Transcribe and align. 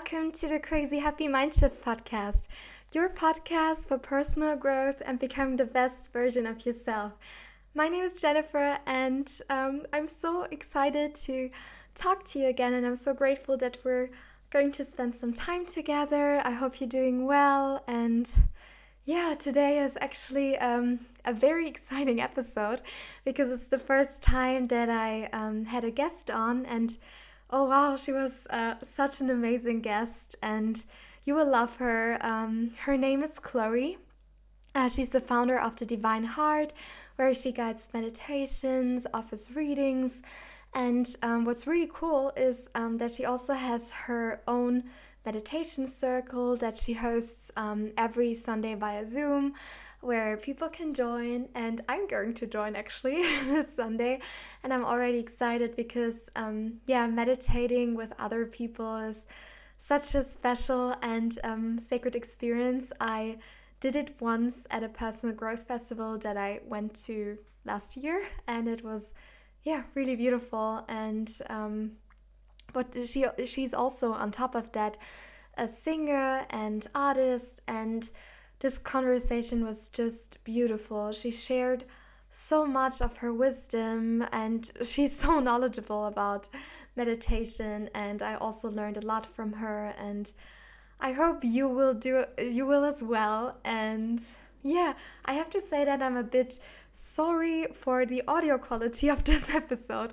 welcome 0.00 0.32
to 0.32 0.48
the 0.48 0.58
Crazy 0.58 0.98
Happy 0.98 1.28
Mindshift 1.28 1.76
podcast, 1.84 2.48
your 2.94 3.10
podcast 3.10 3.86
for 3.86 3.98
personal 3.98 4.56
growth 4.56 5.02
and 5.04 5.18
becoming 5.18 5.56
the 5.56 5.66
best 5.66 6.10
version 6.10 6.46
of 6.46 6.64
yourself. 6.64 7.12
My 7.74 7.86
name 7.86 8.04
is 8.04 8.18
Jennifer, 8.18 8.78
and 8.86 9.30
um, 9.50 9.82
I'm 9.92 10.08
so 10.08 10.44
excited 10.44 11.14
to 11.26 11.50
talk 11.94 12.24
to 12.28 12.38
you 12.38 12.46
again, 12.46 12.72
and 12.72 12.86
I'm 12.86 12.96
so 12.96 13.12
grateful 13.12 13.58
that 13.58 13.76
we're 13.84 14.08
going 14.48 14.72
to 14.72 14.86
spend 14.86 15.16
some 15.16 15.34
time 15.34 15.66
together. 15.66 16.40
I 16.46 16.52
hope 16.52 16.80
you're 16.80 16.88
doing 16.88 17.26
well, 17.26 17.84
and 17.86 18.26
yeah, 19.04 19.34
today 19.38 19.80
is 19.80 19.98
actually 20.00 20.56
um, 20.56 21.00
a 21.26 21.34
very 21.34 21.68
exciting 21.68 22.22
episode 22.22 22.80
because 23.26 23.50
it's 23.52 23.68
the 23.68 23.78
first 23.78 24.22
time 24.22 24.68
that 24.68 24.88
I 24.88 25.28
um, 25.34 25.66
had 25.66 25.84
a 25.84 25.90
guest 25.90 26.30
on, 26.30 26.64
and 26.64 26.96
Oh 27.52 27.64
wow, 27.64 27.96
she 27.96 28.12
was 28.12 28.46
uh, 28.50 28.76
such 28.84 29.20
an 29.20 29.28
amazing 29.28 29.80
guest, 29.80 30.36
and 30.40 30.84
you 31.24 31.34
will 31.34 31.48
love 31.48 31.74
her. 31.76 32.16
Um, 32.20 32.70
her 32.82 32.96
name 32.96 33.24
is 33.24 33.40
Chloe. 33.40 33.98
Uh, 34.72 34.88
she's 34.88 35.10
the 35.10 35.20
founder 35.20 35.58
of 35.58 35.74
the 35.74 35.84
Divine 35.84 36.22
Heart, 36.22 36.72
where 37.16 37.34
she 37.34 37.50
guides 37.50 37.88
meditations, 37.92 39.04
offers 39.12 39.50
readings, 39.56 40.22
and 40.74 41.16
um, 41.24 41.44
what's 41.44 41.66
really 41.66 41.90
cool 41.92 42.32
is 42.36 42.70
um, 42.76 42.98
that 42.98 43.10
she 43.10 43.24
also 43.24 43.54
has 43.54 43.90
her 43.90 44.42
own 44.46 44.84
meditation 45.26 45.88
circle 45.88 46.56
that 46.56 46.78
she 46.78 46.92
hosts 46.92 47.50
um, 47.56 47.90
every 47.98 48.32
Sunday 48.32 48.76
via 48.76 49.04
Zoom 49.04 49.54
where 50.00 50.36
people 50.36 50.68
can 50.68 50.94
join, 50.94 51.48
and 51.54 51.82
I'm 51.88 52.06
going 52.06 52.34
to 52.34 52.46
join 52.46 52.74
actually 52.74 53.22
this 53.44 53.74
Sunday. 53.74 54.20
And 54.62 54.72
I'm 54.72 54.84
already 54.84 55.18
excited 55.18 55.76
because, 55.76 56.30
um, 56.36 56.80
yeah, 56.86 57.06
meditating 57.06 57.94
with 57.94 58.12
other 58.18 58.46
people 58.46 58.96
is 58.96 59.26
such 59.78 60.14
a 60.14 60.24
special 60.24 60.94
and 61.02 61.38
um, 61.44 61.78
sacred 61.78 62.16
experience. 62.16 62.92
I 63.00 63.38
did 63.80 63.96
it 63.96 64.16
once 64.20 64.66
at 64.70 64.82
a 64.82 64.88
personal 64.88 65.34
growth 65.34 65.66
festival 65.66 66.18
that 66.18 66.36
I 66.36 66.60
went 66.66 66.94
to 67.06 67.38
last 67.64 67.96
year, 67.96 68.26
and 68.46 68.68
it 68.68 68.84
was, 68.84 69.12
yeah, 69.64 69.82
really 69.94 70.16
beautiful. 70.16 70.84
And 70.88 71.30
um, 71.48 71.92
but 72.72 72.96
she 73.04 73.26
she's 73.44 73.74
also 73.74 74.12
on 74.12 74.30
top 74.30 74.54
of 74.54 74.72
that 74.72 74.96
a 75.56 75.68
singer 75.68 76.46
and 76.50 76.86
artist 76.94 77.60
and 77.68 78.10
this 78.60 78.78
conversation 78.78 79.64
was 79.64 79.88
just 79.88 80.42
beautiful. 80.44 81.12
She 81.12 81.30
shared 81.30 81.84
so 82.30 82.66
much 82.66 83.00
of 83.00 83.16
her 83.18 83.32
wisdom 83.32 84.24
and 84.32 84.70
she's 84.82 85.18
so 85.18 85.40
knowledgeable 85.40 86.06
about 86.06 86.48
meditation 86.96 87.90
and 87.94 88.22
I 88.22 88.34
also 88.34 88.70
learned 88.70 88.96
a 88.96 89.06
lot 89.06 89.26
from 89.26 89.54
her 89.54 89.94
and 89.98 90.32
I 91.00 91.12
hope 91.12 91.42
you 91.42 91.66
will 91.68 91.94
do 91.94 92.24
you 92.38 92.66
will 92.66 92.84
as 92.84 93.02
well 93.02 93.56
and 93.64 94.22
yeah, 94.62 94.92
I 95.24 95.32
have 95.32 95.48
to 95.50 95.62
say 95.62 95.86
that 95.86 96.02
I'm 96.02 96.18
a 96.18 96.22
bit 96.22 96.58
sorry 96.92 97.66
for 97.74 98.04
the 98.04 98.22
audio 98.28 98.58
quality 98.58 99.08
of 99.08 99.24
this 99.30 99.54
episode 99.54 100.12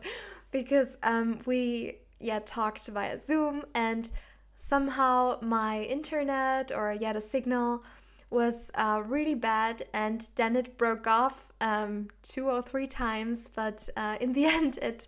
because 0.51 0.97
um, 1.03 1.39
we 1.45 1.99
yeah 2.19 2.39
talked 2.45 2.87
via 2.87 3.19
Zoom 3.19 3.63
and 3.75 4.09
somehow 4.55 5.37
my 5.41 5.83
internet 5.83 6.71
or 6.71 6.95
yeah 6.99 7.13
the 7.13 7.21
signal 7.21 7.83
was 8.29 8.71
uh, 8.75 9.01
really 9.05 9.35
bad 9.35 9.85
and 9.93 10.29
then 10.35 10.55
it 10.55 10.77
broke 10.77 11.07
off 11.07 11.47
um, 11.61 12.09
two 12.23 12.49
or 12.49 12.61
three 12.61 12.87
times 12.87 13.47
but 13.47 13.87
uh, 13.95 14.17
in 14.19 14.33
the 14.33 14.45
end 14.57 14.77
it 14.81 15.07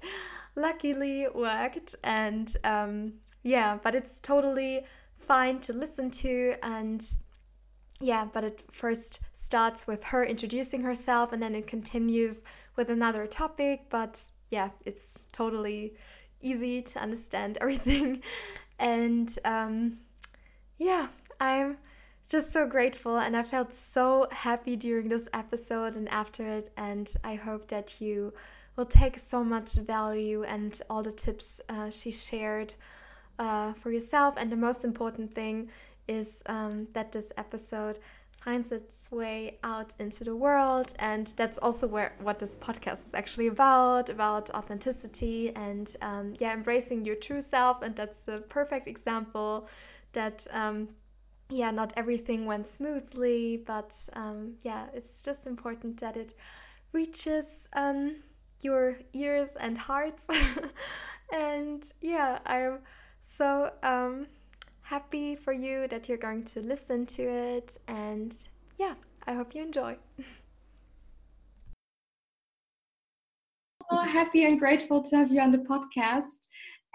luckily 0.55 1.27
worked 1.33 1.95
and 2.03 2.55
um, 2.63 3.13
yeah 3.43 3.77
but 3.83 3.95
it's 3.95 4.19
totally 4.19 4.85
fine 5.17 5.59
to 5.59 5.73
listen 5.73 6.09
to 6.09 6.55
and 6.63 7.15
yeah 7.99 8.25
but 8.25 8.43
it 8.43 8.63
first 8.71 9.19
starts 9.33 9.85
with 9.85 10.05
her 10.05 10.23
introducing 10.23 10.81
herself 10.81 11.33
and 11.33 11.43
then 11.43 11.53
it 11.55 11.67
continues 11.67 12.43
with 12.75 12.89
another 12.89 13.27
topic 13.27 13.83
but 13.89 14.21
yeah 14.49 14.69
it's 14.85 15.23
totally 15.31 15.93
easy 16.41 16.81
to 16.81 16.99
understand 16.99 17.57
everything 17.61 18.21
and 18.79 19.37
um, 19.43 19.97
yeah 20.77 21.07
i'm 21.41 21.77
just 22.29 22.51
so 22.51 22.67
grateful 22.67 23.17
and 23.17 23.35
I 23.35 23.41
felt 23.41 23.73
so 23.73 24.27
happy 24.31 24.75
during 24.75 25.09
this 25.09 25.27
episode 25.33 25.95
and 25.95 26.07
after 26.09 26.45
it. 26.45 26.71
And 26.77 27.11
I 27.23 27.33
hope 27.35 27.67
that 27.69 27.99
you 27.99 28.33
will 28.75 28.85
take 28.85 29.17
so 29.17 29.43
much 29.43 29.73
value 29.73 30.43
and 30.43 30.79
all 30.89 31.01
the 31.01 31.11
tips 31.11 31.59
uh, 31.67 31.89
she 31.89 32.11
shared 32.11 32.75
uh, 33.39 33.73
for 33.73 33.91
yourself. 33.91 34.35
And 34.37 34.51
the 34.51 34.55
most 34.55 34.85
important 34.85 35.33
thing 35.33 35.69
is 36.07 36.43
um, 36.45 36.87
that 36.93 37.11
this 37.11 37.31
episode 37.35 37.97
finds 38.37 38.71
its 38.71 39.11
way 39.11 39.57
out 39.63 39.93
into 39.99 40.23
the 40.23 40.35
world 40.35 40.93
and 40.99 41.33
that's 41.35 41.57
also 41.57 41.85
where 41.85 42.13
what 42.21 42.39
this 42.39 42.55
podcast 42.55 43.05
is 43.05 43.13
actually 43.13 43.47
about 43.47 44.09
about 44.09 44.49
authenticity 44.51 45.53
and 45.57 45.97
um, 46.01 46.33
yeah 46.39 46.53
embracing 46.53 47.03
your 47.03 47.17
true 47.17 47.41
self 47.41 47.81
and 47.81 47.97
that's 47.97 48.29
a 48.29 48.37
perfect 48.37 48.87
example 48.87 49.67
that 50.13 50.47
um, 50.53 50.87
yeah, 51.49 51.71
not 51.71 51.93
everything 51.97 52.45
went 52.45 52.67
smoothly, 52.67 53.57
but 53.65 53.95
um, 54.13 54.55
yeah, 54.61 54.85
it's 54.93 55.23
just 55.23 55.47
important 55.47 55.99
that 55.99 56.15
it 56.15 56.33
reaches 56.93 57.67
um, 57.73 58.17
your 58.61 58.99
ears 59.13 59.55
and 59.55 59.77
hearts. 59.77 60.27
and 61.33 61.91
yeah, 62.01 62.39
I'm 62.45 62.79
so 63.21 63.71
um, 63.81 64.27
happy 64.81 65.35
for 65.35 65.53
you 65.53 65.87
that 65.87 66.07
you're 66.07 66.17
going 66.19 66.43
to 66.45 66.61
listen 66.61 67.05
to 67.07 67.23
it. 67.23 67.77
And 67.87 68.35
yeah, 68.77 68.93
I 69.25 69.33
hope 69.33 69.55
you 69.55 69.63
enjoy. 69.63 69.97
so 73.89 73.97
happy 73.97 74.45
and 74.45 74.59
grateful 74.59 75.01
to 75.01 75.17
have 75.17 75.31
you 75.31 75.41
on 75.41 75.51
the 75.51 75.57
podcast. 75.59 76.47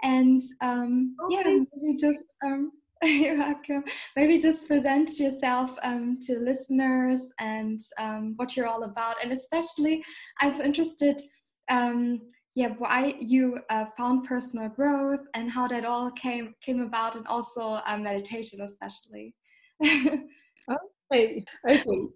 And 0.03 0.41
um, 0.61 1.15
yeah, 1.29 1.43
maybe 1.43 1.97
just 1.99 2.25
um, 2.45 2.71
You're 3.03 3.37
welcome. 3.37 3.83
Maybe 4.15 4.39
just 4.39 4.67
present 4.67 5.19
yourself 5.19 5.71
um, 5.83 6.17
to 6.23 6.39
listeners 6.39 7.21
and 7.39 7.81
um, 7.99 8.33
what 8.37 8.55
you're 8.55 8.67
all 8.67 8.83
about. 8.83 9.17
And 9.21 9.33
especially, 9.33 10.03
I 10.39 10.47
was 10.47 10.61
interested, 10.61 11.21
um, 11.69 12.21
yeah, 12.55 12.69
why 12.77 13.15
you 13.19 13.59
uh, 13.69 13.85
found 13.97 14.25
personal 14.25 14.69
growth 14.69 15.19
and 15.33 15.51
how 15.51 15.67
that 15.67 15.83
all 15.83 16.09
came 16.11 16.53
came 16.61 16.79
about, 16.79 17.15
and 17.15 17.27
also 17.27 17.81
uh, 17.85 17.97
meditation, 17.97 18.61
especially. 18.61 19.35
okay. 19.83 21.43
Okay. 21.69 22.07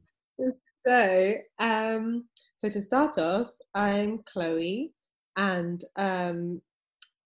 So, 0.86 1.34
um, 1.60 2.24
so 2.58 2.70
to 2.70 2.82
start 2.82 3.18
off, 3.18 3.52
I'm 3.76 4.24
Chloe, 4.32 4.94
and 5.36 5.82
um, 5.98 6.62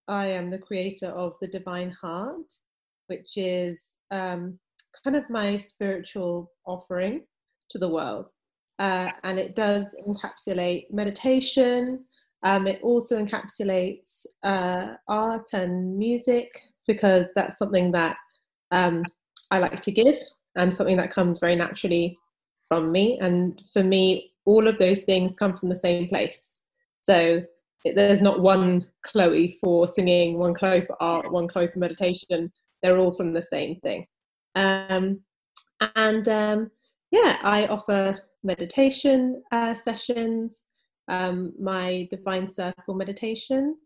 I 0.07 0.27
am 0.27 0.49
the 0.49 0.57
creator 0.57 1.09
of 1.09 1.37
the 1.39 1.47
Divine 1.47 1.91
Heart 1.91 2.51
which 3.13 3.37
is 3.37 3.81
um, 4.11 4.57
kind 5.03 5.15
of 5.15 5.29
my 5.29 5.57
spiritual 5.57 6.51
offering 6.65 7.23
to 7.69 7.77
the 7.77 7.87
world. 7.87 8.25
Uh, 8.79 9.09
and 9.23 9.37
it 9.37 9.55
does 9.55 9.95
encapsulate 10.07 10.85
meditation. 10.91 12.03
Um, 12.43 12.67
it 12.67 12.79
also 12.81 13.23
encapsulates 13.23 14.25
uh, 14.43 14.95
art 15.07 15.47
and 15.53 15.97
music 15.97 16.49
because 16.87 17.31
that's 17.35 17.57
something 17.57 17.91
that 17.91 18.17
um, 18.71 19.03
I 19.51 19.59
like 19.59 19.79
to 19.81 19.91
give 19.91 20.15
and 20.55 20.73
something 20.73 20.97
that 20.97 21.11
comes 21.11 21.39
very 21.39 21.55
naturally 21.55 22.17
from 22.67 22.91
me. 22.91 23.19
And 23.21 23.61
for 23.73 23.83
me, 23.83 24.31
all 24.45 24.67
of 24.67 24.79
those 24.79 25.03
things 25.03 25.35
come 25.35 25.57
from 25.57 25.69
the 25.69 25.75
same 25.75 26.09
place. 26.09 26.59
So 27.01 27.43
it, 27.85 27.95
there's 27.95 28.21
not 28.21 28.41
one 28.41 28.87
Chloe 29.03 29.57
for 29.61 29.87
singing, 29.87 30.37
one 30.37 30.53
Chloe 30.53 30.81
for 30.81 31.01
art, 31.01 31.31
one 31.31 31.47
Chloe 31.47 31.67
for 31.67 31.79
meditation 31.79 32.51
they're 32.83 32.99
all 32.99 33.15
from 33.15 33.31
the 33.31 33.41
same 33.41 33.77
thing. 33.77 34.05
Um, 34.55 35.21
and 35.95 36.27
um, 36.27 36.71
yeah, 37.11 37.37
I 37.41 37.65
offer 37.67 38.19
meditation 38.43 39.41
uh, 39.51 39.73
sessions, 39.73 40.61
um, 41.07 41.53
my 41.59 42.07
Divine 42.11 42.47
Circle 42.49 42.93
meditations, 42.93 43.79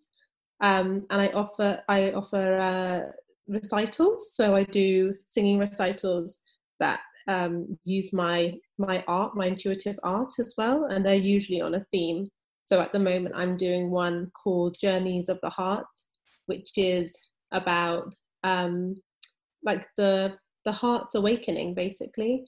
um, 0.61 1.05
and 1.09 1.21
I 1.21 1.27
offer 1.27 1.81
I 1.87 2.11
offer 2.11 2.57
uh, 2.57 3.11
recitals. 3.47 4.35
So 4.35 4.55
I 4.55 4.63
do 4.63 5.13
singing 5.25 5.59
recitals 5.59 6.41
that 6.79 6.99
um, 7.27 7.77
use 7.85 8.13
my 8.13 8.55
my 8.77 9.03
art, 9.07 9.35
my 9.35 9.47
intuitive 9.47 9.97
art 10.03 10.33
as 10.39 10.55
well, 10.57 10.85
and 10.85 11.05
they're 11.05 11.15
usually 11.15 11.61
on 11.61 11.75
a 11.75 11.85
theme. 11.91 12.29
So 12.65 12.81
at 12.81 12.91
the 12.91 12.99
moment, 12.99 13.35
I'm 13.35 13.55
doing 13.55 13.91
one 13.91 14.29
called 14.43 14.75
Journeys 14.79 15.29
of 15.29 15.39
the 15.41 15.49
Heart, 15.49 15.87
which 16.47 16.71
is 16.75 17.17
about 17.53 18.13
um, 18.47 18.95
like 19.63 19.85
the 19.97 20.35
the 20.65 20.71
heart's 20.71 21.15
awakening 21.15 21.73
basically 21.73 22.45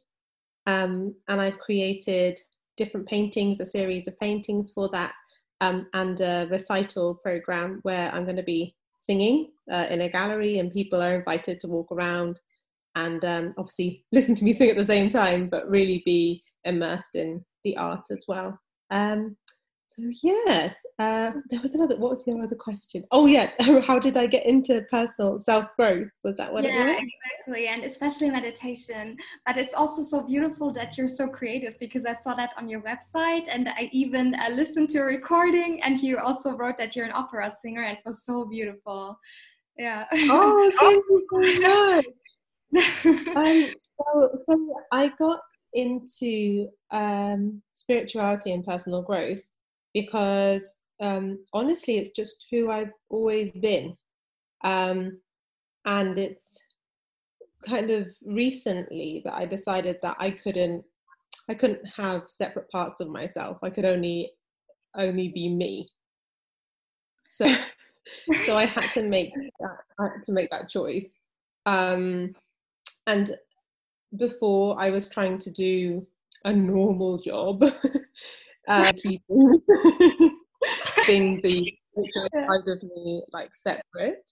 um, 0.68 1.16
and 1.28 1.42
i've 1.42 1.60
created 1.60 2.38
different 2.78 3.07
paintings 3.07 3.60
a 3.60 3.66
series 3.66 4.07
of 4.07 4.19
paintings 4.19 4.72
for 4.72 4.90
that 4.90 5.13
um, 5.62 5.88
and 5.94 6.22
a 6.22 6.48
recital 6.50 7.16
program 7.16 7.80
where 7.84 8.13
i'm 8.13 8.24
going 8.24 8.36
to 8.36 8.44
be 8.44 8.75
singing 9.00 9.50
uh, 9.72 9.88
in 9.90 10.01
a 10.01 10.10
gallery, 10.10 10.60
and 10.60 10.72
people 10.72 11.01
are 11.01 11.16
invited 11.16 11.60
to 11.60 11.68
walk 11.68 11.92
around 11.92 12.40
and 12.96 13.24
um, 13.25 13.51
obviously 13.57 14.04
listen 14.12 14.36
to 14.36 14.44
me 14.44 14.54
sing 14.54 14.69
at 14.69 14.78
the 14.78 14.86
same 14.86 15.10
time, 15.10 15.48
but 15.48 15.69
really 15.69 16.04
be 16.06 16.44
immersed 16.66 17.16
in 17.16 17.44
the 17.63 17.75
art 17.78 18.06
as 18.12 18.25
well. 18.28 18.60
Um, 18.92 19.38
yes, 20.24 20.75
uh, 21.00 21.31
there 21.50 21.62
was 21.62 21.75
another. 21.75 21.96
What 21.98 22.12
was 22.12 22.25
the 22.25 22.34
other 22.34 22.56
question? 22.56 23.04
Oh 23.12 23.25
yeah, 23.25 23.51
how 23.86 24.00
did 24.00 24.18
I 24.18 24.28
get 24.28 24.46
into 24.46 24.86
personal 24.90 25.40
self 25.40 25.66
growth? 25.78 26.10
Was 26.24 26.38
that 26.38 26.51
what 26.51 26.63
yeah, 26.63 26.69
it 26.69 26.74
was? 26.74 26.86
Yeah, 26.88 26.98
exactly, 26.98 27.68
and 27.68 27.84
especially 27.84 28.30
meditation. 28.30 29.18
But 29.46 29.57
it's 29.57 29.74
also 29.74 30.04
so 30.04 30.22
beautiful 30.22 30.72
that 30.74 30.98
you're 30.98 31.07
so 31.07 31.28
creative 31.28 31.78
because 31.80 32.06
I 32.06 32.13
saw 32.13 32.34
that 32.36 32.51
on 32.57 32.68
your 32.69 32.81
website, 32.81 33.48
and 33.50 33.69
I 33.69 33.90
even 33.92 34.36
uh, 34.36 34.50
listened 34.50 34.90
to 34.92 35.00
a 35.00 35.06
recording, 35.06 35.81
and 35.84 36.00
you 36.00 36.18
also 36.18 36.51
wrote 36.51 36.78
that 36.78 36.96
you're 36.96 37.06
an 37.06 37.13
opera 37.13 37.51
singer, 37.62 37.84
and 37.84 37.98
it 37.98 38.04
was 38.06 38.24
so 38.25 38.46
beautiful. 38.46 39.19
Yeah. 39.78 40.06
Oh, 40.12 40.72
thank 40.80 41.06
you 41.10 41.28
so 41.31 41.62
much. 41.62 42.06
um, 43.36 43.74
so, 43.98 44.30
so 44.48 44.75
I 44.92 45.12
got 45.18 45.40
into 45.74 46.68
um, 46.92 47.62
spirituality 47.74 48.51
and 48.51 48.63
personal 48.63 49.01
growth 49.01 49.48
because 49.94 50.75
um, 51.01 51.39
honestly, 51.53 51.97
it's 51.97 52.12
just 52.12 52.45
who 52.51 52.69
I've 52.69 52.91
always 53.09 53.51
been. 53.51 53.95
Um, 54.63 55.19
and 55.86 56.19
it's 56.19 56.59
kind 57.68 57.89
of 57.89 58.07
recently 58.25 59.21
that 59.25 59.33
I 59.33 59.45
decided 59.45 59.97
that 60.01 60.15
I 60.19 60.31
couldn't 60.31 60.83
I 61.50 61.56
couldn't 61.56 61.86
have 61.97 62.30
separate 62.30 62.69
parts 62.69 63.00
of 63.00 63.09
myself. 63.09 63.57
I 63.63 63.69
could 63.69 63.86
only 63.86 64.31
only 64.95 65.30
be 65.30 65.50
me. 65.50 65.89
So 67.25 67.47
so 68.45 68.56
I 68.56 68.65
had 68.65 68.91
to 68.94 69.03
make 69.03 69.33
that 69.33 69.77
I 70.00 70.03
had 70.03 70.24
to 70.25 70.31
make 70.31 70.50
that 70.51 70.69
choice. 70.69 71.15
Um, 71.65 72.33
and 73.07 73.31
before 74.18 74.80
I 74.80 74.89
was 74.89 75.09
trying 75.09 75.38
to 75.39 75.51
do 75.51 76.06
a 76.45 76.53
normal 76.53 77.18
job, 77.18 77.63
uh, 78.69 78.92
keeping 78.94 79.62
the 81.42 81.74
side 82.13 82.68
of 82.68 82.83
me 82.83 83.24
like 83.33 83.54
separate. 83.54 84.31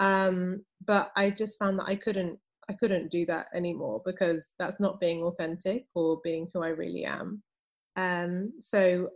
Um, 0.00 0.64
but 0.86 1.10
I 1.16 1.30
just 1.30 1.58
found 1.58 1.78
that 1.78 1.86
I 1.86 1.94
couldn't 1.96 2.38
I 2.68 2.74
couldn't 2.74 3.10
do 3.10 3.26
that 3.26 3.46
anymore 3.54 4.00
because 4.04 4.46
that's 4.58 4.78
not 4.80 5.00
being 5.00 5.22
authentic 5.22 5.86
or 5.94 6.20
being 6.22 6.46
who 6.52 6.62
I 6.62 6.68
really 6.68 7.04
am. 7.04 7.42
Um, 7.96 8.52
so 8.60 9.10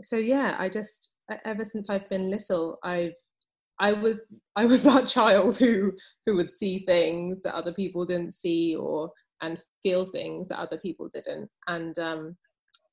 so 0.00 0.16
yeah, 0.16 0.56
I 0.58 0.68
just 0.68 1.10
ever 1.44 1.64
since 1.64 1.88
I've 1.88 2.08
been 2.08 2.30
little, 2.30 2.78
I've 2.82 3.14
I 3.78 3.92
was 3.92 4.22
I 4.56 4.64
was 4.64 4.82
that 4.84 5.08
child 5.08 5.58
who 5.58 5.92
who 6.26 6.36
would 6.36 6.52
see 6.52 6.84
things 6.86 7.42
that 7.42 7.54
other 7.54 7.72
people 7.72 8.04
didn't 8.04 8.34
see 8.34 8.76
or 8.76 9.10
and 9.42 9.62
feel 9.82 10.06
things 10.06 10.48
that 10.48 10.60
other 10.60 10.78
people 10.78 11.08
didn't 11.12 11.50
and 11.66 11.98
um 11.98 12.36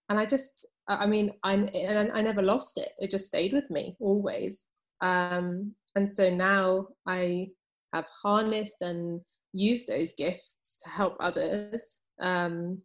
and 0.10 0.20
I 0.20 0.26
just 0.26 0.66
I 0.90 1.06
mean 1.06 1.32
I 1.44 2.10
I 2.14 2.22
never 2.22 2.42
lost 2.42 2.78
it. 2.78 2.92
It 3.00 3.12
just 3.12 3.28
stayed 3.28 3.54
with 3.54 3.70
me 3.70 3.96
always. 4.00 4.66
Um 5.02 5.74
and 5.96 6.10
so 6.10 6.30
now 6.30 6.88
I 7.08 7.50
have 7.94 8.06
harnessed 8.24 8.82
and 8.82 9.24
used 9.54 9.88
those 9.88 10.14
gifts 10.14 10.78
to 10.84 10.90
help 10.90 11.16
others 11.20 11.98
um 12.22 12.80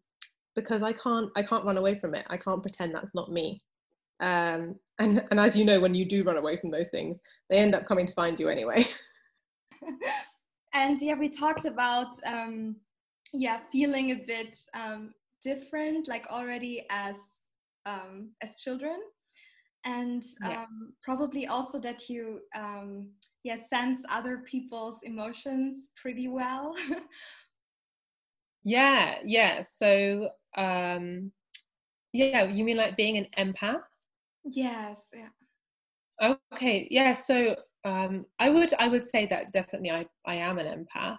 because 0.55 0.83
I 0.83 0.93
can't 0.93 1.31
I 1.37 1.43
can't 1.43 1.65
run 1.65 1.79
away 1.79 1.97
from 1.97 2.15
it. 2.15 2.27
I 2.29 2.37
can't 2.37 2.63
pretend 2.63 2.95
that's 2.95 3.15
not 3.15 3.33
me. 3.33 3.61
Um, 4.21 4.77
and, 4.99 5.25
and 5.31 5.41
as 5.41 5.57
you 5.57 5.65
know, 5.65 5.81
when 5.81 5.95
you 5.95 6.05
do 6.05 6.23
run 6.23 6.37
away 6.37 6.57
from 6.57 6.71
those 6.71 6.89
things, 6.89 7.19
they 7.51 7.59
end 7.59 7.75
up 7.75 7.87
coming 7.87 8.07
to 8.07 8.15
find 8.15 8.39
you 8.39 8.49
anyway. 8.49 8.87
and 10.75 11.01
yeah, 11.03 11.15
we 11.15 11.29
talked 11.29 11.65
about 11.65 12.17
um, 12.25 12.77
yeah 13.33 13.61
feeling 13.73 14.13
a 14.13 14.25
bit 14.27 14.59
um, 14.75 15.13
different, 15.43 16.09
like 16.09 16.27
already 16.29 16.87
as 16.91 17.17
um, 17.87 18.31
as 18.43 18.57
children, 18.57 18.99
and 19.85 20.23
yeah. 20.43 20.63
um, 20.63 20.93
probably 21.03 21.47
also 21.47 21.79
that 21.81 22.09
you 22.09 22.41
um, 22.57 23.09
yeah 23.43 23.57
sense 23.69 24.01
other 24.11 24.39
people's 24.47 24.99
emotions 25.03 25.91
pretty 26.01 26.29
well. 26.29 26.75
yeah, 28.65 29.17
yeah. 29.25 29.63
So 29.71 30.31
um, 30.57 31.33
yeah, 32.13 32.45
you 32.45 32.65
mean 32.65 32.77
like 32.77 32.97
being 32.97 33.19
an 33.19 33.27
empath? 33.39 33.83
Yes. 34.45 35.09
Yeah. 35.13 36.35
Okay. 36.53 36.87
Yeah. 36.91 37.13
So 37.13 37.57
um, 37.85 38.25
I 38.39 38.49
would 38.51 38.73
I 38.79 38.89
would 38.89 39.07
say 39.07 39.27
that 39.27 39.53
definitely 39.53 39.91
I 39.91 40.07
I 40.27 40.37
am 40.37 40.59
an 40.59 40.67
empath. 40.67 41.19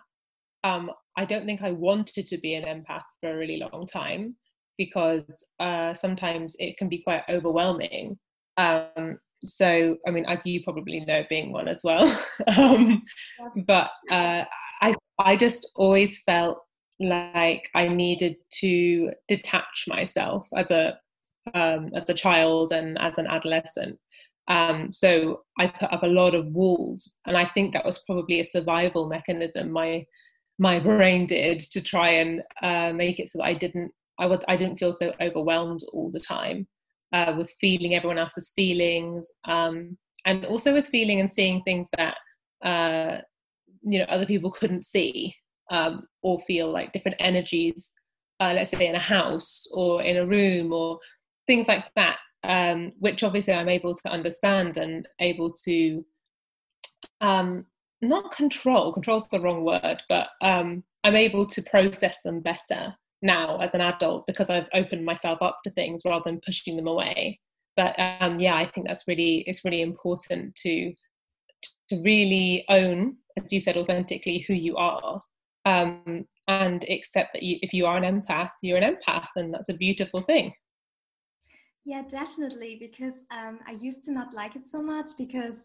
Um, 0.64 0.90
I 1.16 1.26
don't 1.26 1.46
think 1.46 1.62
I 1.62 1.72
wanted 1.72 2.26
to 2.26 2.38
be 2.40 2.56
an 2.56 2.64
empath 2.64 3.04
for 3.22 3.32
a 3.32 3.38
really 3.38 3.58
long 3.58 3.86
time 3.86 4.36
because 4.78 5.46
uh, 5.60 5.94
sometimes 5.94 6.56
it 6.60 6.78
can 6.78 6.90
be 6.90 7.00
quite 7.00 7.24
overwhelming. 7.30 8.18
Um, 8.58 9.20
so 9.44 9.98
I 10.08 10.12
mean, 10.12 10.26
as 10.28 10.46
you 10.46 10.64
probably 10.64 11.00
know, 11.02 11.24
being 11.30 11.52
one 11.52 11.68
as 11.68 11.82
well. 11.84 12.06
um, 12.58 13.04
but 13.68 13.92
uh, 14.10 14.46
I 14.82 14.96
I 15.20 15.36
just 15.36 15.70
always 15.76 16.22
felt 16.22 16.58
like 17.00 17.70
I 17.76 17.88
needed 17.88 18.38
to 18.60 19.12
detach 19.28 19.86
myself 19.88 20.48
as 20.56 20.72
a 20.72 20.98
um, 21.54 21.92
as 21.96 22.10
a 22.10 22.14
child 22.14 22.72
and 22.72 22.98
as 23.00 23.18
an 23.18 23.28
adolescent. 23.28 23.98
Um, 24.48 24.92
so 24.92 25.42
I 25.60 25.68
put 25.68 25.92
up 25.92 26.04
a 26.04 26.08
lot 26.08 26.36
of 26.36 26.48
walls, 26.48 27.16
and 27.26 27.38
I 27.38 27.46
think 27.46 27.74
that 27.74 27.86
was 27.86 28.04
probably 28.06 28.40
a 28.40 28.46
survival 28.46 29.08
mechanism 29.08 29.72
my 29.72 30.06
my 30.58 30.80
brain 30.80 31.26
did 31.26 31.60
to 31.60 31.82
try 31.82 32.10
and 32.12 32.42
uh, 32.62 32.94
make 32.94 33.20
it 33.20 33.30
so 33.30 33.40
that 33.40 33.46
I 33.46 33.54
didn't 33.54 33.92
I 34.20 34.26
would 34.26 34.44
I 34.48 34.56
didn't 34.56 34.78
feel 34.78 34.94
so 34.94 35.14
overwhelmed 35.22 35.82
all 35.94 36.12
the 36.12 36.20
time 36.20 36.68
uh, 37.14 37.34
with 37.38 37.56
feeling 37.60 37.96
everyone 37.96 38.18
else's 38.18 38.52
feelings, 38.56 39.32
um, 39.46 39.98
and 40.26 40.46
also 40.46 40.74
with 40.74 40.88
feeling 40.88 41.20
and 41.20 41.32
seeing 41.32 41.62
things 41.64 41.90
that 41.98 42.16
uh, 42.64 43.22
you 43.82 44.00
know 44.00 44.06
other 44.06 44.26
people 44.26 44.52
couldn't 44.52 44.86
see 44.86 45.36
um, 45.72 46.08
or 46.22 46.40
feel 46.42 46.72
like 46.72 46.94
different 46.94 47.18
energies. 47.20 47.94
Uh, 48.40 48.52
let's 48.54 48.72
say 48.72 48.88
in 48.88 48.96
a 48.96 49.00
house 49.00 49.66
or 49.72 50.02
in 50.02 50.18
a 50.18 50.26
room 50.26 50.74
or 50.74 51.00
things 51.48 51.70
like 51.70 51.86
that, 51.96 52.18
um, 52.44 52.92
which 53.00 53.24
obviously 53.24 53.54
I'm 53.54 53.70
able 53.70 53.94
to 53.94 54.10
understand 54.10 54.76
and 54.76 55.08
able 55.22 55.54
to 55.64 56.06
um, 57.22 57.66
not 58.02 58.32
control, 58.32 58.92
control's 58.92 59.30
the 59.30 59.40
wrong 59.40 59.64
word, 59.64 60.04
but 60.10 60.28
um, 60.42 60.84
I'm 61.06 61.16
able 61.16 61.46
to 61.46 61.62
process 61.62 62.22
them 62.24 62.42
better 62.42 62.94
now 63.22 63.58
as 63.58 63.74
an 63.74 63.82
adult 63.82 64.26
because 64.28 64.50
I've 64.50 64.68
opened 64.74 65.06
myself 65.06 65.42
up 65.42 65.60
to 65.64 65.70
things 65.72 66.04
rather 66.06 66.24
than 66.26 66.42
pushing 66.46 66.76
them 66.76 66.88
away. 66.88 67.40
But 67.76 67.96
um, 68.00 68.40
yeah, 68.40 68.56
I 68.56 68.66
think 68.68 68.88
that's 68.88 69.08
really 69.08 69.44
it's 69.48 69.66
really 69.66 69.82
important 69.82 70.56
to 70.58 70.94
to 71.90 72.02
really 72.02 72.66
own, 72.70 73.18
as 73.38 73.52
you 73.52 73.60
said, 73.60 73.78
authentically 73.78 74.40
who 74.40 74.54
you 74.54 74.76
are, 74.78 75.22
um, 75.66 76.26
and 76.48 76.84
accept 76.90 77.34
that 77.34 77.44
you, 77.44 77.58
if 77.62 77.74
you 77.74 77.86
are 77.86 77.98
an 77.98 78.22
empath, 78.22 78.52
you're 78.62 78.78
an 78.78 78.96
empath, 78.96 79.28
and 79.36 79.54
that's 79.54 79.70
a 79.70 79.74
beautiful 79.74 80.22
thing. 80.22 80.54
Yeah, 81.86 82.02
definitely. 82.08 82.78
Because 82.80 83.14
um, 83.30 83.60
I 83.68 83.74
used 83.74 84.04
to 84.06 84.12
not 84.12 84.34
like 84.34 84.56
it 84.56 84.68
so 84.68 84.82
much 84.82 85.12
because 85.18 85.64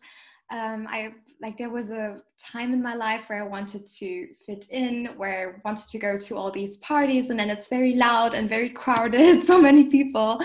um, 0.50 0.86
I 0.90 1.14
like 1.40 1.56
there 1.56 1.70
was 1.70 1.88
a 1.90 2.20
time 2.38 2.72
in 2.72 2.82
my 2.82 2.94
life 2.94 3.22
where 3.28 3.42
I 3.42 3.46
wanted 3.46 3.86
to 3.98 4.28
fit 4.46 4.66
in, 4.70 5.06
where 5.16 5.56
I 5.56 5.60
wanted 5.64 5.88
to 5.88 5.98
go 5.98 6.18
to 6.18 6.36
all 6.36 6.50
these 6.50 6.76
parties, 6.78 7.30
and 7.30 7.38
then 7.38 7.48
it's 7.50 7.68
very 7.68 7.94
loud 7.94 8.34
and 8.34 8.48
very 8.48 8.70
crowded, 8.70 9.46
so 9.46 9.60
many 9.60 9.84
people. 9.84 10.40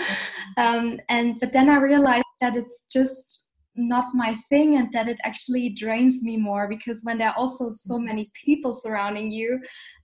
Um, 0.56 1.00
and 1.08 1.38
but 1.40 1.52
then 1.52 1.68
I 1.68 1.76
realized 1.76 2.24
that 2.40 2.56
it's 2.56 2.86
just 2.90 3.46
not 3.76 4.14
my 4.14 4.34
thing 4.48 4.76
and 4.76 4.92
that 4.92 5.08
it 5.08 5.18
actually 5.24 5.70
drains 5.70 6.22
me 6.22 6.36
more 6.36 6.66
because 6.66 7.00
when 7.02 7.18
there 7.18 7.28
are 7.28 7.36
also 7.36 7.68
so 7.68 7.94
mm-hmm. 7.94 8.06
many 8.06 8.30
people 8.32 8.72
surrounding 8.72 9.30
you 9.30 9.60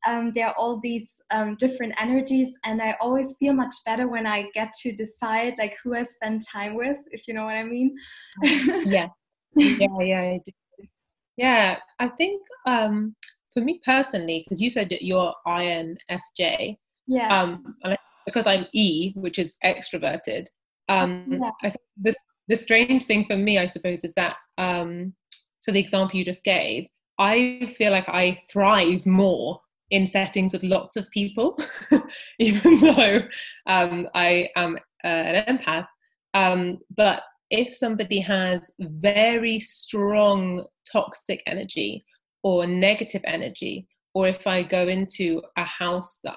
um, 0.07 0.33
there 0.35 0.49
are 0.49 0.55
all 0.59 0.79
these 0.81 1.21
um, 1.31 1.57
different 1.57 1.95
energies 1.99 2.57
and 2.65 2.83
i 2.83 2.97
always 3.01 3.35
feel 3.39 3.53
much 3.53 3.75
better 3.87 4.09
when 4.09 4.27
i 4.27 4.45
get 4.53 4.73
to 4.75 4.93
decide 4.93 5.55
like 5.59 5.75
who 5.83 5.95
i 5.95 6.03
spend 6.03 6.43
time 6.47 6.75
with 6.75 6.99
if 7.13 7.27
you 7.27 7.35
know 7.35 7.45
what 7.45 7.55
i 7.55 7.63
mean 7.63 7.97
yeah 8.85 9.09
yeah 9.57 10.01
yeah 10.01 10.21
I 10.21 10.41
do. 10.45 10.87
yeah 11.37 11.79
i 11.99 12.09
think 12.09 12.43
um, 12.67 13.15
for 13.53 13.61
me 13.61 13.81
personally 13.85 14.43
because 14.45 14.61
you 14.61 14.71
said 14.71 14.89
that 14.91 15.03
you're 15.03 15.35
infj 15.47 16.77
yeah 17.07 17.43
um, 17.43 17.77
because 18.27 18.47
i'm 18.47 18.67
e 18.73 19.13
which 19.15 19.39
is 19.39 19.57
extroverted 19.65 20.47
um, 20.89 21.27
yeah. 21.29 21.51
I 21.63 21.71
think 21.71 21.83
this 21.97 22.17
the 22.49 22.57
strange 22.57 23.05
thing 23.05 23.25
for 23.25 23.37
me, 23.37 23.59
I 23.59 23.67
suppose, 23.67 24.05
is 24.05 24.13
that 24.15 24.37
um, 24.59 25.15
so 25.59 25.73
the 25.73 25.81
example 25.81 26.19
you 26.19 26.25
just 26.25 26.45
gave, 26.45 26.87
I 27.19 27.73
feel 27.79 27.93
like 27.93 28.09
I 28.09 28.39
thrive 28.51 29.07
more 29.07 29.61
in 29.91 30.07
settings 30.07 30.53
with 30.53 30.65
lots 30.65 30.97
of 30.97 31.09
people, 31.11 31.57
even 32.39 32.81
though 32.81 33.23
um, 33.67 34.09
I 34.15 34.49
am 34.57 34.77
uh, 35.05 35.09
an 35.09 35.59
empath. 35.59 35.87
Um, 36.35 36.79
but 36.97 37.23
if 37.53 37.75
somebody 37.75 38.19
has 38.19 38.71
very 38.81 39.61
strong 39.61 40.65
toxic 40.91 41.43
energy 41.47 42.05
or 42.43 42.67
negative 42.67 43.23
energy, 43.25 43.87
or 44.15 44.27
if 44.27 44.47
I 44.47 44.63
go 44.63 44.89
into 44.89 45.43
a 45.57 45.65
house 45.65 46.19
that 46.25 46.37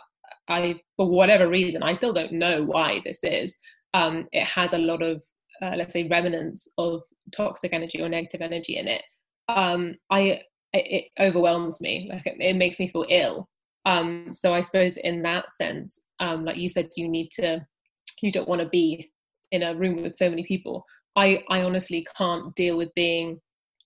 I, 0.50 0.80
for 0.98 1.10
whatever 1.10 1.48
reason, 1.48 1.82
I 1.82 1.94
still 1.94 2.14
don't 2.14 2.34
know 2.34 2.64
why 2.64 3.02
this 3.06 3.24
is, 3.24 3.56
um, 3.94 4.28
it 4.34 4.44
has 4.44 4.74
a 4.74 4.78
lot 4.78 5.02
of, 5.02 5.24
uh, 5.62 5.74
let's 5.78 5.94
say, 5.94 6.08
remnants 6.08 6.68
of 6.78 7.02
toxic 7.36 7.72
energy 7.74 8.02
or 8.02 8.10
negative 8.10 8.42
energy 8.42 8.76
in 8.78 8.88
it. 8.88 9.04
Um, 9.48 9.96
I 10.12 10.42
it 10.74 11.06
overwhelms 11.22 11.80
me. 11.80 12.10
Like 12.12 12.26
it, 12.26 12.36
it 12.42 12.58
makes 12.58 12.80
me 12.80 12.90
feel 12.90 13.06
ill. 13.10 13.48
Um, 13.86 14.34
so 14.34 14.54
I 14.54 14.60
suppose 14.60 14.98
in 14.98 15.22
that 15.22 15.54
sense, 15.54 16.00
um, 16.20 16.44
like 16.44 16.58
you 16.58 16.68
said, 16.68 16.90
you 16.98 17.08
need 17.08 17.32
to, 17.32 17.66
you 18.22 18.32
don't 18.32 18.50
want 18.50 18.62
to 18.62 18.68
be 18.68 19.10
in 19.52 19.64
a 19.64 19.76
room 19.76 20.02
with 20.02 20.18
so 20.18 20.30
many 20.30 20.44
people. 20.44 20.86
I 21.16 21.44
I 21.50 21.64
honestly 21.64 22.06
can't 22.18 22.54
deal 22.56 22.78
with 22.78 22.94
being 22.96 23.40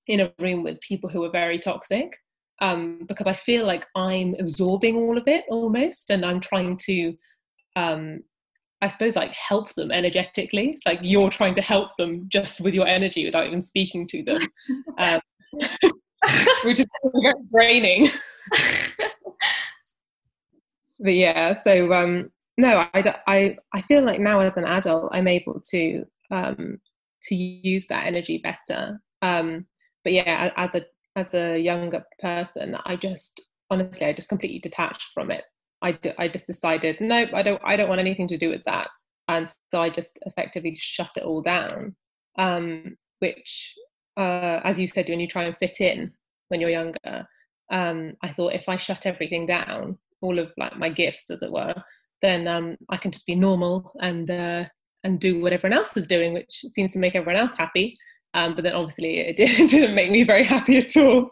in 0.08 0.20
a 0.22 0.34
room 0.40 0.64
with 0.64 0.82
people 0.82 1.10
who 1.10 1.24
are 1.24 1.32
very 1.32 1.60
toxic 1.60 2.18
um, 2.62 3.00
because 3.08 3.28
I 3.28 3.34
feel 3.34 3.66
like 3.66 3.86
I'm 3.96 4.36
absorbing 4.40 4.96
all 4.98 5.18
of 5.18 5.28
it 5.28 5.46
almost, 5.50 6.10
and 6.10 6.26
I'm 6.26 6.40
trying 6.40 6.78
to, 6.78 7.14
um, 7.76 8.22
I 8.82 8.88
suppose, 8.88 9.16
like 9.16 9.34
help 9.34 9.74
them 9.74 9.92
energetically. 9.92 10.72
It's 10.72 10.86
like 10.86 11.00
you're 11.02 11.30
trying 11.30 11.56
to 11.56 11.62
help 11.62 11.96
them 11.98 12.26
just 12.30 12.62
with 12.62 12.74
your 12.74 12.88
energy 12.88 13.26
without 13.26 13.48
even 13.48 13.62
speaking 13.62 14.08
to 14.08 14.24
them, 14.24 14.42
um, 14.98 15.20
which 16.64 16.80
is 16.80 16.86
very 17.22 17.34
draining. 17.52 18.10
but 21.00 21.14
yeah, 21.14 21.60
so 21.62 21.94
um, 21.94 22.30
no, 22.58 22.86
I, 22.94 23.16
I 23.28 23.58
I 23.74 23.82
feel 23.84 24.04
like 24.04 24.20
now 24.20 24.42
as 24.42 24.58
an 24.58 24.66
adult, 24.66 25.12
I'm 25.14 25.28
able 25.28 25.62
to 25.72 26.06
um, 26.32 26.80
to 27.24 27.36
use 27.36 27.88
that 27.88 28.06
energy 28.06 28.42
better. 28.44 29.02
Um, 29.22 29.66
but 30.04 30.14
yeah, 30.14 30.52
as 30.56 30.76
a 30.76 30.86
as 31.16 31.34
a 31.34 31.58
younger 31.58 32.04
person, 32.22 32.78
I 32.86 32.96
just 32.96 33.42
honestly, 33.70 34.08
I 34.08 34.14
just 34.14 34.30
completely 34.30 34.60
detached 34.60 35.08
from 35.14 35.32
it. 35.32 35.44
I, 35.82 35.94
d- 35.94 36.14
I 36.18 36.28
just 36.28 36.48
decided, 36.48 36.98
nope, 37.00 37.30
I 37.34 37.42
don't, 37.42 37.62
I 37.64 37.76
don't 37.78 37.90
want 37.90 38.02
anything 38.02 38.28
to 38.30 38.38
do 38.38 38.50
with 38.50 38.64
that. 38.66 38.90
And 39.28 39.54
so 39.72 39.82
I 39.82 39.90
just 39.90 40.18
effectively 40.26 40.76
shut 40.76 41.12
it 41.18 41.24
all 41.24 41.42
down. 41.42 41.96
Um, 42.38 42.98
which, 43.20 43.74
uh, 44.18 44.62
as 44.64 44.80
you 44.80 44.88
said, 44.88 45.08
when 45.08 45.20
you 45.20 45.28
try 45.28 45.44
and 45.44 45.58
fit 45.58 45.82
in 45.82 46.12
when 46.48 46.62
you're 46.62 46.70
younger, 46.70 47.28
um, 47.72 48.14
I 48.24 48.30
thought 48.30 48.54
if 48.54 48.68
I 48.68 48.78
shut 48.78 49.06
everything 49.06 49.46
down, 49.46 49.98
all 50.22 50.40
of 50.40 50.52
like 50.58 50.78
my 50.78 50.90
gifts, 50.90 51.30
as 51.30 51.44
it 51.44 51.52
were, 51.52 51.76
then 52.22 52.48
um, 52.48 52.76
I 52.90 52.98
can 52.98 53.12
just 53.12 53.28
be 53.28 53.36
normal 53.36 53.94
and 54.02 54.30
uh, 54.30 54.66
and 55.04 55.20
do 55.20 55.42
what 55.42 55.54
everyone 55.54 55.78
else 55.78 55.96
is 55.96 56.08
doing, 56.08 56.34
which 56.34 56.66
seems 56.74 56.94
to 56.94 57.00
make 57.00 57.16
everyone 57.16 57.40
else 57.40 57.56
happy. 57.58 57.98
Um, 58.34 58.56
but 58.56 58.64
then 58.64 58.74
obviously 58.74 59.20
it, 59.20 59.38
did, 59.38 59.70
didn't 59.70 59.96
make 59.96 60.12
me 60.12 60.24
very 60.24 60.44
happy 60.44 60.78
at 60.78 60.96
all. 60.98 61.32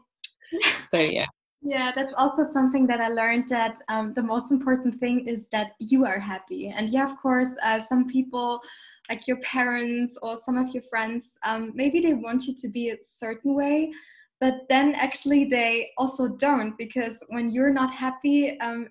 So 0.89 0.97
yeah. 0.97 1.25
Yeah, 1.61 1.91
that's 1.93 2.13
also 2.13 2.45
something 2.49 2.87
that 2.87 3.01
I 3.01 3.09
learned 3.09 3.49
that 3.49 3.81
um, 3.89 4.13
the 4.13 4.23
most 4.23 4.51
important 4.51 4.99
thing 5.01 5.27
is 5.27 5.47
that 5.51 5.71
you 5.79 6.05
are 6.05 6.19
happy. 6.19 6.69
And 6.69 6.89
yeah, 6.89 7.11
of 7.11 7.17
course, 7.17 7.57
uh, 7.61 7.81
some 7.81 8.07
people, 8.07 8.61
like 9.09 9.27
your 9.27 9.37
parents 9.37 10.17
or 10.21 10.37
some 10.37 10.57
of 10.57 10.73
your 10.73 10.83
friends, 10.83 11.37
um, 11.43 11.73
maybe 11.75 11.99
they 11.99 12.13
want 12.13 12.45
you 12.45 12.55
to 12.55 12.69
be 12.69 12.91
a 12.91 12.97
certain 13.03 13.53
way, 13.53 13.91
but 14.39 14.61
then 14.69 14.93
actually 14.95 15.45
they 15.45 15.91
also 15.97 16.27
don't 16.29 16.77
because 16.77 17.21
when 17.29 17.49
you're 17.49 17.73
not 17.73 17.93
happy, 17.93 18.57
um, 18.61 18.87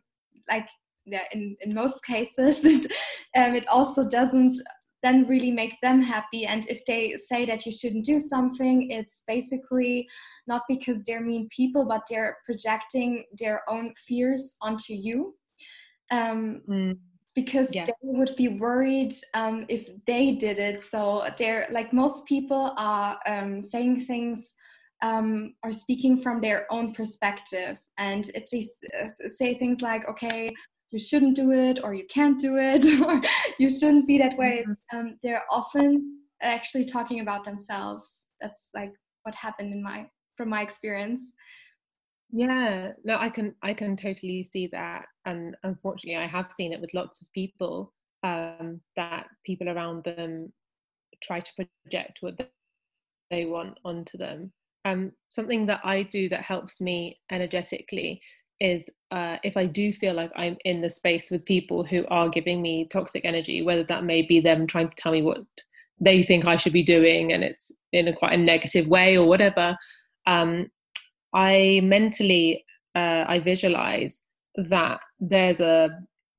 like 0.49 0.69
yeah, 1.07 1.25
in, 1.33 1.57
in 1.61 1.75
most 1.75 2.05
cases, 2.05 2.65
it, 2.65 2.87
um, 3.37 3.55
it 3.55 3.67
also 3.69 4.09
doesn't 4.09 4.59
then 5.03 5.27
really 5.29 5.53
make 5.53 5.75
them 5.83 6.03
happy. 6.03 6.47
And 6.47 6.67
if 6.69 6.85
they 6.87 7.17
say 7.17 7.47
that 7.47 7.65
you 7.65 7.73
shouldn't 7.73 8.05
do 8.05 8.19
something, 8.19 8.91
it's 8.91 9.23
basically 9.27 10.09
not 10.47 10.63
because 10.69 11.01
they're 11.07 11.21
mean 11.21 11.49
people, 11.55 11.87
but 11.87 12.03
they're 12.11 12.39
projecting 12.45 13.25
their 13.39 13.63
own 13.69 13.93
fears 14.07 14.57
onto 14.61 14.95
you. 14.95 15.35
Um, 16.11 16.63
mm. 16.69 16.99
Because 17.35 17.69
yeah. 17.75 17.85
they 17.85 17.93
would 18.03 18.35
be 18.37 18.49
worried 18.49 19.15
um, 19.35 19.67
if 19.69 19.91
they 20.07 20.33
did 20.33 20.59
it. 20.59 20.83
So 20.83 21.29
they're 21.37 21.67
like 21.71 21.93
most 21.93 22.25
people 22.25 22.73
are 22.79 23.19
um, 23.27 23.61
saying 23.61 24.07
things 24.07 24.53
um, 25.03 25.55
are 25.63 25.73
speaking 25.73 26.23
from 26.23 26.41
their 26.41 26.67
own 26.71 26.95
perspective. 26.95 27.79
And 27.99 28.31
if 28.35 28.49
they 28.51 28.69
uh, 28.99 29.29
say 29.29 29.55
things 29.55 29.83
like, 29.83 30.09
okay, 30.09 30.53
you 30.91 30.99
shouldn't 30.99 31.37
do 31.37 31.51
it 31.53 31.81
or 31.83 31.95
you 31.95 32.07
can't 32.09 32.41
do 32.41 32.57
it 32.57 32.85
or 33.07 33.21
you 33.59 33.71
shouldn't 33.71 34.07
be 34.07 34.19
that 34.19 34.37
way. 34.39 34.65
Mm-hmm. 34.69 34.99
um, 34.99 35.19
they're 35.23 35.45
often 35.51 36.21
actually 36.43 36.85
talking 36.85 37.21
about 37.21 37.45
themselves. 37.45 38.21
That's 38.41 38.71
like 38.75 38.93
what 39.23 39.35
happened 39.35 39.73
in 39.73 39.83
my 39.83 40.07
from 40.37 40.51
my 40.51 40.63
experience. 40.63 41.23
Yeah 42.33 42.93
no 43.05 43.17
i 43.19 43.29
can 43.29 43.55
i 43.63 43.73
can 43.73 43.97
totally 43.97 44.43
see 44.43 44.67
that 44.73 45.07
and 45.27 45.57
unfortunately 45.63 46.17
i 46.17 46.27
have 46.27 46.51
seen 46.51 46.73
it 46.73 46.81
with 46.81 46.93
lots 46.93 47.23
of 47.23 47.33
people 47.33 47.93
um, 48.25 48.81
that 48.97 49.29
people 49.45 49.69
around 49.69 50.03
them 50.03 50.53
try 51.23 51.39
to 51.39 51.67
project 51.85 52.19
what 52.21 52.35
they 53.31 53.45
want 53.45 53.79
onto 53.85 54.19
them. 54.19 54.53
Um, 54.85 55.13
something 55.29 55.67
that 55.67 55.81
i 55.85 56.03
do 56.03 56.29
that 56.29 56.43
helps 56.43 56.81
me 56.81 57.19
energetically 57.31 58.21
is 58.61 58.89
uh, 59.11 59.37
if 59.45 59.57
I 59.57 59.67
do 59.67 59.93
feel 59.93 60.15
like 60.15 60.33
I'm 60.37 60.57
in 60.65 60.81
the 60.81 60.91
space 60.91 61.31
with 61.31 61.45
people 61.45 61.85
who 61.85 62.05
are 62.09 62.29
giving 62.29 62.63
me 62.63 62.89
toxic 62.91 63.25
energy, 63.25 63.63
whether 63.63 63.85
that 63.85 64.05
may 64.05 64.23
be 64.23 64.41
them 64.41 64.67
trying 64.67 64.89
to 64.89 64.97
tell 64.97 65.13
me 65.13 65.23
what 65.23 65.39
they 66.01 66.23
think 66.23 66.47
I 66.47 66.57
should 66.57 66.73
be 66.73 66.83
doing 66.83 67.33
and 67.33 67.43
it's 67.43 67.71
in 67.93 68.09
a 68.09 68.13
quite 68.13 68.33
a 68.33 68.37
negative 68.37 68.89
way 68.89 69.17
or 69.17 69.27
whatever, 69.27 69.77
um, 70.27 70.67
I 71.35 71.81
mentally 71.85 72.65
uh, 72.95 73.25
I 73.29 73.41
visualize 73.41 74.21
that 74.57 75.01
there's 75.21 75.61
a 75.61 75.91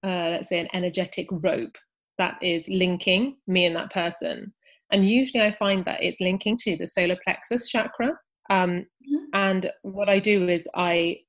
uh, 0.03 0.29
let's 0.31 0.49
say 0.49 0.59
an 0.59 0.69
energetic 0.73 1.27
rope 1.31 1.75
that 2.17 2.35
is 2.41 2.67
linking 2.67 3.35
me 3.47 3.65
and 3.65 3.75
that 3.75 3.91
person, 3.91 4.53
and 4.91 5.07
usually 5.07 5.43
I 5.43 5.51
find 5.51 5.85
that 5.85 6.01
it's 6.01 6.21
linking 6.21 6.57
to 6.57 6.77
the 6.77 6.87
solar 6.87 7.17
plexus 7.23 7.69
chakra. 7.69 8.13
Um, 8.49 8.69
mm-hmm. 8.69 9.25
And 9.33 9.71
what 9.83 10.09
I 10.09 10.19
do 10.19 10.47
is 10.47 10.67
I 10.73 11.19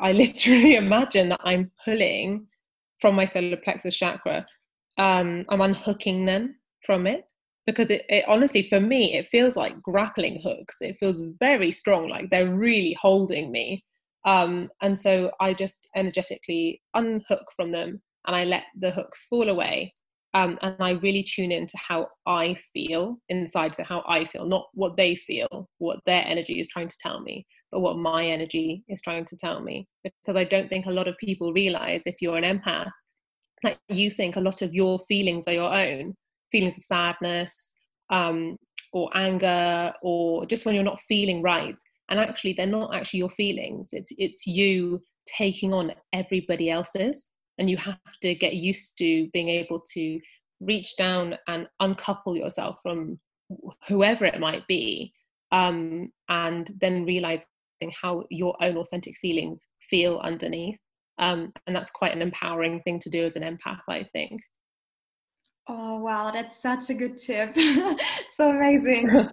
I 0.00 0.12
literally 0.24 0.76
imagine 0.76 1.28
that 1.30 1.40
I'm 1.44 1.70
pulling 1.84 2.46
from 3.00 3.14
my 3.14 3.24
solar 3.24 3.56
plexus 3.56 3.96
chakra. 3.96 4.46
Um, 4.98 5.44
I'm 5.48 5.60
unhooking 5.60 6.24
them 6.24 6.56
from 6.84 7.06
it 7.06 7.24
because 7.66 7.90
it, 7.90 8.04
it, 8.08 8.24
honestly, 8.28 8.68
for 8.68 8.80
me, 8.80 9.14
it 9.14 9.28
feels 9.28 9.56
like 9.56 9.82
grappling 9.82 10.40
hooks. 10.42 10.76
It 10.80 10.96
feels 10.98 11.20
very 11.40 11.72
strong, 11.72 12.08
like 12.08 12.30
they're 12.30 12.54
really 12.54 12.96
holding 13.00 13.50
me. 13.50 13.84
Um, 14.24 14.70
and 14.82 14.98
so 14.98 15.30
I 15.40 15.54
just 15.54 15.88
energetically 15.94 16.82
unhook 16.94 17.44
from 17.54 17.72
them 17.72 18.02
and 18.26 18.34
I 18.34 18.44
let 18.44 18.64
the 18.78 18.90
hooks 18.90 19.26
fall 19.26 19.48
away. 19.48 19.92
Um, 20.36 20.58
and 20.60 20.76
I 20.80 20.90
really 20.90 21.22
tune 21.22 21.50
into 21.50 21.78
how 21.78 22.08
I 22.26 22.56
feel 22.74 23.16
inside, 23.30 23.74
so 23.74 23.84
how 23.84 24.04
I 24.06 24.26
feel, 24.26 24.44
not 24.44 24.66
what 24.74 24.94
they 24.94 25.16
feel, 25.16 25.66
what 25.78 26.00
their 26.04 26.22
energy 26.26 26.60
is 26.60 26.68
trying 26.68 26.88
to 26.88 26.96
tell 27.00 27.22
me, 27.22 27.46
but 27.72 27.80
what 27.80 27.96
my 27.96 28.26
energy 28.26 28.84
is 28.86 29.00
trying 29.00 29.24
to 29.24 29.36
tell 29.36 29.62
me. 29.62 29.88
Because 30.04 30.36
I 30.36 30.44
don't 30.44 30.68
think 30.68 30.84
a 30.84 30.90
lot 30.90 31.08
of 31.08 31.16
people 31.16 31.54
realize 31.54 32.02
if 32.04 32.16
you're 32.20 32.36
an 32.36 32.44
empath, 32.44 32.90
that 33.62 33.78
you 33.88 34.10
think 34.10 34.36
a 34.36 34.40
lot 34.48 34.60
of 34.60 34.74
your 34.74 35.00
feelings 35.08 35.44
are 35.48 35.54
your 35.54 35.74
own 35.74 36.12
feelings 36.52 36.76
of 36.76 36.84
sadness 36.84 37.72
um, 38.10 38.58
or 38.92 39.10
anger, 39.16 39.94
or 40.02 40.44
just 40.44 40.66
when 40.66 40.74
you're 40.74 40.84
not 40.84 41.00
feeling 41.08 41.40
right. 41.40 41.76
And 42.10 42.20
actually, 42.20 42.52
they're 42.52 42.66
not 42.66 42.94
actually 42.94 43.20
your 43.20 43.30
feelings, 43.30 43.88
it's, 43.92 44.12
it's 44.18 44.46
you 44.46 45.02
taking 45.38 45.72
on 45.72 45.92
everybody 46.12 46.70
else's. 46.70 47.28
And 47.58 47.70
you 47.70 47.76
have 47.78 47.98
to 48.22 48.34
get 48.34 48.54
used 48.54 48.98
to 48.98 49.28
being 49.32 49.48
able 49.48 49.80
to 49.94 50.20
reach 50.60 50.96
down 50.96 51.36
and 51.48 51.66
uncouple 51.80 52.36
yourself 52.36 52.78
from 52.82 53.18
whoever 53.88 54.24
it 54.24 54.40
might 54.40 54.66
be 54.66 55.12
um, 55.52 56.10
and 56.28 56.70
then 56.80 57.04
realize 57.04 57.42
how 58.00 58.24
your 58.30 58.56
own 58.62 58.76
authentic 58.76 59.16
feelings 59.18 59.60
feel 59.90 60.18
underneath. 60.18 60.78
Um, 61.18 61.52
and 61.66 61.74
that's 61.74 61.90
quite 61.90 62.14
an 62.14 62.22
empowering 62.22 62.80
thing 62.82 62.98
to 63.00 63.10
do 63.10 63.24
as 63.24 63.36
an 63.36 63.42
empath, 63.42 63.80
I 63.88 64.04
think. 64.12 64.40
Oh 65.68 65.98
wow, 65.98 66.30
that's 66.30 66.60
such 66.60 66.90
a 66.90 66.94
good 66.94 67.18
tip. 67.18 67.56
so 68.32 68.50
amazing. 68.50 69.10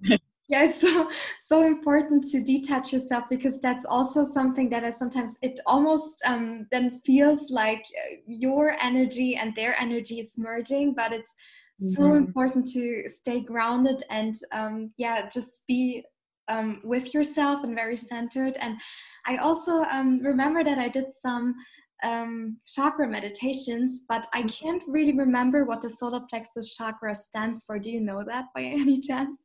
yeah, 0.49 0.65
it's 0.65 0.81
so 0.81 1.09
so 1.41 1.63
important 1.63 2.25
to 2.31 2.41
detach 2.41 2.91
yourself 2.91 3.25
because 3.29 3.61
that's 3.61 3.85
also 3.85 4.25
something 4.25 4.69
that 4.69 4.83
I 4.83 4.89
sometimes 4.89 5.37
it 5.41 5.59
almost 5.65 6.21
um, 6.25 6.67
then 6.69 7.01
feels 7.05 7.49
like 7.49 7.85
uh, 7.97 8.15
your 8.27 8.75
energy 8.81 9.35
and 9.35 9.55
their 9.55 9.79
energy 9.79 10.19
is 10.19 10.37
merging, 10.37 10.93
but 10.93 11.13
it's 11.13 11.33
mm-hmm. 11.81 11.93
so 11.93 12.13
important 12.15 12.67
to 12.73 13.09
stay 13.09 13.39
grounded 13.39 14.03
and 14.09 14.35
um, 14.51 14.91
yeah, 14.97 15.29
just 15.29 15.63
be 15.67 16.03
um, 16.49 16.81
with 16.83 17.13
yourself 17.13 17.63
and 17.63 17.73
very 17.73 17.95
centered. 17.95 18.57
And 18.59 18.77
I 19.25 19.37
also 19.37 19.83
um, 19.83 20.19
remember 20.21 20.63
that 20.63 20.77
I 20.77 20.89
did 20.89 21.05
some 21.13 21.55
um, 22.03 22.57
chakra 22.67 23.07
meditations, 23.07 24.01
but 24.09 24.27
I 24.33 24.43
can't 24.43 24.83
really 24.87 25.17
remember 25.17 25.63
what 25.63 25.81
the 25.81 25.89
solar 25.89 26.21
plexus 26.29 26.75
chakra 26.75 27.15
stands 27.15 27.63
for. 27.65 27.79
Do 27.79 27.89
you 27.89 28.01
know 28.01 28.23
that 28.25 28.45
by 28.53 28.61
any 28.63 28.99
chance? 28.99 29.39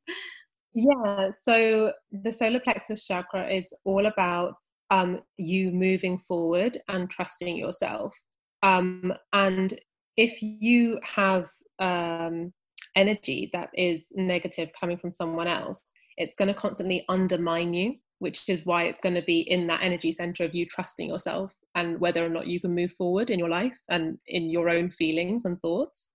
Yeah, 0.74 1.30
so 1.40 1.92
the 2.12 2.30
solar 2.32 2.60
plexus 2.60 3.06
chakra 3.06 3.48
is 3.48 3.72
all 3.84 4.06
about 4.06 4.54
um, 4.90 5.22
you 5.36 5.70
moving 5.70 6.18
forward 6.18 6.80
and 6.88 7.10
trusting 7.10 7.56
yourself. 7.56 8.14
Um, 8.62 9.12
and 9.32 9.74
if 10.16 10.42
you 10.42 11.00
have 11.02 11.48
um, 11.78 12.52
energy 12.96 13.50
that 13.52 13.70
is 13.74 14.08
negative 14.14 14.68
coming 14.78 14.98
from 14.98 15.12
someone 15.12 15.48
else, 15.48 15.80
it's 16.16 16.34
going 16.34 16.48
to 16.48 16.54
constantly 16.54 17.04
undermine 17.08 17.72
you, 17.74 17.94
which 18.18 18.48
is 18.48 18.66
why 18.66 18.84
it's 18.84 19.00
going 19.00 19.14
to 19.14 19.22
be 19.22 19.40
in 19.40 19.66
that 19.68 19.80
energy 19.82 20.12
center 20.12 20.44
of 20.44 20.54
you 20.54 20.66
trusting 20.66 21.08
yourself 21.08 21.52
and 21.74 22.00
whether 22.00 22.24
or 22.24 22.28
not 22.28 22.46
you 22.46 22.60
can 22.60 22.74
move 22.74 22.92
forward 22.92 23.30
in 23.30 23.38
your 23.38 23.48
life 23.48 23.78
and 23.88 24.18
in 24.26 24.50
your 24.50 24.68
own 24.68 24.90
feelings 24.90 25.44
and 25.44 25.60
thoughts. 25.60 26.10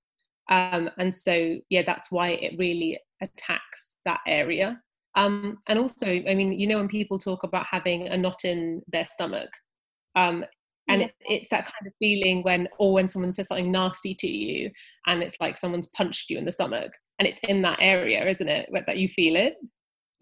Um, 0.49 0.89
and 0.97 1.15
so, 1.15 1.57
yeah, 1.69 1.83
that's 1.85 2.11
why 2.11 2.29
it 2.29 2.57
really 2.57 2.99
attacks 3.21 3.92
that 4.05 4.21
area. 4.27 4.81
Um, 5.15 5.59
and 5.67 5.77
also, 5.77 6.07
I 6.07 6.33
mean, 6.33 6.53
you 6.53 6.67
know, 6.67 6.77
when 6.77 6.87
people 6.87 7.19
talk 7.19 7.43
about 7.43 7.65
having 7.69 8.07
a 8.07 8.17
knot 8.17 8.45
in 8.45 8.81
their 8.87 9.05
stomach, 9.05 9.49
um, 10.15 10.45
and 10.89 11.01
yeah. 11.01 11.07
it, 11.07 11.15
it's 11.21 11.49
that 11.51 11.65
kind 11.65 11.87
of 11.87 11.93
feeling 11.99 12.43
when, 12.43 12.67
or 12.77 12.93
when 12.93 13.07
someone 13.07 13.31
says 13.31 13.47
something 13.47 13.71
nasty 13.71 14.15
to 14.15 14.27
you, 14.27 14.69
and 15.07 15.23
it's 15.23 15.37
like 15.39 15.57
someone's 15.57 15.89
punched 15.95 16.29
you 16.29 16.37
in 16.37 16.45
the 16.45 16.51
stomach, 16.51 16.91
and 17.19 17.27
it's 17.27 17.39
in 17.43 17.61
that 17.61 17.77
area, 17.79 18.25
isn't 18.27 18.49
it, 18.49 18.69
that 18.85 18.97
you 18.97 19.07
feel 19.07 19.35
it? 19.35 19.55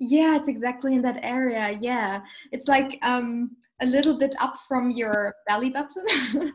Yeah, 0.04 0.36
it's 0.36 0.48
exactly 0.48 0.96
in 0.96 1.02
that 1.04 1.20
area. 1.24 1.78
Yeah, 1.80 2.22
it's 2.52 2.68
like 2.68 2.98
um, 3.04 3.52
a 3.82 3.86
little 3.86 4.18
bit 4.18 4.36
up 4.40 4.56
from 4.68 4.92
your 4.92 5.34
belly 5.48 5.70
button. 5.70 6.06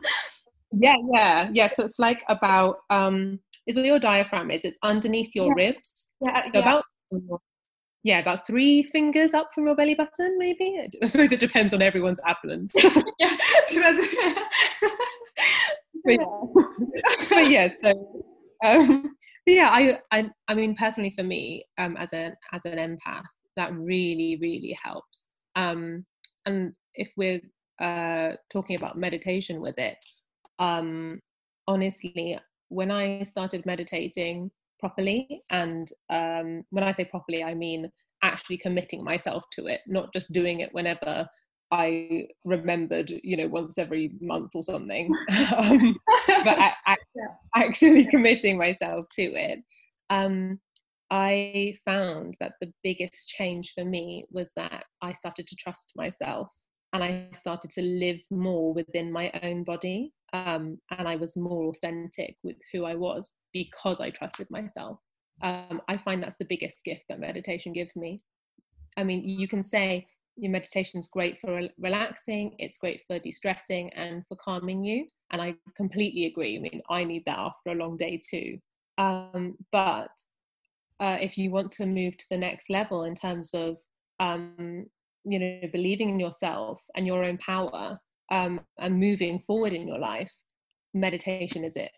yeah, 0.73 0.95
yeah, 1.13 1.49
yeah. 1.53 1.67
So 1.67 1.85
it's 1.85 1.97
like 1.97 2.23
about 2.27 2.79
um, 2.89 3.39
is 3.65 3.77
where 3.77 3.85
your 3.85 3.99
diaphragm 3.99 4.51
is. 4.51 4.65
It's 4.65 4.79
underneath 4.83 5.33
your 5.33 5.47
yeah. 5.57 5.65
ribs. 5.65 6.09
Yeah, 6.21 6.43
so 6.43 6.51
yeah. 6.53 6.59
about 6.59 6.83
yeah, 8.03 8.19
about 8.19 8.47
three 8.47 8.83
fingers 8.83 9.33
up 9.33 9.49
from 9.53 9.65
your 9.65 9.75
belly 9.75 9.95
button, 9.95 10.37
maybe. 10.37 10.79
I 11.01 11.07
suppose 11.07 11.31
it 11.31 11.39
depends 11.39 11.73
on 11.73 11.81
everyone's 11.81 12.19
ablutions. 12.25 12.73
yeah. 13.19 13.37
but, 16.05 16.19
but, 17.29 17.49
yeah, 17.49 17.69
so 17.83 18.25
um, 18.63 19.15
yeah, 19.45 19.69
I, 19.71 19.99
I, 20.11 20.29
I 20.47 20.53
mean, 20.53 20.75
personally 20.75 21.13
for 21.17 21.23
me, 21.23 21.65
um, 21.77 21.97
as 21.97 22.09
an 22.13 22.35
as 22.53 22.61
an 22.65 22.77
empath, 22.77 23.23
that 23.55 23.73
really, 23.73 24.37
really 24.41 24.77
helps. 24.81 25.31
Um, 25.55 26.05
and 26.45 26.73
if 26.93 27.11
we're 27.17 27.41
uh, 27.81 28.35
talking 28.49 28.75
about 28.75 28.97
meditation 28.97 29.59
with 29.59 29.77
it, 29.77 29.97
um, 30.59 31.19
honestly, 31.67 32.39
when 32.69 32.91
I 32.91 33.23
started 33.23 33.65
meditating 33.65 34.51
properly, 34.79 35.41
and 35.49 35.89
um, 36.09 36.63
when 36.69 36.83
I 36.83 36.91
say 36.91 37.05
properly, 37.05 37.43
I 37.43 37.53
mean 37.53 37.91
actually 38.23 38.57
committing 38.57 39.03
myself 39.03 39.43
to 39.51 39.67
it, 39.67 39.81
not 39.87 40.11
just 40.13 40.33
doing 40.33 40.61
it 40.61 40.73
whenever 40.73 41.27
I 41.71 42.27
remembered, 42.45 43.11
you 43.23 43.37
know, 43.37 43.47
once 43.47 43.77
every 43.77 44.13
month 44.21 44.51
or 44.55 44.63
something, 44.63 45.13
um, 45.57 45.97
but 46.43 46.59
I, 46.59 46.73
I, 46.85 46.95
actually 47.55 48.05
committing 48.05 48.57
myself 48.57 49.07
to 49.15 49.23
it. 49.23 49.59
Um, 50.09 50.59
I 51.09 51.77
found 51.85 52.35
that 52.39 52.53
the 52.59 52.71
biggest 52.83 53.29
change 53.29 53.73
for 53.73 53.85
me 53.85 54.25
was 54.29 54.51
that 54.55 54.83
I 55.01 55.13
started 55.13 55.47
to 55.47 55.55
trust 55.55 55.93
myself 55.95 56.53
and 56.97 57.03
I 57.03 57.27
started 57.31 57.69
to 57.71 57.81
live 57.83 58.19
more 58.31 58.73
within 58.73 59.11
my 59.11 59.31
own 59.43 59.63
body. 59.63 60.13
Um, 60.33 60.79
and 60.97 61.07
I 61.07 61.15
was 61.15 61.37
more 61.37 61.69
authentic 61.69 62.37
with 62.43 62.55
who 62.73 62.85
I 62.85 62.95
was 62.95 63.33
because 63.53 64.01
I 64.01 64.09
trusted 64.09 64.49
myself. 64.49 64.97
Um, 65.43 65.79
I 65.87 65.97
find 65.97 66.23
that's 66.23 66.39
the 66.39 66.45
biggest 66.49 66.83
gift 66.83 67.03
that 67.09 67.19
meditation 67.19 67.71
gives 67.71 67.95
me. 67.95 68.23
I 68.97 69.03
mean, 69.03 69.23
you 69.23 69.47
can 69.47 69.61
say 69.61 70.07
your 70.37 70.51
meditation 70.51 70.99
is 70.99 71.07
great 71.07 71.39
for 71.39 71.53
re- 71.53 71.71
relaxing, 71.77 72.55
it's 72.57 72.79
great 72.79 73.01
for 73.05 73.19
de 73.19 73.31
stressing 73.31 73.93
and 73.93 74.23
for 74.27 74.35
calming 74.35 74.83
you. 74.83 75.05
And 75.29 75.39
I 75.39 75.53
completely 75.75 76.25
agree. 76.25 76.57
I 76.57 76.61
mean, 76.61 76.81
I 76.89 77.03
need 77.03 77.25
that 77.27 77.37
after 77.37 77.69
a 77.69 77.75
long 77.75 77.95
day 77.95 78.19
too. 78.27 78.57
Um, 78.97 79.55
but 79.71 80.09
uh, 80.99 81.17
if 81.21 81.37
you 81.37 81.51
want 81.51 81.71
to 81.73 81.85
move 81.85 82.17
to 82.17 82.25
the 82.31 82.37
next 82.37 82.71
level 82.71 83.03
in 83.03 83.13
terms 83.13 83.51
of 83.53 83.77
um, 84.19 84.87
you 85.27 85.39
know 85.39 85.67
believing 85.71 86.09
in 86.09 86.19
yourself 86.19 86.81
and 86.95 87.05
your 87.05 87.23
own 87.23 87.37
power 87.37 87.99
um, 88.31 88.59
and 88.79 88.99
moving 88.99 89.39
forward 89.39 89.73
in 89.73 89.87
your 89.87 89.99
life 89.99 90.31
meditation 90.93 91.63
is 91.63 91.75
it. 91.75 91.91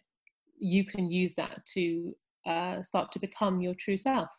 You 0.58 0.86
can 0.86 1.12
use 1.12 1.34
that 1.36 1.66
to 1.74 2.14
uh, 2.46 2.82
start 2.82 3.12
to 3.14 3.20
become 3.20 3.62
your 3.62 3.76
true 3.76 3.98
self. 3.98 4.30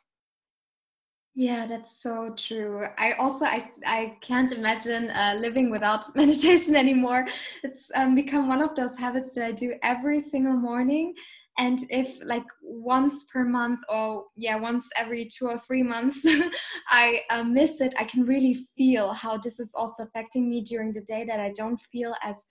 Yeah 1.35 1.67
that's 1.67 2.03
so 2.03 2.35
true. 2.37 2.87
I 2.99 3.13
also 3.13 3.45
i, 3.45 3.71
I 3.87 4.17
can't 4.21 4.53
imagine 4.53 5.11
uh, 5.11 5.35
living 5.39 5.71
without 5.71 6.15
meditation 6.23 6.77
anymore. 6.77 7.27
It's 7.63 7.91
um, 7.95 8.15
become 8.15 8.49
one 8.49 8.63
of 8.63 8.75
those 8.75 8.97
habits 8.97 9.35
that 9.35 9.45
i 9.45 9.53
do 9.53 9.75
every 9.83 10.21
single 10.21 10.57
morning 10.57 11.15
and 11.61 11.81
if 11.91 12.19
like 12.25 12.49
once 12.63 13.25
per 13.33 13.45
month 13.45 13.81
or 13.89 14.25
yeah 14.37 14.57
once 14.57 14.89
every 14.97 15.29
two 15.35 15.47
or 15.47 15.59
three 15.59 15.83
months 15.83 16.25
i 16.89 17.21
uh, 17.31 17.45
miss 17.45 17.81
it 17.81 17.93
i 17.99 18.05
can 18.05 18.25
really 18.25 18.67
feel 18.77 19.13
how 19.13 19.37
this 19.37 19.61
is 19.61 19.71
also 19.75 20.03
affecting 20.03 20.49
me 20.49 20.63
during 20.63 20.93
the 20.93 21.07
day 21.13 21.25
that 21.25 21.41
i 21.41 21.53
don't 21.57 21.81
feel 21.93 22.15
as 22.23 22.47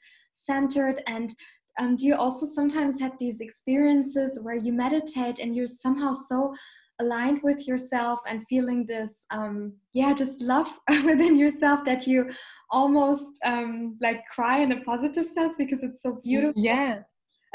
centered. 0.49 1.01
And 1.07 1.31
um, 1.79 1.95
do 1.95 2.05
you 2.05 2.15
also 2.15 2.45
sometimes 2.45 2.99
have 2.99 3.17
these 3.19 3.39
experiences 3.41 4.39
where 4.41 4.55
you 4.55 4.73
meditate 4.73 5.39
and 5.39 5.55
you're 5.55 5.67
somehow 5.67 6.13
so 6.13 6.53
aligned 7.01 7.41
with 7.43 7.65
yourself 7.65 8.19
and 8.27 8.45
feeling 8.49 8.85
this 8.85 9.25
um, 9.31 9.71
yeah 9.93 10.13
just 10.13 10.41
love 10.41 10.67
within 11.05 11.37
yourself 11.37 11.85
that 11.85 12.05
you 12.05 12.29
almost 12.71 13.39
um, 13.45 13.97
like 14.01 14.21
cry 14.35 14.59
in 14.59 14.73
a 14.73 14.81
positive 14.81 15.25
sense 15.25 15.55
because 15.57 15.81
it's 15.81 16.01
so 16.01 16.19
beautiful? 16.23 16.61
Yeah. 16.61 16.99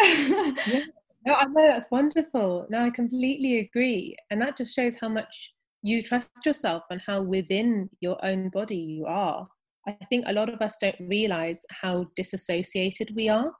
Yeah 0.66 0.80
no, 1.26 1.34
I 1.34 1.44
know 1.44 1.66
that's 1.66 1.90
wonderful. 1.90 2.66
No, 2.68 2.84
I 2.84 2.90
completely 2.90 3.58
agree. 3.58 4.16
And 4.30 4.40
that 4.42 4.56
just 4.56 4.74
shows 4.74 4.98
how 4.98 5.08
much 5.08 5.52
you 5.82 6.02
trust 6.02 6.28
yourself 6.44 6.82
and 6.90 7.00
how 7.06 7.22
within 7.22 7.88
your 8.00 8.22
own 8.24 8.50
body 8.50 8.76
you 8.76 9.06
are. 9.06 9.46
I 9.86 9.92
think 10.08 10.24
a 10.26 10.32
lot 10.32 10.48
of 10.48 10.60
us 10.60 10.76
don't 10.80 10.96
realize 11.00 11.58
how 11.70 12.06
disassociated 12.16 13.12
we 13.14 13.28
are 13.28 13.52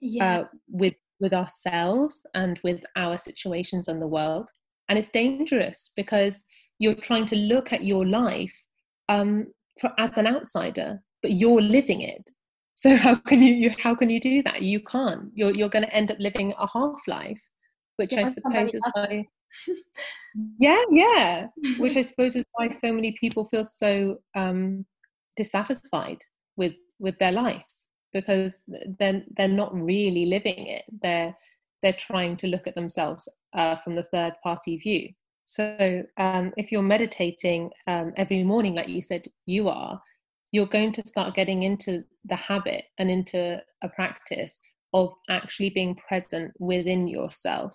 yeah. 0.00 0.40
uh, 0.40 0.44
with 0.68 0.94
with 1.20 1.32
ourselves 1.32 2.24
and 2.34 2.60
with 2.62 2.80
our 2.94 3.18
situations 3.18 3.88
and 3.88 4.00
the 4.00 4.06
world. 4.06 4.48
And 4.88 4.98
it's 4.98 5.08
dangerous 5.08 5.90
because 5.96 6.44
you're 6.78 6.94
trying 6.94 7.26
to 7.26 7.36
look 7.36 7.72
at 7.72 7.84
your 7.84 8.06
life 8.06 8.54
um, 9.08 9.48
as 9.98 10.16
an 10.16 10.28
outsider, 10.28 11.00
but 11.22 11.32
you're 11.32 11.60
living 11.60 12.02
it 12.02 12.22
so 12.78 12.94
how 12.94 13.16
can 13.16 13.42
you, 13.42 13.54
you 13.54 13.70
how 13.82 13.92
can 13.92 14.08
you 14.08 14.20
do 14.20 14.40
that? 14.44 14.62
You 14.62 14.78
can't. 14.78 15.32
You're, 15.34 15.50
you're 15.52 15.68
going 15.68 15.84
to 15.84 15.92
end 15.92 16.12
up 16.12 16.18
living 16.20 16.54
a 16.58 16.68
half 16.72 17.00
life 17.08 17.42
which 17.96 18.12
yeah, 18.12 18.20
i 18.20 18.30
suppose 18.30 18.72
is 18.72 18.88
why 18.92 19.26
yeah 20.60 20.82
yeah. 20.92 21.46
Which 21.78 21.96
i 21.96 22.02
suppose 22.10 22.36
is 22.36 22.44
why 22.52 22.68
so 22.68 22.92
many 22.92 23.10
people 23.20 23.46
feel 23.46 23.64
so 23.64 24.18
um, 24.36 24.86
dissatisfied 25.36 26.22
with 26.56 26.74
with 27.00 27.18
their 27.18 27.32
lives 27.32 27.88
because 28.12 28.62
then 28.68 28.94
they're, 29.00 29.22
they're 29.36 29.48
not 29.48 29.74
really 29.74 30.26
living 30.26 30.68
it. 30.68 30.84
They're 31.02 31.34
they're 31.82 32.04
trying 32.08 32.36
to 32.36 32.46
look 32.46 32.68
at 32.68 32.76
themselves 32.76 33.28
uh, 33.54 33.74
from 33.76 33.96
the 33.96 34.04
third 34.04 34.34
party 34.44 34.76
view. 34.76 35.08
So 35.46 36.04
um, 36.16 36.52
if 36.56 36.70
you're 36.70 36.82
meditating 36.82 37.70
um, 37.88 38.12
every 38.16 38.44
morning 38.44 38.76
like 38.76 38.88
you 38.88 39.02
said 39.02 39.26
you 39.46 39.68
are 39.68 40.00
you're 40.52 40.66
going 40.66 40.92
to 40.92 41.06
start 41.06 41.34
getting 41.34 41.62
into 41.62 42.04
the 42.28 42.36
habit 42.36 42.84
and 42.98 43.10
into 43.10 43.60
a 43.82 43.88
practice 43.88 44.58
of 44.94 45.12
actually 45.28 45.70
being 45.70 45.94
present 45.94 46.52
within 46.58 47.06
yourself 47.06 47.74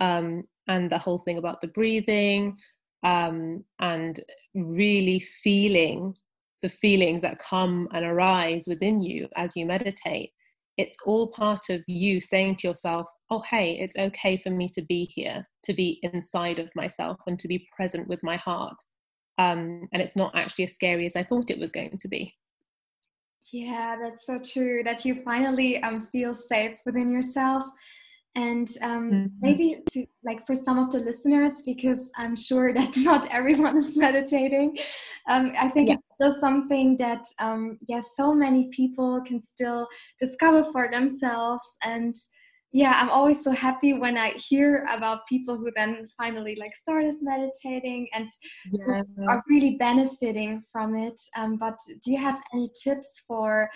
um, 0.00 0.42
and 0.68 0.90
the 0.90 0.98
whole 0.98 1.18
thing 1.18 1.38
about 1.38 1.60
the 1.60 1.68
breathing 1.68 2.56
um, 3.04 3.64
and 3.80 4.20
really 4.54 5.20
feeling 5.20 6.14
the 6.62 6.68
feelings 6.68 7.22
that 7.22 7.38
come 7.38 7.88
and 7.92 8.04
arise 8.04 8.64
within 8.66 9.00
you 9.00 9.28
as 9.36 9.56
you 9.56 9.64
meditate 9.64 10.30
it's 10.76 10.96
all 11.06 11.28
part 11.32 11.70
of 11.70 11.82
you 11.86 12.20
saying 12.20 12.56
to 12.56 12.66
yourself 12.66 13.06
oh 13.30 13.40
hey 13.42 13.78
it's 13.78 13.96
okay 13.96 14.36
for 14.36 14.50
me 14.50 14.68
to 14.68 14.82
be 14.82 15.04
here 15.14 15.46
to 15.62 15.72
be 15.72 16.00
inside 16.02 16.58
of 16.58 16.70
myself 16.74 17.16
and 17.26 17.38
to 17.38 17.48
be 17.48 17.68
present 17.76 18.08
with 18.08 18.22
my 18.22 18.36
heart 18.36 18.76
um, 19.38 19.82
and 19.92 20.02
it's 20.02 20.16
not 20.16 20.34
actually 20.34 20.64
as 20.64 20.74
scary 20.74 21.06
as 21.06 21.16
I 21.16 21.22
thought 21.22 21.50
it 21.50 21.58
was 21.58 21.72
going 21.72 21.96
to 21.96 22.08
be. 22.08 22.34
Yeah, 23.52 23.96
that's 24.00 24.26
so 24.26 24.38
true. 24.38 24.82
That 24.84 25.04
you 25.04 25.22
finally 25.24 25.82
um, 25.82 26.08
feel 26.12 26.34
safe 26.34 26.76
within 26.84 27.10
yourself, 27.10 27.64
and 28.34 28.68
um, 28.82 29.10
mm-hmm. 29.10 29.26
maybe 29.40 29.78
to 29.92 30.06
like 30.22 30.46
for 30.46 30.54
some 30.54 30.78
of 30.78 30.92
the 30.92 30.98
listeners, 30.98 31.62
because 31.64 32.10
I'm 32.16 32.36
sure 32.36 32.74
that 32.74 32.96
not 32.96 33.26
everyone 33.30 33.78
is 33.78 33.96
meditating. 33.96 34.76
Um, 35.28 35.52
I 35.58 35.68
think 35.70 35.88
yeah. 35.88 35.94
it's 35.94 36.16
just 36.20 36.40
something 36.40 36.96
that 36.98 37.24
um 37.40 37.78
yeah 37.88 38.02
so 38.16 38.34
many 38.34 38.68
people 38.68 39.22
can 39.26 39.42
still 39.42 39.88
discover 40.20 40.70
for 40.72 40.90
themselves 40.90 41.64
and 41.82 42.14
yeah 42.72 42.92
i'm 42.96 43.08
always 43.08 43.42
so 43.42 43.50
happy 43.50 43.94
when 43.94 44.18
i 44.18 44.30
hear 44.32 44.86
about 44.90 45.26
people 45.26 45.56
who 45.56 45.70
then 45.74 46.06
finally 46.16 46.56
like 46.60 46.74
started 46.74 47.14
meditating 47.22 48.06
and 48.12 48.28
yeah. 48.72 49.02
are 49.28 49.42
really 49.48 49.76
benefiting 49.76 50.62
from 50.70 50.96
it 50.96 51.20
um, 51.36 51.56
but 51.56 51.78
do 52.04 52.12
you 52.12 52.18
have 52.18 52.40
any 52.52 52.70
tips 52.82 53.22
for 53.26 53.70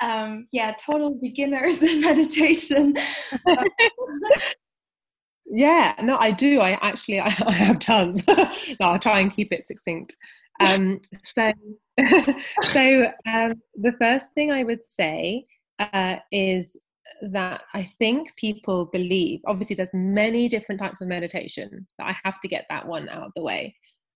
um, 0.00 0.46
yeah 0.52 0.72
total 0.74 1.18
beginners 1.20 1.82
in 1.82 2.00
meditation? 2.00 2.96
Yeah 5.50 5.94
no 6.02 6.18
i 6.20 6.30
do. 6.30 6.60
I 6.60 6.72
actually 6.82 7.20
i, 7.20 7.24
I 7.46 7.52
have 7.52 7.78
tons. 7.78 8.22
No 8.26 8.36
i'll 8.82 8.98
try 8.98 9.20
and 9.20 9.32
keep 9.32 9.50
it 9.50 9.66
succinct. 9.66 10.14
Um, 10.60 11.00
so 11.24 11.52
so 12.72 13.12
um, 13.26 13.54
the 13.74 13.94
first 13.98 14.26
thing 14.34 14.50
i 14.52 14.62
would 14.62 14.84
say 14.84 15.46
uh, 15.78 16.16
is 16.30 16.76
that 17.22 17.62
I 17.74 17.84
think 17.98 18.34
people 18.36 18.86
believe. 18.86 19.40
Obviously, 19.46 19.76
there's 19.76 19.94
many 19.94 20.48
different 20.48 20.80
types 20.80 21.00
of 21.00 21.08
meditation. 21.08 21.86
That 21.98 22.08
I 22.08 22.16
have 22.24 22.40
to 22.40 22.48
get 22.48 22.66
that 22.70 22.86
one 22.86 23.08
out 23.08 23.24
of 23.24 23.32
the 23.34 23.42
way. 23.42 23.74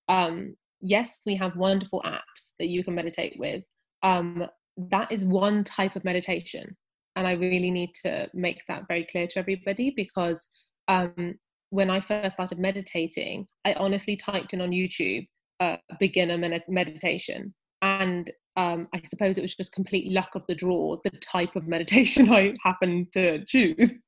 Um, 0.09 0.55
yes, 0.81 1.19
we 1.27 1.35
have 1.37 1.57
wonderful 1.57 2.03
apps 2.05 2.53
that 2.59 2.69
you 2.69 2.85
can 2.85 2.95
meditate 2.95 3.35
with. 3.39 3.65
Um, 4.03 4.47
that 4.77 5.13
is 5.13 5.25
one 5.25 5.65
type 5.65 5.97
of 5.97 6.05
meditation, 6.05 6.77
and 7.17 7.27
I 7.27 7.33
really 7.33 7.71
need 7.71 7.91
to 8.05 8.29
make 8.35 8.63
that 8.69 8.89
very 8.89 9.05
clear 9.05 9.27
to 9.29 9.39
everybody 9.39 9.93
because 9.95 10.49
um, 10.89 11.35
when 11.71 11.91
I 11.91 12.01
first 12.01 12.37
started 12.37 12.59
meditating, 12.59 13.47
I 13.65 13.75
honestly 13.75 14.17
typed 14.17 14.53
in 14.53 14.61
on 14.61 14.71
YouTube 14.71 15.27
uh, 15.61 15.77
beginner 15.99 16.39
med- 16.39 16.65
meditation, 16.69 17.55
and 17.83 18.31
um, 18.57 18.89
I 18.93 19.01
suppose 19.03 19.39
it 19.39 19.43
was 19.43 19.55
just 19.55 19.73
complete 19.73 20.13
luck 20.13 20.35
of 20.35 20.43
the 20.47 20.55
draw, 20.55 20.97
the 21.05 21.11
type 21.11 21.57
of 21.57 21.67
meditation 21.67 22.31
I 22.33 22.55
happened 22.63 23.13
to 23.13 23.45
choose. 23.45 24.03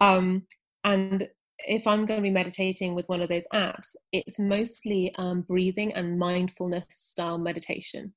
Um, 0.00 0.42
and 0.84 1.28
if 1.60 1.86
I'm 1.86 2.06
going 2.06 2.18
to 2.18 2.22
be 2.22 2.30
meditating 2.30 2.94
with 2.94 3.08
one 3.08 3.20
of 3.20 3.28
those 3.28 3.46
apps, 3.52 3.94
it's 4.12 4.38
mostly 4.38 5.12
um, 5.16 5.42
breathing 5.42 5.92
and 5.94 6.18
mindfulness 6.18 6.84
style 6.90 7.38
meditation, 7.38 8.12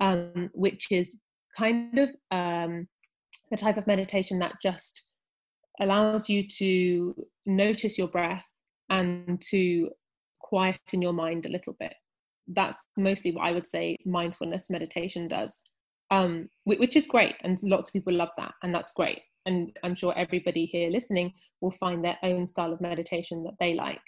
um, 0.00 0.50
which 0.52 0.88
is 0.90 1.16
kind 1.56 1.98
of 1.98 2.10
um, 2.30 2.88
the 3.50 3.56
type 3.56 3.76
of 3.76 3.86
meditation 3.86 4.38
that 4.38 4.54
just 4.62 5.02
allows 5.80 6.28
you 6.28 6.46
to 6.46 7.14
notice 7.44 7.98
your 7.98 8.08
breath 8.08 8.48
and 8.88 9.40
to 9.50 9.90
quieten 10.40 11.02
your 11.02 11.12
mind 11.12 11.44
a 11.44 11.50
little 11.50 11.74
bit 11.78 11.94
that's 12.48 12.82
mostly 12.96 13.32
what 13.32 13.46
I 13.46 13.52
would 13.52 13.66
say 13.66 13.96
mindfulness 14.04 14.70
meditation 14.70 15.28
does, 15.28 15.64
um, 16.10 16.48
which 16.64 16.96
is 16.96 17.06
great. 17.06 17.36
And 17.42 17.58
lots 17.62 17.88
of 17.88 17.92
people 17.92 18.14
love 18.14 18.30
that, 18.38 18.52
and 18.62 18.74
that's 18.74 18.92
great. 18.92 19.20
And 19.46 19.76
I'm 19.84 19.94
sure 19.94 20.12
everybody 20.16 20.64
here 20.64 20.90
listening 20.90 21.32
will 21.60 21.70
find 21.70 22.04
their 22.04 22.18
own 22.22 22.46
style 22.46 22.72
of 22.72 22.80
meditation 22.80 23.44
that 23.44 23.54
they 23.60 23.74
like. 23.74 24.00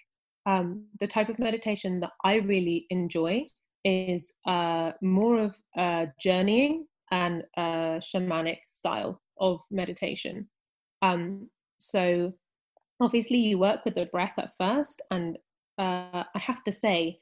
Um, 0.46 0.86
the 0.98 1.06
type 1.06 1.28
of 1.28 1.38
meditation 1.38 2.00
that 2.00 2.12
I 2.24 2.36
really 2.36 2.86
enjoy 2.90 3.46
is 3.84 4.32
uh, 4.46 4.92
more 5.02 5.38
of 5.40 5.56
uh, 5.76 6.06
journeying 6.20 6.86
and 7.10 7.42
shamanic 7.56 8.58
style 8.68 9.20
of 9.38 9.60
meditation. 9.70 10.48
Um, 11.02 11.48
so 11.78 12.32
obviously 13.00 13.38
you 13.38 13.58
work 13.58 13.84
with 13.84 13.94
the 13.94 14.06
breath 14.06 14.34
at 14.38 14.52
first, 14.58 15.00
and 15.10 15.38
uh, 15.78 16.24
I 16.34 16.38
have 16.38 16.64
to 16.64 16.72
say 16.72 17.20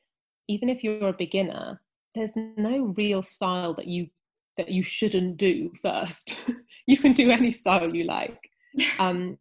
even 0.49 0.69
if 0.69 0.83
you're 0.83 1.09
a 1.09 1.13
beginner, 1.13 1.81
there's 2.15 2.37
no 2.57 2.95
real 2.97 3.23
style 3.23 3.75
that 3.75 3.87
you 3.87 4.09
that 4.57 4.71
you 4.71 4.83
shouldn't 4.83 5.37
do 5.37 5.71
first. 5.83 6.39
you 6.87 6.97
can 6.97 7.13
do 7.13 7.31
any 7.31 7.53
style 7.53 7.95
you 7.95 8.05
like. 8.05 8.39
Um, 8.99 9.39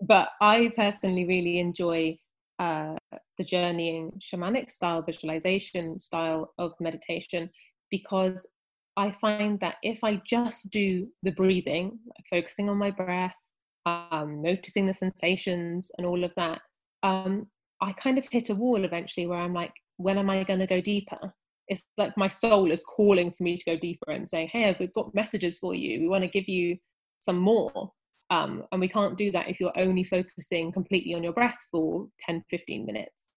but 0.00 0.30
I 0.40 0.72
personally 0.74 1.26
really 1.26 1.58
enjoy 1.58 2.18
uh, 2.58 2.94
the 3.36 3.44
journeying 3.44 4.12
shamanic 4.20 4.70
style, 4.70 5.02
visualization 5.02 5.98
style 5.98 6.54
of 6.58 6.72
meditation 6.80 7.50
because 7.90 8.46
I 8.96 9.10
find 9.10 9.60
that 9.60 9.76
if 9.82 10.02
I 10.04 10.20
just 10.26 10.70
do 10.70 11.08
the 11.22 11.32
breathing, 11.32 11.98
like 12.06 12.42
focusing 12.42 12.68
on 12.68 12.78
my 12.78 12.90
breath, 12.90 13.36
um, 13.86 14.42
noticing 14.42 14.86
the 14.86 14.94
sensations 14.94 15.90
and 15.96 16.06
all 16.06 16.24
of 16.24 16.34
that, 16.34 16.60
um, 17.02 17.46
I 17.80 17.92
kind 17.92 18.18
of 18.18 18.26
hit 18.30 18.50
a 18.50 18.54
wall 18.54 18.84
eventually 18.84 19.26
where 19.26 19.38
I'm 19.38 19.54
like, 19.54 19.72
when 20.00 20.18
am 20.18 20.30
I 20.30 20.44
going 20.44 20.60
to 20.60 20.66
go 20.66 20.80
deeper? 20.80 21.34
It's 21.68 21.84
like 21.96 22.16
my 22.16 22.28
soul 22.28 22.72
is 22.72 22.82
calling 22.82 23.30
for 23.30 23.44
me 23.44 23.56
to 23.56 23.64
go 23.64 23.76
deeper 23.76 24.10
and 24.10 24.28
saying, 24.28 24.48
hey, 24.52 24.74
we've 24.80 24.92
got 24.92 25.14
messages 25.14 25.58
for 25.58 25.74
you. 25.74 26.00
We 26.00 26.08
want 26.08 26.24
to 26.24 26.28
give 26.28 26.48
you 26.48 26.78
some 27.20 27.38
more. 27.38 27.92
Um, 28.30 28.64
and 28.72 28.80
we 28.80 28.88
can't 28.88 29.16
do 29.16 29.30
that 29.32 29.48
if 29.48 29.60
you're 29.60 29.78
only 29.78 30.04
focusing 30.04 30.72
completely 30.72 31.14
on 31.14 31.22
your 31.22 31.32
breath 31.32 31.58
for 31.70 32.08
10, 32.26 32.44
15 32.48 32.86
minutes. 32.86 33.28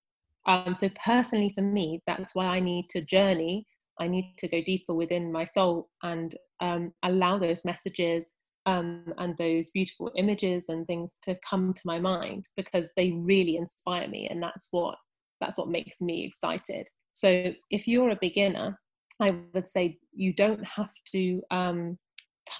Um, 0.46 0.76
so, 0.76 0.90
personally, 1.04 1.52
for 1.56 1.64
me, 1.64 2.02
that's 2.06 2.36
why 2.36 2.46
I 2.46 2.60
need 2.60 2.90
to 2.90 3.02
journey. 3.02 3.66
I 4.00 4.08
need 4.08 4.36
to 4.38 4.48
go 4.48 4.62
deeper 4.62 4.94
within 4.94 5.32
my 5.32 5.46
soul 5.46 5.90
and 6.02 6.36
um, 6.60 6.92
allow 7.04 7.38
those 7.38 7.66
messages 7.66 8.34
um, 8.66 9.14
and 9.18 9.38
those 9.38 9.70
beautiful 9.70 10.12
images 10.16 10.66
and 10.70 10.86
things 10.86 11.16
to 11.24 11.38
come 11.48 11.74
to 11.74 11.82
my 11.86 12.00
mind 12.00 12.48
because 12.56 12.92
they 12.96 13.12
really 13.12 13.58
inspire 13.58 14.08
me. 14.08 14.28
And 14.30 14.42
that's 14.42 14.68
what 14.72 14.98
that's 15.40 15.58
what 15.58 15.70
makes 15.70 16.02
me 16.02 16.26
excited. 16.26 16.90
So 17.12 17.54
if 17.70 17.88
you're 17.88 18.12
a 18.12 18.18
beginner 18.20 18.80
i 19.20 19.36
would 19.54 19.68
say 19.68 19.98
you 20.14 20.34
don't 20.34 20.66
have 20.66 20.92
to 21.12 21.42
um, 21.52 21.98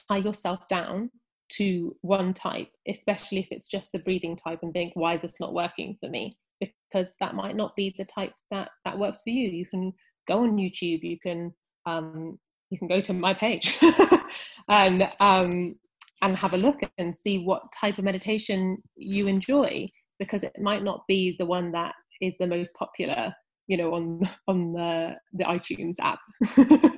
tie 0.08 0.18
yourself 0.18 0.68
down 0.68 1.10
to 1.50 1.96
one 2.02 2.34
type 2.34 2.70
especially 2.88 3.40
if 3.40 3.48
it's 3.52 3.70
just 3.70 3.92
the 3.92 4.00
breathing 4.00 4.36
type 4.36 4.60
and 4.64 4.74
think 4.74 4.92
why 4.96 5.14
is 5.14 5.22
this 5.22 5.40
not 5.40 5.54
working 5.54 5.96
for 6.00 6.10
me? 6.10 6.38
Because 6.60 7.16
that 7.20 7.36
might 7.36 7.56
not 7.56 7.76
be 7.76 7.94
the 7.98 8.06
type 8.06 8.34
that 8.50 8.70
that 8.86 8.98
works 8.98 9.22
for 9.22 9.30
you. 9.30 9.50
You 9.50 9.66
can 9.66 9.94
go 10.28 10.44
on 10.44 10.58
youtube 10.58 11.04
you 11.04 11.20
can 11.20 11.54
um, 11.86 12.40
you 12.70 12.78
can 12.78 12.88
go 12.88 13.02
to 13.02 13.14
my 13.14 13.34
page 13.34 13.78
and 14.70 15.10
um, 15.20 15.76
and 16.22 16.38
have 16.38 16.54
a 16.54 16.58
look 16.58 16.80
and 16.98 17.16
see 17.16 17.44
what 17.44 17.72
type 17.74 17.98
of 17.98 18.06
meditation 18.06 18.78
you 18.96 19.28
enjoy 19.28 19.90
because 20.18 20.44
it 20.44 20.54
might 20.60 20.84
not 20.84 21.04
be 21.08 21.36
the 21.38 21.46
one 21.46 21.74
that 21.74 21.94
is 22.24 22.38
the 22.38 22.48
most 22.48 22.74
popular 22.76 23.34
you 23.68 23.78
know 23.78 23.94
on 23.94 24.22
on 24.48 24.74
the 24.74 25.16
the 25.34 25.44
itunes 25.44 25.96
app 26.02 26.20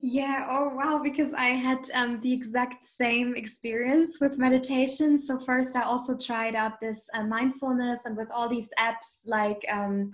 yeah 0.00 0.46
oh 0.50 0.74
wow 0.74 1.00
because 1.02 1.32
i 1.32 1.48
had 1.48 1.78
um, 1.94 2.20
the 2.20 2.32
exact 2.32 2.84
same 2.84 3.34
experience 3.34 4.18
with 4.20 4.38
meditation 4.38 5.20
so 5.20 5.38
first 5.38 5.74
i 5.74 5.82
also 5.82 6.16
tried 6.16 6.54
out 6.54 6.80
this 6.80 7.08
uh, 7.14 7.22
mindfulness 7.22 8.00
and 8.04 8.16
with 8.16 8.30
all 8.30 8.48
these 8.48 8.68
apps 8.78 9.22
like 9.26 9.64
um, 9.70 10.12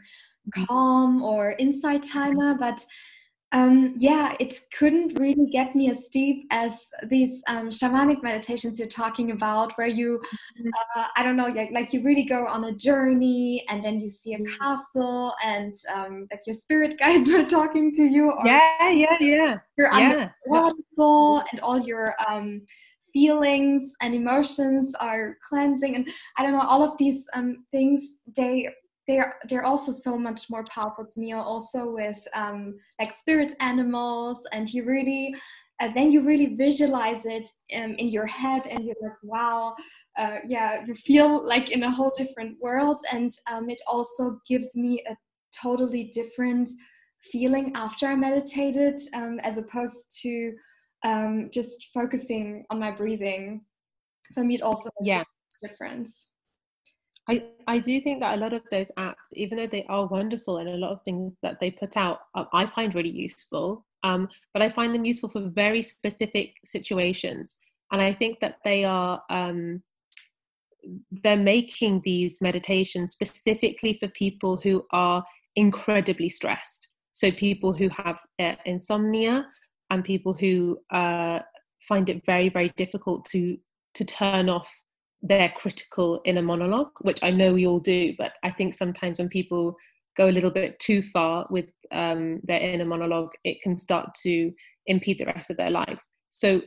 mm-hmm. 0.49 0.65
calm 0.65 1.23
or 1.23 1.57
insight 1.59 2.03
timer 2.05 2.55
but 2.55 2.85
um, 3.53 3.95
yeah, 3.99 4.35
it 4.41 4.59
couldn't 4.77 5.19
really 5.21 5.47
get 5.53 5.77
me 5.77 5.91
as 5.91 6.09
deep 6.09 6.47
as 6.51 6.91
these 7.09 7.43
um, 7.47 7.69
shamanic 7.69 8.23
meditations 8.23 8.79
you're 8.79 8.89
talking 8.89 9.31
about, 9.31 9.77
where 9.77 9.87
you, 9.87 10.23
mm-hmm. 10.59 10.71
uh, 10.97 11.09
I 11.17 11.23
don't 11.23 11.37
know, 11.37 11.49
like, 11.49 11.71
like, 11.71 11.93
you 11.93 12.03
really 12.03 12.25
go 12.25 12.47
on 12.47 12.65
a 12.65 12.73
journey 12.73 13.65
and 13.69 13.85
then 13.85 14.01
you 14.01 14.09
see 14.09 14.33
a 14.33 14.39
mm-hmm. 14.39 14.57
castle 14.59 15.35
and 15.45 15.75
um, 15.95 16.27
like 16.31 16.47
your 16.47 16.57
spirit 16.57 16.99
guides 17.01 17.33
are 17.35 17.45
talking 17.45 17.95
to 17.95 18.05
you. 18.05 18.33
yeah, 18.45 18.89
yeah, 18.89 19.17
yeah. 19.21 19.59
You're 19.77 19.93
yeah. 19.93 20.31
waterfall 20.47 21.45
and 21.53 21.61
all 21.61 21.79
your 21.79 22.15
um, 22.27 22.63
feelings 23.13 23.95
and 24.01 24.15
emotions 24.15 24.95
are 24.99 25.37
cleansing. 25.47 25.95
And 25.95 26.09
I 26.39 26.43
don't 26.43 26.53
know, 26.53 26.61
all 26.61 26.83
of 26.83 26.97
these 26.97 27.27
um, 27.35 27.65
things, 27.71 28.17
they 28.35 28.71
they're 29.13 29.35
they're 29.49 29.65
also 29.65 29.93
so 29.93 30.17
much 30.17 30.49
more 30.51 30.65
powerful 30.65 31.05
to 31.07 31.21
me 31.21 31.33
also 31.33 31.91
with 31.91 32.21
um, 32.35 32.75
like 32.99 33.13
spirit 33.13 33.53
animals 33.61 34.47
and 34.53 34.73
you 34.73 34.85
really 34.85 35.35
and 35.81 35.91
uh, 35.91 35.95
then 35.95 36.11
you 36.13 36.23
really 36.23 36.55
visualize 36.55 37.27
it 37.27 37.49
um, 37.77 37.95
in 37.95 38.09
your 38.09 38.27
head 38.27 38.63
and 38.71 38.85
you're 38.85 39.03
like 39.03 39.23
wow 39.23 39.75
uh, 40.17 40.39
yeah 40.45 40.85
you 40.87 40.95
feel 40.95 41.47
like 41.47 41.71
in 41.71 41.83
a 41.83 41.91
whole 41.91 42.13
different 42.17 42.57
world 42.61 43.01
and 43.13 43.33
um, 43.51 43.69
it 43.69 43.81
also 43.87 44.39
gives 44.49 44.75
me 44.75 45.03
a 45.11 45.15
totally 45.63 46.05
different 46.05 46.69
feeling 47.31 47.73
after 47.75 48.07
i 48.07 48.15
meditated 48.15 49.01
um, 49.15 49.39
as 49.41 49.59
opposed 49.59 50.19
to 50.23 50.53
um, 51.05 51.51
just 51.53 51.89
focusing 51.93 52.65
on 52.71 52.79
my 52.79 52.93
breathing. 52.93 53.63
For 54.35 54.45
me 54.45 54.55
it 54.55 54.63
also 54.63 54.89
yeah. 55.03 55.25
difference 55.61 56.29
I, 57.29 57.45
I 57.69 57.79
do 57.79 58.01
think 58.01 58.21
that 58.21 58.37
a 58.37 58.41
lot 58.41 58.53
of 58.53 58.63
those 58.71 58.91
apps, 58.99 59.15
even 59.35 59.59
though 59.59 59.67
they 59.67 59.85
are 59.89 60.07
wonderful 60.07 60.59
and 60.59 60.69
a 60.69 60.77
lot 60.77 60.91
of 60.91 61.03
things 61.03 61.37
that 61.43 61.61
they 61.61 61.71
put 61.71 61.97
out, 61.97 62.21
uh, 62.35 62.45
I 62.53 62.67
find 62.67 62.95
really 62.95 63.11
useful. 63.11 63.85
Um, 64.03 64.29
but 64.53 64.63
I 64.63 64.69
find 64.69 64.95
them 64.95 65.05
useful 65.05 65.29
for 65.29 65.49
very 65.49 65.83
specific 65.83 66.55
situations. 66.65 67.55
And 67.93 68.03
I 68.03 68.13
think 68.13 68.41
that 68.41 68.57
they 68.65 68.85
are 68.85 69.23
um, 69.31 69.83
they're 71.23 71.37
making 71.37 72.03
these 72.05 72.41
meditations 72.41 73.13
specifically 73.13 73.97
for 74.01 74.09
people 74.09 74.57
who 74.57 74.85
are 74.91 75.25
incredibly 75.55 76.29
stressed. 76.29 76.89
So 77.13 77.31
people 77.31 77.73
who 77.73 77.89
have 77.91 78.19
uh, 78.41 78.55
insomnia 78.65 79.47
and 79.91 80.03
people 80.03 80.33
who 80.33 80.81
uh, 80.91 81.41
find 81.87 82.09
it 82.09 82.25
very, 82.27 82.49
very 82.49 82.73
difficult 82.77 83.25
to 83.27 83.59
to 83.95 84.05
turn 84.07 84.49
off 84.49 84.75
their 85.23 85.49
critical 85.51 86.21
inner 86.25 86.43
monologue, 86.43 86.91
which 87.01 87.21
I 87.23 87.31
know 87.31 87.55
we 87.55 87.67
all 87.67 87.81
do, 87.81 88.15
but 88.19 88.33
I 88.43 88.51
think 88.51 88.75
sometimes 88.75 89.19
when 89.19 89.29
people 89.29 89.77
go 90.17 90.29
a 90.29 90.33
little 90.33 90.51
bit 90.51 90.79
too 90.79 91.01
far 91.01 91.47
with 91.49 91.67
um, 91.93 92.41
their 92.43 92.61
inner 92.61 92.85
monologue, 92.85 93.31
it 93.45 93.63
can 93.63 93.79
start 93.79 94.15
to 94.23 94.53
impede 94.87 95.19
the 95.19 95.27
rest 95.27 95.51
of 95.51 95.57
their 95.57 95.71
life. 95.71 96.03
So 96.29 96.63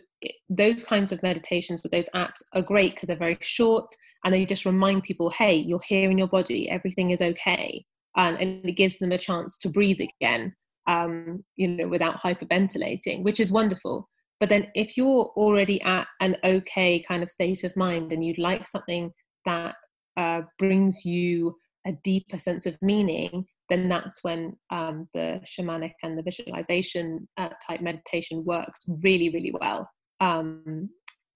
those 0.50 0.84
kinds 0.84 1.12
of 1.12 1.22
meditations 1.22 1.84
with 1.84 1.92
those 1.92 2.10
apps 2.16 2.42
are 2.54 2.62
great 2.62 2.96
because 2.96 3.08
they're 3.08 3.18
very 3.18 3.38
short 3.42 3.88
and 4.24 4.34
they 4.34 4.46
just 4.46 4.66
remind 4.66 5.04
people, 5.04 5.30
hey, 5.30 5.56
you're 5.56 5.80
here 5.88 6.10
in 6.10 6.18
your 6.18 6.28
body, 6.28 6.70
everything 6.70 7.12
is 7.12 7.22
okay, 7.22 7.84
um, 8.18 8.38
and 8.40 8.66
it 8.66 8.74
gives 8.78 9.00
them 9.00 9.12
a 9.12 9.18
chance 9.18 9.58
to 9.58 9.70
breathe 9.70 10.00
again, 10.00 10.56
um, 10.88 11.44
you 11.58 11.68
know, 11.68 11.88
without 11.88 12.22
hyperventilating, 12.22 13.24
which 13.24 13.40
is 13.40 13.52
wonderful. 13.52 14.10
But 14.40 14.50
then 14.50 14.68
if 14.76 14.98
you're 14.98 15.32
already 15.36 15.82
at 15.84 16.08
an 16.20 16.38
okay 16.44 17.00
kind 17.00 17.24
of 17.24 17.30
state 17.30 17.64
of 17.64 17.76
mind 17.76 18.12
and 18.12 18.24
you'd 18.24 18.38
like 18.38 18.68
something 18.68 19.12
that 19.46 19.76
uh, 20.18 20.42
brings 20.60 21.06
you 21.06 21.56
a 21.88 21.94
deeper 22.04 22.38
sense 22.38 22.66
of 22.66 22.78
meaning, 22.82 23.46
then 23.70 23.88
that's 23.88 24.24
when 24.24 24.56
um, 24.72 25.08
the 25.14 25.42
shamanic 25.46 25.94
and 26.04 26.18
the 26.18 26.24
visualization 26.24 27.28
uh, 27.38 27.50
type 27.66 27.82
meditation 27.82 28.44
works 28.44 28.84
really, 29.04 29.30
really 29.30 29.54
well. 29.60 29.90
Um, 30.20 30.90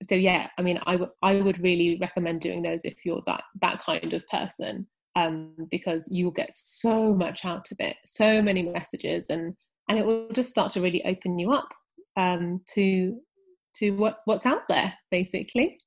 so 0.04 0.16
yeah, 0.16 0.48
I 0.58 0.62
mean, 0.62 0.80
I 0.86 0.96
would 0.96 1.10
I 1.22 1.36
would 1.42 1.62
really 1.62 1.98
recommend 2.00 2.42
doing 2.42 2.62
those 2.62 2.86
if 2.86 3.06
you're 3.06 3.22
that 3.28 3.44
that 3.62 3.80
kind 3.80 4.14
of 4.14 4.28
person, 4.30 4.88
um, 5.16 5.56
because 5.70 6.08
you'll 6.10 6.32
get 6.32 6.52
so 6.54 7.14
much 7.14 7.44
out 7.44 7.70
of 7.72 7.78
it, 7.80 7.98
so 8.06 8.42
many 8.42 8.64
messages, 8.64 9.26
and 9.30 9.54
and 9.90 10.00
it 10.00 10.06
will 10.06 10.30
just 10.32 10.52
start 10.52 10.72
to 10.74 10.82
really 10.82 11.04
open 11.06 11.38
you 11.38 11.52
up 11.52 11.68
um, 12.20 12.62
to 12.74 13.20
to 13.76 13.92
what 13.92 14.20
what's 14.26 14.46
out 14.46 14.68
there, 14.68 14.94
basically. 15.10 15.78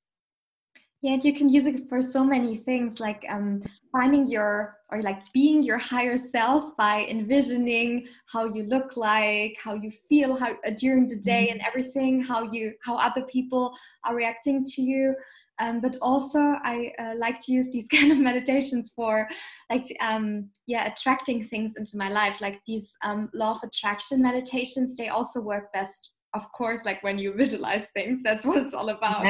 Yeah, 1.01 1.17
you 1.21 1.33
can 1.33 1.49
use 1.49 1.65
it 1.65 1.89
for 1.89 2.01
so 2.01 2.23
many 2.23 2.55
things, 2.55 3.01
like 3.01 3.25
um, 3.29 3.61
finding 3.91 4.25
your 4.27 4.77
or 4.89 5.01
like 5.01 5.19
being 5.33 5.61
your 5.61 5.77
higher 5.77 6.17
self 6.17 6.77
by 6.77 7.05
envisioning 7.09 8.07
how 8.27 8.45
you 8.45 8.63
look 8.63 8.95
like, 8.95 9.57
how 9.61 9.73
you 9.73 9.91
feel, 9.91 10.37
how 10.37 10.51
uh, 10.65 10.71
during 10.77 11.07
the 11.07 11.17
day, 11.17 11.49
and 11.49 11.59
mm-hmm. 11.59 11.67
everything, 11.67 12.21
how 12.21 12.51
you 12.51 12.73
how 12.85 12.95
other 12.95 13.23
people 13.23 13.75
are 14.05 14.15
reacting 14.15 14.65
to 14.65 14.81
you. 14.81 15.13
Um, 15.59 15.81
but 15.81 15.97
also, 16.01 16.39
I 16.39 16.93
uh, 16.97 17.13
like 17.15 17.39
to 17.45 17.51
use 17.51 17.67
these 17.71 17.87
kind 17.91 18.11
of 18.11 18.17
meditations 18.17 18.91
for 18.95 19.27
like 19.69 19.95
um, 19.99 20.49
yeah 20.67 20.91
attracting 20.91 21.43
things 21.43 21.75
into 21.75 21.97
my 21.97 22.09
life, 22.09 22.41
like 22.41 22.59
these 22.65 22.95
um, 23.03 23.29
law 23.33 23.51
of 23.51 23.59
attraction 23.63 24.21
meditations. 24.21 24.95
They 24.95 25.09
also 25.09 25.41
work 25.41 25.71
best, 25.73 26.11
of 26.33 26.51
course, 26.51 26.85
like 26.85 27.03
when 27.03 27.19
you 27.19 27.33
visualize 27.37 27.87
things. 27.93 28.21
That's 28.23 28.45
what 28.45 28.57
it's 28.57 28.73
all 28.73 28.89
about. 28.89 29.25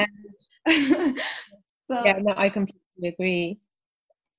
Yeah. 0.67 1.11
So 1.91 2.01
yeah, 2.05 2.17
no, 2.21 2.33
I 2.37 2.49
completely 2.49 3.09
agree. 3.09 3.59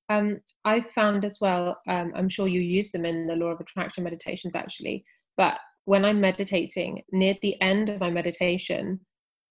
Um, 0.09 0.41
I 0.65 0.81
found 0.81 1.25
as 1.25 1.37
well, 1.39 1.79
um, 1.87 2.11
I'm 2.15 2.29
sure 2.29 2.47
you 2.47 2.59
use 2.59 2.91
them 2.91 3.05
in 3.05 3.27
the 3.27 3.35
law 3.35 3.47
of 3.47 3.59
attraction 3.59 4.03
meditations 4.03 4.55
actually, 4.55 5.05
but 5.37 5.59
when 5.85 6.05
I'm 6.05 6.19
meditating, 6.19 7.03
near 7.11 7.35
the 7.41 7.59
end 7.61 7.89
of 7.89 7.99
my 7.99 8.09
meditation, 8.09 8.99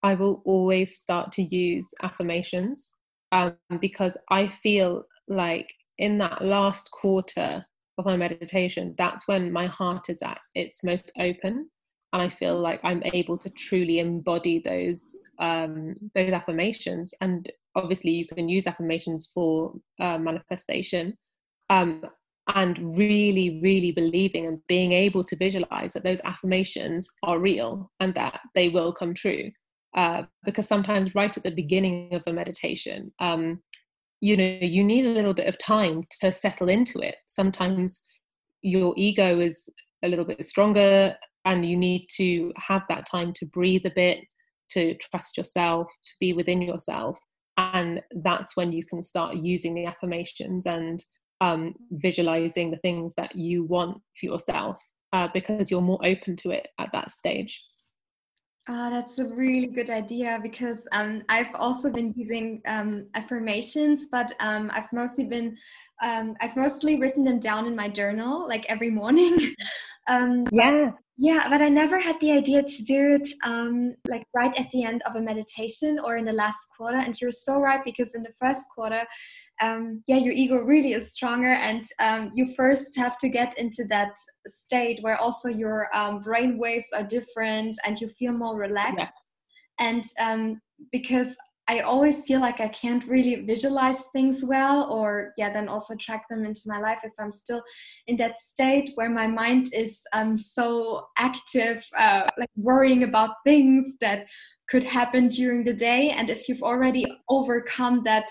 I 0.03 0.14
will 0.14 0.42
always 0.44 0.96
start 0.96 1.33
to 1.33 1.42
use 1.42 1.88
affirmations 2.03 2.90
um, 3.33 3.57
because 3.81 4.16
I 4.31 4.48
feel 4.48 5.05
like 5.29 5.72
in 5.98 6.18
that 6.18 6.42
last 6.42 6.90
quarter 6.90 7.64
of 7.96 8.05
my 8.05 8.16
meditation, 8.16 8.94
that's 8.98 9.27
when 9.29 9.53
my 9.53 9.66
heart 9.66 10.09
is 10.09 10.22
at 10.22 10.38
its 10.55 10.83
most 10.85 11.11
open 11.18 11.70
and 12.14 12.22
I 12.22 12.29
feel 12.29 12.59
like 12.61 12.81
I'm 12.85 13.03
able 13.12 13.37
to 13.38 13.50
truly 13.50 13.98
embody 13.98 14.61
those 14.61 15.16
um, 15.40 15.96
those 16.14 16.31
affirmations. 16.31 17.12
And 17.20 17.50
obviously, 17.74 18.12
you 18.12 18.24
can 18.24 18.48
use 18.48 18.68
affirmations 18.68 19.31
for 19.35 19.74
uh, 20.00 20.16
manifestation, 20.18 21.18
um, 21.70 22.05
and 22.55 22.79
really, 22.96 23.59
really 23.61 23.90
believing 23.90 24.46
and 24.46 24.61
being 24.68 24.92
able 24.92 25.24
to 25.24 25.37
visualize 25.37 25.92
that 25.92 26.05
those 26.05 26.20
affirmations 26.24 27.09
are 27.24 27.40
real 27.40 27.90
and 27.98 28.14
that 28.14 28.38
they 28.55 28.68
will 28.68 28.92
come 28.92 29.12
true. 29.12 29.50
Uh, 29.96 30.22
because 30.44 30.68
sometimes, 30.68 31.16
right 31.16 31.37
at 31.37 31.42
the 31.42 31.50
beginning 31.50 32.14
of 32.14 32.22
a 32.29 32.33
meditation, 32.33 33.12
um, 33.18 33.61
you 34.20 34.37
know, 34.37 34.59
you 34.61 34.85
need 34.85 35.05
a 35.05 35.12
little 35.12 35.35
bit 35.35 35.48
of 35.48 35.59
time 35.59 36.05
to 36.20 36.31
settle 36.31 36.68
into 36.68 37.00
it. 37.00 37.16
Sometimes 37.27 38.00
your 38.62 38.94
ego 38.96 39.40
is 39.40 39.68
a 40.05 40.09
little 40.09 40.24
bit 40.24 40.44
stronger 40.46 41.16
and 41.44 41.66
you 41.66 41.76
need 41.76 42.07
to 42.16 42.52
have 42.57 42.83
that 42.88 43.07
time 43.07 43.33
to 43.35 43.46
breathe 43.46 43.85
a 43.87 43.90
bit 43.90 44.20
to 44.70 44.94
trust 44.94 45.37
yourself 45.37 45.87
to 46.02 46.12
be 46.20 46.33
within 46.33 46.62
yourself 46.62 47.18
and 47.57 48.02
that's 48.22 48.57
when 48.57 48.72
you 48.72 48.85
can 48.85 49.02
start 49.02 49.37
using 49.37 49.74
the 49.74 49.87
affirmations 49.87 50.66
and 50.66 51.04
um, 51.40 51.74
visualizing 51.92 52.70
the 52.70 52.78
things 52.78 53.14
that 53.16 53.37
you 53.37 53.64
want 53.64 54.00
for 54.18 54.26
yourself 54.26 54.80
uh, 55.12 55.28
because 55.33 55.70
you're 55.70 55.80
more 55.80 56.00
open 56.04 56.35
to 56.37 56.50
it 56.50 56.68
at 56.78 56.90
that 56.92 57.11
stage 57.11 57.62
Oh, 58.66 58.88
that's 58.88 59.18
a 59.18 59.26
really 59.26 59.66
good 59.66 59.90
idea 59.90 60.40
because 60.42 60.88
um, 60.92 61.22
I've 61.28 61.54
also 61.54 61.92
been 61.92 62.14
using 62.16 62.62
um, 62.64 63.07
affirmations, 63.14 64.07
but 64.11 64.33
um, 64.40 64.70
I've 64.72 64.90
mostly 64.90 65.26
been 65.26 65.54
um, 66.02 66.35
I've 66.40 66.57
mostly 66.57 66.98
written 66.98 67.24
them 67.24 67.40
down 67.40 67.66
in 67.66 67.76
my 67.76 67.90
journal 67.90 68.48
like 68.48 68.64
every 68.68 68.90
morning. 68.90 69.54
Um, 70.07 70.44
yeah, 70.52 70.90
yeah, 71.16 71.48
but 71.48 71.62
I 71.62 71.68
never 71.68 71.98
had 72.00 72.18
the 72.20 72.33
idea 72.33 72.62
to 72.62 72.83
do 72.83 73.14
it 73.20 73.29
um, 73.44 73.94
like 74.09 74.27
right 74.35 74.59
at 74.59 74.70
the 74.70 74.83
end 74.83 75.03
of 75.03 75.14
a 75.14 75.20
meditation 75.20 76.00
or 76.05 76.16
in 76.16 76.24
the 76.24 76.33
last 76.33 76.59
quarter. 76.77 76.98
And 76.98 77.18
you're 77.20 77.31
so 77.31 77.61
right 77.61 77.85
because 77.85 78.14
in 78.14 78.24
the 78.24 78.33
first 78.40 78.62
quarter, 78.74 79.05
um, 79.61 80.03
yeah, 80.09 80.16
your 80.16 80.33
ego 80.33 80.57
really 80.57 80.94
is 80.94 81.12
stronger, 81.12 81.53
and 81.53 81.87
um, 82.00 82.33
you 82.35 82.55
first 82.57 82.96
have 82.96 83.18
to 83.18 83.29
get 83.29 83.57
into 83.57 83.85
that 83.88 84.11
state 84.48 84.98
where 85.03 85.16
also 85.16 85.48
your 85.48 85.88
um, 85.96 86.22
brain 86.22 86.59
waves 86.59 86.88
are 86.92 87.05
different 87.05 87.79
and 87.87 88.00
you 88.00 88.09
feel 88.09 88.33
more 88.33 88.59
relaxed. 88.59 88.98
Yeah. 88.98 89.09
And 89.79 90.05
um, 90.20 90.61
because 90.90 91.37
I 91.66 91.81
always 91.81 92.22
feel 92.24 92.40
like 92.40 92.61
I 92.61 92.68
can't 92.68 93.07
really 93.07 93.37
visualize 93.37 94.03
things 94.12 94.44
well, 94.44 94.85
or 94.90 95.33
yeah, 95.38 95.50
then 95.53 95.68
also 95.68 95.94
track 95.96 96.29
them 96.29 96.44
into 96.44 96.62
my 96.66 96.79
life 96.79 96.98
if 97.05 97.12
I'm 97.18 97.33
still 97.33 97.62
in 98.07 98.16
that 98.18 98.40
state 98.40 98.92
where 98.96 99.09
my 99.09 99.27
mind 99.27 99.72
is 99.72 100.03
um, 100.12 100.37
so 100.37 101.07
active, 101.16 101.83
uh, 101.96 102.29
like 102.38 102.50
worrying 102.57 103.05
about 103.05 103.37
things 103.44 103.96
that 104.00 104.27
could 104.68 104.85
happen 104.85 105.29
during 105.29 105.64
the 105.64 105.72
day. 105.72 106.11
And 106.11 106.29
if 106.29 106.48
you've 106.48 106.62
already 106.62 107.07
overcome 107.29 108.03
that 108.05 108.31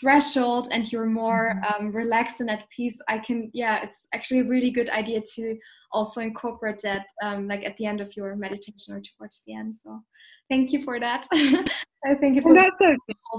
threshold 0.00 0.68
and 0.72 0.90
you're 0.90 1.06
more 1.06 1.60
mm-hmm. 1.62 1.86
um, 1.86 1.92
relaxed 1.92 2.40
and 2.40 2.50
at 2.50 2.68
peace, 2.70 2.98
I 3.08 3.18
can, 3.18 3.50
yeah, 3.52 3.82
it's 3.82 4.06
actually 4.14 4.40
a 4.40 4.44
really 4.44 4.70
good 4.70 4.88
idea 4.88 5.20
to 5.34 5.56
also 5.92 6.20
incorporate 6.20 6.80
that 6.82 7.06
um, 7.22 7.46
like 7.46 7.64
at 7.64 7.76
the 7.76 7.86
end 7.86 8.00
of 8.00 8.16
your 8.16 8.34
meditation 8.36 8.94
or 8.94 9.02
towards 9.02 9.42
the 9.46 9.54
end. 9.54 9.76
So 9.82 10.02
thank 10.50 10.72
you 10.72 10.82
for 10.82 11.00
that. 11.00 11.26
I 12.06 12.14
think 12.14 12.36
it 12.36 12.44
was 12.44 12.54
that's 12.54 12.80
okay. 12.80 12.96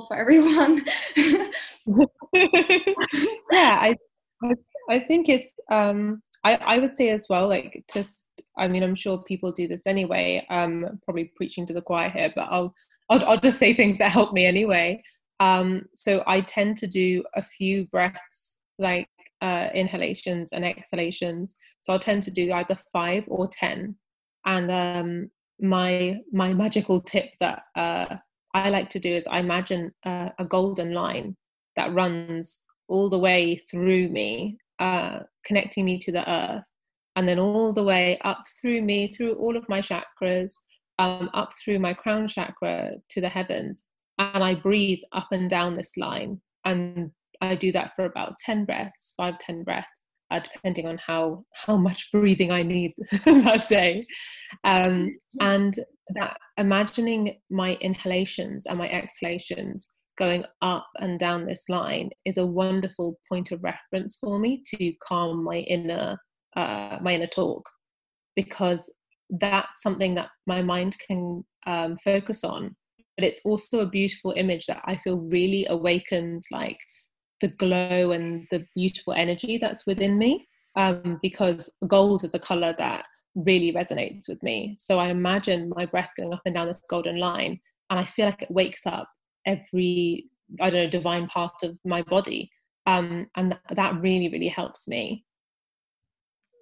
for 0.07 0.15
everyone. 0.15 0.83
yeah, 3.51 3.77
I, 3.79 3.95
I 4.89 4.99
think 4.99 5.29
it's 5.29 5.53
um 5.71 6.21
I, 6.43 6.55
I 6.55 6.77
would 6.79 6.97
say 6.97 7.09
as 7.09 7.27
well, 7.29 7.47
like 7.47 7.83
just 7.93 8.31
I 8.57 8.67
mean 8.67 8.83
I'm 8.83 8.95
sure 8.95 9.19
people 9.19 9.51
do 9.51 9.67
this 9.67 9.81
anyway. 9.85 10.45
Um 10.49 10.99
probably 11.03 11.31
preaching 11.35 11.65
to 11.67 11.73
the 11.73 11.81
choir 11.81 12.09
here, 12.09 12.31
but 12.35 12.47
I'll 12.49 12.73
I'll, 13.09 13.23
I'll 13.25 13.39
just 13.39 13.59
say 13.59 13.73
things 13.73 13.97
that 13.99 14.11
help 14.11 14.33
me 14.33 14.45
anyway. 14.45 15.01
Um 15.39 15.83
so 15.95 16.23
I 16.27 16.41
tend 16.41 16.77
to 16.77 16.87
do 16.87 17.23
a 17.35 17.41
few 17.41 17.85
breaths 17.87 18.57
like 18.79 19.07
uh 19.41 19.69
inhalations 19.73 20.53
and 20.53 20.65
exhalations. 20.65 21.55
So 21.81 21.93
I'll 21.93 21.99
tend 21.99 22.23
to 22.23 22.31
do 22.31 22.51
either 22.51 22.77
five 22.91 23.25
or 23.27 23.47
ten. 23.47 23.95
And 24.45 24.71
um 24.71 25.31
my 25.59 26.19
my 26.31 26.53
magical 26.53 27.01
tip 27.01 27.31
that 27.39 27.63
uh, 27.75 28.17
I 28.53 28.69
like 28.69 28.89
to 28.89 28.99
do 28.99 29.13
is 29.13 29.25
I 29.27 29.39
imagine 29.39 29.91
uh, 30.05 30.29
a 30.39 30.45
golden 30.45 30.93
line 30.93 31.35
that 31.75 31.93
runs 31.93 32.63
all 32.87 33.09
the 33.09 33.19
way 33.19 33.61
through 33.69 34.09
me, 34.09 34.57
uh, 34.79 35.19
connecting 35.45 35.85
me 35.85 35.97
to 35.99 36.11
the 36.11 36.29
earth, 36.29 36.69
and 37.15 37.27
then 37.27 37.39
all 37.39 37.73
the 37.73 37.83
way 37.83 38.17
up 38.23 38.43
through 38.61 38.81
me, 38.81 39.07
through 39.07 39.33
all 39.33 39.57
of 39.57 39.67
my 39.67 39.79
chakras, 39.79 40.53
um, 40.99 41.29
up 41.33 41.51
through 41.63 41.79
my 41.79 41.93
crown 41.93 42.27
chakra 42.27 42.91
to 43.09 43.21
the 43.21 43.29
heavens. 43.29 43.83
And 44.19 44.43
I 44.43 44.55
breathe 44.55 44.99
up 45.13 45.27
and 45.31 45.49
down 45.49 45.73
this 45.73 45.97
line. 45.97 46.39
And 46.63 47.11
I 47.41 47.55
do 47.55 47.71
that 47.73 47.93
for 47.95 48.05
about 48.05 48.39
10 48.39 48.65
breaths, 48.65 49.13
five, 49.17 49.37
10 49.39 49.63
breaths 49.63 50.04
uh, 50.31 50.39
depending 50.39 50.87
on 50.87 50.97
how 51.05 51.43
how 51.53 51.77
much 51.77 52.09
breathing 52.13 52.51
I 52.51 52.63
need 52.63 52.93
that 53.25 53.67
day. 53.67 54.05
Um, 54.63 55.15
and 55.39 55.75
that 56.13 56.37
imagining 56.57 57.39
my 57.49 57.77
inhalations 57.81 58.65
and 58.65 58.77
my 58.77 58.89
exhalations 58.89 59.95
going 60.17 60.45
up 60.61 60.87
and 60.99 61.19
down 61.19 61.45
this 61.45 61.67
line 61.67 62.09
is 62.25 62.37
a 62.37 62.45
wonderful 62.45 63.19
point 63.27 63.51
of 63.51 63.63
reference 63.63 64.17
for 64.17 64.39
me 64.39 64.61
to 64.65 64.93
calm 65.03 65.43
my 65.43 65.57
inner 65.57 66.17
uh, 66.55 66.97
my 67.01 67.13
inner 67.13 67.27
talk 67.27 67.69
because 68.35 68.91
that's 69.29 69.81
something 69.81 70.15
that 70.15 70.29
my 70.47 70.61
mind 70.61 70.95
can 71.05 71.43
um, 71.67 71.97
focus 72.03 72.43
on 72.43 72.75
but 73.17 73.25
it's 73.25 73.41
also 73.43 73.79
a 73.79 73.85
beautiful 73.89 74.33
image 74.37 74.67
that 74.67 74.81
i 74.85 74.95
feel 74.97 75.19
really 75.21 75.65
awakens 75.69 76.45
like 76.51 76.77
the 77.41 77.47
glow 77.49 78.11
and 78.11 78.47
the 78.51 78.65
beautiful 78.75 79.13
energy 79.13 79.57
that's 79.57 79.85
within 79.85 80.17
me 80.17 80.47
um, 80.75 81.19
because 81.21 81.69
gold 81.87 82.23
is 82.23 82.33
a 82.33 82.39
color 82.39 82.73
that 82.77 83.05
really 83.35 83.73
resonates 83.73 84.29
with 84.29 84.41
me 84.41 84.75
so 84.79 84.97
i 84.97 85.07
imagine 85.07 85.71
my 85.75 85.85
breath 85.85 86.09
going 86.17 86.33
up 86.33 86.41
and 86.45 86.55
down 86.55 86.67
this 86.67 86.81
golden 86.89 87.17
line 87.17 87.59
and 87.89 87.99
i 87.99 88.03
feel 88.03 88.25
like 88.25 88.41
it 88.41 88.51
wakes 88.51 88.85
up 88.85 89.09
every 89.45 90.25
i 90.61 90.69
don't 90.69 90.83
know 90.83 90.89
divine 90.89 91.27
part 91.27 91.55
of 91.63 91.77
my 91.83 92.01
body 92.03 92.49
um, 92.87 93.27
and 93.35 93.51
th- 93.51 93.75
that 93.75 93.99
really 94.01 94.29
really 94.29 94.47
helps 94.47 94.87
me 94.87 95.25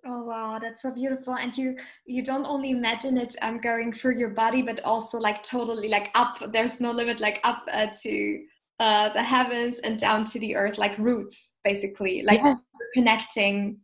Oh 0.06 0.26
wow, 0.26 0.60
that's 0.62 0.82
so 0.82 0.92
beautiful. 0.92 1.36
And 1.36 1.58
you 1.58 1.78
you 2.06 2.24
don't 2.26 2.46
only 2.46 2.72
imagine 2.72 3.18
it 3.18 3.38
um 3.42 3.60
going 3.60 3.94
through 3.94 4.18
your 4.18 4.32
body, 4.32 4.62
but 4.62 4.82
also 4.84 5.18
like 5.18 5.44
totally 5.44 5.88
like 5.88 6.10
up. 6.14 6.52
There's 6.52 6.82
no 6.82 6.92
limit, 6.92 7.22
like 7.22 7.40
up 7.46 7.64
uh, 7.72 7.88
to 8.02 8.44
uh, 8.80 9.14
the 9.14 9.24
heavens 9.24 9.80
and 9.80 10.00
down 10.00 10.26
to 10.26 10.40
the 10.40 10.56
earth, 10.56 10.78
like 10.78 10.98
roots, 10.98 11.54
basically, 11.64 12.24
like 12.24 12.40
yeah. 12.40 12.56
connecting, 12.94 13.78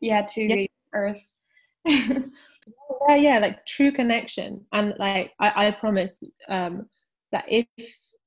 yeah, 0.00 0.22
to 0.22 0.42
yeah. 0.42 0.54
the 0.54 0.70
earth. 0.94 1.26
yeah, 1.84 3.16
yeah, 3.16 3.38
like 3.38 3.64
true 3.66 3.92
connection. 3.92 4.64
And 4.72 4.94
like 4.98 5.32
I, 5.38 5.66
I 5.66 5.70
promise 5.72 6.18
um, 6.48 6.86
that 7.30 7.44
if 7.48 7.66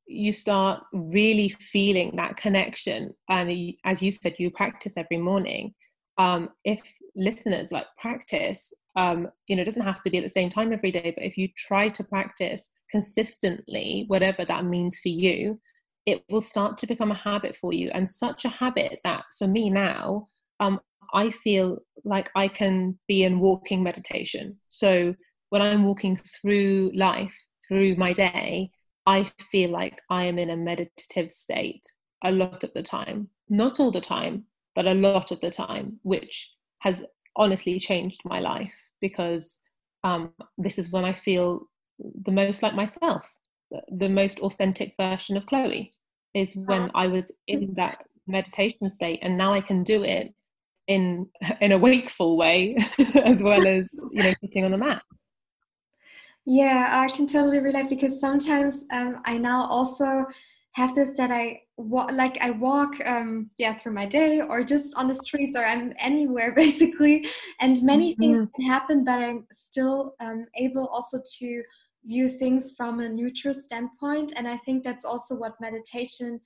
you 0.08 0.32
start 0.32 0.84
really 0.94 1.50
feeling 1.50 2.16
that 2.16 2.38
connection, 2.38 3.14
and 3.30 3.74
as 3.84 4.02
you 4.02 4.12
said, 4.12 4.36
you 4.38 4.52
practice 4.52 4.94
every 4.98 5.18
morning. 5.18 5.74
Um, 6.18 6.50
if 6.64 6.82
listeners 7.16 7.72
like 7.72 7.86
practice 7.98 8.74
um, 8.96 9.28
you 9.48 9.56
know 9.56 9.62
it 9.62 9.66
doesn't 9.66 9.84
have 9.84 10.02
to 10.04 10.10
be 10.10 10.18
at 10.18 10.24
the 10.24 10.30
same 10.30 10.50
time 10.50 10.72
every 10.74 10.92
day 10.92 11.14
but 11.16 11.24
if 11.24 11.38
you 11.38 11.48
try 11.58 11.88
to 11.90 12.04
practice 12.04 12.70
consistently 12.92 14.06
whatever 14.08 14.46
that 14.46 14.66
means 14.66 15.00
for 15.00 15.10
you 15.10 15.60
it 16.06 16.24
will 16.30 16.42
start 16.42 16.78
to 16.78 16.88
become 16.88 17.12
a 17.12 17.16
habit 17.16 17.56
for 17.56 17.74
you 17.74 17.90
and 17.94 18.10
such 18.10 18.46
a 18.46 18.50
habit 18.50 19.00
that 19.04 19.24
for 19.38 19.48
me 19.48 19.70
now 19.70 20.26
um, 20.60 20.80
i 21.14 21.30
feel 21.32 21.78
like 22.04 22.30
i 22.36 22.48
can 22.48 22.98
be 23.08 23.24
in 23.24 23.40
walking 23.40 23.84
meditation 23.84 24.58
so 24.70 25.14
when 25.50 25.62
i'm 25.62 25.84
walking 25.84 26.18
through 26.18 26.92
life 26.96 27.36
through 27.68 27.96
my 27.96 28.14
day 28.14 28.70
i 29.06 29.30
feel 29.52 29.70
like 29.70 30.02
i 30.10 30.24
am 30.24 30.38
in 30.38 30.50
a 30.50 30.58
meditative 30.58 31.32
state 31.32 31.86
a 32.24 32.32
lot 32.32 32.64
of 32.64 32.74
the 32.74 32.84
time 32.84 33.30
not 33.50 33.80
all 33.80 33.92
the 33.92 34.02
time 34.02 34.46
but 34.76 34.88
a 34.88 34.94
lot 34.94 35.32
of 35.32 35.40
the 35.40 35.50
time 35.50 36.00
which 36.04 36.52
has 36.80 37.04
honestly 37.36 37.80
changed 37.80 38.22
my 38.26 38.40
life 38.40 38.74
because 39.02 39.60
um, 40.04 40.32
this 40.58 40.78
is 40.78 40.92
when 40.92 41.06
I 41.06 41.14
feel 41.14 41.68
the 42.00 42.32
most 42.32 42.62
like 42.62 42.76
myself. 42.76 43.32
The 43.90 44.10
most 44.10 44.40
authentic 44.40 44.94
version 45.00 45.38
of 45.38 45.46
Chloe 45.46 45.92
is 46.34 46.56
when 46.56 46.92
I 46.94 47.08
was 47.08 47.32
in 47.48 47.74
that 47.78 48.04
meditation 48.28 48.90
state, 48.90 49.20
and 49.22 49.38
now 49.38 49.54
I 49.54 49.62
can 49.62 49.84
do 49.84 50.04
it 50.04 50.34
in 50.88 51.28
in 51.62 51.72
a 51.72 51.78
wakeful 51.78 52.38
way 52.38 52.78
as 53.16 53.42
well 53.42 53.68
as 53.68 53.90
you 54.12 54.24
know 54.24 54.34
sitting 54.42 54.66
on 54.66 54.74
a 54.74 54.78
mat. 54.78 55.02
Yeah, 56.48 56.90
I 56.92 57.08
can 57.08 57.26
totally 57.26 57.60
relate 57.60 57.90
because 57.90 58.20
sometimes 58.20 58.86
um, 58.92 59.22
I 59.26 59.40
now 59.40 59.66
also 59.66 60.28
have 60.76 60.94
this 60.94 61.16
that 61.18 61.32
I 61.32 61.62
wa- 61.78 62.10
like 62.12 62.38
I 62.42 62.52
walk 62.52 62.96
um 63.06 63.50
yeah 63.58 63.78
through 63.78 63.94
my 63.94 64.06
day 64.06 64.42
or 64.42 64.64
just 64.64 64.94
on 64.96 65.08
the 65.08 65.16
streets 65.16 65.56
or 65.56 65.66
I'm 65.66 65.94
anywhere 66.00 66.54
basically 66.56 67.28
and 67.62 67.82
many 67.82 68.12
mm-hmm. 68.12 68.22
things 68.22 68.50
can 68.56 68.66
happen 68.66 69.06
but 69.06 69.20
I'm 69.20 69.48
still 69.52 70.16
um, 70.20 70.46
able 70.56 70.88
also 70.88 71.20
to 71.40 71.64
view 72.06 72.30
things 72.30 72.74
from 72.78 73.00
a 73.00 73.10
neutral 73.10 73.54
standpoint. 73.54 74.34
And 74.36 74.48
I 74.48 74.58
think 74.58 74.84
that's 74.84 75.06
also 75.06 75.36
what 75.36 75.60
meditation 75.62 76.40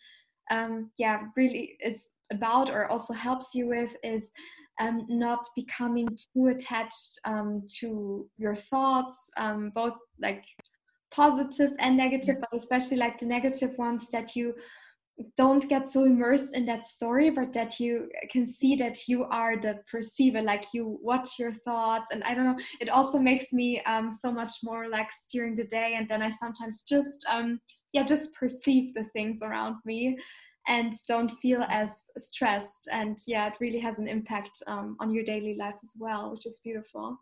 um 0.52 0.90
yeah 0.98 1.26
really 1.38 1.78
is 1.80 2.10
about 2.32 2.70
or 2.70 2.88
also 2.92 3.14
helps 3.14 3.54
you 3.54 3.68
with 3.68 3.96
is 4.04 4.32
um, 4.80 5.06
not 5.10 5.48
becoming 5.56 6.08
too 6.34 6.48
attached 6.48 7.20
um, 7.26 7.64
to 7.80 8.28
your 8.38 8.56
thoughts, 8.56 9.30
um, 9.38 9.72
both 9.76 9.96
like 10.22 10.46
positive 11.12 11.72
and 11.80 11.98
negative, 11.98 12.38
but 12.40 12.58
especially 12.58 12.98
like 12.98 13.20
the 13.20 13.26
negative 13.26 13.78
ones 13.78 14.08
that 14.10 14.36
you 14.36 14.54
don't 15.38 15.68
get 15.68 15.90
so 15.90 16.06
immersed 16.06 16.56
in 16.56 16.66
that 16.66 16.88
story, 16.88 17.30
but 17.30 17.52
that 17.54 17.80
you 17.80 18.10
can 18.32 18.48
see 18.48 18.76
that 18.78 19.08
you 19.08 19.26
are 19.26 19.60
the 19.60 19.80
perceiver, 19.92 20.42
like 20.42 20.66
you 20.74 20.98
watch 21.02 21.38
your 21.38 21.54
thoughts. 21.54 22.08
And 22.12 22.24
I 22.24 22.34
don't 22.34 22.46
know, 22.46 22.64
it 22.80 22.90
also 22.90 23.20
makes 23.20 23.52
me 23.52 23.82
um, 23.82 24.12
so 24.12 24.32
much 24.32 24.54
more 24.64 24.80
relaxed 24.80 25.30
during 25.32 25.56
the 25.56 25.66
day. 25.66 25.96
And 25.98 26.08
then 26.08 26.22
I 26.22 26.30
sometimes 26.30 26.84
just, 26.88 27.26
um, 27.30 27.60
yeah, 27.92 28.04
just 28.04 28.34
perceive 28.34 28.94
the 28.94 29.06
things 29.14 29.42
around 29.42 29.76
me 29.86 30.18
and 30.68 30.94
don't 31.08 31.32
feel 31.42 31.64
as 31.68 32.04
stressed. 32.18 32.88
And 32.92 33.18
yeah, 33.28 33.48
it 33.48 33.56
really 33.60 33.80
has 33.80 34.00
an 34.00 34.08
impact 34.08 34.62
um, 34.68 34.96
on 35.00 35.12
your 35.12 35.24
daily 35.24 35.56
life 35.56 35.76
as 35.84 35.94
well, 35.98 36.32
which 36.32 36.46
is 36.46 36.62
beautiful. 36.64 37.18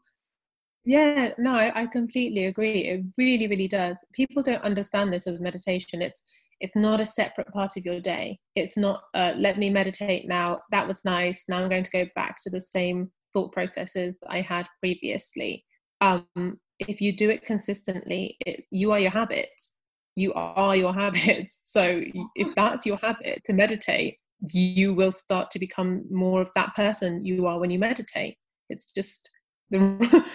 Yeah, 0.86 1.34
no, 1.38 1.56
I, 1.56 1.86
completely 1.86 2.46
agree. 2.46 2.88
It 2.88 3.04
really, 3.18 3.48
really 3.48 3.68
does. 3.68 3.98
People 4.14 4.42
don't 4.42 4.64
understand 4.64 5.12
this 5.12 5.28
as 5.28 5.38
meditation. 5.42 6.02
It's 6.02 6.24
it's 6.60 6.76
not 6.76 7.00
a 7.00 7.06
separate 7.06 7.48
part 7.50 7.78
of 7.78 7.86
your 7.86 8.00
day. 8.00 8.40
It's 8.56 8.78
not 8.78 9.02
uh, 9.14 9.34
let 9.38 9.58
me 9.58 9.70
meditate 9.70 10.28
now. 10.28 10.62
That 10.72 10.88
was 10.88 11.04
nice. 11.06 11.46
Now 11.48 11.58
I'm 11.58 11.70
going 11.70 11.84
to 11.84 11.92
go 11.92 12.06
back 12.16 12.38
to 12.44 12.50
the 12.50 12.62
same 12.62 13.12
thought 13.34 13.52
processes 13.52 14.18
that 14.22 14.32
I 14.32 14.42
had 14.42 14.68
previously. 14.80 15.64
Um, 16.02 16.60
if 16.80 17.02
you 17.02 17.16
do 17.16 17.30
it 17.30 17.46
consistently, 17.46 18.38
it, 18.46 18.64
you 18.72 18.92
are 18.92 19.00
your 19.00 19.12
habits. 19.12 19.74
You 20.16 20.34
are 20.34 20.76
your 20.76 20.94
habits. 21.04 21.62
So 21.64 22.02
if 22.36 22.56
that's 22.56 22.86
your 22.86 22.98
habit 22.98 23.42
to 23.46 23.54
meditate, 23.54 24.18
you 24.54 24.94
will 24.94 25.12
start 25.12 25.50
to 25.52 25.60
become 25.60 26.06
more 26.12 26.42
of 26.42 26.50
that 26.56 26.76
person 26.76 27.26
you 27.26 27.48
are 27.48 27.60
when 27.60 27.72
you 27.72 27.80
meditate. 27.80 28.38
It's 28.70 28.92
just 28.92 29.30
the, 29.70 29.80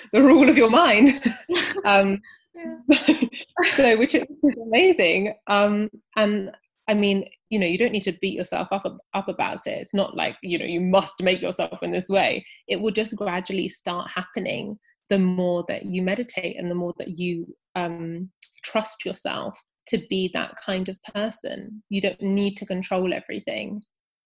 the 0.13 0.23
rule 0.23 0.49
of 0.49 0.57
your 0.57 0.71
mind. 0.71 1.23
um, 1.85 2.21
so, 2.93 3.29
so, 3.77 3.97
which 3.97 4.15
is 4.15 4.25
amazing. 4.67 5.35
Um, 5.47 5.91
and 6.17 6.53
I 6.89 6.95
mean, 6.95 7.29
you 7.51 7.59
know, 7.59 7.67
you 7.67 7.79
don't 7.79 7.93
need 7.93 8.05
to 8.05 8.19
beat 8.21 8.35
yourself 8.35 8.69
up 8.71 8.85
up 9.15 9.29
about 9.29 9.67
it. 9.67 9.81
It's 9.81 9.95
not 9.95 10.17
like 10.17 10.37
you 10.43 10.59
know 10.59 10.65
you 10.65 10.81
must 10.81 11.23
make 11.23 11.41
yourself 11.41 11.83
in 11.83 11.93
this 11.93 12.09
way. 12.09 12.45
It 12.69 12.81
will 12.81 12.91
just 12.91 13.17
gradually 13.17 13.69
start 13.69 14.11
happening 14.15 14.79
the 15.11 15.19
more 15.19 15.65
that 15.69 15.85
you 15.85 16.03
meditate 16.03 16.59
and 16.59 16.71
the 16.71 16.75
more 16.75 16.95
that 16.99 17.19
you 17.19 17.47
um, 17.75 18.31
trust 18.65 19.05
yourself 19.05 19.59
to 19.89 19.99
be 20.09 20.31
that 20.33 20.55
kind 20.65 20.89
of 20.89 20.97
person. 21.15 21.83
You 21.89 22.01
don't 22.01 22.21
need 22.23 22.57
to 22.59 22.67
control 22.67 23.13
everything. 23.13 23.83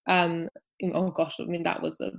Um, 0.08 0.48
oh 0.94 1.10
gosh, 1.10 1.36
I 1.40 1.44
mean 1.44 1.62
that 1.64 1.82
was 1.82 2.00
a, 2.00 2.12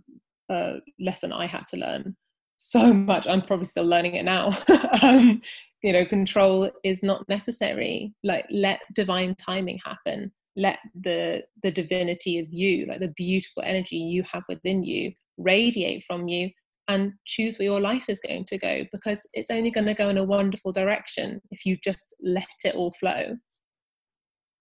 a 0.54 0.80
lesson 1.00 1.32
I 1.32 1.48
had 1.48 1.65
to 1.67 1.78
learn 1.78 2.15
so 2.58 2.91
much. 2.91 3.28
I'm 3.28 3.41
probably 3.41 3.65
still 3.65 3.86
learning 3.86 4.15
it 4.15 4.26
now. 4.26 4.50
um, 5.02 5.41
you 5.88 5.93
know, 5.93 6.04
control 6.04 6.69
is 6.84 7.02
not 7.02 7.28
necessary. 7.30 8.13
Like 8.21 8.45
let 8.52 8.82
divine 8.93 9.36
timing 9.36 9.80
happen. 9.86 10.34
Let 10.58 10.80
the 11.02 11.43
the 11.63 11.71
divinity 11.71 12.39
of 12.39 12.47
you, 12.52 12.88
like 12.88 13.00
the 13.00 13.13
beautiful 13.15 13.63
energy 13.65 13.95
you 13.95 14.21
have 14.30 14.43
within 14.50 14.84
you, 14.84 15.13
radiate 15.38 16.04
from 16.04 16.28
you 16.28 16.50
and 16.89 17.13
choose 17.26 17.58
where 17.58 17.67
your 17.67 17.80
life 17.80 18.04
is 18.10 18.19
going 18.19 18.43
to 18.47 18.58
go 18.58 18.84
because 18.91 19.19
it's 19.32 19.50
only 19.50 19.71
going 19.71 19.88
to 19.88 19.93
go 19.93 20.10
in 20.10 20.17
a 20.17 20.23
wonderful 20.26 20.73
direction 20.73 21.41
if 21.52 21.65
you 21.65 21.78
just 21.82 22.13
let 22.21 22.47
it 22.65 22.76
all 22.76 22.93
flow. 23.00 23.38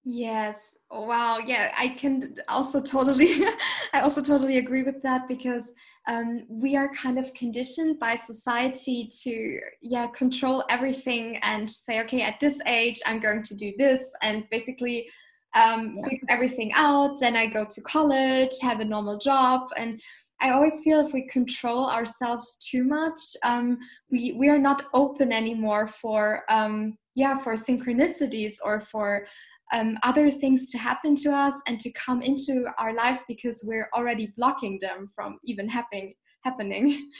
Yes, 0.05 0.76
Oh, 0.89 1.03
wow 1.03 1.39
yeah 1.39 1.75
i 1.77 1.89
can 1.89 2.37
also 2.47 2.81
totally 2.81 3.43
i 3.93 4.01
also 4.01 4.23
totally 4.23 4.59
agree 4.59 4.85
with 4.85 5.03
that 5.03 5.27
because 5.27 5.73
um, 6.07 6.47
we 6.49 6.77
are 6.77 6.95
kind 6.95 7.19
of 7.19 7.35
conditioned 7.35 7.99
by 7.99 8.15
society 8.15 9.11
to 9.25 9.59
yeah 9.83 10.07
control 10.09 10.63
everything 10.71 11.39
and 11.43 11.69
say 11.69 12.01
okay 12.03 12.23
at 12.23 12.39
this 12.41 12.61
age 12.67 13.01
i'm 13.05 13.19
going 13.19 13.43
to 13.43 13.57
do 13.57 13.73
this 13.77 14.01
and 14.23 14.47
basically 14.53 15.09
um, 15.57 15.99
figure 16.05 16.27
everything 16.29 16.71
out 16.75 17.19
then 17.19 17.35
i 17.35 17.47
go 17.47 17.65
to 17.65 17.81
college 17.81 18.53
have 18.63 18.79
a 18.79 18.85
normal 18.85 19.19
job 19.19 19.63
and 19.77 20.01
I 20.39 20.51
always 20.51 20.83
feel 20.83 21.01
if 21.01 21.15
we 21.15 21.27
control 21.29 21.89
ourselves 21.89 22.59
too 22.59 22.85
much, 22.85 23.21
um, 23.43 23.79
we 24.11 24.37
we 24.39 24.51
are 24.51 24.59
not 24.59 24.85
open 24.93 25.33
anymore 25.33 25.89
for 25.89 26.43
um, 26.51 26.99
yeah 27.15 27.39
for 27.39 27.55
synchronicities 27.55 28.57
or 28.63 28.81
for 28.81 29.27
um, 29.73 29.99
other 30.03 30.31
things 30.31 30.71
to 30.71 30.79
happen 30.79 31.17
to 31.17 31.33
us 31.33 31.61
and 31.67 31.81
to 31.81 31.91
come 31.93 32.23
into 32.23 32.67
our 32.79 32.95
lives 32.95 33.25
because 33.27 33.63
we're 33.65 33.89
already 33.95 34.33
blocking 34.37 34.79
them 34.81 35.11
from 35.15 35.39
even 35.45 35.69
happening 35.69 36.15
happening. 36.45 37.11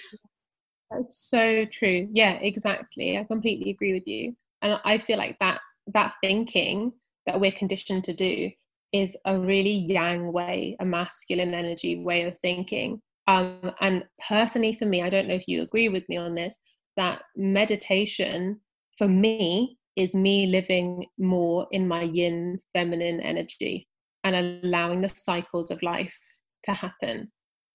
That's 0.91 1.19
so 1.19 1.65
true. 1.65 2.09
Yeah 2.13 2.35
exactly. 2.35 3.19
I 3.19 3.25
completely 3.25 3.71
agree 3.71 3.93
with 3.93 4.07
you. 4.07 4.37
And 4.63 4.81
i 4.85 4.99
feel 4.99 5.19
like 5.19 5.39
that 5.41 5.61
that 5.89 6.15
thinking 6.23 6.93
that 7.27 7.41
we're 7.41 7.53
conditioned 7.53 8.05
to 8.05 8.13
do 8.13 8.51
is 8.93 9.17
a 9.25 9.39
really 9.39 9.73
yang 9.73 10.33
way 10.33 10.77
a 10.81 10.85
masculine 10.85 11.55
energy 11.55 11.99
way 11.99 12.23
of 12.23 12.39
thinking. 12.39 13.01
Um, 13.29 13.73
and 13.81 14.05
personally, 14.29 14.75
for 14.75 14.87
me, 14.87 15.03
I 15.03 15.09
don't 15.09 15.27
know 15.27 15.35
if 15.35 15.49
you 15.49 15.63
agree 15.63 15.89
with 15.89 16.09
me 16.09 16.17
on 16.17 16.35
this, 16.35 16.61
that 16.97 17.23
meditation 17.35 18.61
for 18.97 19.09
me 19.09 19.79
is 19.97 20.15
me 20.15 20.47
living 20.47 21.07
more 21.19 21.67
in 21.71 21.89
my 21.89 22.03
yin 22.03 22.59
feminine 22.75 23.21
energy 23.21 23.89
and 24.25 24.61
allowing 24.65 25.01
the 25.01 25.11
cycles 25.15 25.71
of 25.71 25.83
life 25.83 26.17
to 26.65 26.73
happen. 26.73 27.31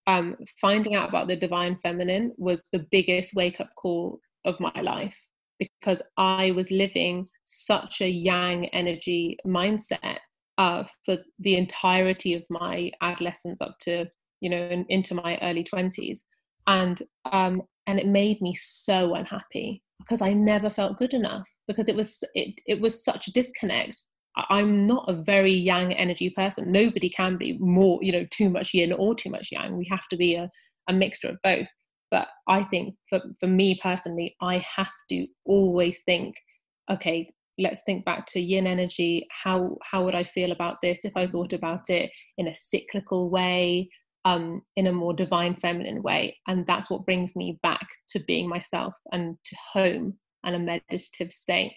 Um, 0.07 0.35
finding 0.59 0.95
out 0.95 1.09
about 1.09 1.27
the 1.27 1.35
divine 1.35 1.77
feminine 1.81 2.33
was 2.37 2.63
the 2.71 2.85
biggest 2.91 3.33
wake 3.35 3.59
up 3.59 3.69
call 3.75 4.19
of 4.45 4.59
my 4.59 4.73
life 4.81 5.15
because 5.59 6.01
I 6.17 6.51
was 6.51 6.71
living 6.71 7.27
such 7.45 8.01
a 8.01 8.09
yang 8.09 8.67
energy 8.69 9.37
mindset 9.45 10.17
uh, 10.57 10.83
for 11.05 11.17
the 11.39 11.55
entirety 11.55 12.33
of 12.33 12.43
my 12.49 12.91
adolescence 13.01 13.61
up 13.61 13.77
to 13.81 14.05
you 14.41 14.49
know 14.49 14.57
in, 14.57 14.85
into 14.89 15.13
my 15.13 15.37
early 15.41 15.63
20s 15.63 16.19
and 16.67 17.01
um, 17.31 17.61
and 17.87 17.99
it 17.99 18.07
made 18.07 18.41
me 18.41 18.55
so 18.55 19.13
unhappy 19.13 19.83
because 19.99 20.21
I 20.21 20.33
never 20.33 20.69
felt 20.69 20.97
good 20.97 21.13
enough 21.13 21.47
because 21.71 21.89
it 21.89 21.95
was 21.95 22.23
it, 22.33 22.59
it 22.65 22.81
was 22.81 23.03
such 23.03 23.27
a 23.27 23.31
disconnect 23.31 24.01
I'm 24.35 24.87
not 24.87 25.09
a 25.09 25.13
very 25.13 25.53
yang 25.53 25.93
energy 25.93 26.29
person. 26.29 26.71
Nobody 26.71 27.09
can 27.09 27.37
be 27.37 27.57
more, 27.59 27.99
you 28.01 28.11
know, 28.11 28.25
too 28.31 28.49
much 28.49 28.73
yin 28.73 28.93
or 28.93 29.13
too 29.13 29.29
much 29.29 29.49
yang. 29.51 29.77
We 29.77 29.87
have 29.89 30.07
to 30.09 30.17
be 30.17 30.35
a, 30.35 30.49
a 30.87 30.93
mixture 30.93 31.29
of 31.29 31.37
both. 31.43 31.67
But 32.09 32.27
I 32.47 32.63
think 32.63 32.95
for, 33.09 33.21
for 33.39 33.47
me 33.47 33.79
personally, 33.81 34.35
I 34.41 34.63
have 34.75 34.91
to 35.09 35.27
always 35.45 36.01
think, 36.03 36.35
okay, 36.89 37.31
let's 37.57 37.81
think 37.85 38.05
back 38.05 38.25
to 38.27 38.39
yin 38.39 38.67
energy. 38.67 39.27
How 39.31 39.77
how 39.83 40.03
would 40.03 40.15
I 40.15 40.23
feel 40.23 40.51
about 40.51 40.77
this 40.81 41.01
if 41.03 41.13
I 41.15 41.27
thought 41.27 41.53
about 41.53 41.89
it 41.89 42.09
in 42.37 42.47
a 42.47 42.55
cyclical 42.55 43.29
way, 43.29 43.89
um, 44.23 44.61
in 44.75 44.87
a 44.87 44.93
more 44.93 45.13
divine 45.13 45.55
feminine 45.55 46.03
way? 46.03 46.37
And 46.47 46.65
that's 46.65 46.89
what 46.89 47.05
brings 47.05 47.35
me 47.35 47.59
back 47.63 47.87
to 48.09 48.19
being 48.19 48.47
myself 48.47 48.93
and 49.11 49.37
to 49.43 49.55
home 49.73 50.17
and 50.43 50.55
a 50.55 50.59
meditative 50.59 51.31
state. 51.31 51.73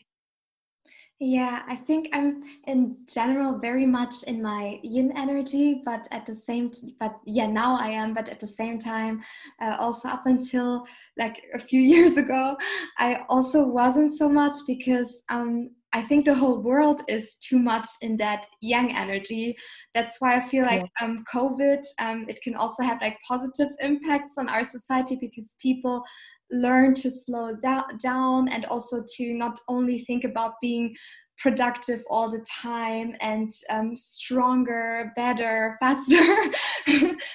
Yeah, 1.21 1.63
I 1.69 1.77
think 1.77 2.09
I'm 2.13 2.43
in 2.67 2.97
general 3.07 3.59
very 3.59 3.87
much 3.87 4.25
in 4.25 4.43
my 4.43 4.81
yin 4.83 5.13
energy, 5.17 5.81
but 5.85 6.09
at 6.11 6.27
the 6.27 6.35
same, 6.35 6.71
t- 6.71 6.97
but 6.99 7.21
yeah, 7.25 7.47
now 7.47 7.77
I 7.77 7.89
am. 7.89 8.15
But 8.15 8.29
at 8.29 8.41
the 8.41 8.49
same 8.49 8.81
time, 8.81 9.23
uh, 9.63 9.77
also 9.79 10.09
up 10.09 10.27
until 10.27 10.85
like 11.17 11.41
a 11.55 11.61
few 11.61 11.81
years 11.95 12.17
ago, 12.17 12.57
I 12.99 13.25
also 13.29 13.65
wasn't 13.65 14.13
so 14.15 14.29
much 14.29 14.55
because 14.67 15.23
um, 15.29 15.71
I 15.95 16.03
think 16.03 16.25
the 16.25 16.35
whole 16.35 16.61
world 16.61 17.03
is 17.07 17.37
too 17.37 17.61
much 17.61 17.89
in 18.03 18.17
that 18.17 18.49
yang 18.61 18.97
energy. 18.97 19.57
That's 19.95 20.21
why 20.21 20.35
I 20.35 20.41
feel 20.49 20.67
like 20.67 20.83
yeah. 20.83 21.07
um, 21.07 21.25
COVID, 21.33 21.85
um, 22.01 22.27
it 22.29 22.43
can 22.43 22.57
also 22.57 22.83
have 22.83 23.01
like 23.01 23.17
positive 23.27 23.69
impacts 23.79 24.37
on 24.37 24.49
our 24.49 24.65
society 24.65 25.15
because 25.15 25.55
people 25.63 26.03
learn 26.51 26.95
to 26.95 27.11
slow 27.11 27.57
down 27.99 28.49
and 28.49 28.65
also 28.67 29.05
to 29.17 29.35
not 29.35 29.61
only 29.69 29.99
think 29.99 30.25
about 30.25 30.55
being 30.61 30.95
productive 31.39 32.03
all 32.09 32.31
the 32.31 32.45
time 32.49 33.15
and 33.21 33.53
um, 33.71 33.97
stronger, 33.97 35.13
better, 35.17 35.77
faster, 35.81 36.23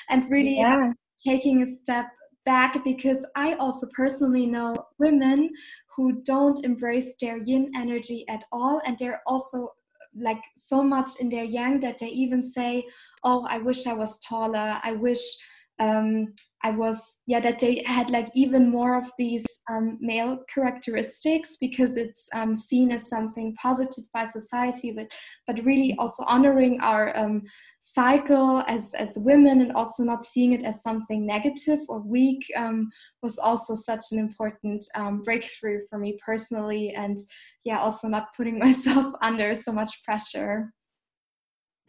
and 0.10 0.30
really 0.30 0.60
yeah. 0.60 0.92
taking 1.24 1.64
a 1.64 1.68
step 1.68 2.08
back 2.46 2.84
because 2.84 3.26
I 3.36 3.54
also 3.54 3.88
personally 3.94 4.46
know 4.46 4.76
women 4.98 5.50
who 5.96 6.22
don't 6.24 6.64
embrace 6.64 7.16
their 7.20 7.38
yin 7.38 7.72
energy 7.76 8.26
at 8.30 8.44
all 8.52 8.82
and 8.86 8.98
they're 8.98 9.22
also 9.28 9.74
like 10.18 10.42
so 10.58 10.82
much 10.82 11.12
in 11.20 11.30
their 11.30 11.44
yang 11.44 11.80
that 11.80 11.98
they 12.00 12.08
even 12.08 12.44
say 12.44 12.84
oh 13.24 13.46
i 13.48 13.60
wish 13.60 13.86
i 13.86 13.94
was 13.94 14.18
taller 14.20 14.80
i 14.84 14.92
wish 14.92 15.22
um, 15.80 16.34
I 16.64 16.72
was, 16.72 17.02
yeah, 17.26 17.40
that 17.40 17.60
they 17.60 17.84
had 17.86 18.10
like 18.10 18.28
even 18.36 18.70
more 18.70 18.98
of 18.98 19.10
these 19.18 19.46
um, 19.72 19.98
male 20.02 20.40
characteristics 20.54 21.56
because 21.60 21.96
it's 21.96 22.28
um, 22.34 22.56
seen 22.56 22.92
as 22.92 23.08
something 23.08 23.56
positive 23.62 24.04
by 24.14 24.26
society, 24.26 24.92
but 24.92 25.08
but 25.48 25.64
really 25.64 25.96
also 25.98 26.24
honoring 26.28 26.80
our 26.82 27.18
um, 27.18 27.44
cycle 27.80 28.64
as 28.68 28.94
as 28.96 29.18
women 29.18 29.62
and 29.62 29.72
also 29.72 30.04
not 30.04 30.26
seeing 30.26 30.52
it 30.54 30.64
as 30.64 30.82
something 30.82 31.26
negative 31.26 31.80
or 31.88 32.02
weak 32.02 32.46
um, 32.58 32.90
was 33.24 33.38
also 33.38 33.74
such 33.76 34.06
an 34.12 34.20
important 34.20 34.86
um, 34.96 35.24
breakthrough 35.24 35.80
for 35.90 35.98
me 35.98 36.18
personally, 36.26 36.94
and 36.96 37.20
yeah, 37.64 37.80
also 37.80 38.08
not 38.08 38.36
putting 38.36 38.60
myself 38.68 39.14
under 39.22 39.56
so 39.56 39.72
much 39.72 40.04
pressure. 40.04 40.74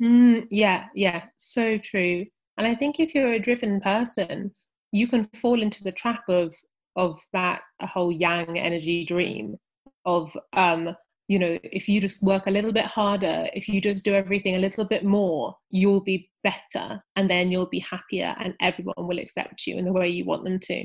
Mm, 0.00 0.46
yeah, 0.50 0.86
yeah, 0.94 1.24
so 1.36 1.76
true. 1.76 2.24
And 2.56 2.66
I 2.66 2.74
think 2.74 3.00
if 3.00 3.14
you're 3.14 3.32
a 3.32 3.38
driven 3.38 3.80
person, 3.80 4.52
you 4.92 5.06
can 5.06 5.28
fall 5.36 5.60
into 5.60 5.82
the 5.82 5.92
trap 5.92 6.22
of 6.28 6.54
of 6.96 7.20
that 7.32 7.60
whole 7.82 8.10
yang 8.10 8.58
energy 8.58 9.04
dream 9.04 9.56
of 10.04 10.36
um 10.54 10.94
you 11.28 11.38
know 11.38 11.58
if 11.62 11.88
you 11.88 12.00
just 12.00 12.22
work 12.22 12.46
a 12.46 12.50
little 12.50 12.72
bit 12.72 12.86
harder 12.86 13.46
if 13.54 13.68
you 13.68 13.80
just 13.80 14.04
do 14.04 14.14
everything 14.14 14.56
a 14.56 14.58
little 14.58 14.84
bit 14.84 15.04
more 15.04 15.54
you'll 15.70 16.00
be 16.00 16.28
better 16.42 17.00
and 17.16 17.30
then 17.30 17.52
you'll 17.52 17.66
be 17.66 17.78
happier 17.78 18.34
and 18.40 18.54
everyone 18.60 18.94
will 18.98 19.18
accept 19.18 19.66
you 19.66 19.76
in 19.76 19.84
the 19.84 19.92
way 19.92 20.08
you 20.08 20.24
want 20.24 20.42
them 20.42 20.58
to. 20.58 20.80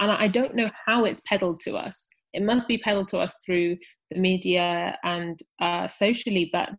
And 0.00 0.10
i 0.10 0.28
don't 0.28 0.54
know 0.54 0.70
how 0.86 1.04
it's 1.04 1.22
peddled 1.26 1.60
to 1.60 1.76
us. 1.76 2.06
It 2.32 2.42
must 2.42 2.68
be 2.68 2.78
peddled 2.78 3.08
to 3.08 3.18
us 3.18 3.38
through 3.44 3.76
the 4.10 4.18
media 4.18 4.96
and 5.02 5.38
uh, 5.60 5.88
socially 5.88 6.48
but 6.52 6.70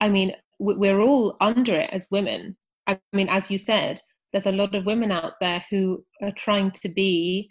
i 0.00 0.08
mean 0.08 0.34
we're 0.58 1.00
all 1.00 1.36
under 1.40 1.74
it 1.74 1.90
as 1.92 2.08
women. 2.10 2.56
I 2.86 2.98
mean, 3.12 3.28
as 3.28 3.50
you 3.50 3.58
said, 3.58 4.00
there's 4.36 4.44
a 4.44 4.52
lot 4.52 4.74
of 4.74 4.84
women 4.84 5.10
out 5.10 5.32
there 5.40 5.64
who 5.70 6.04
are 6.20 6.30
trying 6.32 6.70
to 6.70 6.90
be 6.90 7.50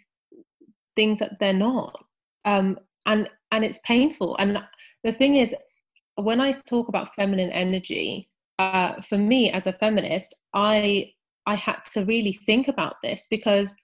things 0.94 1.18
that 1.18 1.32
they're 1.40 1.52
not, 1.52 1.98
um, 2.44 2.78
and 3.06 3.28
and 3.50 3.64
it's 3.64 3.80
painful. 3.80 4.36
And 4.38 4.56
the 5.02 5.10
thing 5.10 5.34
is, 5.34 5.52
when 6.14 6.40
I 6.40 6.52
talk 6.52 6.86
about 6.86 7.12
feminine 7.16 7.50
energy, 7.50 8.30
uh, 8.60 9.02
for 9.02 9.18
me 9.18 9.50
as 9.50 9.66
a 9.66 9.72
feminist, 9.72 10.32
I 10.54 11.10
I 11.44 11.56
had 11.56 11.78
to 11.94 12.04
really 12.04 12.38
think 12.46 12.68
about 12.68 12.94
this 13.02 13.26
because 13.28 13.74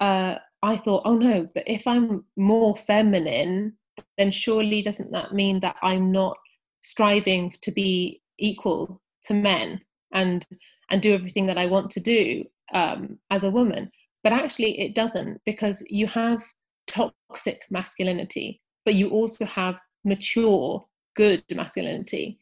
uh, 0.00 0.34
I 0.60 0.76
thought, 0.78 1.02
oh 1.04 1.16
no, 1.16 1.48
but 1.54 1.62
if 1.68 1.86
I'm 1.86 2.24
more 2.36 2.76
feminine, 2.76 3.74
then 4.18 4.32
surely 4.32 4.82
doesn't 4.82 5.12
that 5.12 5.34
mean 5.34 5.60
that 5.60 5.76
I'm 5.84 6.10
not 6.10 6.36
striving 6.82 7.52
to 7.62 7.70
be 7.70 8.22
equal 8.40 9.00
to 9.26 9.34
men? 9.34 9.82
And 10.14 10.46
and 10.90 11.02
do 11.02 11.14
everything 11.14 11.46
that 11.46 11.58
I 11.58 11.66
want 11.66 11.90
to 11.90 12.00
do 12.00 12.44
um, 12.72 13.18
as 13.30 13.44
a 13.44 13.50
woman. 13.50 13.90
But 14.22 14.32
actually, 14.32 14.80
it 14.80 14.94
doesn't 14.94 15.40
because 15.44 15.82
you 15.88 16.06
have 16.06 16.42
toxic 16.86 17.62
masculinity, 17.70 18.60
but 18.84 18.94
you 18.94 19.10
also 19.10 19.44
have 19.44 19.76
mature, 20.04 20.84
good 21.14 21.42
masculinity. 21.50 22.38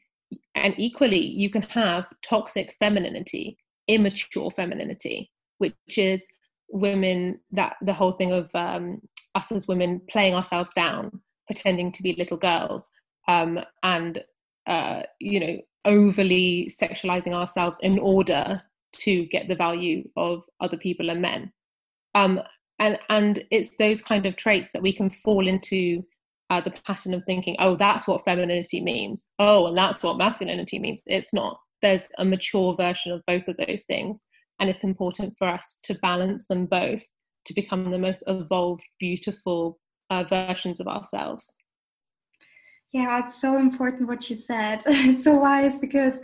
And 0.55 0.75
equally, 0.79 1.25
you 1.25 1.51
can 1.51 1.63
have 1.63 2.07
toxic 2.23 2.77
femininity, 2.79 3.59
immature 3.89 4.51
femininity, 4.51 5.31
which 5.59 5.75
is 5.97 6.27
women 6.69 7.39
that 7.51 7.77
the 7.83 7.93
whole 7.93 8.13
thing 8.13 8.33
of 8.33 8.49
um, 8.55 9.01
us 9.35 9.53
as 9.53 9.69
women 9.69 10.01
playing 10.09 10.35
ourselves 10.35 10.73
down, 10.73 11.21
pretending 11.47 11.93
to 11.93 12.03
be 12.03 12.15
little 12.17 12.37
girls, 12.37 12.89
um, 13.29 13.61
and 13.83 14.25
uh, 14.67 15.03
you 15.19 15.41
know 15.41 15.59
overly 15.85 16.71
sexualizing 16.81 17.33
ourselves 17.33 17.79
in 17.83 17.99
order 17.99 18.63
to 18.93 19.25
get 19.27 19.49
the 19.49 19.57
value 19.57 20.09
of 20.17 20.45
other 20.61 20.77
people 20.77 21.11
and 21.11 21.23
men. 21.23 21.53
Um, 22.15 22.41
and 22.79 22.99
and 23.09 23.45
it's 23.51 23.77
those 23.77 24.03
kind 24.03 24.27
of 24.27 24.37
traits 24.37 24.73
that 24.73 24.83
we 24.83 24.93
can 24.93 25.11
fall 25.11 25.47
into 25.47 26.05
uh, 26.51 26.61
the 26.61 26.73
pattern 26.87 27.15
of 27.15 27.25
thinking, 27.25 27.57
oh, 27.59 27.77
that's 27.77 28.07
what 28.07 28.25
femininity 28.25 28.81
means. 28.81 29.29
Oh, 29.39 29.67
and 29.67 29.77
that's 29.77 30.03
what 30.03 30.19
masculinity 30.19 30.79
means. 30.79 31.03
It's 31.07 31.33
not. 31.33 31.59
There's 31.81 32.09
a 32.19 32.25
mature 32.25 32.77
version 32.77 33.13
of 33.13 33.23
both 33.27 33.49
of 33.49 33.57
those 33.57 33.85
things, 33.85 34.23
and 34.61 34.69
it's 34.69 34.85
important 34.85 35.35
for 35.39 35.49
us 35.49 35.77
to 35.85 35.95
balance 35.95 36.47
them 36.47 36.67
both 36.67 37.05
to 37.47 37.55
become 37.55 37.91
the 37.91 37.99
most 37.99 38.23
evolved, 38.27 38.83
beautiful 39.01 39.79
uh, 40.11 40.25
versions 40.25 40.79
of 40.79 40.87
ourselves. 40.87 41.55
Yeah, 42.93 43.27
it's 43.27 43.41
so 43.41 43.57
important 43.57 44.07
what 44.07 44.29
you 44.29 44.37
said. 44.37 44.83
it's 44.87 45.25
so 45.25 45.37
wise 45.37 45.79
because 45.79 46.21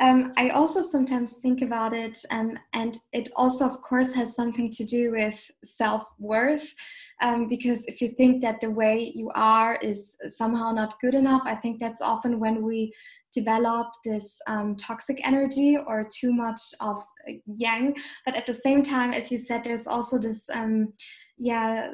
um, 0.00 0.32
I 0.36 0.50
also 0.50 0.80
sometimes 0.80 1.34
think 1.34 1.62
about 1.62 1.92
it, 1.92 2.24
um, 2.30 2.56
and 2.72 2.98
it 3.12 3.28
also, 3.34 3.66
of 3.66 3.82
course, 3.82 4.14
has 4.14 4.34
something 4.34 4.70
to 4.70 4.84
do 4.84 5.10
with 5.10 5.50
self 5.64 6.04
worth. 6.20 6.74
Um, 7.20 7.48
because 7.48 7.84
if 7.86 8.00
you 8.00 8.08
think 8.08 8.40
that 8.42 8.60
the 8.60 8.70
way 8.70 9.12
you 9.14 9.30
are 9.34 9.76
is 9.82 10.16
somehow 10.28 10.70
not 10.72 11.00
good 11.00 11.14
enough, 11.14 11.42
I 11.44 11.56
think 11.56 11.80
that's 11.80 12.00
often 12.00 12.38
when 12.38 12.62
we 12.62 12.92
develop 13.34 13.88
this 14.04 14.40
um, 14.46 14.76
toxic 14.76 15.20
energy 15.24 15.76
or 15.76 16.08
too 16.08 16.32
much 16.32 16.60
of 16.80 17.04
yang. 17.46 17.96
But 18.24 18.36
at 18.36 18.46
the 18.46 18.54
same 18.54 18.82
time, 18.82 19.12
as 19.12 19.30
you 19.30 19.38
said, 19.38 19.64
there's 19.64 19.86
also 19.86 20.18
this 20.18 20.48
um, 20.52 20.92
yeah 21.38 21.90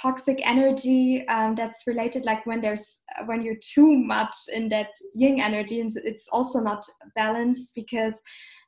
toxic 0.00 0.38
energy 0.46 1.26
um, 1.28 1.54
that's 1.54 1.86
related 1.86 2.24
like 2.24 2.44
when 2.46 2.60
there's 2.60 3.00
when 3.26 3.42
you're 3.42 3.62
too 3.74 3.96
much 3.96 4.34
in 4.52 4.68
that 4.68 4.88
yin 5.14 5.40
energy 5.40 5.80
and 5.80 5.92
it's 6.04 6.28
also 6.32 6.60
not 6.60 6.84
balanced 7.14 7.72
because 7.74 8.20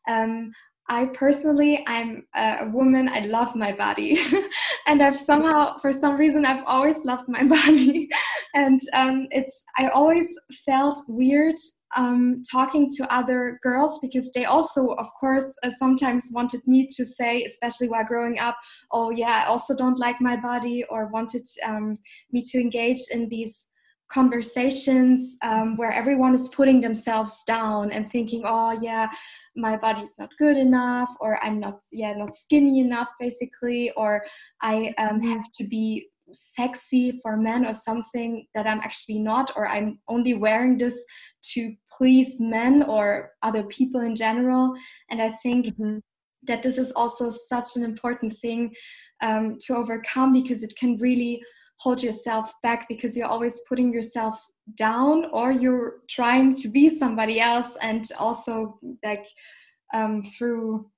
um, 0.08 0.52
I 0.88 1.06
personally, 1.06 1.82
I'm 1.86 2.26
a 2.34 2.68
woman. 2.70 3.08
I 3.08 3.20
love 3.20 3.56
my 3.56 3.72
body, 3.72 4.18
and 4.86 5.02
I've 5.02 5.18
somehow, 5.18 5.78
for 5.78 5.92
some 5.92 6.16
reason, 6.16 6.44
I've 6.44 6.64
always 6.66 7.04
loved 7.04 7.26
my 7.26 7.44
body, 7.58 8.08
and 8.54 8.80
um, 8.92 9.26
it's. 9.30 9.64
I 9.78 9.88
always 9.88 10.28
felt 10.66 11.00
weird 11.08 11.56
um, 11.96 12.42
talking 12.50 12.90
to 12.96 13.14
other 13.14 13.58
girls 13.62 13.98
because 14.00 14.30
they 14.32 14.44
also, 14.44 14.88
of 14.94 15.08
course, 15.18 15.54
uh, 15.62 15.70
sometimes 15.70 16.30
wanted 16.32 16.66
me 16.66 16.86
to 16.96 17.04
say, 17.04 17.44
especially 17.44 17.88
while 17.88 18.04
growing 18.04 18.38
up, 18.38 18.56
"Oh 18.92 19.10
yeah, 19.10 19.44
I 19.44 19.46
also 19.46 19.74
don't 19.74 19.98
like 19.98 20.20
my 20.20 20.36
body," 20.36 20.84
or 20.90 21.06
wanted 21.06 21.42
um, 21.66 21.98
me 22.32 22.42
to 22.42 22.60
engage 22.60 23.02
in 23.10 23.28
these 23.28 23.66
conversations 24.14 25.36
um, 25.42 25.76
where 25.76 25.92
everyone 25.92 26.34
is 26.34 26.48
putting 26.50 26.80
themselves 26.80 27.42
down 27.46 27.90
and 27.90 28.10
thinking 28.12 28.42
oh 28.44 28.78
yeah 28.80 29.08
my 29.56 29.76
body's 29.76 30.12
not 30.18 30.30
good 30.38 30.56
enough 30.56 31.08
or 31.20 31.42
i'm 31.42 31.58
not 31.58 31.80
yeah 31.90 32.12
not 32.12 32.36
skinny 32.36 32.80
enough 32.80 33.08
basically 33.18 33.90
or 33.96 34.22
i 34.62 34.94
um, 34.98 35.20
have 35.20 35.44
to 35.54 35.64
be 35.66 36.06
sexy 36.34 37.18
for 37.22 37.36
men 37.36 37.64
or 37.64 37.72
something 37.72 38.46
that 38.54 38.66
i'm 38.66 38.80
actually 38.80 39.18
not 39.18 39.52
or 39.56 39.66
i'm 39.66 39.98
only 40.08 40.34
wearing 40.34 40.76
this 40.76 41.04
to 41.42 41.74
please 41.96 42.40
men 42.40 42.82
or 42.82 43.30
other 43.42 43.62
people 43.64 44.00
in 44.00 44.16
general 44.16 44.74
and 45.10 45.22
i 45.22 45.30
think 45.42 45.66
mm-hmm. 45.66 45.98
that 46.42 46.62
this 46.62 46.78
is 46.78 46.92
also 46.92 47.30
such 47.30 47.76
an 47.76 47.84
important 47.84 48.36
thing 48.42 48.74
um, 49.22 49.56
to 49.60 49.74
overcome 49.74 50.32
because 50.32 50.62
it 50.62 50.74
can 50.78 50.96
really 50.98 51.42
hold 51.78 52.02
yourself 52.02 52.52
back 52.62 52.86
because 52.88 53.16
you're 53.16 53.26
always 53.26 53.60
putting 53.68 53.92
yourself 53.92 54.40
down 54.76 55.26
or 55.32 55.52
you're 55.52 55.96
trying 56.08 56.54
to 56.54 56.68
be 56.68 56.96
somebody 56.98 57.40
else 57.40 57.76
and 57.80 58.10
also 58.18 58.78
like 59.04 59.26
um, 59.92 60.22
through 60.22 60.90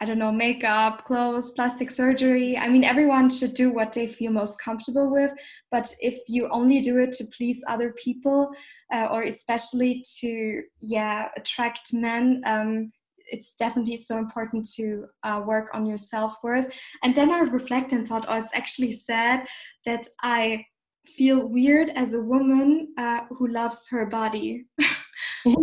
i 0.00 0.04
don't 0.04 0.18
know 0.18 0.32
makeup 0.32 1.04
clothes 1.04 1.50
plastic 1.52 1.90
surgery. 1.90 2.56
I 2.56 2.68
mean 2.68 2.84
everyone 2.84 3.30
should 3.30 3.54
do 3.54 3.72
what 3.72 3.92
they 3.92 4.06
feel 4.06 4.32
most 4.32 4.60
comfortable 4.60 5.10
with. 5.10 5.32
But 5.70 5.94
if 6.00 6.20
you 6.26 6.48
only 6.50 6.80
do 6.80 6.98
it 6.98 7.12
to 7.14 7.24
please 7.36 7.62
other 7.68 7.94
people 8.02 8.50
uh, 8.92 9.08
or 9.12 9.22
especially 9.22 10.04
to 10.20 10.62
yeah 10.80 11.28
attract 11.36 11.92
men 11.92 12.42
um, 12.46 12.90
it's 13.32 13.54
definitely 13.54 13.96
so 13.96 14.18
important 14.18 14.68
to 14.74 15.04
uh, 15.22 15.40
work 15.46 15.68
on 15.72 15.86
your 15.86 15.96
self-worth. 15.96 16.74
And 17.04 17.14
then 17.14 17.30
i 17.30 17.40
reflect 17.40 17.92
and 17.92 18.06
thought 18.08 18.26
oh 18.28 18.38
it's 18.38 18.54
actually 18.54 18.92
sad 18.92 19.46
that 19.84 20.06
i 20.22 20.64
feel 21.06 21.46
weird 21.46 21.90
as 21.90 22.14
a 22.14 22.20
woman 22.20 22.88
uh, 22.98 23.22
who 23.30 23.48
loves 23.48 23.88
her 23.88 24.06
body. 24.06 24.66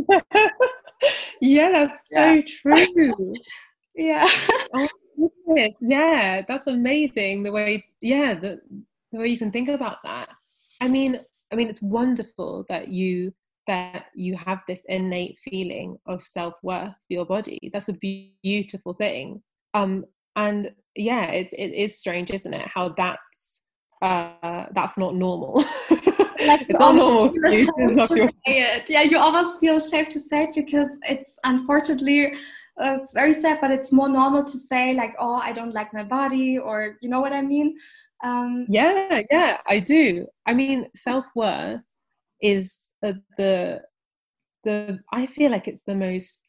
Yeah 1.42 1.72
that's 1.72 2.08
so 2.12 2.34
yeah. 2.34 2.42
true 2.86 3.34
yeah. 3.98 4.28
Oh, 4.74 4.88
yeah 5.80 6.42
that's 6.48 6.68
amazing 6.68 7.42
the 7.42 7.52
way 7.52 7.84
yeah 8.02 8.34
the, 8.34 8.60
the 9.12 9.18
way 9.18 9.28
you 9.28 9.38
can 9.38 9.52
think 9.52 9.70
about 9.70 9.98
that. 10.04 10.30
I 10.82 10.88
mean 10.88 11.20
i 11.52 11.56
mean 11.56 11.70
it's 11.70 11.82
wonderful 11.82 12.66
that 12.70 12.90
you 12.90 13.34
that 13.66 14.06
you 14.14 14.36
have 14.36 14.62
this 14.68 14.84
innate 14.88 15.38
feeling 15.40 15.98
of 16.06 16.22
self-worth 16.24 16.92
for 16.92 17.14
your 17.18 17.26
body. 17.26 17.60
That's 17.74 17.90
a 17.90 17.98
beautiful 18.44 18.94
thing. 18.94 19.42
Um 19.74 20.06
and 20.36 20.72
yeah 20.96 21.26
it's 21.32 21.54
it 21.54 21.72
is 21.74 21.98
strange 21.98 22.30
isn't 22.32 22.54
it 22.54 22.68
how 22.68 22.90
that's 22.90 23.62
uh 24.02 24.66
that's 24.74 24.98
not 24.98 25.16
normal. 25.16 25.64
Like 26.46 26.62
it's 26.62 26.80
not 26.80 26.96
normal 26.96 27.34
your- 27.36 28.32
yeah 28.88 29.02
you 29.02 29.18
almost 29.18 29.60
feel 29.60 29.78
ashamed 29.78 30.12
to 30.12 30.20
say 30.20 30.44
it 30.44 30.56
because 30.56 30.98
it's 31.10 31.38
unfortunately 31.44 32.34
uh, 32.82 32.98
it's 33.02 33.14
very 33.14 33.34
sad 33.34 33.60
but 33.60 33.72
it's 33.72 33.92
more 33.92 34.10
normal 34.10 34.44
to 34.44 34.58
say 34.58 34.94
like 34.94 35.16
oh 35.20 35.36
i 35.36 35.52
don't 35.52 35.74
like 35.74 35.94
my 35.94 36.04
body 36.04 36.58
or 36.58 36.98
you 37.02 37.10
know 37.10 37.20
what 37.20 37.34
i 37.34 37.42
mean 37.42 37.76
um 38.24 38.66
yeah 38.70 39.22
yeah 39.32 39.58
i 39.68 39.80
do 39.80 40.26
i 40.46 40.54
mean 40.54 40.88
self-worth 40.96 41.82
is 42.42 42.94
uh, 43.04 43.14
the 43.38 43.82
the 44.64 45.00
I 45.12 45.26
feel 45.26 45.52
like 45.52 45.68
it's 45.68 45.84
the 45.84 45.96
most 45.96 46.42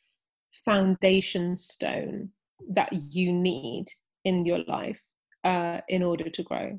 foundation 0.53 1.57
stone 1.57 2.31
that 2.70 2.91
you 2.93 3.33
need 3.33 3.87
in 4.24 4.45
your 4.45 4.61
life 4.66 5.03
uh, 5.45 5.81
in 5.89 6.03
order 6.03 6.29
to 6.29 6.43
grow. 6.43 6.79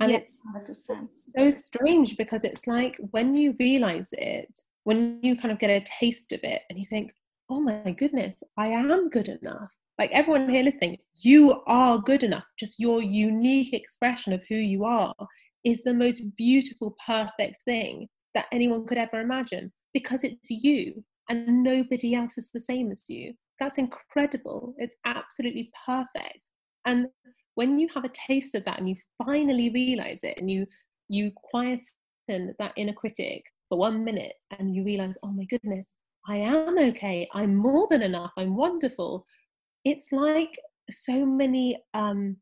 And 0.00 0.10
yes, 0.12 0.40
it's 0.66 0.88
100%. 0.88 1.08
so 1.36 1.50
strange 1.50 2.16
because 2.16 2.44
it's 2.44 2.66
like 2.66 2.98
when 3.10 3.34
you 3.34 3.54
realize 3.58 4.10
it, 4.12 4.52
when 4.84 5.18
you 5.22 5.36
kind 5.36 5.52
of 5.52 5.58
get 5.58 5.70
a 5.70 5.80
taste 5.80 6.32
of 6.32 6.40
it 6.42 6.62
and 6.68 6.78
you 6.78 6.86
think, 6.86 7.12
oh 7.48 7.60
my 7.60 7.92
goodness, 7.92 8.36
I 8.56 8.68
am 8.68 9.08
good 9.08 9.28
enough. 9.28 9.72
Like 9.98 10.10
everyone 10.12 10.48
here 10.48 10.62
listening, 10.64 10.98
you 11.16 11.62
are 11.66 11.98
good 11.98 12.22
enough. 12.22 12.44
Just 12.58 12.78
your 12.78 13.02
unique 13.02 13.72
expression 13.72 14.32
of 14.32 14.42
who 14.48 14.56
you 14.56 14.84
are 14.84 15.14
is 15.64 15.82
the 15.82 15.94
most 15.94 16.22
beautiful, 16.36 16.96
perfect 17.06 17.62
thing 17.64 18.08
that 18.34 18.46
anyone 18.52 18.86
could 18.86 18.98
ever 18.98 19.20
imagine 19.20 19.72
because 19.94 20.22
it's 20.24 20.50
you 20.50 21.02
and 21.28 21.62
nobody 21.62 22.14
else 22.14 22.36
is 22.36 22.50
the 22.50 22.60
same 22.60 22.90
as 22.90 23.04
you. 23.08 23.32
That's 23.58 23.78
incredible. 23.78 24.74
It's 24.76 24.96
absolutely 25.06 25.70
perfect. 25.86 26.44
And 26.84 27.06
when 27.54 27.78
you 27.78 27.88
have 27.94 28.04
a 28.04 28.10
taste 28.10 28.54
of 28.54 28.64
that 28.66 28.78
and 28.78 28.88
you 28.88 28.96
finally 29.24 29.70
realize 29.70 30.20
it 30.22 30.36
and 30.36 30.50
you 30.50 30.66
you 31.08 31.30
quieten 31.50 32.54
that 32.58 32.72
inner 32.76 32.92
critic 32.92 33.44
for 33.68 33.78
one 33.78 34.04
minute 34.04 34.34
and 34.58 34.74
you 34.74 34.84
realize, 34.84 35.16
oh 35.22 35.30
my 35.30 35.44
goodness, 35.44 35.96
I 36.28 36.38
am 36.38 36.78
okay. 36.78 37.28
I'm 37.34 37.54
more 37.54 37.86
than 37.90 38.02
enough. 38.02 38.32
I'm 38.36 38.56
wonderful. 38.56 39.26
It's 39.84 40.10
like 40.12 40.58
so 40.90 41.24
many 41.24 41.78
um, 41.94 42.36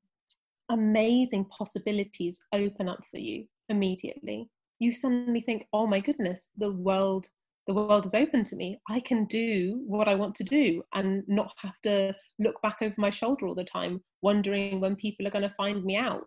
amazing 0.71 1.45
possibilities 1.47 2.39
open 2.53 2.89
up 2.89 3.01
for 3.11 3.19
you 3.19 3.45
immediately 3.69 4.49
you 4.79 4.93
suddenly 4.93 5.41
think 5.41 5.67
oh 5.73 5.87
my 5.87 6.01
goodness 6.01 6.49
the 6.57 6.71
world 6.71 7.29
the 7.67 7.75
world 7.75 8.05
is 8.05 8.15
open 8.15 8.45
to 8.45 8.57
me 8.57 8.79
i 8.89 9.01
can 9.01 9.25
do 9.27 9.83
what 9.87 10.09
i 10.09 10.15
want 10.15 10.35
to 10.35 10.45
do 10.45 10.83
and 10.95 11.23
not 11.27 11.53
have 11.59 11.79
to 11.83 12.15
look 12.39 12.61
back 12.63 12.79
over 12.83 12.95
my 12.99 13.11
shoulder 13.11 13.47
all 13.47 13.55
the 13.55 13.65
time 13.65 14.01
wondering 14.23 14.81
when 14.81 14.97
people 14.97 15.27
are 15.27 15.31
going 15.31 15.49
to 15.49 15.55
find 15.57 15.85
me 15.85 15.97
out 15.97 16.27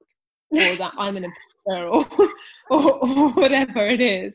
or 0.52 0.76
that 0.76 0.94
i'm 0.98 1.18
an 1.18 1.26
imposter 1.26 1.88
or, 1.88 2.06
or, 2.70 3.06
or 3.06 3.30
whatever 3.32 3.88
it 3.88 4.02
is 4.02 4.34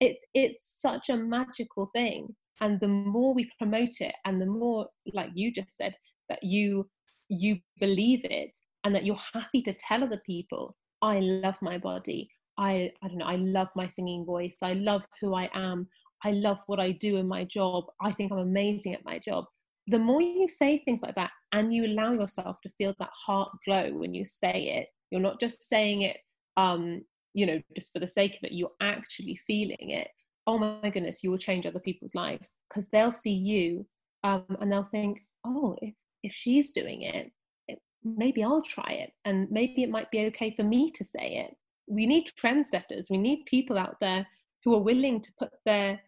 it's 0.00 0.24
it's 0.34 0.80
such 0.80 1.08
a 1.08 1.16
magical 1.16 1.86
thing 1.94 2.34
and 2.60 2.80
the 2.80 2.88
more 2.88 3.34
we 3.34 3.50
promote 3.58 4.00
it 4.00 4.14
and 4.24 4.40
the 4.40 4.46
more 4.46 4.86
like 5.12 5.30
you 5.34 5.52
just 5.52 5.76
said 5.76 5.94
that 6.28 6.42
you 6.42 6.88
you 7.28 7.58
believe 7.80 8.20
it 8.24 8.56
and 8.84 8.94
that 8.94 9.04
you're 9.04 9.18
happy 9.32 9.62
to 9.62 9.72
tell 9.72 10.04
other 10.04 10.20
people 10.26 10.76
i 11.02 11.18
love 11.18 11.56
my 11.62 11.78
body 11.78 12.28
I, 12.58 12.92
I 13.02 13.08
don't 13.08 13.18
know, 13.18 13.26
I 13.26 13.36
love 13.36 13.68
my 13.74 13.86
singing 13.86 14.24
voice. 14.24 14.58
I 14.62 14.74
love 14.74 15.06
who 15.20 15.34
I 15.34 15.50
am. 15.54 15.88
I 16.24 16.30
love 16.30 16.60
what 16.66 16.80
I 16.80 16.92
do 16.92 17.16
in 17.16 17.28
my 17.28 17.44
job. 17.44 17.84
I 18.00 18.12
think 18.12 18.32
I'm 18.32 18.38
amazing 18.38 18.94
at 18.94 19.04
my 19.04 19.18
job. 19.18 19.44
The 19.88 19.98
more 19.98 20.22
you 20.22 20.48
say 20.48 20.78
things 20.78 21.02
like 21.02 21.14
that 21.16 21.30
and 21.52 21.74
you 21.74 21.86
allow 21.86 22.12
yourself 22.12 22.56
to 22.62 22.70
feel 22.78 22.94
that 22.98 23.10
heart 23.12 23.50
glow 23.66 23.92
when 23.92 24.14
you 24.14 24.24
say 24.24 24.78
it, 24.78 24.88
you're 25.10 25.20
not 25.20 25.40
just 25.40 25.68
saying 25.68 26.02
it, 26.02 26.18
um, 26.56 27.02
you 27.34 27.44
know, 27.44 27.60
just 27.76 27.92
for 27.92 27.98
the 27.98 28.06
sake 28.06 28.36
of 28.36 28.44
it, 28.44 28.52
you're 28.52 28.70
actually 28.80 29.38
feeling 29.46 29.90
it. 29.90 30.08
Oh 30.46 30.58
my 30.58 30.90
goodness, 30.90 31.22
you 31.22 31.30
will 31.30 31.38
change 31.38 31.66
other 31.66 31.80
people's 31.80 32.14
lives. 32.14 32.56
Because 32.68 32.88
they'll 32.88 33.10
see 33.10 33.32
you 33.32 33.86
um, 34.22 34.44
and 34.60 34.70
they'll 34.70 34.84
think, 34.84 35.20
oh, 35.46 35.76
if, 35.80 35.94
if 36.22 36.32
she's 36.32 36.72
doing 36.72 37.02
it, 37.02 37.30
it, 37.68 37.78
maybe 38.02 38.42
I'll 38.44 38.62
try 38.62 38.90
it. 38.90 39.12
And 39.24 39.50
maybe 39.50 39.82
it 39.82 39.90
might 39.90 40.10
be 40.10 40.26
okay 40.26 40.54
for 40.54 40.62
me 40.64 40.90
to 40.90 41.04
say 41.04 41.46
it. 41.46 41.56
We 41.86 42.06
need 42.06 42.30
trendsetters. 42.38 43.10
We 43.10 43.18
need 43.18 43.44
people 43.46 43.78
out 43.78 43.96
there 44.00 44.26
who 44.64 44.74
are 44.74 44.82
willing 44.82 45.20
to 45.20 45.32
put 45.38 45.50
their 45.64 46.00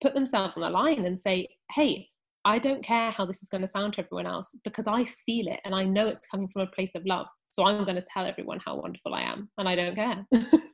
put 0.00 0.14
themselves 0.14 0.56
on 0.56 0.62
the 0.62 0.70
line 0.70 1.04
and 1.04 1.18
say 1.18 1.46
hey 1.72 2.08
i 2.44 2.58
don't 2.58 2.84
care 2.84 3.10
how 3.10 3.24
this 3.24 3.42
is 3.42 3.48
going 3.48 3.60
to 3.60 3.66
sound 3.66 3.92
to 3.92 4.00
everyone 4.00 4.26
else 4.26 4.54
because 4.64 4.86
i 4.86 5.04
feel 5.04 5.46
it 5.46 5.60
and 5.64 5.74
i 5.74 5.84
know 5.84 6.08
it's 6.08 6.26
coming 6.26 6.48
from 6.48 6.62
a 6.62 6.66
place 6.66 6.94
of 6.94 7.06
love 7.06 7.26
so 7.50 7.64
i'm 7.64 7.84
going 7.84 7.96
to 8.00 8.06
tell 8.12 8.26
everyone 8.26 8.58
how 8.64 8.76
wonderful 8.76 9.14
i 9.14 9.22
am 9.22 9.48
and 9.58 9.68
i 9.68 9.74
don't 9.76 9.94
care 9.94 10.26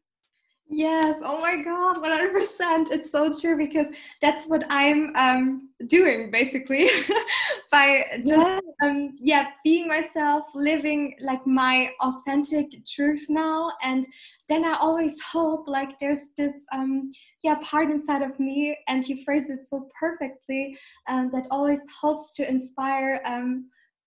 Yes, 0.68 1.20
oh 1.22 1.40
my 1.40 1.62
God, 1.62 1.98
100%. 1.98 2.90
It's 2.90 3.10
so 3.12 3.32
true 3.32 3.56
because 3.56 3.86
that's 4.20 4.46
what 4.46 4.64
I'm 4.68 5.14
um, 5.14 5.68
doing 5.86 6.30
basically 6.32 6.88
by 7.70 8.04
just, 8.26 8.30
yeah. 8.30 8.60
Um, 8.82 9.16
yeah, 9.20 9.46
being 9.62 9.86
myself, 9.86 10.44
living 10.54 11.14
like 11.20 11.46
my 11.46 11.90
authentic 12.00 12.84
truth 12.84 13.26
now. 13.28 13.70
And 13.82 14.04
then 14.48 14.64
I 14.64 14.76
always 14.80 15.20
hope 15.22 15.68
like 15.68 16.00
there's 16.00 16.30
this, 16.36 16.54
um, 16.72 17.10
yeah, 17.44 17.56
part 17.62 17.90
inside 17.90 18.22
of 18.22 18.38
me, 18.40 18.76
and 18.88 19.06
you 19.06 19.22
phrase 19.24 19.50
it 19.50 19.68
so 19.68 19.88
perfectly, 19.98 20.76
um, 21.08 21.30
that 21.32 21.46
always 21.52 21.80
hopes 22.00 22.32
to 22.34 22.48
inspire 22.48 23.22
um, 23.24 23.66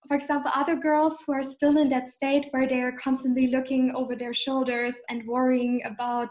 for 0.10 0.16
example, 0.16 0.52
other 0.56 0.76
girls 0.76 1.18
who 1.26 1.34
are 1.34 1.44
still 1.44 1.78
in 1.78 1.88
that 1.90 2.10
state 2.10 2.48
where 2.50 2.68
they 2.68 2.82
are 2.82 2.98
constantly 2.98 3.46
looking 3.46 3.92
over 3.96 4.16
their 4.16 4.34
shoulders 4.34 4.96
and 5.08 5.28
worrying 5.28 5.84
about 5.86 6.30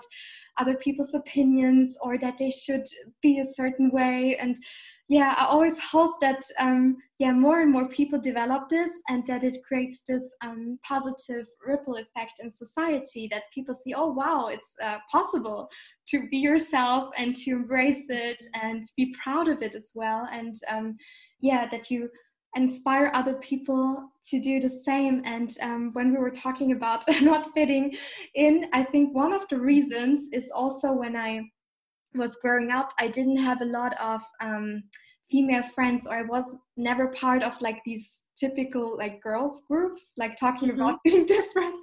other 0.58 0.74
people's 0.74 1.14
opinions 1.14 1.96
or 2.02 2.18
that 2.18 2.38
they 2.38 2.50
should 2.50 2.82
be 3.22 3.38
a 3.38 3.46
certain 3.46 3.90
way. 3.92 4.36
And 4.40 4.56
yeah, 5.08 5.36
I 5.38 5.44
always 5.44 5.78
hope 5.78 6.20
that 6.20 6.42
um, 6.58 6.96
yeah 7.20 7.30
more 7.30 7.60
and 7.60 7.70
more 7.70 7.88
people 7.88 8.20
develop 8.20 8.68
this 8.68 8.90
and 9.08 9.24
that 9.28 9.44
it 9.44 9.62
creates 9.62 10.02
this 10.08 10.34
um, 10.42 10.80
positive 10.84 11.46
ripple 11.64 11.96
effect 11.96 12.40
in 12.42 12.50
society 12.50 13.28
that 13.30 13.44
people 13.54 13.74
see 13.74 13.94
oh 13.94 14.12
wow 14.12 14.48
it's 14.48 14.74
uh, 14.82 14.98
possible 15.10 15.68
to 16.08 16.28
be 16.28 16.38
yourself 16.38 17.10
and 17.16 17.34
to 17.36 17.52
embrace 17.52 18.06
it 18.10 18.42
and 18.60 18.84
be 18.96 19.14
proud 19.22 19.48
of 19.48 19.62
it 19.62 19.74
as 19.76 19.92
well. 19.94 20.28
And 20.30 20.56
um, 20.68 20.96
yeah 21.40 21.68
that 21.70 21.90
you 21.90 22.10
inspire 22.58 23.10
other 23.14 23.34
people 23.34 24.10
to 24.28 24.40
do 24.40 24.58
the 24.60 24.70
same 24.70 25.22
and 25.24 25.56
um, 25.62 25.90
when 25.92 26.12
we 26.12 26.18
were 26.18 26.36
talking 26.44 26.72
about 26.72 27.02
not 27.22 27.52
fitting 27.54 27.94
in 28.34 28.66
i 28.72 28.82
think 28.82 29.14
one 29.14 29.32
of 29.32 29.44
the 29.48 29.58
reasons 29.72 30.28
is 30.32 30.50
also 30.50 30.92
when 30.92 31.14
i 31.16 31.40
was 32.14 32.36
growing 32.42 32.70
up 32.70 32.92
i 32.98 33.06
didn't 33.06 33.36
have 33.48 33.60
a 33.62 33.72
lot 33.78 33.94
of 34.00 34.20
um, 34.40 34.82
female 35.30 35.62
friends 35.74 36.06
or 36.08 36.16
i 36.16 36.22
was 36.22 36.56
never 36.76 37.08
part 37.08 37.42
of 37.44 37.52
like 37.60 37.80
these 37.86 38.22
typical 38.36 38.96
like 38.96 39.22
girls 39.22 39.62
groups 39.68 40.12
like 40.16 40.36
talking 40.36 40.68
mm-hmm. 40.68 40.80
about 40.80 40.98
being 41.04 41.24
different 41.36 41.76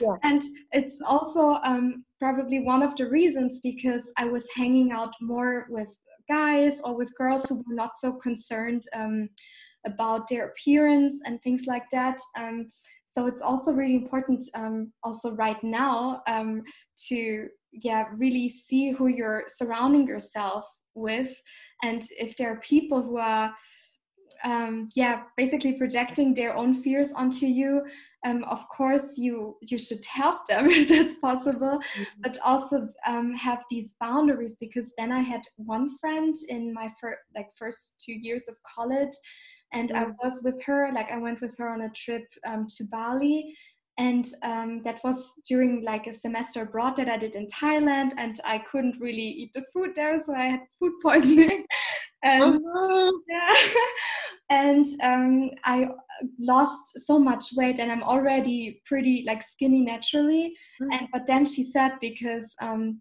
yeah. 0.00 0.16
and 0.22 0.42
it's 0.72 0.98
also 1.04 1.58
um, 1.70 2.04
probably 2.18 2.60
one 2.60 2.82
of 2.82 2.96
the 2.96 3.06
reasons 3.18 3.60
because 3.62 4.10
i 4.16 4.24
was 4.24 4.48
hanging 4.56 4.92
out 4.92 5.12
more 5.20 5.66
with 5.68 5.88
guys 6.28 6.80
or 6.84 6.96
with 6.96 7.14
girls 7.16 7.44
who 7.48 7.56
were 7.56 7.74
not 7.74 7.92
so 7.98 8.12
concerned 8.12 8.82
um, 8.96 9.28
about 9.84 10.28
their 10.28 10.48
appearance 10.48 11.20
and 11.24 11.42
things 11.42 11.66
like 11.66 11.88
that. 11.90 12.20
Um, 12.36 12.70
so 13.12 13.26
it's 13.26 13.42
also 13.42 13.72
really 13.72 13.94
important 13.94 14.44
um, 14.54 14.92
also 15.02 15.32
right 15.32 15.62
now 15.62 16.22
um, 16.26 16.62
to 17.08 17.48
yeah 17.72 18.06
really 18.16 18.48
see 18.48 18.90
who 18.90 19.06
you're 19.06 19.44
surrounding 19.48 20.06
yourself 20.06 20.66
with. 20.94 21.34
And 21.82 22.06
if 22.18 22.36
there 22.36 22.52
are 22.52 22.60
people 22.60 23.02
who 23.02 23.18
are 23.18 23.54
um, 24.42 24.90
yeah 24.94 25.22
basically 25.36 25.74
projecting 25.74 26.34
their 26.34 26.56
own 26.56 26.82
fears 26.82 27.12
onto 27.12 27.46
you 27.46 27.82
um, 28.26 28.44
of 28.44 28.68
course 28.68 29.16
you 29.16 29.56
you 29.60 29.78
should 29.78 30.04
help 30.06 30.46
them 30.46 30.66
if 30.70 30.88
that's 30.88 31.14
possible. 31.14 31.78
Mm-hmm. 31.78 32.20
but 32.20 32.38
also 32.44 32.88
um, 33.06 33.32
have 33.34 33.62
these 33.70 33.94
boundaries 34.00 34.56
because 34.60 34.92
then 34.98 35.12
i 35.12 35.20
had 35.20 35.42
one 35.56 35.96
friend 35.98 36.34
in 36.48 36.72
my 36.74 36.92
fir- 37.00 37.20
like 37.34 37.48
first 37.56 38.02
two 38.04 38.12
years 38.12 38.48
of 38.48 38.56
college 38.76 39.14
and 39.74 39.90
mm-hmm. 39.90 40.10
i 40.10 40.28
was 40.28 40.42
with 40.42 40.62
her 40.64 40.90
like 40.94 41.10
i 41.10 41.18
went 41.18 41.40
with 41.40 41.56
her 41.58 41.68
on 41.68 41.82
a 41.82 41.90
trip 41.90 42.24
um, 42.46 42.66
to 42.76 42.84
bali. 42.84 43.54
And 43.96 44.26
um, 44.42 44.82
that 44.82 44.98
was 45.04 45.30
during 45.48 45.84
like 45.84 46.08
a 46.08 46.18
semester 46.18 46.62
abroad 46.62 46.96
that 46.96 47.08
i 47.08 47.16
did 47.16 47.36
in 47.36 47.46
thailand 47.46 48.10
and 48.18 48.40
i 48.44 48.58
couldn't 48.58 49.00
really 49.00 49.28
eat 49.40 49.52
the 49.54 49.64
food 49.72 49.90
there 49.94 50.18
so 50.24 50.34
i 50.34 50.46
had 50.46 50.60
food 50.80 50.94
poisoning. 51.02 51.64
And 52.24 52.60
oh, 52.66 53.20
yeah. 53.28 53.54
And 54.50 54.86
um, 55.02 55.50
i 55.64 55.88
lost 56.40 57.06
so 57.06 57.18
much 57.18 57.44
weight 57.56 57.78
and 57.78 57.92
i'm 57.92 58.02
already 58.02 58.82
pretty 58.84 59.24
like 59.28 59.42
skinny 59.44 59.82
naturally. 59.82 60.52
Mm. 60.82 60.88
and 60.94 61.08
but 61.12 61.26
then 61.28 61.44
she 61.44 61.62
said 61.62 61.92
because 62.00 62.52
um, 62.60 63.00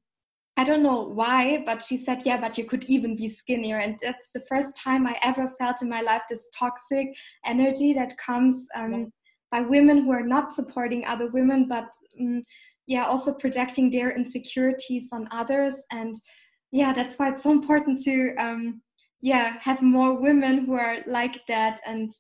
I 0.55 0.63
don't 0.63 0.83
know 0.83 1.01
why, 1.01 1.63
but 1.65 1.81
she 1.81 1.97
said, 1.97 2.21
yeah, 2.25 2.39
but 2.39 2.57
you 2.57 2.65
could 2.65 2.83
even 2.85 3.15
be 3.15 3.27
skinnier. 3.27 3.79
And 3.79 3.97
that's 4.01 4.29
the 4.31 4.43
first 4.47 4.75
time 4.75 5.07
I 5.07 5.17
ever 5.23 5.51
felt 5.57 5.81
in 5.81 5.89
my 5.89 6.01
life 6.01 6.21
this 6.29 6.49
toxic 6.57 7.07
energy 7.45 7.91
that 7.93 8.17
comes 8.17 8.67
um, 8.75 9.11
by 9.51 9.61
women 9.61 10.03
who 10.03 10.11
are 10.11 10.25
not 10.25 10.53
supporting 10.53 11.05
other 11.05 11.27
women, 11.27 11.67
but 11.67 11.85
um, 12.21 12.43
yeah, 12.85 13.05
also 13.05 13.33
projecting 13.33 13.89
their 13.89 14.15
insecurities 14.15 15.09
on 15.11 15.27
others. 15.31 15.83
And 15.91 16.15
yeah, 16.71 16.93
that's 16.93 17.17
why 17.17 17.31
it's 17.31 17.43
so 17.43 17.51
important 17.51 18.03
to 18.03 18.35
um, 18.35 18.81
yeah 19.21 19.53
have 19.61 19.81
more 19.81 20.13
women 20.19 20.65
who 20.65 20.73
are 20.73 20.97
like 21.07 21.41
that 21.47 21.79
and 21.87 22.11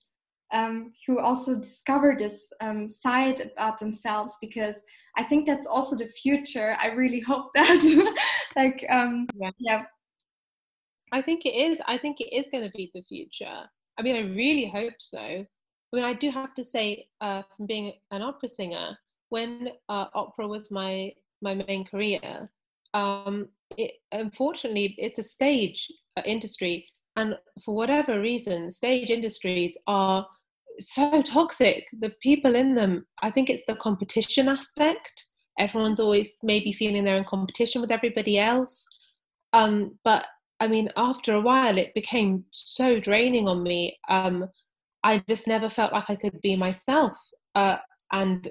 um, 0.53 0.93
who 1.05 1.19
also 1.19 1.55
discover 1.55 2.15
this 2.17 2.53
um, 2.61 2.87
side 2.87 3.41
about 3.41 3.79
themselves 3.79 4.37
because 4.39 4.83
I 5.17 5.23
think 5.23 5.47
that's 5.47 5.65
also 5.65 5.95
the 5.95 6.07
future. 6.07 6.77
I 6.79 6.87
really 6.87 7.19
hope 7.19 7.51
that, 7.55 8.15
like, 8.55 8.85
um, 8.89 9.27
yeah. 9.35 9.49
yeah. 9.59 9.83
I 11.11 11.21
think 11.21 11.45
it 11.45 11.55
is. 11.55 11.81
I 11.87 11.97
think 11.97 12.21
it 12.21 12.33
is 12.33 12.49
going 12.51 12.63
to 12.63 12.71
be 12.75 12.91
the 12.93 13.03
future. 13.03 13.63
I 13.97 14.01
mean, 14.01 14.15
I 14.15 14.21
really 14.21 14.67
hope 14.67 14.95
so. 14.99 15.19
I 15.19 15.95
mean, 15.95 16.05
I 16.05 16.13
do 16.13 16.31
have 16.31 16.53
to 16.55 16.63
say, 16.63 17.07
uh, 17.21 17.43
from 17.55 17.67
being 17.67 17.93
an 18.11 18.21
opera 18.21 18.49
singer, 18.49 18.97
when 19.29 19.69
uh, 19.89 20.05
opera 20.13 20.47
was 20.47 20.71
my 20.71 21.11
my 21.41 21.55
main 21.55 21.83
career, 21.83 22.49
um, 22.93 23.49
it, 23.77 23.91
unfortunately, 24.11 24.95
it's 24.97 25.19
a 25.19 25.23
stage 25.23 25.91
uh, 26.17 26.21
industry, 26.25 26.87
and 27.15 27.37
for 27.63 27.75
whatever 27.75 28.19
reason, 28.19 28.71
stage 28.71 29.11
industries 29.11 29.77
are 29.85 30.25
so 30.79 31.21
toxic. 31.21 31.85
The 31.99 32.11
people 32.21 32.55
in 32.55 32.75
them, 32.75 33.05
I 33.21 33.29
think 33.29 33.49
it's 33.49 33.65
the 33.65 33.75
competition 33.75 34.47
aspect. 34.47 35.25
Everyone's 35.59 35.99
always 35.99 36.29
maybe 36.41 36.73
feeling 36.73 37.03
they're 37.03 37.17
in 37.17 37.25
competition 37.25 37.81
with 37.81 37.91
everybody 37.91 38.39
else. 38.39 38.85
Um, 39.53 39.99
but 40.03 40.25
I 40.59 40.67
mean, 40.67 40.89
after 40.95 41.33
a 41.33 41.41
while, 41.41 41.77
it 41.77 41.93
became 41.93 42.45
so 42.51 42.99
draining 42.99 43.47
on 43.47 43.63
me. 43.63 43.97
Um, 44.09 44.49
I 45.03 45.23
just 45.27 45.47
never 45.47 45.69
felt 45.69 45.93
like 45.93 46.09
I 46.09 46.15
could 46.15 46.39
be 46.41 46.55
myself, 46.55 47.17
uh, 47.55 47.77
and 48.11 48.47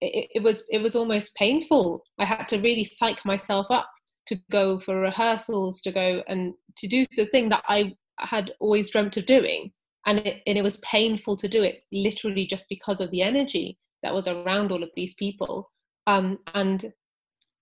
it, 0.00 0.28
it, 0.36 0.42
was 0.42 0.64
it 0.70 0.78
was 0.78 0.96
almost 0.96 1.34
painful. 1.36 2.02
I 2.18 2.24
had 2.24 2.48
to 2.48 2.58
really 2.58 2.84
psych 2.84 3.24
myself 3.26 3.66
up 3.70 3.90
to 4.28 4.40
go 4.50 4.80
for 4.80 4.98
rehearsals, 4.98 5.82
to 5.82 5.92
go 5.92 6.22
and 6.26 6.54
to 6.78 6.86
do 6.86 7.04
the 7.16 7.26
thing 7.26 7.50
that 7.50 7.62
I 7.68 7.92
had 8.18 8.52
always 8.60 8.90
dreamt 8.90 9.18
of 9.18 9.26
doing, 9.26 9.72
and 10.06 10.18
it, 10.18 10.42
and 10.46 10.58
it 10.58 10.64
was 10.64 10.76
painful 10.78 11.36
to 11.36 11.48
do 11.48 11.62
it, 11.62 11.82
literally 11.92 12.46
just 12.46 12.66
because 12.68 13.00
of 13.00 13.10
the 13.10 13.22
energy 13.22 13.78
that 14.02 14.14
was 14.14 14.28
around 14.28 14.70
all 14.70 14.82
of 14.82 14.90
these 14.94 15.14
people. 15.14 15.70
Um, 16.06 16.38
and 16.54 16.92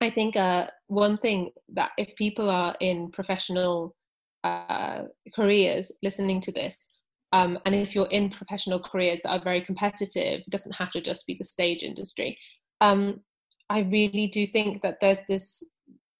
I 0.00 0.10
think 0.10 0.36
uh, 0.36 0.66
one 0.88 1.16
thing 1.16 1.50
that 1.74 1.92
if 1.96 2.14
people 2.16 2.50
are 2.50 2.74
in 2.80 3.10
professional 3.10 3.94
uh, 4.42 5.02
careers 5.34 5.92
listening 6.02 6.40
to 6.40 6.52
this, 6.52 6.88
um, 7.32 7.58
and 7.64 7.74
if 7.74 7.94
you're 7.94 8.08
in 8.08 8.28
professional 8.28 8.80
careers 8.80 9.20
that 9.22 9.30
are 9.30 9.42
very 9.42 9.60
competitive, 9.60 10.40
it 10.40 10.50
doesn't 10.50 10.74
have 10.74 10.90
to 10.92 11.00
just 11.00 11.26
be 11.26 11.34
the 11.38 11.44
stage 11.44 11.82
industry. 11.82 12.36
Um, 12.80 13.20
I 13.70 13.80
really 13.80 14.26
do 14.26 14.46
think 14.46 14.82
that 14.82 14.98
there's 15.00 15.20
this 15.28 15.62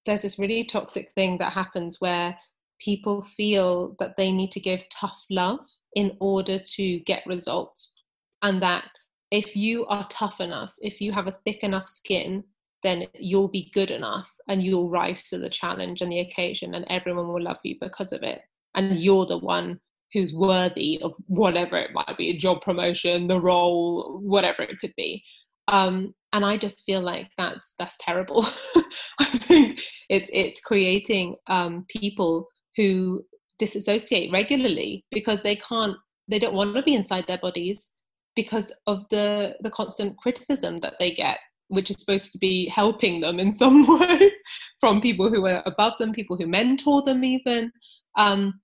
there's 0.05 0.23
this 0.23 0.39
really 0.39 0.63
toxic 0.65 1.11
thing 1.13 1.37
that 1.37 1.53
happens 1.53 1.97
where 1.99 2.37
people 2.83 3.25
feel 3.37 3.95
that 3.99 4.15
they 4.17 4.31
need 4.31 4.51
to 4.51 4.59
give 4.59 4.83
tough 4.89 5.23
love 5.29 5.59
in 5.93 6.17
order 6.19 6.59
to 6.59 6.99
get 7.01 7.25
results, 7.25 7.93
and 8.41 8.61
that 8.61 8.85
if 9.31 9.55
you 9.55 9.85
are 9.87 10.07
tough 10.09 10.39
enough, 10.39 10.73
if 10.81 11.01
you 11.01 11.11
have 11.11 11.27
a 11.27 11.37
thick 11.45 11.63
enough 11.63 11.87
skin, 11.87 12.43
then 12.83 13.07
you'll 13.17 13.47
be 13.47 13.71
good 13.73 13.89
enough 13.89 14.29
and 14.47 14.61
you'll 14.61 14.89
rise 14.89 15.23
to 15.23 15.37
the 15.37 15.49
challenge 15.49 16.01
and 16.01 16.11
the 16.11 16.19
occasion, 16.19 16.75
and 16.75 16.85
everyone 16.89 17.27
will 17.27 17.41
love 17.41 17.57
you 17.63 17.75
because 17.79 18.11
of 18.11 18.23
it. 18.23 18.41
And 18.75 18.99
you're 18.99 19.25
the 19.25 19.37
one 19.37 19.79
who's 20.13 20.33
worthy 20.33 20.99
of 21.01 21.13
whatever 21.27 21.75
it 21.77 21.91
might 21.93 22.17
be 22.17 22.29
a 22.29 22.37
job 22.37 22.61
promotion 22.61 23.27
the 23.27 23.41
role 23.41 24.21
whatever 24.23 24.61
it 24.61 24.79
could 24.79 24.93
be. 24.95 25.23
Um, 25.67 26.13
and 26.33 26.43
i 26.43 26.57
just 26.57 26.83
feel 26.83 27.01
like 27.01 27.29
that's 27.37 27.75
that's 27.79 27.97
terrible. 27.99 28.45
I 29.19 29.25
think 29.25 29.81
it's 30.09 30.29
it's 30.33 30.61
creating 30.61 31.35
um, 31.47 31.85
people 31.89 32.47
who 32.75 33.23
disassociate 33.59 34.31
regularly 34.31 35.05
because 35.11 35.41
they 35.41 35.55
can't 35.55 35.95
they 36.27 36.39
don't 36.39 36.55
want 36.55 36.75
to 36.75 36.81
be 36.81 36.95
inside 36.95 37.25
their 37.27 37.37
bodies 37.37 37.93
because 38.35 38.71
of 38.87 39.07
the 39.09 39.55
the 39.61 39.69
constant 39.69 40.17
criticism 40.17 40.79
that 40.79 40.95
they 40.99 41.11
get 41.11 41.37
which 41.67 41.89
is 41.89 41.97
supposed 41.99 42.31
to 42.31 42.37
be 42.37 42.67
helping 42.67 43.21
them 43.21 43.39
in 43.39 43.53
some 43.63 43.85
way 43.99 44.31
from 44.79 45.01
people 45.01 45.29
who 45.29 45.45
are 45.45 45.61
above 45.65 45.93
them 45.97 46.11
people 46.11 46.35
who 46.35 46.47
mentor 46.47 47.01
them 47.03 47.23
even 47.23 47.71
um, 48.17 48.59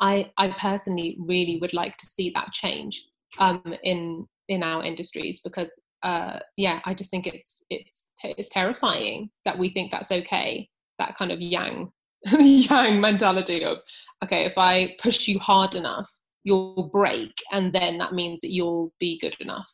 I, 0.00 0.32
I 0.36 0.48
personally 0.58 1.16
really 1.20 1.58
would 1.60 1.72
like 1.72 1.96
to 1.98 2.06
see 2.06 2.30
that 2.34 2.52
change 2.52 3.06
um, 3.38 3.62
in 3.84 4.26
in 4.48 4.64
our 4.64 4.82
industries 4.82 5.40
because 5.42 5.70
uh, 6.02 6.38
yeah, 6.56 6.80
I 6.84 6.94
just 6.94 7.10
think 7.10 7.26
it's 7.26 7.62
it's 7.70 8.10
it's 8.22 8.48
terrifying 8.48 9.30
that 9.44 9.58
we 9.58 9.70
think 9.70 9.90
that's 9.90 10.10
okay. 10.10 10.68
That 10.98 11.16
kind 11.16 11.32
of 11.32 11.40
yang 11.40 11.92
yang 12.38 13.00
mentality 13.00 13.64
of 13.64 13.78
okay, 14.22 14.44
if 14.44 14.58
I 14.58 14.96
push 15.00 15.28
you 15.28 15.38
hard 15.38 15.74
enough, 15.74 16.10
you'll 16.44 16.90
break, 16.92 17.32
and 17.52 17.72
then 17.72 17.98
that 17.98 18.12
means 18.12 18.40
that 18.42 18.52
you'll 18.52 18.92
be 18.98 19.18
good 19.18 19.36
enough. 19.40 19.68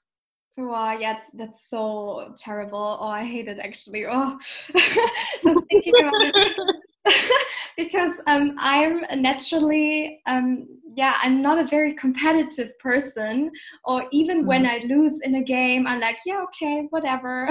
Wow, 0.58 0.96
yeah, 0.98 1.14
that's, 1.14 1.30
that's 1.32 1.68
so 1.68 2.34
terrible. 2.38 2.96
Oh, 2.98 3.08
I 3.08 3.24
hate 3.24 3.46
it 3.46 3.58
actually. 3.58 4.06
Oh, 4.06 4.38
just 5.44 5.64
thinking 5.70 5.92
about 6.00 6.14
it. 6.14 6.76
because 7.76 8.18
um, 8.26 8.56
I'm 8.58 9.04
naturally, 9.20 10.22
um, 10.24 10.66
yeah, 10.86 11.18
I'm 11.22 11.42
not 11.42 11.58
a 11.58 11.66
very 11.66 11.92
competitive 11.92 12.78
person. 12.78 13.50
Or 13.84 14.08
even 14.12 14.44
mm. 14.44 14.46
when 14.46 14.64
I 14.64 14.78
lose 14.88 15.20
in 15.20 15.34
a 15.34 15.42
game, 15.42 15.86
I'm 15.86 16.00
like, 16.00 16.16
yeah, 16.24 16.42
okay, 16.44 16.86
whatever. 16.88 17.50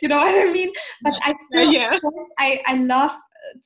you 0.00 0.08
know 0.08 0.16
what 0.16 0.48
I 0.48 0.50
mean? 0.50 0.72
But 1.02 1.18
I 1.22 1.34
still, 1.50 1.70
yeah. 1.70 1.98
I, 2.38 2.62
I 2.66 2.76
love 2.76 3.12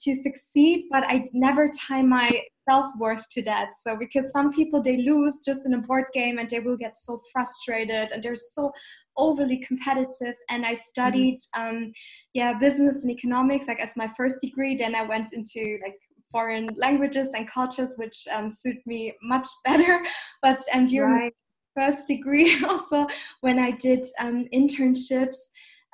to 0.04 0.22
succeed, 0.22 0.86
but 0.90 1.04
I 1.04 1.28
never 1.32 1.70
tie 1.70 2.02
my 2.02 2.42
self-worth 2.68 3.28
to 3.30 3.42
that 3.42 3.70
so 3.80 3.96
because 3.96 4.30
some 4.32 4.52
people 4.52 4.80
they 4.82 4.98
lose 4.98 5.40
just 5.44 5.66
in 5.66 5.74
a 5.74 5.78
board 5.78 6.04
game 6.14 6.38
and 6.38 6.48
they 6.48 6.60
will 6.60 6.76
get 6.76 6.96
so 6.96 7.20
frustrated 7.32 8.12
and 8.12 8.22
they're 8.22 8.34
so 8.36 8.70
overly 9.16 9.58
competitive 9.58 10.34
and 10.48 10.64
i 10.64 10.74
studied 10.74 11.38
mm-hmm. 11.56 11.76
um, 11.76 11.92
yeah 12.34 12.52
business 12.58 13.02
and 13.02 13.10
economics 13.10 13.66
like 13.66 13.80
as 13.80 13.96
my 13.96 14.08
first 14.16 14.36
degree 14.40 14.76
then 14.76 14.94
i 14.94 15.02
went 15.02 15.32
into 15.32 15.78
like 15.82 15.96
foreign 16.30 16.68
languages 16.76 17.30
and 17.34 17.50
cultures 17.50 17.94
which 17.96 18.24
um, 18.32 18.48
suit 18.48 18.76
me 18.86 19.12
much 19.22 19.48
better 19.64 20.04
but 20.40 20.62
um, 20.72 20.86
during 20.86 21.14
right. 21.14 21.34
first 21.74 22.06
degree 22.06 22.62
also 22.68 23.06
when 23.40 23.58
i 23.58 23.70
did 23.70 24.06
um, 24.20 24.46
internships 24.54 25.36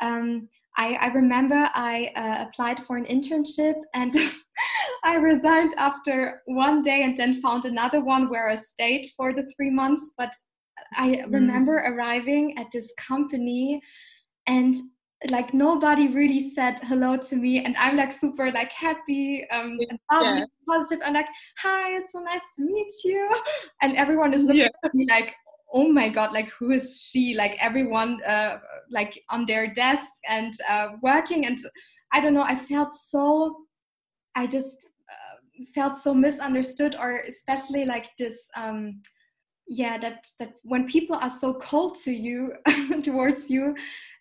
um, 0.01 0.49
I, 0.79 0.95
I 0.95 1.07
remember 1.09 1.69
I 1.75 2.13
uh, 2.15 2.47
applied 2.47 2.85
for 2.87 2.97
an 2.97 3.05
internship 3.05 3.75
and 3.95 4.17
I 5.05 5.17
resigned 5.17 5.75
after 5.77 6.43
one 6.47 6.83
day 6.83 7.03
and 7.03 7.17
then 7.17 7.43
found 7.43 7.65
another 7.65 8.01
one 8.01 8.31
where 8.31 8.49
I 8.49 8.55
stayed 8.55 9.11
for 9.17 9.35
the 9.35 9.51
three 9.57 9.71
months. 9.71 10.13
But 10.17 10.31
I 10.95 11.09
mm. 11.09 11.33
remember 11.33 11.79
arriving 11.79 12.57
at 12.59 12.67
this 12.73 12.93
company 12.97 13.83
and 14.47 14.77
like 15.31 15.53
nobody 15.53 16.07
really 16.09 16.49
said 16.49 16.79
hello 16.85 17.17
to 17.17 17.35
me 17.35 17.65
and 17.65 17.77
i'm 17.77 17.97
like 17.97 18.13
super 18.13 18.53
like 18.53 18.71
happy 18.71 19.45
um 19.51 19.77
and 19.91 19.99
yeah. 20.13 20.45
positive 20.65 21.01
i'm 21.05 21.13
like 21.13 21.27
hi 21.57 21.97
it's 21.97 22.13
so 22.13 22.21
nice 22.21 22.43
to 22.55 22.63
meet 22.63 22.87
you 23.05 23.29
and 23.83 23.97
everyone 23.97 24.33
is 24.33 24.45
looking 24.45 24.61
yeah. 24.61 24.69
at 24.85 24.95
me 24.95 25.05
like 25.11 25.35
oh 25.73 25.89
my 25.93 26.09
god 26.09 26.33
like 26.33 26.49
who 26.59 26.71
is 26.71 27.01
she? 27.01 27.35
Like 27.35 27.57
everyone 27.61 28.23
uh, 28.25 28.59
like 28.91 29.23
on 29.31 29.47
their 29.47 29.73
desk 29.73 30.13
and 30.29 30.55
uh, 30.69 30.93
working 31.03 31.47
and 31.47 31.59
i 32.13 32.21
don't 32.21 32.35
know 32.35 32.43
i 32.43 32.57
felt 32.57 32.95
so 32.95 33.57
i 34.35 34.47
just 34.47 34.79
uh, 35.11 35.65
felt 35.75 35.99
so 35.99 36.15
misunderstood 36.15 36.97
or 36.99 37.21
especially 37.29 37.85
like 37.85 38.11
this 38.19 38.49
um 38.57 39.01
yeah 39.67 39.99
that 39.99 40.27
that 40.39 40.53
when 40.63 40.87
people 40.87 41.17
are 41.17 41.31
so 41.31 41.55
cold 41.55 41.97
to 41.97 42.13
you 42.13 42.53
towards 43.03 43.51
you 43.51 43.75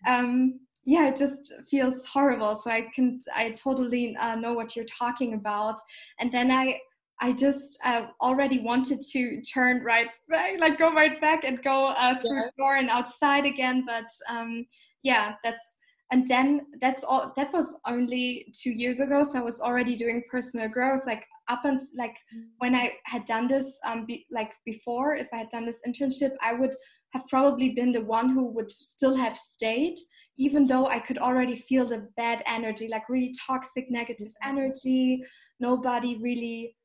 um 0.06 0.60
yeah 0.84 1.08
it 1.08 1.16
just 1.16 1.52
feels 1.70 2.04
horrible. 2.06 2.56
So 2.56 2.70
i 2.70 2.88
can 2.94 3.20
i 3.34 3.50
totally 3.52 4.16
uh, 4.16 4.36
know 4.36 4.54
what 4.54 4.74
you're 4.74 4.86
talking 4.86 5.34
about. 5.34 5.78
And 6.18 6.32
then 6.32 6.50
i 6.50 6.78
I 7.20 7.32
just 7.32 7.78
uh, 7.84 8.06
already 8.20 8.60
wanted 8.60 9.00
to 9.12 9.42
turn 9.42 9.82
right, 9.82 10.08
right, 10.30 10.58
like 10.60 10.78
go 10.78 10.92
right 10.92 11.20
back 11.20 11.44
and 11.44 11.62
go 11.62 11.86
uh, 11.86 12.20
through 12.20 12.36
yeah. 12.36 12.42
the 12.46 12.52
door 12.56 12.76
and 12.76 12.88
outside 12.88 13.44
again. 13.44 13.84
But 13.86 14.06
um, 14.28 14.66
yeah, 15.02 15.34
that's 15.42 15.78
and 16.10 16.26
then 16.28 16.66
that's 16.80 17.04
all. 17.04 17.32
That 17.36 17.52
was 17.52 17.76
only 17.86 18.52
two 18.54 18.70
years 18.70 19.00
ago, 19.00 19.24
so 19.24 19.38
I 19.38 19.42
was 19.42 19.60
already 19.60 19.96
doing 19.96 20.22
personal 20.30 20.68
growth. 20.68 21.02
Like 21.06 21.24
up 21.48 21.64
and 21.64 21.80
like 21.96 22.16
when 22.58 22.74
I 22.74 22.92
had 23.04 23.26
done 23.26 23.48
this, 23.48 23.78
um, 23.84 24.06
be, 24.06 24.26
like 24.30 24.52
before, 24.64 25.16
if 25.16 25.26
I 25.32 25.38
had 25.38 25.50
done 25.50 25.66
this 25.66 25.80
internship, 25.86 26.32
I 26.40 26.52
would 26.52 26.74
have 27.14 27.26
probably 27.28 27.70
been 27.70 27.90
the 27.92 28.02
one 28.02 28.30
who 28.30 28.46
would 28.52 28.70
still 28.70 29.16
have 29.16 29.36
stayed 29.36 29.96
even 30.38 30.66
though 30.66 30.86
I 30.86 31.00
could 31.00 31.18
already 31.18 31.56
feel 31.56 31.84
the 31.84 32.08
bad 32.16 32.42
energy, 32.46 32.88
like 32.88 33.08
really 33.08 33.34
toxic 33.46 33.90
negative 33.90 34.28
mm-hmm. 34.28 34.48
energy, 34.48 35.24
nobody 35.60 36.16
really 36.22 36.76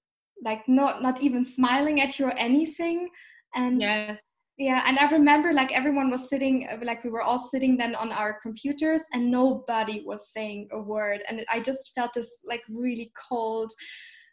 like 0.44 0.68
not 0.68 1.02
not 1.02 1.22
even 1.22 1.46
smiling 1.46 2.02
at 2.02 2.20
you 2.20 2.28
or 2.28 2.32
anything. 2.32 3.10
And 3.56 3.82
yeah. 3.82 4.16
yeah 4.58 4.84
and 4.88 4.98
i 4.98 5.10
remember 5.12 5.54
like 5.54 5.72
everyone 5.72 6.10
was 6.10 6.28
sitting 6.28 6.68
like 6.84 7.04
we 7.04 7.12
were 7.12 7.22
all 7.22 7.38
sitting 7.38 7.78
then 7.78 7.94
on 7.96 8.12
our 8.12 8.40
computers 8.42 9.02
and 9.14 9.30
nobody 9.30 10.04
was 10.06 10.32
saying 10.32 10.68
a 10.72 10.80
word. 10.80 11.24
And 11.28 11.46
i 11.50 11.60
just 11.60 11.92
felt 11.96 12.14
this 12.14 12.30
like 12.46 12.62
really 12.70 13.12
cold 13.30 13.72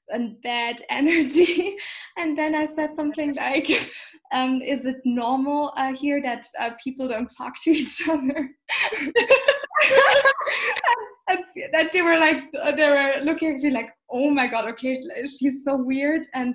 and 0.08 0.40
bad 0.42 0.84
energy. 0.90 1.76
And 2.16 2.36
then 2.36 2.54
i 2.54 2.66
said 2.66 2.96
something 2.96 3.34
like 3.34 3.70
um, 4.32 4.62
is 4.62 4.84
it 4.84 4.96
normal 5.04 5.72
uh, 5.76 5.94
here 5.94 6.20
that 6.22 6.46
uh, 6.58 6.70
people 6.82 7.08
don't 7.08 7.30
talk 7.36 7.54
to 7.64 7.70
each 7.70 8.08
other 8.08 8.50
and, 11.30 11.44
and, 11.74 11.90
they 11.92 12.02
were 12.02 12.18
like 12.18 12.44
they 12.76 12.88
were 12.88 13.24
looking 13.24 13.54
at 13.54 13.60
me 13.60 13.70
like 13.70 13.90
oh 14.10 14.30
my 14.30 14.46
god 14.46 14.68
okay 14.68 15.00
she's 15.38 15.64
so 15.64 15.76
weird 15.76 16.22
and 16.34 16.54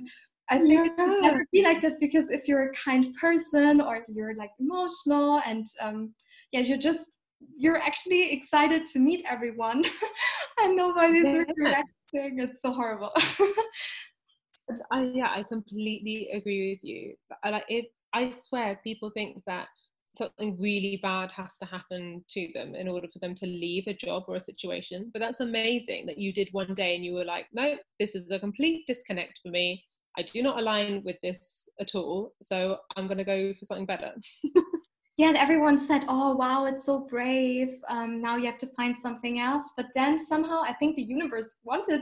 i 0.49 0.57
think 0.57 0.91
yeah. 0.97 1.05
it 1.05 1.21
never 1.21 1.45
be 1.51 1.63
like 1.63 1.81
that 1.81 1.99
because 1.99 2.29
if 2.29 2.47
you're 2.47 2.69
a 2.69 2.73
kind 2.73 3.13
person 3.15 3.81
or 3.81 3.97
if 3.97 4.03
you're 4.07 4.35
like 4.35 4.51
emotional 4.59 5.41
and 5.45 5.67
um, 5.81 6.13
yeah 6.51 6.59
you're 6.59 6.77
just 6.77 7.09
you're 7.57 7.77
actually 7.77 8.31
excited 8.31 8.85
to 8.85 8.99
meet 8.99 9.23
everyone 9.29 9.83
and 10.59 10.75
nobody's 10.75 11.23
yeah. 11.23 11.43
reacting 11.57 12.39
it's 12.39 12.61
so 12.61 12.71
horrible 12.71 13.11
I, 14.91 15.11
yeah 15.13 15.29
i 15.29 15.43
completely 15.47 16.29
agree 16.33 16.71
with 16.71 16.83
you 16.83 17.15
like 17.43 17.65
if 17.69 17.85
i 18.13 18.31
swear 18.31 18.79
people 18.83 19.11
think 19.13 19.43
that 19.45 19.67
something 20.15 20.57
really 20.59 20.99
bad 21.01 21.31
has 21.31 21.57
to 21.57 21.65
happen 21.65 22.23
to 22.29 22.49
them 22.53 22.75
in 22.75 22.87
order 22.87 23.07
for 23.11 23.19
them 23.19 23.35
to 23.35 23.45
leave 23.45 23.87
a 23.87 23.93
job 23.93 24.23
or 24.27 24.35
a 24.35 24.39
situation. 24.39 25.09
But 25.13 25.21
that's 25.21 25.39
amazing 25.39 26.05
that 26.07 26.17
you 26.17 26.33
did 26.33 26.49
one 26.51 26.73
day 26.73 26.95
and 26.95 27.03
you 27.03 27.13
were 27.13 27.25
like, 27.25 27.47
no, 27.53 27.75
this 27.99 28.15
is 28.15 28.29
a 28.31 28.39
complete 28.39 28.85
disconnect 28.87 29.39
for 29.43 29.49
me. 29.49 29.83
I 30.17 30.21
do 30.21 30.41
not 30.41 30.59
align 30.59 31.03
with 31.03 31.17
this 31.21 31.67
at 31.79 31.95
all. 31.95 32.33
So 32.41 32.77
I'm 32.95 33.07
going 33.07 33.17
to 33.17 33.23
go 33.23 33.53
for 33.59 33.65
something 33.65 33.85
better. 33.85 34.13
yeah 35.17 35.27
and 35.27 35.37
everyone 35.37 35.79
said 35.79 36.03
oh 36.07 36.35
wow 36.35 36.65
it's 36.65 36.85
so 36.85 37.07
brave. 37.09 37.79
Um, 37.87 38.21
now 38.21 38.35
you 38.35 38.45
have 38.47 38.57
to 38.59 38.67
find 38.67 38.97
something 38.97 39.39
else. 39.39 39.71
But 39.77 39.87
then 39.95 40.25
somehow 40.25 40.61
i 40.61 40.73
think 40.73 40.95
the 40.95 41.03
universe 41.03 41.55
wanted 41.63 42.01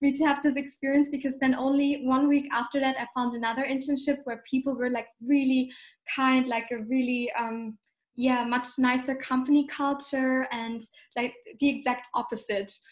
me 0.00 0.12
to 0.12 0.24
have 0.24 0.42
this 0.42 0.56
experience 0.56 1.08
because 1.08 1.38
then 1.38 1.54
only 1.54 2.02
one 2.04 2.28
week 2.28 2.48
after 2.52 2.80
that 2.80 2.96
i 2.98 3.06
found 3.14 3.34
another 3.34 3.64
internship 3.64 4.18
where 4.24 4.42
people 4.48 4.74
were 4.76 4.90
like 4.90 5.08
really 5.24 5.70
kind 6.14 6.46
like 6.46 6.68
a 6.70 6.82
really 6.84 7.30
um, 7.32 7.76
yeah 8.16 8.44
much 8.44 8.68
nicer 8.78 9.14
company 9.14 9.66
culture 9.66 10.46
and 10.50 10.82
like 11.16 11.34
the 11.60 11.68
exact 11.68 12.08
opposite. 12.14 12.72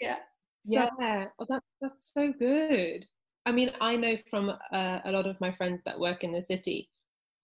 Yeah. 0.00 0.16
So. 0.66 0.88
yeah. 0.98 1.26
That, 1.48 1.62
that's 1.80 2.12
so 2.12 2.32
good. 2.32 3.04
I 3.46 3.52
mean 3.52 3.70
i 3.80 3.96
know 3.96 4.16
from 4.28 4.50
uh, 4.50 4.98
a 5.04 5.12
lot 5.12 5.26
of 5.26 5.40
my 5.40 5.50
friends 5.50 5.82
that 5.84 5.98
work 5.98 6.24
in 6.24 6.32
the 6.32 6.42
city 6.42 6.90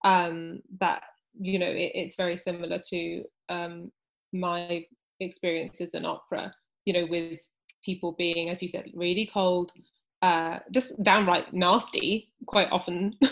um, 0.04 0.60
that 0.78 1.02
you 1.38 1.58
know 1.58 1.66
it, 1.66 1.92
it's 1.94 2.16
very 2.16 2.36
similar 2.36 2.78
to 2.90 3.24
um, 3.48 3.90
my 4.32 4.84
experiences 5.20 5.94
in 5.94 6.04
opera 6.04 6.52
you 6.84 6.92
know 6.92 7.06
with 7.06 7.40
people 7.84 8.12
being 8.18 8.50
as 8.50 8.62
you 8.62 8.68
said 8.68 8.90
really 8.94 9.26
cold 9.26 9.72
uh, 10.22 10.58
just 10.72 11.00
downright 11.02 11.52
nasty 11.52 12.30
quite 12.46 12.70
often. 12.70 13.14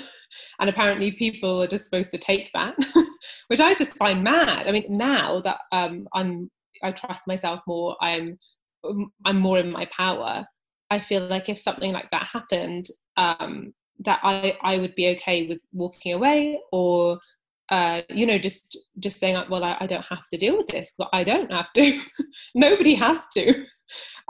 And 0.59 0.69
apparently 0.69 1.13
people 1.13 1.63
are 1.63 1.67
just 1.69 1.85
supposed 1.85 2.11
to 2.11 2.19
take 2.19 2.51
that 2.55 2.75
which 3.49 3.61
i 3.61 3.73
just 3.75 3.97
find 3.97 4.23
mad. 4.25 4.67
I 4.67 4.73
mean 4.73 4.85
now 4.89 5.41
that 5.41 5.59
um, 5.71 6.09
i'm 6.13 6.51
i 6.83 6.91
trust 6.91 7.29
myself 7.29 7.61
more 7.69 7.97
i'm 8.01 8.37
um, 8.85 9.13
i'm 9.27 9.39
more 9.39 9.59
in 9.59 9.71
my 9.71 9.87
power 9.87 10.45
i 10.91 10.99
feel 10.99 11.25
like 11.27 11.49
if 11.49 11.59
something 11.59 11.93
like 11.93 12.11
that 12.11 12.27
happened 12.27 12.87
um, 13.17 13.73
that 14.01 14.21
I, 14.23 14.57
I 14.63 14.79
would 14.79 14.95
be 14.95 15.09
okay 15.11 15.47
with 15.47 15.63
walking 15.73 16.13
away 16.13 16.61
or 16.73 17.19
uh, 17.71 18.03
you 18.11 18.27
know 18.27 18.39
just 18.39 18.79
just 18.99 19.19
saying 19.19 19.43
well 19.49 19.65
I, 19.65 19.77
I, 19.81 19.87
don't 19.87 20.05
have 20.05 20.29
to 20.29 20.37
deal 20.37 20.59
with 20.59 20.67
this 20.67 20.93
but 20.99 21.09
I 21.13 21.25
don't 21.25 21.51
have 21.51 21.73
to. 21.75 22.01
Nobody 22.55 22.95
has 22.95 23.27
to. 23.37 23.65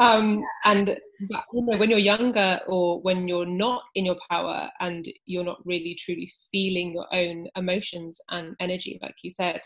Um, 0.01 0.43
and 0.65 0.99
but, 1.31 1.45
you 1.53 1.65
know 1.65 1.79
when 1.79 1.89
you're 1.89 2.01
younger 2.01 2.59
or 2.67 3.01
when 3.03 3.29
you're 3.29 3.47
not 3.47 3.83
in 3.95 4.05
your 4.05 4.17
power 4.29 4.69
and 4.81 5.05
you're 5.25 5.45
not 5.45 5.65
really 5.65 5.95
truly 5.95 6.33
feeling 6.51 6.93
your 6.93 7.07
own 7.15 7.47
emotions 7.55 8.21
and 8.31 8.57
energy 8.59 8.99
like 9.01 9.15
you 9.23 9.31
said 9.31 9.61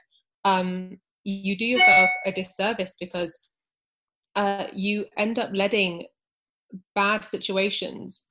um, 0.45 0.99
you 1.25 1.57
do 1.57 1.65
yourself 1.65 2.11
a 2.27 2.33
disservice 2.33 2.93
because 3.01 3.39
uh, 4.37 4.67
you 4.75 5.07
end 5.17 5.39
up 5.39 5.51
letting 5.55 6.07
bad 6.95 7.25
situations 7.25 8.27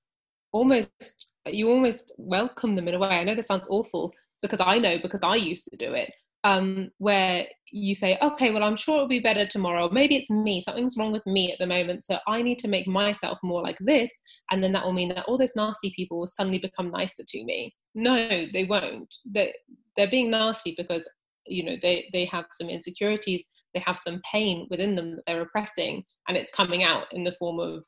almost 0.52 1.36
you 1.54 1.70
almost 1.70 2.14
welcome 2.18 2.76
them 2.76 2.88
in 2.88 2.96
a 2.96 3.00
way. 3.00 3.10
I 3.10 3.24
know 3.24 3.36
this 3.36 3.48
sounds 3.48 3.68
awful 3.70 4.14
because 4.42 4.60
I 4.60 4.78
know 4.78 4.98
because 5.00 5.22
I 5.24 5.36
used 5.36 5.68
to 5.72 5.78
do 5.78 5.94
it. 5.94 6.12
Um, 6.44 6.92
where 7.00 7.46
you 7.72 7.96
say, 7.96 8.18
okay, 8.22 8.52
well, 8.52 8.64
I'm 8.64 8.76
sure 8.76 8.96
it'll 8.96 9.08
be 9.08 9.20
better 9.20 9.46
tomorrow. 9.46 9.90
Maybe 9.92 10.16
it's 10.16 10.30
me. 10.30 10.62
Something's 10.62 10.96
wrong 10.98 11.12
with 11.12 11.26
me 11.26 11.52
at 11.52 11.60
the 11.60 11.68
moment. 11.68 12.06
So 12.06 12.20
I 12.28 12.42
need 12.42 12.60
to 12.60 12.68
make 12.68 12.88
myself 12.88 13.38
more 13.44 13.62
like 13.62 13.78
this. 13.80 14.12
And 14.52 14.64
then 14.64 14.72
that 14.74 14.86
will 14.86 14.94
mean 14.94 15.10
that 15.10 15.26
all 15.26 15.38
those 15.38 15.56
nasty 15.56 15.92
people 15.96 16.20
will 16.20 16.28
suddenly 16.28 16.60
become 16.60 16.92
nicer 16.92 17.24
to 17.28 17.44
me. 17.44 17.76
No, 17.96 18.46
they 18.54 18.64
won't. 18.64 19.14
They're, 19.26 19.52
they're 19.98 20.10
being 20.10 20.30
nasty 20.30 20.74
because, 20.78 21.10
you 21.46 21.64
know, 21.64 21.76
they, 21.82 22.08
they 22.14 22.26
have 22.26 22.46
some 22.52 22.70
insecurities. 22.70 23.44
They 23.74 23.82
have 23.86 24.00
some 24.00 24.22
pain 24.32 24.68
within 24.70 24.96
them 24.96 25.16
that 25.16 25.24
they're 25.28 25.40
repressing. 25.40 26.06
And 26.28 26.38
it's 26.38 26.52
coming 26.52 26.84
out 26.84 27.12
in 27.12 27.24
the 27.24 27.34
form 27.34 27.60
of 27.60 27.84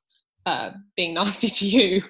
uh, 0.45 0.71
being 0.97 1.13
nasty 1.13 1.49
to 1.49 1.65
you 1.65 2.03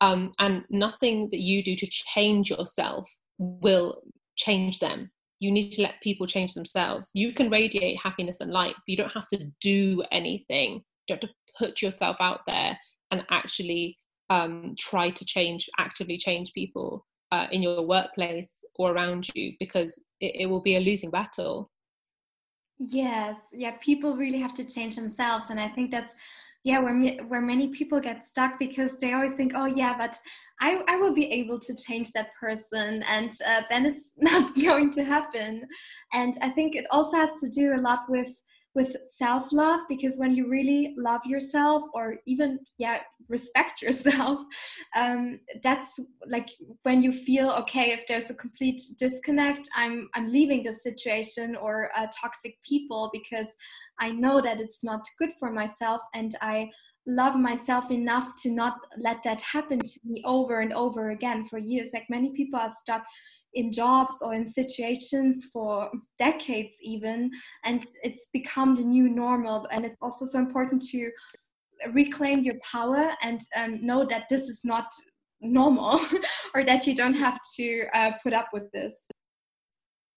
um, 0.00 0.32
and 0.38 0.64
nothing 0.70 1.28
that 1.30 1.40
you 1.40 1.62
do 1.62 1.74
to 1.76 1.86
change 1.86 2.50
yourself 2.50 3.08
will 3.38 4.02
change 4.36 4.78
them. 4.78 5.10
You 5.40 5.50
need 5.50 5.70
to 5.72 5.82
let 5.82 6.00
people 6.02 6.26
change 6.26 6.54
themselves. 6.54 7.10
You 7.14 7.32
can 7.32 7.50
radiate 7.50 7.98
happiness 8.02 8.40
and 8.40 8.50
light 8.50 8.74
you 8.86 8.96
don't 8.96 9.12
have 9.12 9.28
to 9.28 9.46
do 9.60 10.02
anything. 10.10 10.82
You 11.08 11.16
don't 11.16 11.22
have 11.22 11.30
to 11.30 11.34
put 11.58 11.82
yourself 11.82 12.16
out 12.20 12.40
there 12.46 12.78
and 13.10 13.24
actually 13.30 13.98
um, 14.30 14.74
try 14.78 15.10
to 15.10 15.24
change 15.24 15.68
actively 15.78 16.18
change 16.18 16.52
people 16.52 17.06
uh, 17.32 17.46
in 17.50 17.62
your 17.62 17.82
workplace 17.82 18.64
or 18.76 18.92
around 18.92 19.28
you 19.34 19.52
because 19.60 19.98
it, 20.20 20.32
it 20.40 20.46
will 20.46 20.62
be 20.62 20.76
a 20.76 20.80
losing 20.80 21.10
battle. 21.10 21.70
Yes. 22.78 23.36
Yeah 23.52 23.76
people 23.80 24.16
really 24.16 24.38
have 24.38 24.54
to 24.54 24.64
change 24.64 24.96
themselves 24.96 25.46
and 25.50 25.58
i 25.58 25.68
think 25.68 25.90
that's 25.90 26.14
yeah 26.66 26.80
where 26.80 27.24
where 27.28 27.40
many 27.40 27.68
people 27.68 28.00
get 28.00 28.26
stuck 28.26 28.58
because 28.58 28.96
they 28.96 29.12
always 29.12 29.32
think 29.34 29.52
oh 29.54 29.66
yeah 29.66 29.96
but 29.96 30.16
i 30.60 30.82
i 30.88 30.96
will 30.96 31.14
be 31.14 31.30
able 31.30 31.60
to 31.60 31.72
change 31.76 32.10
that 32.10 32.30
person 32.40 33.04
and 33.04 33.30
uh, 33.46 33.62
then 33.70 33.86
it's 33.86 34.10
not 34.18 34.52
going 34.56 34.90
to 34.90 35.04
happen. 35.04 35.62
And 36.12 36.34
i 36.42 36.50
think 36.50 36.74
it 36.74 36.84
also 36.90 37.16
has 37.16 37.40
to 37.40 37.48
do 37.48 37.76
a 37.76 37.80
lot 37.88 38.00
with 38.08 38.32
with 38.76 38.94
self 39.06 39.50
love 39.52 39.80
because 39.88 40.18
when 40.18 40.34
you 40.34 40.46
really 40.48 40.94
love 40.98 41.22
yourself 41.24 41.82
or 41.94 42.16
even 42.26 42.60
yeah 42.76 43.00
respect 43.28 43.82
yourself 43.86 44.38
um, 44.94 45.40
that's 45.62 45.98
like 46.28 46.48
when 46.82 47.02
you 47.02 47.10
feel 47.10 47.50
okay 47.50 47.90
if 47.90 48.06
there's 48.06 48.30
a 48.30 48.34
complete 48.34 48.80
disconnect 48.98 49.68
i'm 49.74 50.08
i'm 50.14 50.30
leaving 50.30 50.62
the 50.62 50.72
situation 50.72 51.56
or 51.56 51.90
uh, 51.96 52.06
toxic 52.22 52.54
people 52.62 53.10
because 53.12 53.48
i 53.98 54.12
know 54.12 54.40
that 54.40 54.60
it's 54.60 54.84
not 54.84 55.02
good 55.18 55.30
for 55.40 55.50
myself 55.50 56.02
and 56.14 56.36
i 56.42 56.70
love 57.06 57.36
myself 57.36 57.90
enough 57.90 58.34
to 58.36 58.50
not 58.50 58.78
let 58.98 59.22
that 59.22 59.40
happen 59.40 59.78
to 59.78 60.00
me 60.04 60.22
over 60.24 60.60
and 60.60 60.72
over 60.72 61.10
again 61.10 61.46
for 61.46 61.58
years. 61.58 61.90
Like 61.94 62.06
many 62.10 62.32
people 62.32 62.58
are 62.58 62.68
stuck 62.68 63.04
in 63.56 63.72
jobs 63.72 64.14
or 64.20 64.34
in 64.34 64.46
situations 64.46 65.48
for 65.52 65.90
decades 66.18 66.76
even 66.82 67.30
and 67.64 67.84
it's 68.02 68.28
become 68.32 68.76
the 68.76 68.84
new 68.84 69.08
normal. 69.08 69.66
And 69.72 69.84
it's 69.84 69.96
also 70.00 70.26
so 70.26 70.38
important 70.38 70.82
to 70.90 71.10
reclaim 71.92 72.40
your 72.40 72.56
power 72.62 73.10
and 73.22 73.40
um, 73.56 73.84
know 73.84 74.04
that 74.04 74.24
this 74.30 74.48
is 74.48 74.60
not 74.62 74.86
normal 75.40 76.00
or 76.54 76.64
that 76.64 76.86
you 76.86 76.94
don't 76.94 77.14
have 77.14 77.38
to 77.56 77.86
uh, 77.94 78.12
put 78.22 78.32
up 78.32 78.48
with 78.52 78.70
this. 78.72 79.08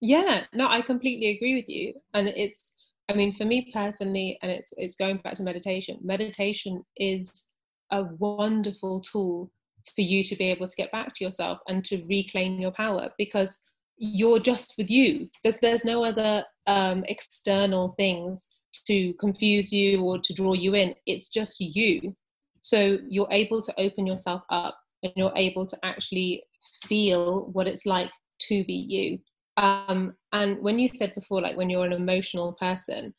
Yeah 0.01 0.45
no 0.53 0.67
i 0.69 0.81
completely 0.81 1.29
agree 1.35 1.55
with 1.55 1.69
you. 1.69 1.93
And 2.13 2.27
it's 2.29 2.73
i 3.09 3.13
mean 3.13 3.33
for 3.33 3.45
me 3.45 3.71
personally 3.73 4.37
and 4.41 4.51
it's 4.51 4.73
it's 4.77 4.95
going 4.95 5.17
back 5.17 5.35
to 5.35 5.43
meditation 5.43 5.97
meditation 6.01 6.83
is 6.97 7.47
a 7.91 8.03
wonderful 8.19 9.01
tool 9.01 9.51
for 9.95 10.01
you 10.01 10.23
to 10.23 10.35
be 10.35 10.45
able 10.45 10.67
to 10.67 10.75
get 10.75 10.91
back 10.91 11.15
to 11.15 11.23
yourself 11.23 11.59
and 11.67 11.83
to 11.85 12.05
reclaim 12.07 12.59
your 12.59 12.71
power 12.71 13.09
because 13.17 13.59
you're 13.97 14.39
just 14.39 14.75
with 14.77 14.89
you. 14.89 15.29
There's 15.43 15.59
there's 15.59 15.85
no 15.85 16.03
other 16.03 16.43
um, 16.67 17.03
external 17.07 17.89
things 17.89 18.47
to 18.87 19.13
confuse 19.13 19.73
you 19.73 20.01
or 20.03 20.19
to 20.19 20.33
draw 20.33 20.53
you 20.53 20.75
in. 20.75 20.95
It's 21.05 21.29
just 21.29 21.59
you. 21.59 22.15
So 22.61 22.99
you're 23.07 23.27
able 23.31 23.61
to 23.61 23.73
open 23.79 24.05
yourself 24.05 24.43
up 24.49 24.77
and 25.03 25.13
you're 25.15 25.33
able 25.35 25.65
to 25.65 25.77
actually 25.83 26.43
feel 26.85 27.49
what 27.53 27.67
it's 27.67 27.85
like 27.85 28.11
to 28.47 28.63
be 28.63 28.73
you. 28.73 29.19
Um, 29.57 30.13
and 30.31 30.59
when 30.61 30.79
you 30.79 30.87
said 30.87 31.13
before 31.15 31.41
like 31.41 31.57
when 31.57 31.69
you're 31.69 31.85
an 31.85 31.91
emotional 31.91 32.53
person 32.53 33.13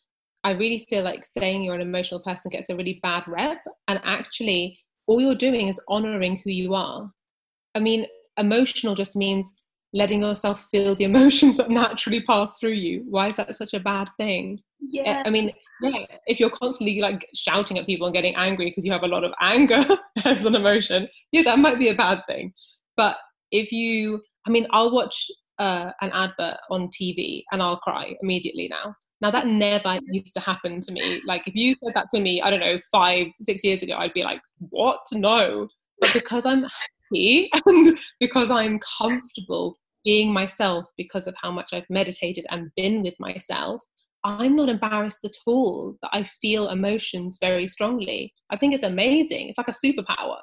i 0.45 0.53
really 0.53 0.87
feel 0.89 1.05
like 1.05 1.25
saying 1.27 1.63
you're 1.63 1.75
an 1.75 1.81
emotional 1.81 2.21
person 2.21 2.51
gets 2.51 2.71
a 2.71 2.77
really 2.77 2.99
bad 3.03 3.25
rep. 3.27 3.59
And 3.89 4.01
actually 4.05 4.79
all 5.11 5.21
you're 5.21 5.35
doing 5.35 5.67
is 5.67 5.81
honoring 5.89 6.37
who 6.37 6.51
you 6.51 6.73
are. 6.73 7.11
I 7.75 7.81
mean, 7.81 8.07
emotional 8.37 8.95
just 8.95 9.17
means 9.17 9.57
letting 9.93 10.21
yourself 10.21 10.69
feel 10.71 10.95
the 10.95 11.05
emotions 11.13 11.57
that 11.57 11.69
naturally 11.69 12.21
pass 12.21 12.61
through 12.61 12.79
you. 12.87 13.05
Why 13.09 13.27
is 13.27 13.37
that 13.37 13.53
such 13.57 13.75
a 13.75 13.81
bad 13.81 14.09
thing? 14.19 14.61
Yeah. 14.79 15.25
I 15.27 15.31
mean, 15.31 15.51
yeah, 15.83 16.07
if 16.29 16.39
you're 16.39 16.49
constantly 16.49 17.01
like 17.01 17.27
shouting 17.35 17.77
at 17.77 17.87
people 17.87 18.07
and 18.07 18.15
getting 18.15 18.37
angry 18.37 18.67
because 18.67 18.87
you 18.87 18.93
have 18.93 19.03
a 19.03 19.09
lot 19.09 19.25
of 19.25 19.33
anger 19.41 19.83
as 20.25 20.45
an 20.45 20.55
emotion, 20.55 21.09
yeah, 21.33 21.43
that 21.43 21.59
might 21.59 21.81
be 21.81 21.89
a 21.89 21.95
bad 21.95 22.23
thing. 22.29 22.53
But 22.97 23.17
if 23.51 23.73
you, 23.73 24.23
I 24.47 24.51
mean, 24.51 24.69
I'll 24.71 24.95
watch 24.95 25.27
uh, 25.59 25.91
an 26.03 26.13
advert 26.13 26.59
on 26.71 26.89
TV 26.89 27.43
and 27.51 27.61
I'll 27.61 27.79
cry 27.79 28.15
immediately 28.23 28.69
now. 28.71 28.95
Now 29.21 29.31
that 29.31 29.47
never 29.47 29.99
used 30.09 30.35
to 30.35 30.41
happen 30.41 30.81
to 30.81 30.93
me. 30.93 31.21
Like 31.27 31.47
if 31.47 31.55
you 31.55 31.75
said 31.75 31.95
that 31.95 32.09
to 32.15 32.21
me, 32.21 32.41
I 32.41 32.51
don't 32.51 32.61
know, 32.61 32.79
five, 32.91 33.27
six 33.41 33.63
years 33.63 33.83
ago, 33.83 33.97
I'd 33.97 34.15
be 34.15 34.23
like, 34.23 34.41
what? 34.71 35.01
No. 35.13 35.69
But 36.01 36.15
because 36.15 36.47
I'm 36.47 36.63
happy 36.65 37.51
and 37.67 37.99
because 38.19 38.51
I'm 38.51 38.79
comfortable 38.99 39.77
being 40.05 40.33
myself 40.33 40.87
because 40.97 41.27
of 41.27 41.35
how 41.41 41.51
much 41.51 41.73
I've 41.73 41.89
meditated 41.91 42.47
and 42.51 42.71
been 42.77 43.03
with 43.03 43.15
myself, 43.21 43.83
I'm 44.25 44.57
not 44.57 44.69
embarrassed 44.69 45.25
at 45.25 45.37
all 45.47 45.97
that 46.03 46.11
I 46.13 46.25
feel 46.25 46.69
emotions 46.69 47.39
very 47.41 47.67
strongly. 47.67 48.33
I 48.51 48.57
think 48.57 48.75
it's 48.75 48.83
amazing. 48.83 49.49
It's 49.49 49.59
like 49.59 49.69
a 49.69 49.73
superpower. 49.73 50.39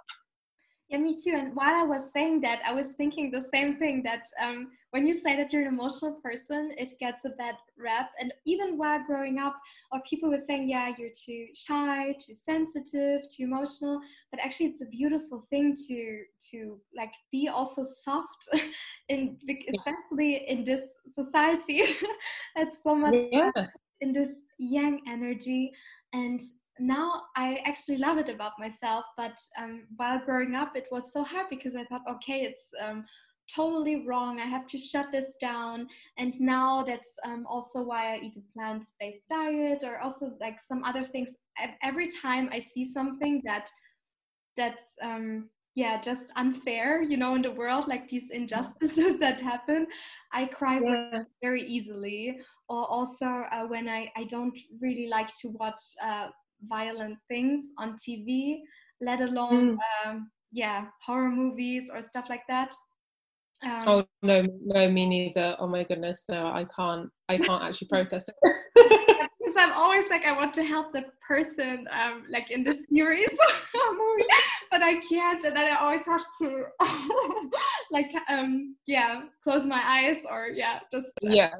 Yeah, 0.89 0.99
me 0.99 1.19
too. 1.21 1.33
And 1.33 1.53
while 1.53 1.75
I 1.75 1.83
was 1.83 2.13
saying 2.13 2.41
that, 2.41 2.61
I 2.65 2.71
was 2.71 2.89
thinking 2.95 3.29
the 3.29 3.45
same 3.53 3.77
thing 3.77 4.03
that 4.03 4.23
um, 4.41 4.71
when 4.91 5.05
you 5.05 5.19
say 5.19 5.35
that 5.35 5.51
you're 5.51 5.63
an 5.63 5.67
emotional 5.67 6.13
person, 6.23 6.73
it 6.77 6.93
gets 6.97 7.25
a 7.25 7.29
bad 7.29 7.55
rap. 7.77 8.11
And 8.21 8.33
even 8.45 8.77
while 8.77 9.03
growing 9.05 9.37
up, 9.37 9.57
or 9.91 9.99
people 10.09 10.29
were 10.29 10.43
saying, 10.47 10.69
yeah, 10.69 10.93
you're 10.97 11.09
too 11.09 11.47
shy, 11.53 12.15
too 12.25 12.33
sensitive, 12.33 13.29
too 13.29 13.43
emotional. 13.43 13.99
But 14.31 14.39
actually, 14.39 14.67
it's 14.67 14.81
a 14.81 14.85
beautiful 14.85 15.45
thing 15.49 15.75
to 15.89 16.23
to 16.51 16.79
like 16.95 17.11
be 17.33 17.49
also 17.49 17.83
soft, 17.83 18.47
in 19.09 19.37
especially 19.75 20.47
in 20.47 20.63
this 20.63 20.83
society. 21.13 21.83
That's 22.55 22.77
so 22.81 22.95
much 22.95 23.23
yeah. 23.29 23.51
in 23.99 24.13
this 24.13 24.31
yang 24.57 25.01
energy 25.05 25.73
and 26.13 26.41
now 26.79 27.23
I 27.35 27.61
actually 27.65 27.97
love 27.97 28.17
it 28.17 28.29
about 28.29 28.53
myself. 28.59 29.05
But 29.15 29.37
um, 29.57 29.83
while 29.95 30.19
growing 30.19 30.55
up, 30.55 30.75
it 30.75 30.87
was 30.91 31.11
so 31.13 31.23
hard 31.23 31.47
because 31.49 31.75
I 31.75 31.85
thought, 31.85 32.01
okay, 32.09 32.41
it's 32.41 32.67
um, 32.81 33.05
totally 33.53 34.05
wrong. 34.05 34.39
I 34.39 34.45
have 34.45 34.67
to 34.67 34.77
shut 34.77 35.11
this 35.11 35.35
down. 35.39 35.87
And 36.17 36.33
now 36.39 36.83
that's 36.83 37.11
um, 37.25 37.45
also 37.47 37.81
why 37.81 38.15
I 38.15 38.19
eat 38.19 38.37
a 38.37 38.53
plant 38.53 38.87
based 38.99 39.27
diet 39.29 39.83
or 39.83 39.99
also 39.99 40.33
like 40.39 40.59
some 40.65 40.83
other 40.83 41.03
things. 41.03 41.35
Every 41.81 42.09
time 42.09 42.49
I 42.51 42.59
see 42.59 42.91
something 42.91 43.41
that 43.45 43.69
that's 44.55 44.95
um, 45.01 45.49
yeah 45.75 46.01
just 46.01 46.31
unfair 46.35 47.03
you 47.03 47.17
know 47.17 47.35
in 47.35 47.43
the 47.43 47.51
world 47.51 47.87
like 47.87 48.07
these 48.07 48.31
injustices 48.31 49.19
that 49.19 49.39
happen 49.39 49.85
i 50.33 50.43
cry 50.43 50.79
yeah. 50.83 51.19
very 51.39 51.61
easily 51.61 52.39
or 52.67 52.85
also 52.87 53.25
uh, 53.25 53.65
when 53.67 53.87
I, 53.87 54.11
I 54.17 54.23
don't 54.23 54.57
really 54.81 55.07
like 55.07 55.33
to 55.41 55.49
watch 55.49 55.81
uh, 56.03 56.29
violent 56.67 57.17
things 57.29 57.67
on 57.77 57.97
TV, 57.97 58.59
let 59.01 59.21
alone 59.21 59.77
mm. 59.77 60.09
um, 60.09 60.31
yeah 60.51 60.85
horror 61.05 61.29
movies 61.29 61.89
or 61.93 62.01
stuff 62.01 62.25
like 62.29 62.43
that. 62.47 62.73
Um, 63.63 63.83
oh 63.87 64.07
no, 64.21 64.45
no, 64.63 64.91
me 64.91 65.07
neither. 65.07 65.55
Oh 65.59 65.67
my 65.67 65.83
goodness, 65.83 66.25
no, 66.29 66.47
I 66.47 66.65
can't. 66.75 67.09
I 67.29 67.37
can't 67.37 67.63
actually 67.63 67.87
process 67.87 68.25
it. 68.29 68.35
because 69.39 69.55
I'm 69.57 69.73
always 69.73 70.09
like 70.09 70.25
I 70.25 70.31
want 70.31 70.53
to 70.55 70.63
help 70.63 70.93
the 70.93 71.05
person, 71.27 71.87
um, 71.91 72.25
like 72.29 72.51
in 72.51 72.63
this 72.63 72.85
series 72.91 73.29
but 74.71 74.83
I 74.83 74.99
can't, 75.09 75.43
and 75.43 75.55
then 75.55 75.71
I 75.71 75.79
always 75.79 76.05
have 76.05 76.23
to, 76.41 76.65
like, 77.91 78.11
um, 78.29 78.75
yeah, 78.85 79.23
close 79.43 79.65
my 79.65 79.81
eyes 79.83 80.17
or 80.29 80.47
yeah, 80.47 80.79
just 80.91 81.07
uh, 81.25 81.29
yeah 81.29 81.51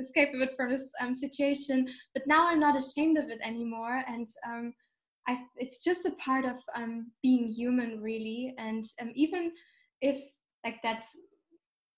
escape 0.00 0.30
a 0.34 0.38
bit 0.38 0.54
from 0.56 0.70
this 0.70 0.88
um, 1.00 1.14
situation. 1.14 1.88
But 2.14 2.26
now 2.26 2.48
I'm 2.48 2.60
not 2.60 2.76
ashamed 2.76 3.18
of 3.18 3.30
it 3.30 3.40
anymore, 3.42 4.02
and 4.08 4.28
um, 4.46 4.74
I, 5.28 5.40
it's 5.56 5.82
just 5.84 6.06
a 6.06 6.12
part 6.12 6.44
of 6.44 6.56
um, 6.74 7.10
being 7.22 7.48
human, 7.48 8.00
really. 8.00 8.54
And 8.58 8.84
um, 9.00 9.12
even 9.14 9.52
if 10.00 10.22
like 10.64 10.82
that's 10.82 11.16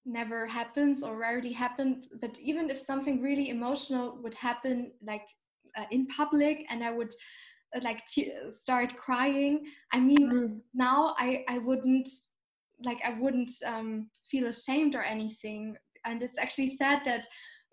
never 0.06 0.46
happens 0.46 1.02
or 1.02 1.18
rarely 1.18 1.52
happen, 1.52 2.02
but 2.20 2.38
even 2.38 2.70
if 2.70 2.78
something 2.78 3.22
really 3.22 3.48
emotional 3.48 4.18
would 4.22 4.34
happen, 4.34 4.92
like 5.06 5.26
uh, 5.76 5.84
in 5.90 6.06
public, 6.08 6.64
and 6.70 6.84
I 6.84 6.90
would 6.90 7.12
uh, 7.74 7.80
like 7.82 8.04
t- 8.06 8.32
start 8.50 8.96
crying, 8.96 9.64
I 9.92 10.00
mean, 10.00 10.30
mm. 10.30 10.60
now 10.74 11.14
I 11.18 11.44
I 11.48 11.58
wouldn't 11.58 12.08
like 12.82 12.98
I 13.04 13.18
wouldn't 13.18 13.50
um, 13.66 14.08
feel 14.30 14.46
ashamed 14.46 14.94
or 14.94 15.02
anything. 15.02 15.76
And 16.04 16.22
it's 16.22 16.38
actually 16.38 16.76
sad 16.76 17.02
that 17.04 17.26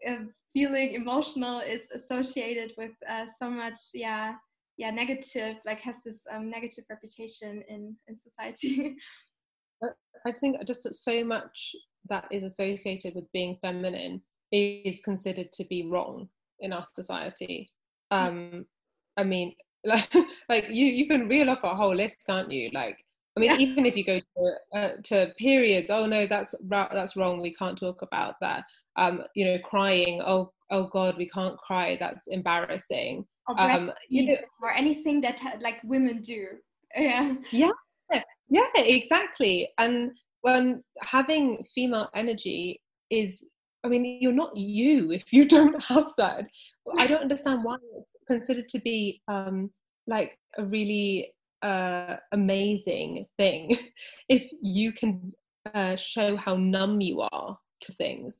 uh, 0.07 0.25
feeling 0.53 0.93
emotional 0.93 1.59
is 1.59 1.89
associated 1.91 2.73
with 2.77 2.91
uh, 3.09 3.25
so 3.39 3.49
much 3.49 3.77
yeah 3.93 4.33
yeah 4.77 4.91
negative 4.91 5.57
like 5.65 5.79
has 5.79 5.97
this 6.05 6.23
um, 6.31 6.49
negative 6.49 6.85
reputation 6.89 7.63
in 7.67 7.95
in 8.07 8.17
society. 8.19 8.95
I 10.27 10.31
think 10.31 10.57
just 10.67 10.83
that 10.83 10.95
so 10.95 11.23
much 11.23 11.75
that 12.09 12.25
is 12.29 12.43
associated 12.43 13.15
with 13.15 13.31
being 13.31 13.57
feminine 13.61 14.21
is 14.51 15.01
considered 15.03 15.51
to 15.53 15.63
be 15.65 15.87
wrong 15.87 16.29
in 16.59 16.73
our 16.73 16.85
society. 16.95 17.69
Um 18.11 18.65
i 19.17 19.23
mean 19.23 19.53
like, 19.83 20.09
like 20.49 20.65
you 20.69 20.85
you 20.85 21.07
can 21.07 21.27
reel 21.27 21.49
off 21.49 21.63
a 21.63 21.75
whole 21.75 21.95
list 21.95 22.17
can't 22.25 22.51
you? 22.51 22.69
Like 22.73 22.97
I 23.37 23.39
mean, 23.39 23.51
even 23.59 23.85
if 23.85 23.95
you 23.95 24.03
go 24.03 24.19
to, 24.19 24.77
uh, 24.77 24.89
to 25.05 25.33
periods, 25.37 25.89
oh 25.89 26.05
no, 26.05 26.27
that's 26.27 26.55
that's 26.69 27.15
wrong. 27.15 27.41
We 27.41 27.53
can't 27.53 27.77
talk 27.77 28.01
about 28.01 28.35
that. 28.41 28.63
Um, 28.97 29.23
you 29.35 29.45
know, 29.45 29.57
crying. 29.59 30.21
Oh, 30.25 30.51
oh 30.69 30.87
God, 30.87 31.17
we 31.17 31.29
can't 31.29 31.57
cry. 31.57 31.97
That's 31.99 32.27
embarrassing. 32.27 33.25
Or, 33.47 33.59
um, 33.59 33.91
you 34.09 34.27
know, 34.27 34.37
or 34.61 34.71
anything 34.71 35.21
that 35.21 35.41
like 35.61 35.79
women 35.83 36.21
do. 36.21 36.47
yeah 36.97 37.35
yeah 37.51 38.21
yeah 38.49 38.65
exactly 38.75 39.69
and 39.77 40.11
when 40.41 40.83
having 41.01 41.63
female 41.73 42.09
energy 42.15 42.81
is 43.09 43.43
i 43.83 43.87
mean 43.87 44.17
you're 44.21 44.31
not 44.31 44.55
you 44.55 45.11
if 45.19 45.31
you 45.31 45.47
don't 45.47 45.81
have 45.81 46.11
that 46.17 46.45
i 46.97 47.07
don't 47.07 47.21
understand 47.21 47.63
why 47.63 47.77
it's 47.97 48.15
considered 48.27 48.67
to 48.69 48.79
be 48.79 49.21
um 49.27 49.69
like 50.07 50.37
a 50.57 50.65
really 50.65 51.31
uh 51.63 52.15
amazing 52.31 53.25
thing 53.37 53.77
if 54.29 54.49
you 54.61 54.91
can 54.91 55.33
uh, 55.73 55.95
show 55.95 56.35
how 56.35 56.55
numb 56.55 57.01
you 57.01 57.21
are 57.21 57.57
to 57.81 57.93
things. 57.93 58.35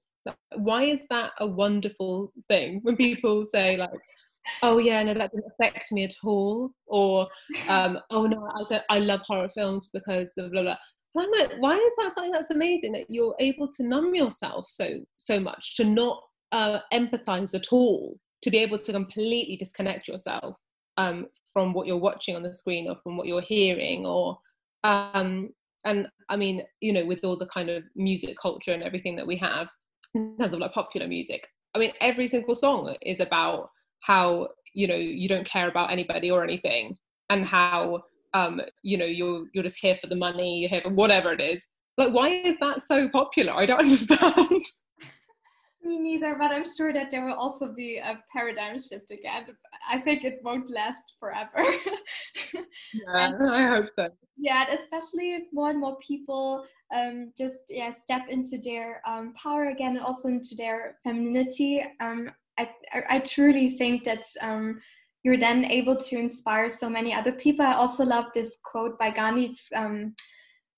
Why 0.55 0.86
is 0.86 1.01
that 1.09 1.32
a 1.39 1.47
wonderful 1.47 2.32
thing 2.47 2.80
when 2.84 2.95
people 2.95 3.45
say 3.53 3.78
like 3.78 3.89
oh 4.63 4.80
yeah 4.80 5.03
no 5.03 5.13
that 5.13 5.32
didn't 5.32 5.51
affect 5.51 5.91
me 5.91 6.03
at 6.03 6.15
all 6.24 6.72
or 6.88 7.28
um, 7.69 7.99
oh 8.09 8.26
no 8.26 8.47
I, 8.72 8.82
I 8.89 8.99
love 8.99 9.22
horror 9.22 9.49
films 9.53 9.89
because 9.93 10.30
of 10.38 10.51
blah 10.51 10.63
blah 10.63 10.78
like, 11.13 11.51
why 11.59 11.76
is 11.76 11.93
that 11.97 12.13
something 12.13 12.32
that's 12.32 12.51
amazing 12.51 12.93
that 12.93 13.05
you're 13.09 13.36
able 13.39 13.67
to 13.74 13.84
numb 13.84 14.15
yourself 14.15 14.65
so 14.67 15.01
so 15.17 15.39
much 15.39 15.76
to 15.76 15.84
not 15.84 16.22
uh, 16.51 16.80
empathize 16.93 17.53
at 17.53 17.72
all, 17.72 18.17
to 18.41 18.51
be 18.51 18.57
able 18.57 18.80
to 18.80 18.91
completely 18.91 19.55
disconnect 19.55 20.07
yourself 20.07 20.55
um, 20.98 21.28
from 21.54 21.74
what 21.74 21.88
you're 21.88 21.98
watching 21.98 22.36
on 22.36 22.44
the 22.44 22.54
screen 22.54 22.88
or 22.88 22.96
from 23.04 23.18
what 23.18 23.28
you're 23.28 23.42
hearing, 23.42 24.06
or 24.06 24.38
um, 24.84 25.50
and 25.86 26.08
I 26.30 26.36
mean, 26.36 26.64
you 26.80 26.94
know, 26.94 27.06
with 27.06 27.24
all 27.24 27.38
the 27.38 27.48
kind 27.48 27.70
of 27.70 27.84
music 27.96 28.36
culture 28.42 28.72
and 28.72 28.84
everything 28.84 29.16
that 29.16 29.28
we 29.28 29.38
have 29.38 29.68
in 30.14 30.38
terms 30.38 30.54
of 30.54 30.60
like 30.60 30.74
popular 30.74 31.08
music, 31.08 31.48
I 31.76 31.80
mean, 31.80 31.92
every 32.02 32.28
single 32.28 32.56
song 32.56 32.96
is 33.02 33.20
about 33.20 33.70
how 34.02 34.50
you 34.74 34.88
know 34.88 34.96
you 34.96 35.28
don't 35.28 35.48
care 35.48 35.70
about 35.70 35.92
anybody 35.92 36.32
or 36.32 36.44
anything, 36.44 36.98
and 37.30 37.46
how 37.46 38.04
um, 38.34 38.62
you 38.84 38.98
know, 38.98 39.06
you're 39.06 39.46
you're 39.54 39.64
just 39.64 39.80
here 39.80 39.98
for 40.00 40.08
the 40.08 40.16
money, 40.16 40.60
you're 40.60 40.70
here 40.70 40.82
for 40.82 40.89
whatever 40.89 41.32
it 41.34 41.42
is. 41.42 41.64
Like, 41.98 42.14
why 42.14 42.30
is 42.30 42.58
that 42.60 42.82
so 42.82 43.10
popular? 43.10 43.54
I 43.54 43.66
don't 43.66 43.80
understand. 43.82 44.66
Me 45.84 45.99
neither, 45.99 46.36
but 46.36 46.51
I'm 46.51 46.65
sure 46.69 46.93
that 46.93 47.09
there 47.09 47.25
will 47.25 47.34
also 47.34 47.67
be 47.67 47.97
a 47.97 48.21
paradigm 48.32 48.77
shift 48.79 49.09
again. 49.09 49.45
I 49.89 49.99
think 49.99 50.23
it 50.23 50.39
won't 50.43 50.69
last 50.69 51.15
forever. 51.19 51.49
yeah, 52.53 52.61
and, 53.07 53.51
I 53.51 53.67
hope 53.67 53.88
so. 53.91 54.09
Yeah, 54.38 54.65
especially 54.71 55.34
if 55.34 55.43
more 55.51 55.71
and 55.71 55.79
more 55.79 55.97
people 55.97 56.65
um, 56.95 57.32
just 57.38 57.63
yeah 57.69 57.91
step 57.91 58.27
into 58.29 58.59
their 58.59 59.01
um, 59.07 59.34
power 59.34 59.69
again 59.69 59.95
and 59.95 60.05
also 60.05 60.27
into 60.27 60.55
their 60.55 60.97
femininity. 61.03 61.84
Um, 61.99 62.29
I, 62.59 62.69
I, 62.93 63.03
I 63.09 63.19
truly 63.19 63.77
think 63.77 64.03
that 64.03 64.23
um, 64.41 64.79
you're 65.23 65.38
then 65.38 65.65
able 65.65 65.95
to 65.95 66.17
inspire 66.17 66.69
so 66.69 66.89
many 66.89 67.13
other 67.13 67.32
people. 67.32 67.65
I 67.65 67.73
also 67.73 68.03
love 68.03 68.25
this 68.34 68.55
quote 68.63 68.99
by 68.99 69.11
Gandhi. 69.11 69.45
It's, 69.45 69.67
um, 69.75 70.15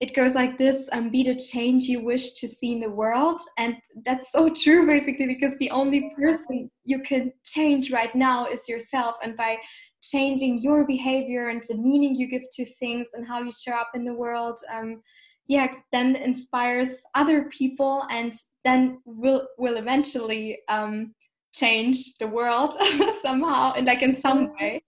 it 0.03 0.13
goes 0.13 0.35
like 0.35 0.57
this 0.57 0.89
um, 0.91 1.09
be 1.09 1.23
the 1.23 1.35
change 1.35 1.83
you 1.83 2.03
wish 2.03 2.33
to 2.33 2.45
see 2.45 2.73
in 2.73 2.81
the 2.81 2.89
world. 2.89 3.39
And 3.57 3.77
that's 4.03 4.33
so 4.33 4.49
true 4.63 4.85
basically 4.85 5.27
because 5.27 5.57
the 5.59 5.71
only 5.71 6.11
person 6.19 6.69
you 6.83 6.99
can 7.03 7.31
change 7.45 7.89
right 7.89 8.13
now 8.13 8.45
is 8.45 8.67
yourself. 8.67 9.15
And 9.23 9.37
by 9.37 9.57
changing 10.01 10.59
your 10.59 10.85
behavior 10.85 11.47
and 11.47 11.63
the 11.69 11.77
meaning 11.77 12.13
you 12.15 12.27
give 12.27 12.43
to 12.51 12.65
things 12.81 13.07
and 13.13 13.25
how 13.25 13.41
you 13.41 13.51
show 13.53 13.71
up 13.71 13.91
in 13.95 14.03
the 14.03 14.13
world 14.13 14.59
um, 14.75 15.01
yeah 15.47 15.67
then 15.93 16.17
inspires 16.17 16.89
other 17.15 17.49
people 17.57 18.03
and 18.11 18.33
then 18.65 18.99
will 19.05 19.47
will 19.57 19.77
eventually 19.77 20.59
um, 20.67 21.13
change 21.53 22.17
the 22.19 22.27
world 22.27 22.75
somehow 23.21 23.73
like 23.83 24.01
in 24.01 24.13
some 24.13 24.51
way 24.59 24.83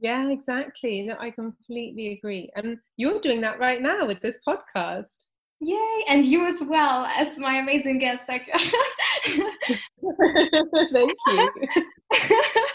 yeah 0.00 0.30
exactly. 0.30 1.02
No 1.02 1.16
i 1.18 1.30
completely 1.30 2.12
agree. 2.12 2.50
And 2.56 2.78
you're 2.96 3.20
doing 3.20 3.42
that 3.42 3.58
right 3.58 3.82
now 3.82 4.06
with 4.06 4.20
this 4.20 4.38
podcast. 4.46 5.16
Yay 5.60 6.04
and 6.08 6.26
you 6.26 6.46
as 6.46 6.60
well 6.62 7.06
as 7.06 7.38
my 7.38 7.58
amazing 7.58 7.98
guest 7.98 8.28
like 8.28 8.46
thank 10.92 11.12
you. 11.28 11.50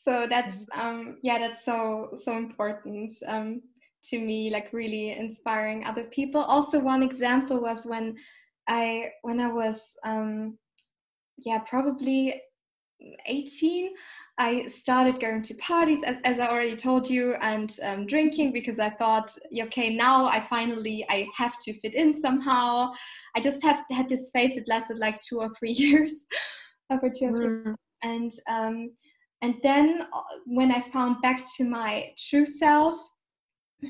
So 0.00 0.26
that's 0.26 0.64
um 0.72 1.18
yeah 1.22 1.38
that's 1.38 1.66
so 1.66 2.16
so 2.16 2.34
important 2.34 3.12
um 3.26 3.60
to 4.04 4.18
me 4.18 4.50
like 4.50 4.72
really 4.72 5.10
inspiring 5.10 5.84
other 5.84 6.04
people. 6.04 6.40
Also 6.40 6.78
one 6.78 7.02
example 7.02 7.60
was 7.60 7.84
when 7.84 8.16
I 8.68 9.12
when 9.22 9.40
I 9.40 9.52
was 9.52 9.96
um, 10.04 10.58
yeah 11.38 11.58
probably 11.60 12.40
18 13.26 13.90
i 14.38 14.66
started 14.66 15.20
going 15.20 15.42
to 15.42 15.54
parties 15.54 16.02
as, 16.04 16.16
as 16.24 16.40
i 16.40 16.48
already 16.48 16.76
told 16.76 17.08
you 17.08 17.34
and 17.40 17.78
um, 17.82 18.06
drinking 18.06 18.52
because 18.52 18.78
i 18.78 18.90
thought 18.90 19.32
okay 19.60 19.94
now 19.94 20.26
i 20.26 20.44
finally 20.48 21.06
i 21.08 21.26
have 21.36 21.58
to 21.60 21.72
fit 21.80 21.94
in 21.94 22.14
somehow 22.14 22.90
i 23.36 23.40
just 23.40 23.62
have 23.62 23.84
had 23.90 24.08
this 24.08 24.30
phase 24.34 24.56
it 24.56 24.64
lasted 24.66 24.98
like 24.98 25.20
two 25.20 25.38
or 25.38 25.50
three 25.58 25.72
years 25.84 26.26
over 26.90 27.08
two 27.08 27.26
or 27.26 27.36
three 27.36 27.46
mm. 27.46 27.74
and 28.02 28.32
um, 28.48 28.90
and 29.42 29.54
then 29.62 30.06
uh, 30.12 30.22
when 30.46 30.72
i 30.72 30.80
found 30.92 31.20
back 31.22 31.44
to 31.56 31.64
my 31.64 32.10
true 32.18 32.46
self 32.46 32.96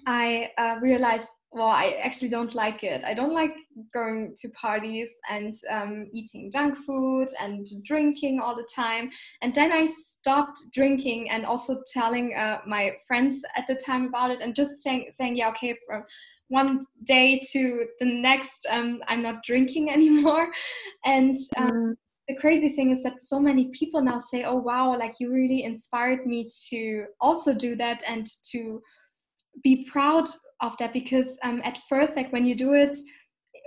i 0.07 0.51
uh, 0.59 0.77
realized 0.83 1.29
well, 1.51 1.69
I 1.69 1.97
actually 2.03 2.29
don't 2.29 2.55
like 2.55 2.85
it. 2.85 3.03
I 3.05 3.15
don't 3.15 3.33
like 3.33 3.55
going 3.95 4.37
to 4.39 4.49
parties 4.51 5.09
and 5.31 5.55
um, 5.71 6.07
eating 6.13 6.51
junk 6.53 6.77
food 6.85 7.29
and 7.41 7.67
drinking 7.85 8.39
all 8.41 8.55
the 8.55 8.69
time. 8.75 9.11
And 9.41 9.55
then 9.55 9.73
I 9.73 9.87
stopped 9.87 10.61
drinking 10.75 11.31
and 11.31 11.47
also 11.47 11.83
telling 11.91 12.35
uh, 12.35 12.61
my 12.67 12.97
friends 13.07 13.43
at 13.57 13.67
the 13.67 13.77
time 13.77 14.07
about 14.07 14.31
it 14.31 14.41
and 14.43 14.55
just 14.55 14.83
saying, 14.83 15.09
saying 15.11 15.37
yeah, 15.37 15.49
okay, 15.49 15.75
from 15.87 16.05
one 16.49 16.83
day 17.05 17.41
to 17.53 17.87
the 17.99 18.07
next, 18.07 18.67
um, 18.69 19.03
I'm 19.09 19.23
not 19.23 19.43
drinking 19.43 19.91
anymore. 19.93 20.49
And 21.07 21.39
um, 21.57 21.71
mm. 21.71 21.95
the 22.29 22.37
crazy 22.37 22.77
thing 22.77 22.91
is 22.91 23.03
that 23.05 23.25
so 23.25 23.41
many 23.41 23.69
people 23.69 24.03
now 24.03 24.19
say, 24.19 24.45
oh, 24.45 24.57
wow, 24.57 24.99
like 24.99 25.15
you 25.19 25.33
really 25.33 25.65
inspired 25.65 26.27
me 26.27 26.51
to 26.69 27.07
also 27.23 27.55
do 27.55 27.75
that 27.77 28.03
and 28.07 28.31
to 28.51 28.83
be 29.63 29.89
proud 29.91 30.29
of 30.61 30.77
that 30.79 30.93
because 30.93 31.39
um, 31.43 31.61
at 31.65 31.79
first 31.89 32.17
like 32.17 32.33
when 32.33 32.45
you 32.45 32.55
do 32.55 32.75
it 32.75 32.97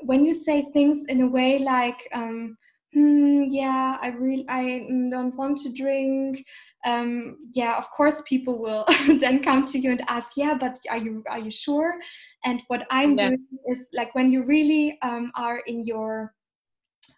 when 0.04 0.26
you 0.26 0.34
say 0.34 0.66
things 0.74 1.06
in 1.08 1.22
a 1.22 1.28
way 1.28 1.60
like 1.60 2.08
um, 2.14 2.58
hmm, 2.94 3.44
yeah 3.50 3.98
i 4.02 4.08
really 4.08 4.46
i 4.50 4.86
don't 5.10 5.36
want 5.36 5.58
to 5.58 5.72
drink 5.72 6.46
um, 6.86 7.38
yeah 7.54 7.78
of 7.78 7.90
course 7.92 8.22
people 8.28 8.58
will 8.58 8.86
then 9.20 9.42
come 9.42 9.66
to 9.66 9.80
you 9.80 9.92
and 9.92 10.04
ask 10.08 10.32
yeah 10.36 10.54
but 10.54 10.78
are 10.90 10.98
you 10.98 11.24
are 11.30 11.40
you 11.40 11.52
sure 11.52 11.96
and 12.44 12.62
what 12.68 12.86
i'm 12.90 13.18
yeah. 13.18 13.30
doing 13.30 13.46
is 13.68 13.88
like 13.94 14.14
when 14.16 14.30
you 14.30 14.44
really 14.44 14.98
um, 15.02 15.32
are 15.36 15.60
in 15.68 15.86
your 15.86 16.34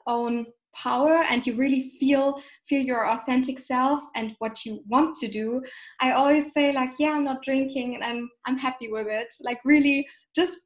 own 0.08 0.46
power 0.76 1.24
and 1.30 1.46
you 1.46 1.56
really 1.56 1.92
feel 2.00 2.42
feel 2.68 2.82
your 2.82 3.08
authentic 3.10 3.60
self 3.60 4.02
and 4.16 4.36
what 4.40 4.66
you 4.66 4.82
want 4.88 5.16
to 5.16 5.28
do 5.28 5.62
i 6.02 6.12
always 6.12 6.52
say 6.54 6.74
like 6.74 6.92
yeah 7.00 7.12
i'm 7.12 7.24
not 7.24 7.44
drinking 7.44 7.96
and 7.96 8.04
i'm 8.04 8.30
i'm 8.46 8.58
happy 8.58 8.88
with 8.92 9.08
it. 9.08 9.34
Like 9.42 9.60
really 9.66 10.08
just 10.36 10.58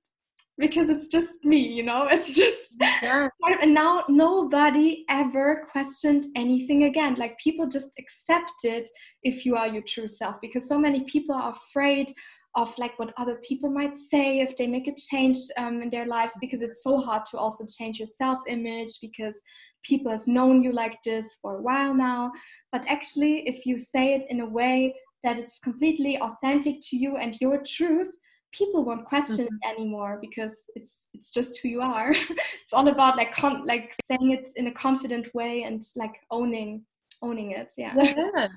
because 0.57 0.89
it's 0.89 1.07
just 1.07 1.43
me 1.43 1.59
you 1.59 1.83
know? 1.83 2.07
It's 2.11 2.31
just 2.31 2.75
yeah. 2.79 3.27
and 3.61 3.73
now 3.73 4.03
nobody 4.09 5.05
ever 5.09 5.67
questioned 5.71 6.25
anything 6.35 6.83
again. 6.83 7.15
Like 7.15 7.37
people 7.37 7.67
just 7.67 7.89
accept 7.99 8.63
it 8.63 8.89
if 9.23 9.45
you 9.45 9.55
are 9.55 9.67
your 9.67 9.83
true 9.83 10.07
self 10.07 10.35
because 10.41 10.67
so 10.67 10.77
many 10.77 11.03
people 11.05 11.35
are 11.35 11.53
afraid 11.53 12.11
of 12.57 12.75
like 12.79 12.97
what 12.97 13.13
other 13.17 13.35
people 13.47 13.69
might 13.69 13.97
say 13.97 14.39
if 14.39 14.57
they 14.57 14.65
make 14.67 14.87
a 14.87 14.95
change 14.95 15.37
um, 15.57 15.81
in 15.83 15.89
their 15.91 16.07
lives 16.07 16.33
because 16.41 16.63
it's 16.63 16.83
so 16.83 16.97
hard 16.97 17.23
to 17.27 17.37
also 17.37 17.65
change 17.77 17.99
your 17.99 18.07
self 18.07 18.39
image 18.47 18.99
because 18.99 19.41
people 19.83 20.11
have 20.11 20.25
known 20.27 20.63
you 20.63 20.73
like 20.73 20.97
this 21.05 21.37
for 21.41 21.57
a 21.57 21.61
while 21.61 21.93
now. 21.93 22.31
But 22.71 22.83
actually, 22.87 23.47
if 23.47 23.65
you 23.65 23.77
say 23.77 24.15
it 24.15 24.25
in 24.29 24.41
a 24.41 24.49
way 24.49 24.95
that 25.23 25.37
it's 25.37 25.59
completely 25.59 26.19
authentic 26.19 26.81
to 26.89 26.97
you 26.97 27.17
and 27.17 27.39
your 27.39 27.61
truth, 27.63 28.11
people 28.51 28.83
won't 28.83 29.05
question 29.05 29.45
mm-hmm. 29.45 29.55
it 29.61 29.75
anymore 29.75 30.17
because 30.19 30.63
it's 30.75 31.07
it's 31.13 31.29
just 31.29 31.59
who 31.61 31.69
you 31.69 31.81
are. 31.81 32.11
it's 32.63 32.73
all 32.73 32.87
about 32.87 33.17
like 33.17 33.33
con- 33.33 33.67
like 33.67 33.95
saying 34.09 34.31
it 34.31 34.49
in 34.55 34.65
a 34.67 34.73
confident 34.73 35.27
way 35.35 35.63
and 35.63 35.83
like 35.95 36.15
owning 36.31 36.83
owning 37.21 37.51
it. 37.51 37.71
Yeah. 37.77 37.93
Yeah, 37.95 38.47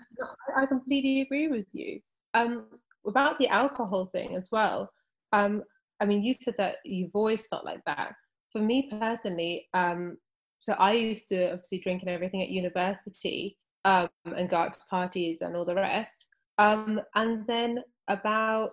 I 0.56 0.64
completely 0.66 1.20
agree 1.20 1.48
with 1.48 1.66
you. 1.72 2.00
Um, 2.34 2.66
about 3.06 3.38
the 3.38 3.48
alcohol 3.48 4.06
thing 4.06 4.36
as 4.36 4.50
well. 4.52 4.90
Um, 5.32 5.62
I 6.00 6.06
mean, 6.06 6.22
you 6.24 6.34
said 6.34 6.54
that 6.56 6.76
you've 6.84 7.14
always 7.14 7.46
felt 7.46 7.64
like 7.64 7.80
that. 7.86 8.12
For 8.52 8.60
me 8.60 8.90
personally, 8.90 9.68
um, 9.74 10.16
so 10.58 10.74
I 10.74 10.92
used 10.92 11.28
to 11.28 11.52
obviously 11.52 11.80
drink 11.80 12.02
and 12.02 12.10
everything 12.10 12.42
at 12.42 12.48
university 12.48 13.56
um, 13.84 14.08
and 14.24 14.48
go 14.48 14.56
out 14.56 14.72
to 14.74 14.80
parties 14.90 15.40
and 15.40 15.56
all 15.56 15.64
the 15.64 15.74
rest. 15.74 16.26
Um, 16.58 17.00
and 17.14 17.46
then 17.46 17.78
about 18.08 18.70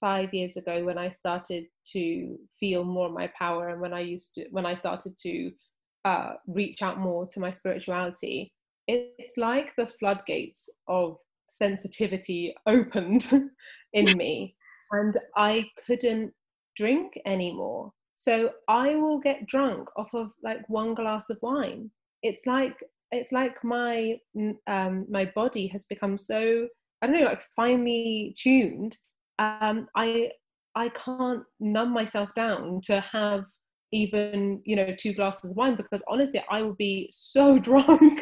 five 0.00 0.32
years 0.32 0.56
ago, 0.56 0.84
when 0.84 0.98
I 0.98 1.10
started 1.10 1.66
to 1.92 2.38
feel 2.58 2.84
more 2.84 3.10
my 3.10 3.30
power 3.38 3.68
and 3.68 3.80
when 3.80 3.92
I 3.92 4.00
used 4.00 4.34
to, 4.34 4.46
when 4.50 4.66
I 4.66 4.74
started 4.74 5.16
to 5.18 5.52
uh, 6.04 6.32
reach 6.46 6.82
out 6.82 6.98
more 6.98 7.26
to 7.26 7.40
my 7.40 7.50
spirituality, 7.50 8.52
it's 8.88 9.36
like 9.36 9.74
the 9.76 9.86
floodgates 9.86 10.68
of 10.88 11.18
sensitivity 11.46 12.54
opened 12.66 13.30
in 13.92 14.16
me 14.16 14.56
and 14.92 15.18
I 15.36 15.66
couldn't 15.86 16.32
drink 16.76 17.18
anymore. 17.26 17.92
So 18.14 18.50
I 18.68 18.94
will 18.96 19.18
get 19.18 19.46
drunk 19.46 19.88
off 19.96 20.08
of 20.14 20.30
like 20.42 20.68
one 20.68 20.94
glass 20.94 21.28
of 21.30 21.38
wine. 21.42 21.90
It's 22.22 22.46
like 22.46 22.76
it's 23.12 23.32
like 23.32 23.62
my 23.62 24.16
um, 24.66 25.06
my 25.10 25.26
body 25.34 25.66
has 25.68 25.84
become 25.84 26.18
so 26.18 26.66
I 27.02 27.06
don't 27.06 27.20
know 27.20 27.26
like 27.26 27.42
finely 27.54 28.34
tuned. 28.38 28.96
Um, 29.38 29.88
I 29.94 30.30
I 30.74 30.88
can't 30.90 31.42
numb 31.60 31.92
myself 31.92 32.32
down 32.34 32.80
to 32.84 33.00
have 33.00 33.44
even 33.92 34.60
you 34.64 34.76
know 34.76 34.94
two 34.98 35.12
glasses 35.12 35.50
of 35.50 35.56
wine 35.56 35.76
because 35.76 36.02
honestly 36.08 36.42
I 36.50 36.62
will 36.62 36.74
be 36.74 37.08
so 37.12 37.58
drunk. 37.68 38.20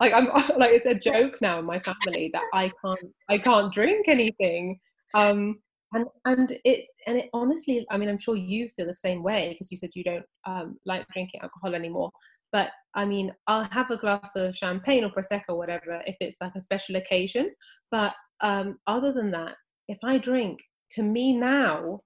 Like 0.00 0.12
I'm 0.12 0.26
like 0.58 0.72
it's 0.72 0.86
a 0.86 0.94
joke 0.94 1.38
now 1.40 1.58
in 1.58 1.64
my 1.64 1.78
family 1.78 2.30
that 2.32 2.44
I 2.54 2.72
can't 2.84 3.12
I 3.28 3.38
can't 3.38 3.72
drink 3.72 4.08
anything. 4.08 4.78
Um, 5.14 5.58
and 5.92 6.06
and 6.24 6.58
it 6.64 6.86
and 7.06 7.18
it 7.18 7.30
honestly 7.32 7.86
i 7.90 7.96
mean 7.96 8.08
i'm 8.08 8.18
sure 8.18 8.36
you 8.36 8.68
feel 8.76 8.86
the 8.86 8.94
same 8.94 9.22
way 9.22 9.50
because 9.50 9.72
you 9.72 9.78
said 9.78 9.90
you 9.94 10.04
don't 10.04 10.24
um, 10.46 10.76
like 10.84 11.06
drinking 11.12 11.40
alcohol 11.42 11.74
anymore. 11.74 12.10
But 12.52 12.70
i 12.94 13.04
mean 13.04 13.32
i'll 13.46 13.68
have 13.70 13.90
a 13.90 13.96
glass 13.96 14.36
of 14.36 14.56
champagne 14.56 15.04
or 15.04 15.10
prosecco 15.10 15.50
or 15.50 15.58
whatever 15.58 16.02
if 16.06 16.16
it's 16.20 16.40
like 16.40 16.54
a 16.56 16.62
special 16.62 16.96
occasion. 16.96 17.50
But 17.90 18.14
um, 18.40 18.78
other 18.86 19.12
than 19.12 19.30
that 19.32 19.56
if 19.88 19.98
i 20.04 20.18
drink 20.18 20.58
to 20.92 21.02
me 21.02 21.32
now 21.32 22.00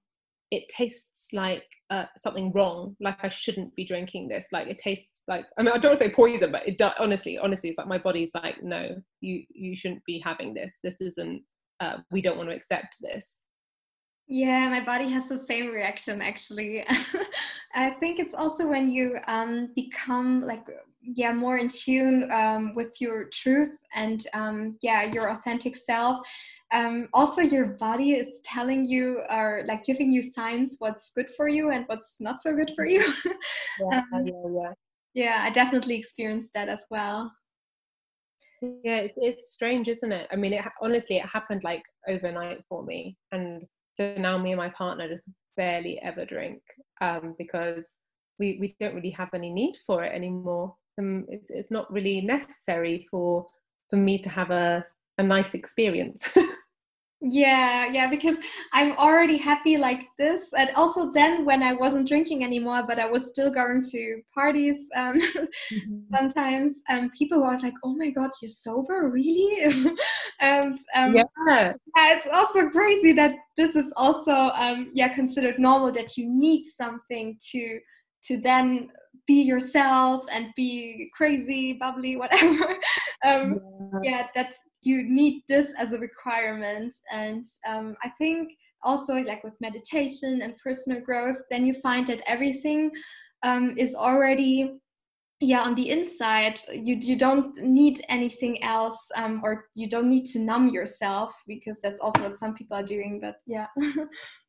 it 0.53 0.69
tastes 0.69 1.29
like 1.33 1.65
uh, 1.89 2.05
something 2.21 2.51
wrong 2.51 2.95
like 3.01 3.17
i 3.23 3.29
shouldn't 3.29 3.73
be 3.75 3.83
drinking 3.83 4.27
this 4.27 4.49
like 4.51 4.67
it 4.67 4.77
tastes 4.77 5.23
like 5.27 5.45
i 5.57 5.63
mean 5.63 5.73
i 5.73 5.77
don't 5.77 5.91
want 5.91 5.99
to 5.99 6.05
say 6.07 6.13
poison 6.13 6.51
but 6.51 6.67
it 6.67 6.77
does 6.77 6.93
honestly 6.99 7.39
honestly 7.39 7.69
it's 7.69 7.77
like 7.77 7.87
my 7.87 7.97
body's 7.97 8.29
like 8.35 8.61
no 8.61 8.95
you 9.21 9.43
you 9.49 9.75
shouldn't 9.75 10.03
be 10.05 10.19
having 10.19 10.53
this 10.53 10.79
this 10.83 11.01
isn't 11.01 11.41
uh, 11.79 11.97
we 12.11 12.21
don't 12.21 12.37
want 12.37 12.49
to 12.49 12.55
accept 12.55 12.97
this 13.01 13.41
yeah, 14.25 14.69
my 14.69 14.83
body 14.83 15.09
has 15.09 15.27
the 15.27 15.37
same 15.37 15.71
reaction 15.71 16.21
actually. 16.21 16.85
I 17.75 17.91
think 17.99 18.19
it's 18.19 18.33
also 18.33 18.65
when 18.65 18.89
you 18.89 19.17
um, 19.27 19.71
become 19.75 20.41
like 20.47 20.65
yeah 21.03 21.33
more 21.33 21.57
in 21.57 21.69
tune 21.69 22.29
um, 22.31 22.73
with 22.75 22.99
your 22.99 23.25
truth 23.25 23.77
and 23.93 24.25
um, 24.33 24.77
yeah 24.81 25.03
your 25.03 25.29
authentic 25.31 25.77
self. 25.77 26.25
Um, 26.71 27.07
also, 27.13 27.41
your 27.41 27.65
body 27.65 28.13
is 28.13 28.39
telling 28.43 28.87
you 28.87 29.21
or 29.29 29.63
like 29.67 29.85
giving 29.85 30.11
you 30.11 30.31
signs 30.31 30.75
what's 30.79 31.11
good 31.15 31.29
for 31.37 31.47
you 31.47 31.69
and 31.69 31.85
what's 31.85 32.15
not 32.19 32.41
so 32.41 32.55
good 32.55 32.71
for 32.75 32.85
you. 32.85 33.03
yeah, 33.79 34.01
um, 34.11 34.25
yeah, 34.25 34.31
yeah. 34.49 34.73
Yeah, 35.13 35.43
I 35.43 35.51
definitely 35.51 35.95
experienced 35.95 36.51
that 36.55 36.69
as 36.69 36.83
well. 36.89 37.31
Yeah, 38.61 39.01
it, 39.01 39.13
it's 39.17 39.51
strange, 39.51 39.87
isn't 39.87 40.11
it? 40.11 40.27
I 40.31 40.35
mean, 40.35 40.53
it 40.53 40.65
honestly 40.81 41.17
it 41.17 41.25
happened 41.27 41.63
like 41.63 41.83
overnight 42.07 42.63
for 42.67 42.83
me, 42.83 43.17
and 43.31 43.63
so 43.93 44.15
now 44.17 44.37
me 44.37 44.51
and 44.51 44.57
my 44.57 44.69
partner 44.69 45.07
just 45.07 45.29
barely 45.55 45.99
ever 46.01 46.25
drink 46.25 46.61
um, 47.01 47.35
because 47.37 47.97
we, 48.39 48.57
we 48.59 48.75
don't 48.79 48.95
really 48.95 49.11
have 49.11 49.29
any 49.33 49.51
need 49.51 49.75
for 49.85 50.03
it 50.03 50.13
anymore. 50.13 50.75
Um, 50.99 51.25
it's, 51.27 51.49
it's 51.49 51.71
not 51.71 51.91
really 51.91 52.21
necessary 52.21 53.07
for 53.09 53.47
for 53.89 53.97
me 53.97 54.17
to 54.19 54.29
have 54.29 54.51
a, 54.51 54.85
a 55.17 55.23
nice 55.23 55.53
experience. 55.53 56.29
yeah 57.25 57.89
yeah 57.89 58.09
because 58.09 58.35
i'm 58.73 58.91
already 58.97 59.37
happy 59.37 59.77
like 59.77 60.07
this 60.19 60.51
and 60.57 60.69
also 60.75 61.09
then 61.13 61.45
when 61.45 61.63
i 61.63 61.71
wasn't 61.71 62.05
drinking 62.05 62.43
anymore 62.43 62.83
but 62.85 62.99
i 62.99 63.05
was 63.05 63.29
still 63.29 63.49
going 63.49 63.81
to 63.81 64.21
parties 64.33 64.89
um, 64.97 65.17
mm-hmm. 65.21 65.99
sometimes 66.13 66.81
um, 66.89 67.09
people 67.17 67.39
were 67.39 67.57
like 67.59 67.73
oh 67.85 67.95
my 67.95 68.09
god 68.09 68.29
you're 68.41 68.49
sober 68.49 69.09
really 69.09 69.57
and 70.41 70.77
um, 70.95 71.15
yeah. 71.15 71.23
yeah. 71.47 71.73
it's 71.95 72.27
also 72.27 72.69
crazy 72.69 73.13
that 73.13 73.35
this 73.55 73.77
is 73.77 73.93
also 73.95 74.33
um, 74.33 74.89
yeah 74.93 75.13
considered 75.15 75.57
normal 75.57 75.93
that 75.93 76.17
you 76.17 76.27
need 76.29 76.65
something 76.65 77.37
to 77.39 77.79
to 78.21 78.37
then 78.41 78.89
be 79.27 79.41
yourself 79.41 80.25
and 80.31 80.47
be 80.55 81.09
crazy 81.15 81.73
bubbly 81.73 82.15
whatever. 82.15 82.77
Um, 83.25 83.61
yeah. 84.03 84.11
yeah 84.11 84.27
that's 84.35 84.57
you 84.81 85.01
need 85.03 85.43
this 85.47 85.73
as 85.79 85.93
a 85.93 85.97
requirement. 85.97 86.93
And 87.09 87.45
um, 87.65 87.95
i 88.03 88.09
think 88.17 88.51
also 88.83 89.13
like 89.13 89.41
with 89.45 89.53
meditation 89.61 90.41
and 90.41 90.57
personal 90.57 90.99
growth 90.99 91.37
then 91.49 91.65
you 91.65 91.73
find 91.75 92.05
that 92.07 92.21
everything 92.27 92.91
um, 93.43 93.75
is 93.77 93.95
already 93.95 94.73
yeah 95.43 95.61
on 95.61 95.75
the 95.75 95.89
inside. 95.89 96.59
You 96.71 96.95
you 96.95 97.17
don't 97.17 97.55
need 97.57 98.01
anything 98.09 98.63
else 98.63 98.97
um, 99.15 99.41
or 99.43 99.65
you 99.75 99.89
don't 99.89 100.09
need 100.09 100.25
to 100.27 100.39
numb 100.39 100.69
yourself 100.69 101.33
because 101.47 101.79
that's 101.81 101.99
also 101.99 102.23
what 102.23 102.39
some 102.39 102.53
people 102.53 102.77
are 102.77 102.85
doing 102.85 103.19
but 103.19 103.35
yeah 103.45 103.67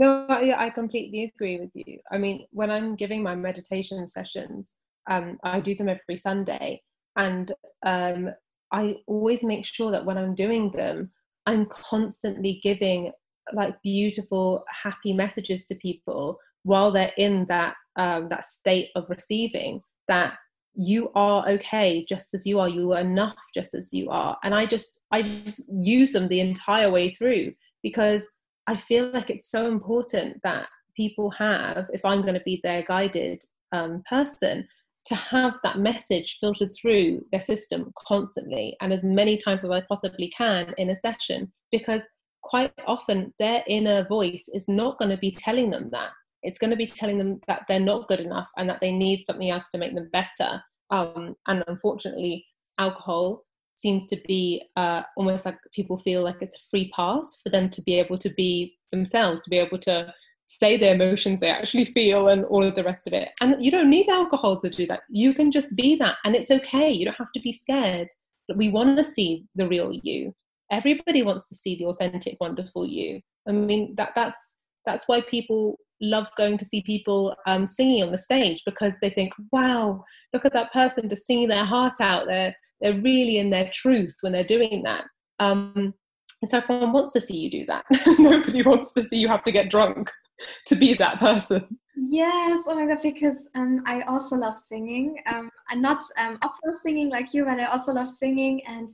no 0.00 0.26
i 0.28 0.68
completely 0.70 1.24
agree 1.24 1.58
with 1.58 1.70
you 1.74 1.98
i 2.10 2.18
mean 2.18 2.44
when 2.50 2.70
i'm 2.70 2.96
giving 2.96 3.22
my 3.22 3.34
meditation 3.34 4.06
sessions 4.06 4.74
um, 5.08 5.38
i 5.44 5.60
do 5.60 5.74
them 5.74 5.88
every 5.88 6.16
sunday 6.16 6.80
and 7.16 7.52
um, 7.84 8.30
I 8.72 8.96
always 9.06 9.42
make 9.42 9.64
sure 9.64 9.90
that 9.90 10.04
when 10.04 10.18
I'm 10.18 10.34
doing 10.34 10.70
them, 10.70 11.10
I'm 11.46 11.66
constantly 11.66 12.60
giving 12.62 13.12
like 13.52 13.80
beautiful, 13.82 14.64
happy 14.68 15.12
messages 15.12 15.66
to 15.66 15.74
people 15.76 16.38
while 16.62 16.90
they're 16.90 17.12
in 17.16 17.46
that 17.46 17.74
um, 17.96 18.28
that 18.28 18.46
state 18.46 18.90
of 18.94 19.06
receiving. 19.08 19.82
That 20.08 20.34
you 20.74 21.10
are 21.14 21.48
okay 21.48 22.04
just 22.08 22.32
as 22.32 22.46
you 22.46 22.60
are. 22.60 22.68
You 22.68 22.92
are 22.92 23.00
enough 23.00 23.36
just 23.54 23.74
as 23.74 23.92
you 23.92 24.08
are. 24.10 24.36
And 24.44 24.54
I 24.54 24.66
just 24.66 25.02
I 25.10 25.22
just 25.22 25.62
use 25.68 26.12
them 26.12 26.28
the 26.28 26.40
entire 26.40 26.90
way 26.90 27.12
through 27.12 27.52
because 27.82 28.28
I 28.70 28.76
feel 28.76 29.10
like 29.12 29.30
it's 29.30 29.50
so 29.50 29.66
important 29.66 30.40
that 30.44 30.68
people 30.96 31.28
have, 31.30 31.88
if 31.92 32.04
I'm 32.04 32.22
going 32.22 32.34
to 32.34 32.42
be 32.44 32.60
their 32.62 32.84
guided 32.84 33.42
um, 33.72 34.04
person, 34.08 34.68
to 35.06 35.16
have 35.16 35.58
that 35.64 35.80
message 35.80 36.38
filtered 36.40 36.70
through 36.80 37.24
their 37.32 37.40
system 37.40 37.92
constantly 37.98 38.76
and 38.80 38.92
as 38.92 39.02
many 39.02 39.36
times 39.36 39.64
as 39.64 39.70
I 39.72 39.80
possibly 39.80 40.28
can 40.28 40.72
in 40.78 40.90
a 40.90 40.94
session 40.94 41.50
because 41.72 42.02
quite 42.42 42.72
often 42.86 43.34
their 43.40 43.64
inner 43.66 44.04
voice 44.04 44.48
is 44.54 44.68
not 44.68 44.98
going 44.98 45.10
to 45.10 45.16
be 45.16 45.32
telling 45.32 45.70
them 45.70 45.88
that. 45.90 46.10
It's 46.44 46.58
going 46.58 46.70
to 46.70 46.76
be 46.76 46.86
telling 46.86 47.18
them 47.18 47.40
that 47.48 47.62
they're 47.66 47.80
not 47.80 48.06
good 48.06 48.20
enough 48.20 48.50
and 48.56 48.70
that 48.70 48.80
they 48.80 48.92
need 48.92 49.24
something 49.24 49.50
else 49.50 49.68
to 49.70 49.78
make 49.78 49.96
them 49.96 50.10
better. 50.12 50.62
Um, 50.90 51.34
and 51.48 51.64
unfortunately, 51.66 52.46
alcohol 52.78 53.44
seems 53.80 54.06
to 54.08 54.20
be 54.26 54.62
uh, 54.76 55.02
almost 55.16 55.46
like 55.46 55.58
people 55.74 55.98
feel 55.98 56.22
like 56.22 56.36
it's 56.40 56.54
a 56.54 56.68
free 56.70 56.90
pass 56.94 57.40
for 57.42 57.48
them 57.48 57.70
to 57.70 57.82
be 57.82 57.94
able 57.94 58.18
to 58.18 58.30
be 58.30 58.76
themselves, 58.92 59.40
to 59.40 59.50
be 59.50 59.58
able 59.58 59.78
to 59.78 60.12
say 60.46 60.76
the 60.76 60.90
emotions 60.90 61.40
they 61.40 61.50
actually 61.50 61.84
feel 61.84 62.28
and 62.28 62.44
all 62.46 62.62
of 62.62 62.74
the 62.74 62.84
rest 62.84 63.06
of 63.06 63.12
it. 63.12 63.28
And 63.40 63.62
you 63.64 63.70
don't 63.70 63.88
need 63.88 64.08
alcohol 64.08 64.58
to 64.58 64.68
do 64.68 64.86
that. 64.88 65.00
You 65.08 65.32
can 65.32 65.50
just 65.50 65.74
be 65.76 65.96
that 65.96 66.16
and 66.24 66.34
it's 66.34 66.50
okay. 66.50 66.90
You 66.90 67.06
don't 67.06 67.16
have 67.16 67.32
to 67.34 67.40
be 67.40 67.52
scared. 67.52 68.08
We 68.54 68.68
want 68.68 68.98
to 68.98 69.04
see 69.04 69.46
the 69.54 69.68
real 69.68 69.92
you. 70.02 70.34
Everybody 70.72 71.22
wants 71.22 71.46
to 71.48 71.54
see 71.54 71.76
the 71.76 71.86
authentic, 71.86 72.36
wonderful 72.40 72.86
you. 72.86 73.20
I 73.48 73.52
mean 73.52 73.94
that 73.94 74.10
that's 74.14 74.54
that's 74.84 75.06
why 75.06 75.20
people 75.20 75.78
love 76.00 76.28
going 76.36 76.58
to 76.58 76.64
see 76.64 76.82
people 76.82 77.36
um, 77.46 77.66
singing 77.66 78.02
on 78.02 78.10
the 78.10 78.18
stage 78.18 78.62
because 78.64 78.98
they 79.00 79.10
think, 79.10 79.32
wow, 79.52 80.02
look 80.32 80.44
at 80.44 80.52
that 80.52 80.72
person 80.72 81.08
just 81.08 81.26
singing 81.26 81.48
their 81.48 81.64
heart 81.64 82.00
out. 82.00 82.26
They're 82.26 82.54
they're 82.80 83.00
really 83.00 83.38
in 83.38 83.50
their 83.50 83.70
truth 83.72 84.16
when 84.20 84.32
they're 84.32 84.44
doing 84.44 84.82
that. 84.84 85.04
Um, 85.38 85.94
and 86.42 86.50
so 86.50 86.58
everyone 86.58 86.92
wants 86.92 87.12
to 87.12 87.20
see 87.20 87.36
you 87.36 87.50
do 87.50 87.66
that. 87.66 87.84
Nobody 88.18 88.62
wants 88.62 88.92
to 88.92 89.02
see 89.02 89.18
you 89.18 89.28
have 89.28 89.44
to 89.44 89.52
get 89.52 89.70
drunk 89.70 90.10
to 90.66 90.74
be 90.74 90.94
that 90.94 91.18
person. 91.18 91.78
Yes, 91.96 92.60
oh 92.66 92.74
my 92.74 92.86
god, 92.86 93.02
because 93.02 93.46
um, 93.54 93.82
I 93.84 94.00
also 94.02 94.36
love 94.36 94.58
singing. 94.68 95.16
Um, 95.26 95.50
I'm 95.68 95.82
not 95.82 96.02
um, 96.16 96.38
opera 96.40 96.74
singing 96.74 97.10
like 97.10 97.34
you, 97.34 97.44
but 97.44 97.60
I 97.60 97.64
also 97.64 97.92
love 97.92 98.08
singing, 98.16 98.62
and 98.66 98.88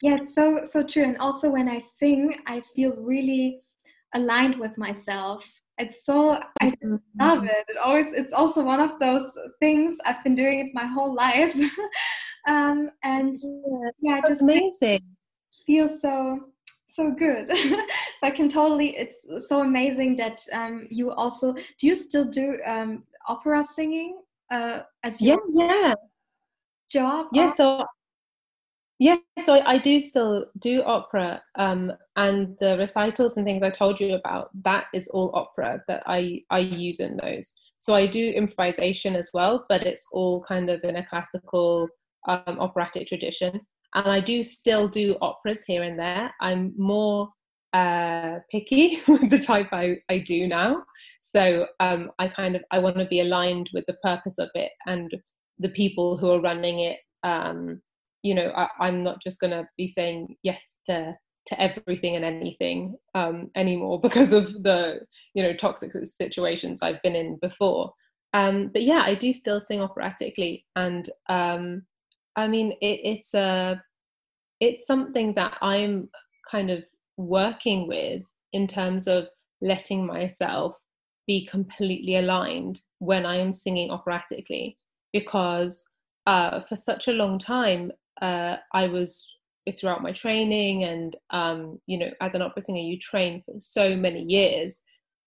yeah, 0.00 0.16
it's 0.16 0.34
so 0.34 0.62
so 0.64 0.84
true. 0.84 1.02
And 1.02 1.18
also 1.18 1.50
when 1.50 1.68
I 1.68 1.80
sing, 1.80 2.36
I 2.46 2.62
feel 2.74 2.92
really 2.92 3.62
aligned 4.14 4.60
with 4.60 4.76
myself. 4.78 5.50
It's 5.78 6.04
so 6.04 6.40
I 6.60 6.70
just 6.70 6.82
mm-hmm. 6.84 7.20
love 7.20 7.44
it. 7.44 7.64
It 7.68 7.78
always 7.82 8.06
it's 8.12 8.32
also 8.32 8.62
one 8.62 8.78
of 8.78 8.98
those 9.00 9.32
things 9.58 9.96
I've 10.04 10.22
been 10.22 10.36
doing 10.36 10.60
it 10.60 10.74
my 10.74 10.86
whole 10.86 11.12
life, 11.12 11.52
um, 12.46 12.90
and 13.02 13.36
yeah, 13.42 13.90
yeah 14.00 14.20
just 14.26 14.42
amazing. 14.42 15.00
Feel 15.66 15.88
so 15.88 16.40
so 16.88 17.10
good. 17.10 17.50
So 18.22 18.28
i 18.28 18.30
can 18.30 18.48
totally 18.48 18.96
it's 18.96 19.26
so 19.48 19.60
amazing 19.62 20.16
that 20.16 20.40
um, 20.52 20.86
you 20.90 21.10
also 21.10 21.54
do 21.54 21.86
you 21.88 21.96
still 21.96 22.24
do 22.24 22.58
um, 22.64 23.02
opera 23.26 23.64
singing 23.64 24.20
uh, 24.52 24.80
as 25.02 25.20
yeah 25.20 25.36
yeah. 25.52 25.94
job 26.88 27.26
yeah 27.32 27.48
so 27.48 27.84
yeah 29.00 29.16
so 29.40 29.54
I, 29.54 29.72
I 29.72 29.78
do 29.78 29.98
still 29.98 30.46
do 30.60 30.82
opera 30.84 31.42
um, 31.56 31.92
and 32.14 32.56
the 32.60 32.78
recitals 32.78 33.36
and 33.36 33.44
things 33.44 33.64
i 33.64 33.70
told 33.70 33.98
you 33.98 34.14
about 34.14 34.50
that 34.62 34.84
is 34.94 35.08
all 35.08 35.34
opera 35.34 35.82
that 35.88 36.04
i 36.06 36.40
i 36.50 36.60
use 36.60 37.00
in 37.00 37.16
those. 37.16 37.52
So 37.78 37.94
i 37.94 38.06
do 38.06 38.30
improvisation 38.30 39.16
as 39.16 39.30
well 39.34 39.66
but 39.68 39.84
it's 39.84 40.06
all 40.12 40.44
kind 40.44 40.70
of 40.70 40.84
in 40.84 40.94
a 40.94 41.06
classical 41.06 41.88
um, 42.28 42.58
operatic 42.58 43.06
tradition 43.06 43.60
and 43.94 44.06
I 44.06 44.20
do 44.20 44.42
still 44.42 44.88
do 44.88 45.16
operas 45.20 45.62
here 45.66 45.82
and 45.82 45.98
there. 45.98 46.32
I'm 46.40 46.72
more 46.76 47.28
uh, 47.72 48.38
picky 48.50 49.00
with 49.08 49.30
the 49.30 49.38
type 49.38 49.68
I, 49.72 49.96
I 50.08 50.18
do 50.18 50.48
now. 50.48 50.82
So 51.22 51.66
um, 51.80 52.10
I 52.18 52.28
kind 52.28 52.56
of 52.56 52.62
I 52.70 52.78
want 52.78 52.96
to 52.98 53.06
be 53.06 53.20
aligned 53.20 53.70
with 53.72 53.84
the 53.86 53.96
purpose 54.02 54.38
of 54.38 54.48
it 54.54 54.70
and 54.86 55.10
the 55.58 55.70
people 55.70 56.16
who 56.16 56.30
are 56.30 56.40
running 56.40 56.80
it. 56.80 56.98
Um, 57.22 57.80
you 58.22 58.34
know, 58.34 58.52
I, 58.56 58.88
am 58.88 59.02
not 59.02 59.18
just 59.22 59.40
going 59.40 59.50
to 59.50 59.66
be 59.76 59.88
saying 59.88 60.36
yes 60.42 60.76
to 60.86 61.14
to 61.44 61.60
everything 61.60 62.14
and 62.14 62.24
anything 62.24 62.94
um, 63.16 63.50
anymore 63.56 64.00
because 64.02 64.32
of 64.32 64.62
the 64.62 65.00
you 65.34 65.42
know 65.42 65.52
toxic 65.52 65.92
situations 66.04 66.80
I've 66.82 67.02
been 67.02 67.16
in 67.16 67.38
before. 67.42 67.92
Um, 68.34 68.70
but 68.72 68.82
yeah, 68.82 69.02
I 69.04 69.14
do 69.14 69.32
still 69.32 69.60
sing 69.60 69.82
operatically, 69.82 70.64
and 70.76 71.08
um, 71.28 71.82
I 72.36 72.48
mean 72.48 72.72
it, 72.80 73.00
it's 73.04 73.34
a 73.34 73.82
it's 74.60 74.86
something 74.86 75.34
that 75.34 75.58
I'm 75.60 76.08
kind 76.50 76.70
of 76.70 76.84
working 77.16 77.88
with 77.88 78.22
in 78.52 78.66
terms 78.66 79.06
of 79.08 79.28
letting 79.60 80.06
myself 80.06 80.78
be 81.26 81.46
completely 81.46 82.16
aligned 82.16 82.80
when 82.98 83.24
I 83.26 83.36
am 83.36 83.52
singing 83.52 83.90
operatically 83.90 84.76
because 85.12 85.84
uh, 86.26 86.60
for 86.62 86.76
such 86.76 87.08
a 87.08 87.12
long 87.12 87.38
time 87.38 87.92
uh, 88.20 88.56
I 88.72 88.86
was 88.86 89.28
throughout 89.70 90.02
my 90.02 90.12
training 90.12 90.84
and 90.84 91.16
um, 91.30 91.80
you 91.86 91.98
know 91.98 92.10
as 92.20 92.34
an 92.34 92.42
opera 92.42 92.62
singer 92.62 92.80
you 92.80 92.98
train 92.98 93.42
for 93.44 93.54
so 93.58 93.96
many 93.96 94.22
years 94.22 94.80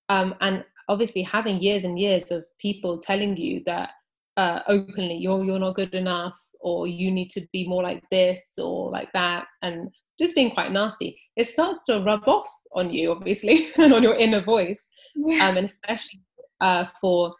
um, 0.09 0.35
and 0.41 0.63
obviously 0.89 1.23
having 1.23 1.61
years 1.61 1.85
and 1.85 1.99
years 1.99 2.31
of 2.31 2.45
people 2.59 2.97
telling 2.97 3.37
you 3.37 3.61
that 3.65 3.91
uh, 4.37 4.59
openly 4.67 5.15
you're 5.15 5.43
you're 5.43 5.59
not 5.59 5.75
good 5.75 5.93
enough 5.93 6.37
or 6.65 6.87
you 6.87 7.11
need 7.11 7.29
to 7.29 7.45
be 7.53 7.67
more 7.67 7.83
like 7.83 8.03
this 8.09 8.53
or 8.57 8.91
like 8.91 9.09
that 9.13 9.45
and 9.61 9.89
just 10.19 10.35
being 10.35 10.51
quite 10.51 10.71
nasty 10.71 11.17
it 11.35 11.47
starts 11.47 11.83
to 11.85 11.99
rub 12.01 12.27
off 12.27 12.47
on 12.73 12.91
you 12.91 13.11
obviously 13.11 13.69
and 13.77 13.93
on 13.93 14.03
your 14.03 14.15
inner 14.15 14.41
voice 14.41 14.89
yeah. 15.15 15.47
um, 15.47 15.57
and 15.57 15.65
especially 15.65 16.21
uh, 16.61 16.85
for 16.99 17.33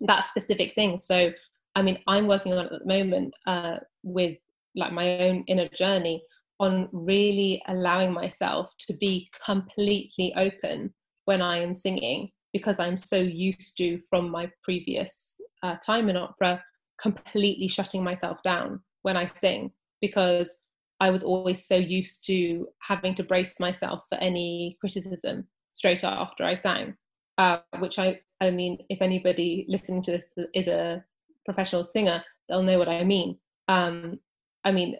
that 0.00 0.24
specific 0.24 0.74
thing 0.74 0.98
so 1.00 1.32
i 1.74 1.82
mean 1.82 1.98
i'm 2.06 2.26
working 2.26 2.52
on 2.52 2.66
it 2.66 2.72
at 2.72 2.80
the 2.80 2.86
moment 2.86 3.34
uh, 3.46 3.76
with 4.02 4.36
like 4.76 4.92
my 4.92 5.18
own 5.18 5.44
inner 5.48 5.68
journey 5.68 6.22
on 6.60 6.88
really 6.92 7.60
allowing 7.66 8.12
myself 8.12 8.70
to 8.78 8.94
be 8.98 9.28
completely 9.44 10.32
open 10.36 10.94
when 11.24 11.42
I 11.42 11.58
am 11.58 11.74
singing 11.74 12.30
because 12.52 12.78
I'm 12.78 12.96
so 12.96 13.16
used 13.16 13.76
to 13.78 13.98
from 14.08 14.30
my 14.30 14.50
previous 14.62 15.34
uh, 15.62 15.76
time 15.84 16.08
in 16.08 16.16
opera 16.16 16.62
completely 17.02 17.68
shutting 17.68 18.04
myself 18.04 18.42
down 18.42 18.80
when 19.02 19.16
I 19.16 19.26
sing 19.26 19.72
because 20.00 20.56
I 21.00 21.10
was 21.10 21.24
always 21.24 21.66
so 21.66 21.74
used 21.74 22.24
to 22.26 22.68
having 22.80 23.14
to 23.16 23.24
brace 23.24 23.58
myself 23.58 24.04
for 24.08 24.18
any 24.18 24.76
criticism 24.80 25.48
straight 25.72 26.04
after 26.04 26.44
I 26.44 26.54
sang, 26.54 26.96
uh, 27.38 27.58
which 27.78 27.98
I, 27.98 28.20
I 28.40 28.50
mean, 28.50 28.78
if 28.88 29.02
anybody 29.02 29.66
listening 29.68 30.02
to 30.02 30.12
this 30.12 30.32
is 30.54 30.68
a 30.68 31.04
professional 31.44 31.82
singer, 31.82 32.22
they'll 32.48 32.62
know 32.62 32.78
what 32.78 32.88
I 32.88 33.02
mean. 33.02 33.38
Um, 33.68 34.20
I 34.64 34.70
mean, 34.70 34.96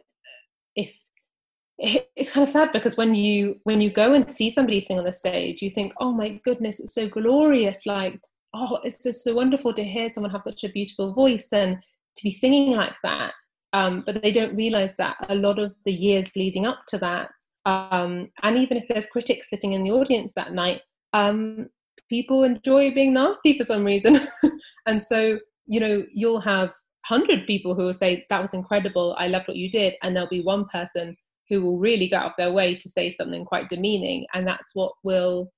if 0.74 0.92
it's 1.78 2.32
kind 2.32 2.44
of 2.44 2.50
sad 2.50 2.72
because 2.72 2.96
when 2.96 3.14
you 3.14 3.60
when 3.64 3.80
you 3.80 3.90
go 3.90 4.12
and 4.12 4.30
see 4.30 4.50
somebody 4.50 4.80
sing 4.80 4.98
on 4.98 5.04
the 5.04 5.12
stage, 5.12 5.62
you 5.62 5.70
think, 5.70 5.92
oh 6.00 6.12
my 6.12 6.40
goodness, 6.44 6.80
it's 6.80 6.94
so 6.94 7.08
glorious! 7.08 7.86
Like, 7.86 8.20
oh, 8.54 8.78
it's 8.84 9.02
just 9.02 9.24
so 9.24 9.34
wonderful 9.34 9.72
to 9.74 9.84
hear 9.84 10.08
someone 10.08 10.30
have 10.32 10.42
such 10.42 10.64
a 10.64 10.68
beautiful 10.68 11.12
voice 11.14 11.48
and 11.52 11.78
to 12.16 12.24
be 12.24 12.30
singing 12.30 12.72
like 12.72 12.96
that. 13.02 13.32
Um, 13.72 14.02
but 14.04 14.22
they 14.22 14.32
don't 14.32 14.54
realize 14.54 14.96
that 14.96 15.16
a 15.28 15.34
lot 15.34 15.58
of 15.58 15.74
the 15.86 15.92
years 15.92 16.30
leading 16.36 16.66
up 16.66 16.80
to 16.88 16.98
that, 16.98 17.30
um, 17.64 18.28
and 18.42 18.58
even 18.58 18.76
if 18.76 18.84
there's 18.86 19.06
critics 19.06 19.48
sitting 19.48 19.72
in 19.72 19.82
the 19.82 19.92
audience 19.92 20.34
that 20.34 20.52
night, 20.52 20.82
um, 21.14 21.68
people 22.10 22.44
enjoy 22.44 22.90
being 22.90 23.14
nasty 23.14 23.56
for 23.56 23.64
some 23.64 23.84
reason, 23.84 24.28
and 24.86 25.02
so 25.02 25.38
you 25.66 25.80
know 25.80 26.04
you'll 26.12 26.40
have 26.40 26.68
100 27.08 27.46
people 27.46 27.74
who 27.74 27.84
will 27.84 27.94
say 27.94 28.26
that 28.30 28.40
was 28.40 28.54
incredible 28.54 29.14
i 29.18 29.26
loved 29.26 29.48
what 29.48 29.56
you 29.56 29.70
did 29.70 29.94
and 30.02 30.14
there'll 30.14 30.28
be 30.28 30.42
one 30.42 30.64
person 30.66 31.16
who 31.48 31.62
will 31.62 31.78
really 31.78 32.08
go 32.08 32.16
out 32.16 32.26
of 32.26 32.32
their 32.38 32.52
way 32.52 32.74
to 32.74 32.88
say 32.88 33.10
something 33.10 33.44
quite 33.44 33.68
demeaning 33.68 34.26
and 34.34 34.46
that's 34.46 34.70
what 34.74 34.92
will 35.02 35.50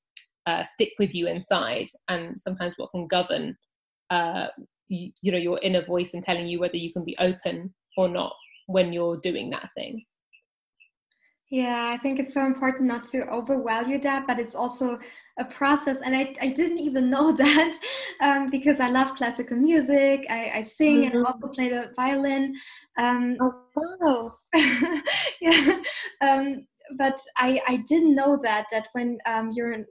uh, 0.46 0.62
stick 0.62 0.92
with 0.98 1.14
you 1.14 1.26
inside 1.26 1.86
and 2.08 2.38
sometimes 2.38 2.74
what 2.76 2.90
can 2.90 3.06
govern 3.06 3.56
uh, 4.10 4.46
you, 4.88 5.10
you 5.22 5.32
know 5.32 5.38
your 5.38 5.58
inner 5.62 5.84
voice 5.84 6.14
and 6.14 6.22
telling 6.22 6.48
you 6.48 6.60
whether 6.60 6.76
you 6.76 6.92
can 6.92 7.04
be 7.04 7.16
open 7.18 7.72
or 7.96 8.08
not 8.08 8.32
when 8.66 8.92
you're 8.92 9.16
doing 9.18 9.50
that 9.50 9.68
thing 9.76 10.04
yeah, 11.54 11.90
I 11.94 11.98
think 11.98 12.18
it's 12.18 12.34
so 12.34 12.46
important 12.46 12.88
not 12.88 13.04
to 13.12 13.28
overvalue 13.28 14.00
that, 14.00 14.26
but 14.26 14.40
it's 14.40 14.56
also 14.56 14.98
a 15.38 15.44
process. 15.44 16.00
And 16.00 16.16
I, 16.16 16.34
I 16.40 16.48
didn't 16.48 16.78
even 16.80 17.08
know 17.08 17.30
that 17.36 17.78
um, 18.20 18.50
because 18.50 18.80
I 18.80 18.88
love 18.88 19.14
classical 19.14 19.56
music. 19.56 20.26
I, 20.28 20.50
I 20.52 20.62
sing 20.62 21.02
mm-hmm. 21.02 21.16
and 21.16 21.26
also 21.26 21.46
play 21.48 21.68
the 21.68 21.92
violin. 21.94 22.56
Um, 22.98 23.36
oh, 23.40 23.54
wow. 23.76 24.34
yeah. 25.40 25.78
Um, 26.22 26.66
but 26.98 27.20
I, 27.36 27.60
I 27.68 27.76
didn't 27.88 28.16
know 28.16 28.40
that, 28.42 28.66
that 28.72 28.88
when 28.92 29.18
um, 29.24 29.52
you're 29.52 29.72
an 29.72 29.86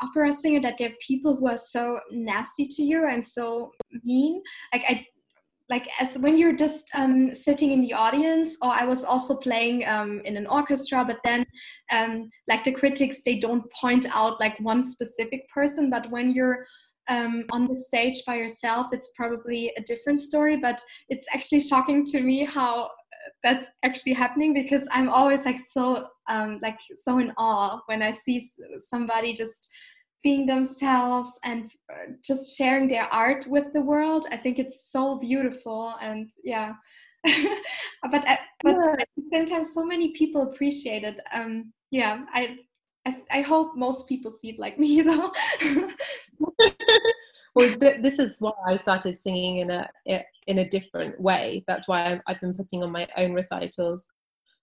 opera 0.00 0.32
singer, 0.32 0.60
that 0.60 0.78
there 0.78 0.90
are 0.90 1.06
people 1.06 1.36
who 1.36 1.48
are 1.48 1.58
so 1.58 2.00
nasty 2.10 2.66
to 2.66 2.82
you 2.82 3.08
and 3.08 3.26
so 3.26 3.72
mean. 4.04 4.42
Like 4.72 4.82
I 4.88 5.06
like 5.72 5.88
as 6.00 6.18
when 6.18 6.36
you're 6.36 6.56
just 6.56 6.90
um, 6.94 7.34
sitting 7.34 7.72
in 7.72 7.80
the 7.80 7.92
audience 7.92 8.56
or 8.62 8.70
i 8.70 8.84
was 8.84 9.04
also 9.04 9.34
playing 9.36 9.86
um, 9.86 10.20
in 10.24 10.36
an 10.36 10.46
orchestra 10.46 11.04
but 11.04 11.20
then 11.24 11.46
um, 11.90 12.28
like 12.48 12.62
the 12.64 12.72
critics 12.72 13.22
they 13.24 13.38
don't 13.38 13.64
point 13.72 14.06
out 14.14 14.40
like 14.40 14.58
one 14.60 14.82
specific 14.84 15.48
person 15.48 15.88
but 15.88 16.10
when 16.10 16.30
you're 16.30 16.66
um, 17.08 17.44
on 17.50 17.66
the 17.66 17.76
stage 17.76 18.22
by 18.26 18.36
yourself 18.36 18.86
it's 18.92 19.10
probably 19.16 19.72
a 19.76 19.82
different 19.82 20.20
story 20.20 20.56
but 20.56 20.78
it's 21.08 21.26
actually 21.32 21.60
shocking 21.60 22.04
to 22.04 22.20
me 22.20 22.44
how 22.44 22.90
that's 23.42 23.66
actually 23.84 24.12
happening 24.12 24.54
because 24.54 24.86
i'm 24.90 25.08
always 25.08 25.44
like 25.44 25.58
so 25.72 26.06
um, 26.28 26.58
like 26.62 26.78
so 26.96 27.18
in 27.18 27.32
awe 27.36 27.80
when 27.86 28.02
i 28.02 28.10
see 28.10 28.48
somebody 28.88 29.34
just 29.34 29.68
being 30.22 30.46
themselves 30.46 31.30
and 31.42 31.70
uh, 31.92 32.12
just 32.24 32.56
sharing 32.56 32.88
their 32.88 33.12
art 33.12 33.46
with 33.48 33.72
the 33.72 33.80
world. 33.80 34.26
I 34.30 34.36
think 34.36 34.58
it's 34.58 34.90
so 34.90 35.18
beautiful 35.18 35.94
and 36.00 36.30
yeah. 36.44 36.74
but 37.24 38.24
at, 38.26 38.40
but 38.62 38.74
yeah. 38.74 38.96
at 39.00 39.08
the 39.16 39.28
same 39.30 39.46
time, 39.46 39.64
so 39.64 39.84
many 39.84 40.12
people 40.12 40.42
appreciate 40.42 41.04
it. 41.04 41.20
Um, 41.32 41.72
yeah, 41.90 42.24
I, 42.32 42.58
I, 43.06 43.16
I 43.30 43.40
hope 43.42 43.76
most 43.76 44.08
people 44.08 44.30
see 44.30 44.50
it 44.50 44.58
like 44.58 44.78
me 44.78 45.00
though. 45.02 45.32
well, 47.54 47.76
this 47.78 48.18
is 48.18 48.36
why 48.38 48.52
I 48.66 48.76
started 48.76 49.18
singing 49.18 49.58
in 49.58 49.70
a 49.70 49.88
in 50.46 50.58
a 50.58 50.68
different 50.68 51.20
way. 51.20 51.64
That's 51.66 51.86
why 51.86 52.20
I've 52.26 52.40
been 52.40 52.54
putting 52.54 52.82
on 52.82 52.90
my 52.90 53.06
own 53.16 53.32
recitals 53.32 54.08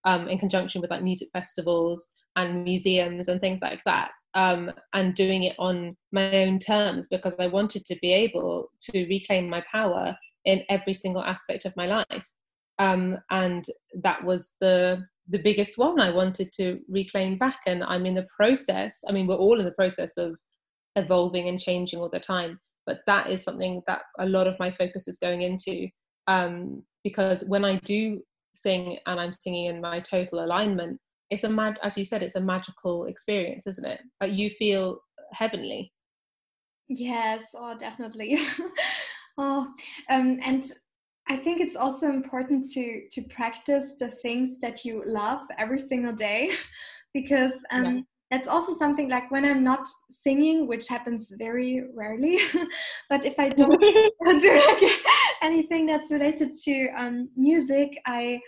um, 0.05 0.27
in 0.27 0.37
conjunction 0.37 0.81
with 0.81 0.91
like 0.91 1.03
music 1.03 1.29
festivals 1.33 2.07
and 2.35 2.63
museums 2.63 3.27
and 3.27 3.39
things 3.39 3.61
like 3.61 3.81
that 3.85 4.11
um, 4.33 4.71
and 4.93 5.13
doing 5.15 5.43
it 5.43 5.55
on 5.59 5.95
my 6.11 6.43
own 6.43 6.59
terms 6.59 7.07
because 7.09 7.35
I 7.39 7.47
wanted 7.47 7.85
to 7.85 7.97
be 8.01 8.13
able 8.13 8.69
to 8.91 9.07
reclaim 9.07 9.49
my 9.49 9.63
power 9.71 10.15
in 10.45 10.63
every 10.69 10.93
single 10.93 11.23
aspect 11.23 11.65
of 11.65 11.75
my 11.75 11.85
life. 11.85 12.27
Um, 12.77 13.17
and 13.29 13.65
that 14.01 14.23
was 14.23 14.53
the 14.61 15.05
the 15.31 15.37
biggest 15.37 15.77
one 15.77 15.99
I 15.99 16.09
wanted 16.09 16.51
to 16.53 16.79
reclaim 16.89 17.37
back. 17.37 17.59
And 17.67 17.83
I'm 17.83 18.07
in 18.07 18.15
the 18.15 18.25
process. 18.35 19.03
I 19.07 19.11
mean, 19.11 19.27
we're 19.27 19.35
all 19.35 19.59
in 19.59 19.65
the 19.65 19.71
process 19.73 20.17
of 20.17 20.35
evolving 20.95 21.47
and 21.47 21.59
changing 21.59 21.99
all 21.99 22.09
the 22.09 22.19
time. 22.19 22.59
But 22.89 23.01
that 23.05 23.29
is 23.29 23.43
something 23.43 23.83
that 23.85 24.01
a 24.17 24.25
lot 24.25 24.47
of 24.47 24.57
my 24.57 24.71
focus 24.71 25.07
is 25.07 25.19
going 25.19 25.43
into 25.43 25.87
um, 26.25 26.81
because 27.03 27.43
when 27.45 27.63
I 27.63 27.75
do 27.75 28.23
sing 28.51 28.97
and 29.05 29.19
I'm 29.19 29.31
singing 29.31 29.65
in 29.65 29.79
my 29.79 29.99
total 29.99 30.43
alignment, 30.43 30.99
it's 31.29 31.43
a 31.43 31.49
mad 31.49 31.77
as 31.83 31.99
you 31.99 32.03
said 32.03 32.23
it's 32.23 32.33
a 32.33 32.41
magical 32.41 33.05
experience 33.05 33.67
isn't 33.67 33.85
it? 33.85 34.01
Like 34.19 34.33
you 34.35 34.49
feel 34.49 35.01
heavenly. 35.33 35.93
Yes 36.87 37.43
oh 37.53 37.77
definitely. 37.77 38.39
Oh 39.41 39.67
um, 40.09 40.37
and 40.43 40.65
i 41.29 41.37
think 41.37 41.61
it's 41.61 41.77
also 41.77 42.09
important 42.09 42.65
to 42.73 43.07
to 43.09 43.21
practice 43.29 43.95
the 43.97 44.09
things 44.23 44.59
that 44.59 44.83
you 44.83 45.01
love 45.05 45.39
every 45.57 45.79
single 45.79 46.11
day 46.11 46.51
because 47.13 47.53
um, 47.71 47.85
yeah. 47.85 48.01
That's 48.31 48.47
also 48.47 48.73
something 48.73 49.09
like 49.09 49.29
when 49.31 49.45
i'm 49.45 49.63
not 49.63 49.87
singing 50.09 50.67
which 50.67 50.87
happens 50.87 51.33
very 51.37 51.83
rarely 51.95 52.39
but 53.09 53.25
if 53.25 53.39
i 53.39 53.49
don't 53.49 53.79
do 54.39 54.61
like 54.67 54.91
anything 55.41 55.85
that's 55.85 56.11
related 56.11 56.53
to 56.53 56.87
um, 56.97 57.29
music 57.35 57.89
i 58.05 58.39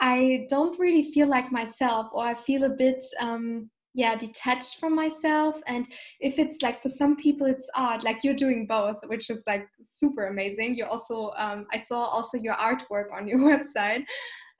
I 0.00 0.46
don't 0.50 0.78
really 0.78 1.12
feel 1.12 1.28
like 1.28 1.52
myself, 1.52 2.08
or 2.12 2.24
I 2.24 2.34
feel 2.34 2.64
a 2.64 2.70
bit, 2.70 3.04
um, 3.20 3.70
yeah, 3.94 4.16
detached 4.16 4.80
from 4.80 4.94
myself. 4.94 5.56
And 5.66 5.88
if 6.20 6.38
it's 6.38 6.62
like 6.62 6.82
for 6.82 6.88
some 6.88 7.16
people, 7.16 7.46
it's 7.46 7.70
art, 7.76 8.02
like 8.02 8.24
you're 8.24 8.34
doing 8.34 8.66
both, 8.66 8.96
which 9.06 9.30
is 9.30 9.42
like 9.46 9.66
super 9.84 10.26
amazing. 10.26 10.74
You 10.74 10.86
also, 10.86 11.32
um, 11.36 11.66
I 11.72 11.80
saw 11.80 12.04
also 12.04 12.38
your 12.38 12.54
artwork 12.54 13.12
on 13.12 13.28
your 13.28 13.38
website. 13.38 14.04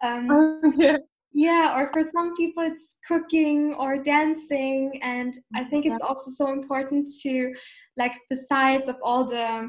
Um, 0.03 0.29
oh, 0.31 0.73
yeah. 0.77 0.99
Yeah, 1.35 1.77
or 1.77 1.91
for 1.93 2.09
some 2.15 2.37
people 2.37 2.63
it's 2.63 2.95
cooking 3.07 3.75
or 3.77 3.99
dancing, 3.99 5.01
and 5.03 5.37
I 5.55 5.65
think 5.65 5.85
it's 5.85 6.01
also 6.01 6.31
so 6.31 6.53
important 6.53 7.11
to, 7.23 7.53
like, 7.97 8.13
besides 8.31 8.89
of 8.89 8.97
all 9.03 9.25
the 9.25 9.69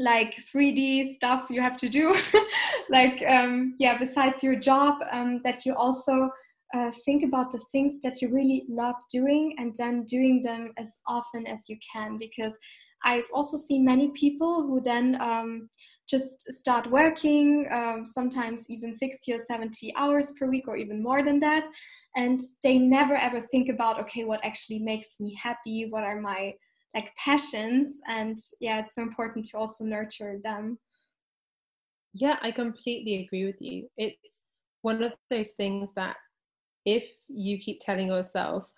like 0.00 0.34
3D 0.52 1.12
stuff 1.12 1.48
you 1.50 1.60
have 1.60 1.76
to 1.76 1.88
do, 1.88 2.16
like 2.90 3.22
um, 3.26 3.76
yeah, 3.78 3.98
besides 3.98 4.42
your 4.42 4.56
job, 4.56 4.98
um, 5.12 5.40
that 5.44 5.64
you 5.64 5.74
also 5.74 6.30
uh, 6.74 6.90
think 7.04 7.24
about 7.24 7.50
the 7.52 7.60
things 7.72 7.94
that 8.02 8.20
you 8.20 8.28
really 8.28 8.64
love 8.68 8.94
doing 9.12 9.54
and 9.58 9.74
then 9.76 10.04
doing 10.04 10.42
them 10.42 10.72
as 10.78 10.98
often 11.06 11.46
as 11.46 11.68
you 11.68 11.76
can 11.92 12.18
because 12.18 12.56
I've 13.04 13.28
also 13.32 13.56
seen 13.56 13.84
many 13.84 14.08
people 14.10 14.66
who 14.66 14.80
then 14.80 15.20
um, 15.20 15.70
just 16.08 16.52
start 16.52 16.90
working, 16.90 17.66
um, 17.70 18.04
sometimes 18.06 18.68
even 18.68 18.96
60 18.96 19.32
or 19.32 19.42
70 19.44 19.92
hours 19.96 20.32
per 20.38 20.46
week, 20.46 20.68
or 20.68 20.76
even 20.76 21.02
more 21.02 21.22
than 21.22 21.40
that. 21.40 21.66
And 22.16 22.40
they 22.62 22.78
never 22.78 23.14
ever 23.14 23.46
think 23.50 23.68
about, 23.68 24.00
okay, 24.00 24.24
what 24.24 24.44
actually 24.44 24.80
makes 24.80 25.18
me 25.20 25.38
happy? 25.40 25.86
What 25.88 26.04
are 26.04 26.20
my 26.20 26.54
like 26.94 27.12
passions? 27.16 28.00
And 28.06 28.38
yeah, 28.60 28.80
it's 28.80 28.94
so 28.94 29.02
important 29.02 29.46
to 29.46 29.58
also 29.58 29.84
nurture 29.84 30.40
them. 30.42 30.78
Yeah, 32.12 32.36
I 32.42 32.50
completely 32.50 33.24
agree 33.24 33.46
with 33.46 33.60
you. 33.60 33.88
It's 33.96 34.48
one 34.82 35.02
of 35.02 35.12
those 35.30 35.52
things 35.52 35.90
that 35.94 36.16
if 36.84 37.08
you 37.28 37.58
keep 37.58 37.80
telling 37.80 38.08
yourself, 38.08 38.68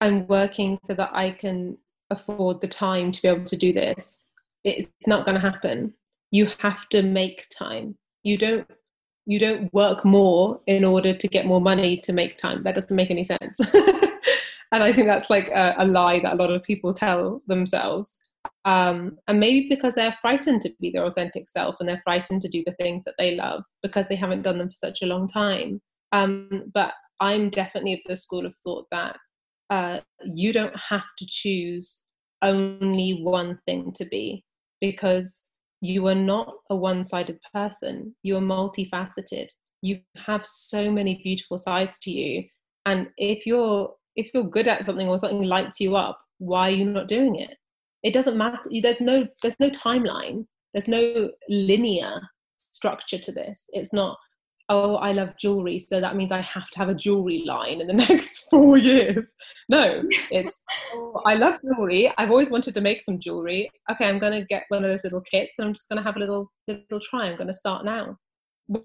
I'm 0.00 0.26
working 0.26 0.78
so 0.84 0.94
that 0.94 1.10
I 1.12 1.30
can 1.30 1.78
afford 2.12 2.60
the 2.60 2.68
time 2.68 3.10
to 3.12 3.22
be 3.22 3.28
able 3.28 3.44
to 3.44 3.56
do 3.56 3.72
this. 3.72 4.28
It's 4.64 4.88
not 5.06 5.24
going 5.24 5.34
to 5.34 5.40
happen. 5.40 5.94
You 6.30 6.48
have 6.58 6.88
to 6.90 7.02
make 7.02 7.48
time. 7.56 7.96
You 8.22 8.38
don't 8.38 8.70
you 9.24 9.38
don't 9.38 9.72
work 9.72 10.04
more 10.04 10.60
in 10.66 10.84
order 10.84 11.14
to 11.14 11.28
get 11.28 11.46
more 11.46 11.60
money 11.60 11.96
to 11.98 12.12
make 12.12 12.38
time. 12.38 12.64
That 12.64 12.74
doesn't 12.74 12.96
make 12.96 13.10
any 13.10 13.24
sense. 13.24 13.60
And 14.72 14.82
i 14.82 14.90
think 14.90 15.06
that's 15.06 15.28
like 15.28 15.48
a, 15.48 15.74
a, 15.78 15.86
lie 15.86 16.18
that 16.20 16.32
a 16.32 16.36
lot 16.36 16.50
of 16.50 16.62
people 16.62 16.94
tell 16.94 17.42
themselves. 17.46 18.18
Um, 18.64 19.18
and 19.28 19.38
maybe 19.38 19.68
because 19.68 19.94
they're 19.94 20.16
frightened 20.22 20.62
to 20.62 20.72
be 20.80 20.90
their 20.90 21.04
authentic 21.04 21.48
self 21.48 21.76
and 21.78 21.88
they're 21.88 22.00
frightened 22.02 22.40
to 22.42 22.48
do 22.48 22.62
the 22.64 22.74
things 22.80 23.04
that 23.04 23.14
they 23.18 23.36
love 23.36 23.62
because 23.82 24.08
they 24.08 24.16
haven't 24.16 24.42
done 24.42 24.58
them 24.58 24.70
for 24.70 24.76
such 24.76 25.02
a 25.02 25.06
long 25.06 25.28
time. 25.28 25.80
Um, 26.12 26.70
but 26.74 26.94
i'm 27.20 27.50
definitely 27.50 27.94
of 27.94 28.00
the 28.06 28.16
school 28.16 28.44
of 28.44 28.54
thought 28.64 28.86
that 28.90 29.16
uh, 29.72 30.00
you 30.22 30.52
don't 30.52 30.76
have 30.76 31.06
to 31.18 31.26
choose 31.26 32.02
only 32.42 33.22
one 33.22 33.56
thing 33.64 33.90
to 33.94 34.04
be 34.04 34.44
because 34.82 35.40
you 35.80 36.06
are 36.08 36.14
not 36.14 36.52
a 36.68 36.76
one 36.76 37.02
sided 37.02 37.38
person. 37.54 38.14
You 38.22 38.36
are 38.36 38.40
multifaceted. 38.40 39.48
You 39.80 40.00
have 40.26 40.44
so 40.44 40.90
many 40.92 41.22
beautiful 41.24 41.56
sides 41.56 41.98
to 42.00 42.10
you. 42.10 42.44
And 42.84 43.08
if 43.16 43.46
you're 43.46 43.94
if 44.14 44.30
you're 44.34 44.44
good 44.44 44.68
at 44.68 44.84
something 44.84 45.08
or 45.08 45.18
something 45.18 45.42
lights 45.42 45.80
you 45.80 45.96
up, 45.96 46.20
why 46.36 46.68
are 46.68 46.76
you 46.76 46.84
not 46.84 47.08
doing 47.08 47.36
it? 47.36 47.56
It 48.02 48.12
doesn't 48.12 48.36
matter. 48.36 48.58
There's 48.82 49.00
no 49.00 49.26
there's 49.40 49.58
no 49.58 49.70
timeline. 49.70 50.44
There's 50.74 50.88
no 50.88 51.30
linear 51.48 52.20
structure 52.72 53.18
to 53.18 53.32
this. 53.32 53.70
It's 53.72 53.94
not 53.94 54.18
oh, 54.72 54.96
I 54.96 55.12
love 55.12 55.36
jewelry, 55.38 55.78
so 55.78 56.00
that 56.00 56.16
means 56.16 56.32
I 56.32 56.40
have 56.40 56.70
to 56.70 56.78
have 56.78 56.88
a 56.88 56.94
jewelry 56.94 57.44
line 57.44 57.82
in 57.82 57.86
the 57.86 57.92
next 58.08 58.48
four 58.50 58.78
years. 58.78 59.34
No, 59.68 60.02
it's, 60.30 60.62
oh, 60.94 61.20
I 61.26 61.34
love 61.34 61.60
jewelry. 61.60 62.10
I've 62.16 62.30
always 62.30 62.48
wanted 62.48 62.72
to 62.74 62.80
make 62.80 63.02
some 63.02 63.20
jewelry. 63.20 63.70
Okay, 63.90 64.08
I'm 64.08 64.18
going 64.18 64.32
to 64.32 64.46
get 64.46 64.64
one 64.68 64.82
of 64.82 64.90
those 64.90 65.04
little 65.04 65.20
kits 65.20 65.58
and 65.58 65.68
I'm 65.68 65.74
just 65.74 65.88
going 65.90 65.98
to 65.98 66.02
have 66.02 66.16
a 66.16 66.20
little, 66.20 66.50
little 66.66 67.00
try. 67.00 67.26
I'm 67.26 67.36
going 67.36 67.48
to 67.48 67.54
start 67.54 67.84
now. 67.84 68.16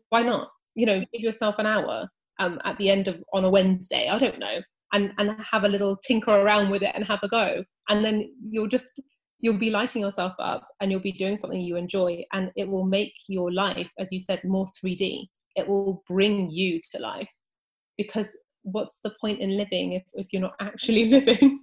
Why 0.10 0.24
not? 0.24 0.50
You 0.76 0.88
know, 0.88 1.00
give 1.14 1.22
yourself 1.22 1.56
an 1.58 1.66
hour 1.66 2.10
um, 2.40 2.60
at 2.66 2.78
the 2.78 2.90
end 2.90 3.08
of, 3.08 3.24
on 3.32 3.46
a 3.46 3.50
Wednesday, 3.50 4.10
I 4.10 4.20
don't 4.20 4.40
know, 4.40 4.60
and, 4.92 5.14
and 5.18 5.38
have 5.52 5.64
a 5.64 5.70
little 5.70 5.98
tinker 6.06 6.32
around 6.32 6.70
with 6.70 6.84
it 6.84 6.92
and 6.96 7.06
have 7.06 7.20
a 7.24 7.30
go. 7.30 7.64
And 7.88 8.04
then 8.04 8.30
you'll 8.50 8.68
just, 8.68 9.02
you'll 9.40 9.58
be 9.58 9.72
lighting 9.72 10.02
yourself 10.02 10.34
up 10.38 10.68
and 10.82 10.92
you'll 10.92 11.00
be 11.00 11.14
doing 11.14 11.38
something 11.38 11.62
you 11.62 11.78
enjoy 11.78 12.26
and 12.34 12.52
it 12.58 12.68
will 12.68 12.86
make 12.86 13.14
your 13.30 13.54
life 13.54 13.90
as 14.00 14.12
you 14.12 14.20
said 14.20 14.42
more 14.44 14.66
3d 14.84 15.28
it 15.58 15.68
will 15.68 16.04
bring 16.08 16.50
you 16.50 16.80
to 16.92 17.00
life 17.00 17.32
because 17.98 18.30
what's 18.64 19.00
the 19.04 19.14
point 19.20 19.40
in 19.40 19.58
living 19.58 19.94
if, 19.94 20.04
if 20.14 20.28
you're 20.32 20.42
not 20.42 20.56
actually 20.62 21.06
living 21.18 21.60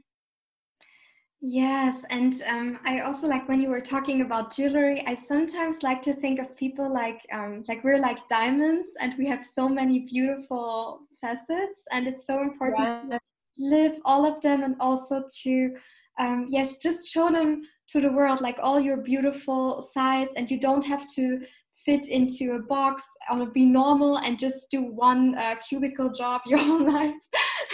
Yes, 1.47 2.07
and 2.09 2.35
um, 2.49 2.79
I 2.87 3.01
also 3.01 3.27
like 3.27 3.47
when 3.51 3.61
you 3.61 3.69
were 3.69 3.83
talking 3.83 4.23
about 4.23 4.57
jewelry. 4.57 5.05
I 5.07 5.15
sometimes 5.15 5.83
like 5.83 6.01
to 6.05 6.15
think 6.15 6.39
of 6.39 6.57
people 6.57 6.91
like 6.91 7.21
um, 7.35 7.65
like 7.69 7.85
we're 7.85 7.99
like 7.99 8.27
diamonds, 8.31 8.93
and 8.99 9.13
we 9.19 9.27
have 9.27 9.45
so 9.45 9.69
many 9.69 10.07
beautiful 10.11 11.01
facets, 11.21 11.85
and 11.93 12.07
it's 12.07 12.27
so 12.27 12.41
important 12.41 13.11
yeah. 13.11 13.19
to 13.19 13.21
live 13.59 14.01
all 14.07 14.25
of 14.25 14.41
them, 14.41 14.63
and 14.63 14.75
also 14.81 15.23
to 15.43 15.75
um, 16.19 16.47
yes, 16.49 16.79
just 16.79 17.13
show 17.13 17.31
them 17.31 17.61
to 17.89 18.01
the 18.01 18.11
world 18.11 18.41
like 18.41 18.57
all 18.63 18.81
your 18.81 18.97
beautiful 18.97 19.83
sides, 19.83 20.33
and 20.39 20.51
you 20.51 20.59
don't 20.59 20.87
have 20.87 21.07
to 21.09 21.43
fit 21.85 22.09
into 22.09 22.53
a 22.53 22.59
box 22.61 23.05
or 23.31 23.47
be 23.47 23.65
normal 23.65 24.19
and 24.19 24.39
just 24.39 24.71
do 24.71 24.83
one 24.83 25.35
uh, 25.37 25.57
cubicle 25.69 26.11
job 26.11 26.43
your 26.47 26.59
whole 26.59 26.93
life. 26.93 27.15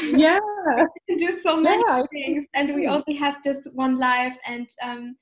Yeah. 0.03 0.39
do 1.19 1.41
so 1.41 1.57
many 1.57 1.83
yeah. 1.87 2.03
things. 2.13 2.47
And 2.55 2.75
we 2.75 2.87
only 2.87 3.15
have 3.15 3.37
this 3.45 3.67
one 3.73 3.99
life. 3.99 4.37
And 4.47 4.69
um, 4.83 5.17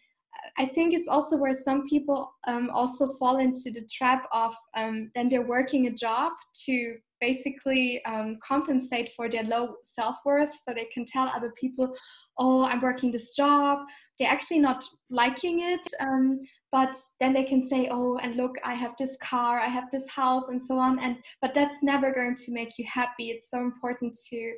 I 0.57 0.67
think 0.67 0.95
it's 0.95 1.09
also 1.09 1.37
where 1.37 1.55
some 1.55 1.87
people 1.87 2.33
um, 2.47 2.71
also 2.71 3.15
fall 3.15 3.39
into 3.39 3.71
the 3.71 3.87
trap 3.91 4.29
of 4.33 4.55
um, 4.77 5.11
then 5.15 5.29
they're 5.29 5.47
working 5.47 5.87
a 5.87 5.93
job 5.93 6.33
to 6.67 6.97
basically 7.21 8.01
um, 8.05 8.39
compensate 8.47 9.11
for 9.17 9.29
their 9.29 9.43
low 9.45 9.75
self-worth 9.83 10.55
so 10.65 10.73
they 10.73 10.89
can 10.95 11.05
tell 11.05 11.27
other 11.35 11.53
people 11.61 11.93
oh 12.39 12.63
i'm 12.65 12.81
working 12.81 13.11
this 13.11 13.35
job 13.35 13.81
they're 14.19 14.31
actually 14.31 14.61
not 14.61 14.85
liking 15.11 15.61
it 15.63 15.81
um, 16.01 16.39
but 16.71 16.97
then 17.21 17.33
they 17.33 17.45
can 17.45 17.67
say 17.67 17.89
oh 17.91 18.19
and 18.19 18.37
look 18.37 18.57
i 18.65 18.75
have 18.75 18.95
this 18.99 19.17
car 19.23 19.59
i 19.59 19.67
have 19.67 19.91
this 19.91 20.09
house 20.09 20.45
and 20.49 20.63
so 20.63 20.79
on 20.79 20.99
and 20.99 21.17
but 21.41 21.55
that's 21.55 21.83
never 21.83 22.13
going 22.13 22.35
to 22.35 22.53
make 22.53 22.79
you 22.79 22.85
happy 22.87 23.31
it's 23.31 23.51
so 23.51 23.59
important 23.59 24.19
to 24.29 24.53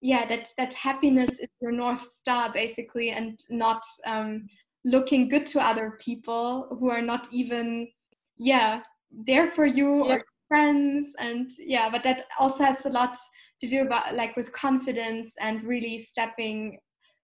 yeah 0.00 0.24
that 0.26 0.48
that 0.56 0.72
happiness 0.74 1.30
is 1.38 1.48
your 1.60 1.72
north 1.72 2.12
star 2.12 2.52
basically 2.52 3.10
and 3.10 3.40
not 3.50 3.82
um, 4.06 4.46
looking 4.84 5.28
good 5.28 5.46
to 5.46 5.60
other 5.60 5.98
people 6.00 6.76
who 6.78 6.88
are 6.90 7.02
not 7.02 7.28
even 7.32 7.88
yeah 8.36 8.80
there 9.10 9.48
for 9.48 9.66
you 9.66 10.06
yeah. 10.06 10.14
or 10.14 10.22
friends 10.46 11.14
and 11.18 11.50
yeah 11.58 11.90
but 11.90 12.02
that 12.04 12.24
also 12.38 12.64
has 12.64 12.86
a 12.86 12.88
lot 12.88 13.16
to 13.60 13.68
do 13.68 13.82
about 13.82 14.14
like 14.14 14.36
with 14.36 14.52
confidence 14.52 15.34
and 15.40 15.64
really 15.64 15.98
stepping 16.00 16.78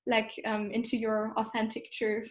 like 0.06 0.32
um, 0.44 0.70
into 0.72 0.96
your 0.96 1.32
authentic 1.36 1.90
truth 1.92 2.30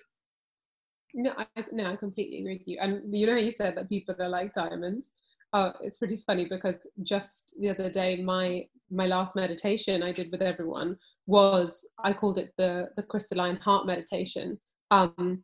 no 1.14 1.34
I, 1.38 1.46
no 1.72 1.92
I 1.92 1.96
completely 1.96 2.40
agree 2.40 2.58
with 2.58 2.68
you. 2.68 2.78
And 2.82 3.16
you 3.16 3.28
know 3.28 3.36
you 3.36 3.52
said 3.52 3.76
that 3.78 3.90
people 3.90 4.16
are 4.20 4.30
like 4.30 4.54
diamonds 4.54 5.10
oh 5.54 5.72
it's 5.82 5.98
pretty 5.98 6.18
funny 6.18 6.46
because 6.46 6.88
just 7.04 7.56
the 7.60 7.70
other 7.70 7.90
day 7.90 8.22
my 8.22 8.66
my 8.92 9.06
last 9.06 9.36
meditation 9.36 10.04
I 10.04 10.12
did 10.12 10.32
with 10.32 10.42
everyone 10.42 10.98
was 11.28 11.86
I 12.04 12.14
called 12.14 12.38
it 12.38 12.52
the 12.58 12.90
the 12.98 13.04
crystalline 13.04 13.58
heart 13.58 13.86
meditation. 13.86 14.60
Um 14.92 15.44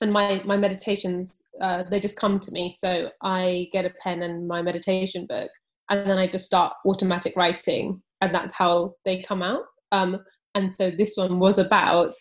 and 0.00 0.12
my 0.12 0.40
my 0.44 0.56
meditations 0.56 1.42
uh, 1.60 1.82
they 1.90 1.98
just 2.00 2.16
come 2.16 2.38
to 2.40 2.52
me. 2.52 2.70
So 2.70 3.10
i 3.22 3.68
get 3.72 3.84
a 3.84 3.94
pen 4.02 4.22
and 4.22 4.46
my 4.46 4.62
meditation 4.62 5.26
book 5.26 5.50
and 5.90 6.08
then 6.08 6.18
i 6.18 6.28
just 6.28 6.46
start 6.46 6.72
automatic 6.86 7.34
writing 7.34 8.00
and 8.20 8.34
that's 8.34 8.54
how 8.54 8.94
they 9.04 9.22
come 9.22 9.42
out. 9.42 9.62
Um, 9.92 10.18
and 10.54 10.72
so 10.72 10.90
this 10.90 11.16
one 11.16 11.38
was 11.38 11.58
about 11.58 12.14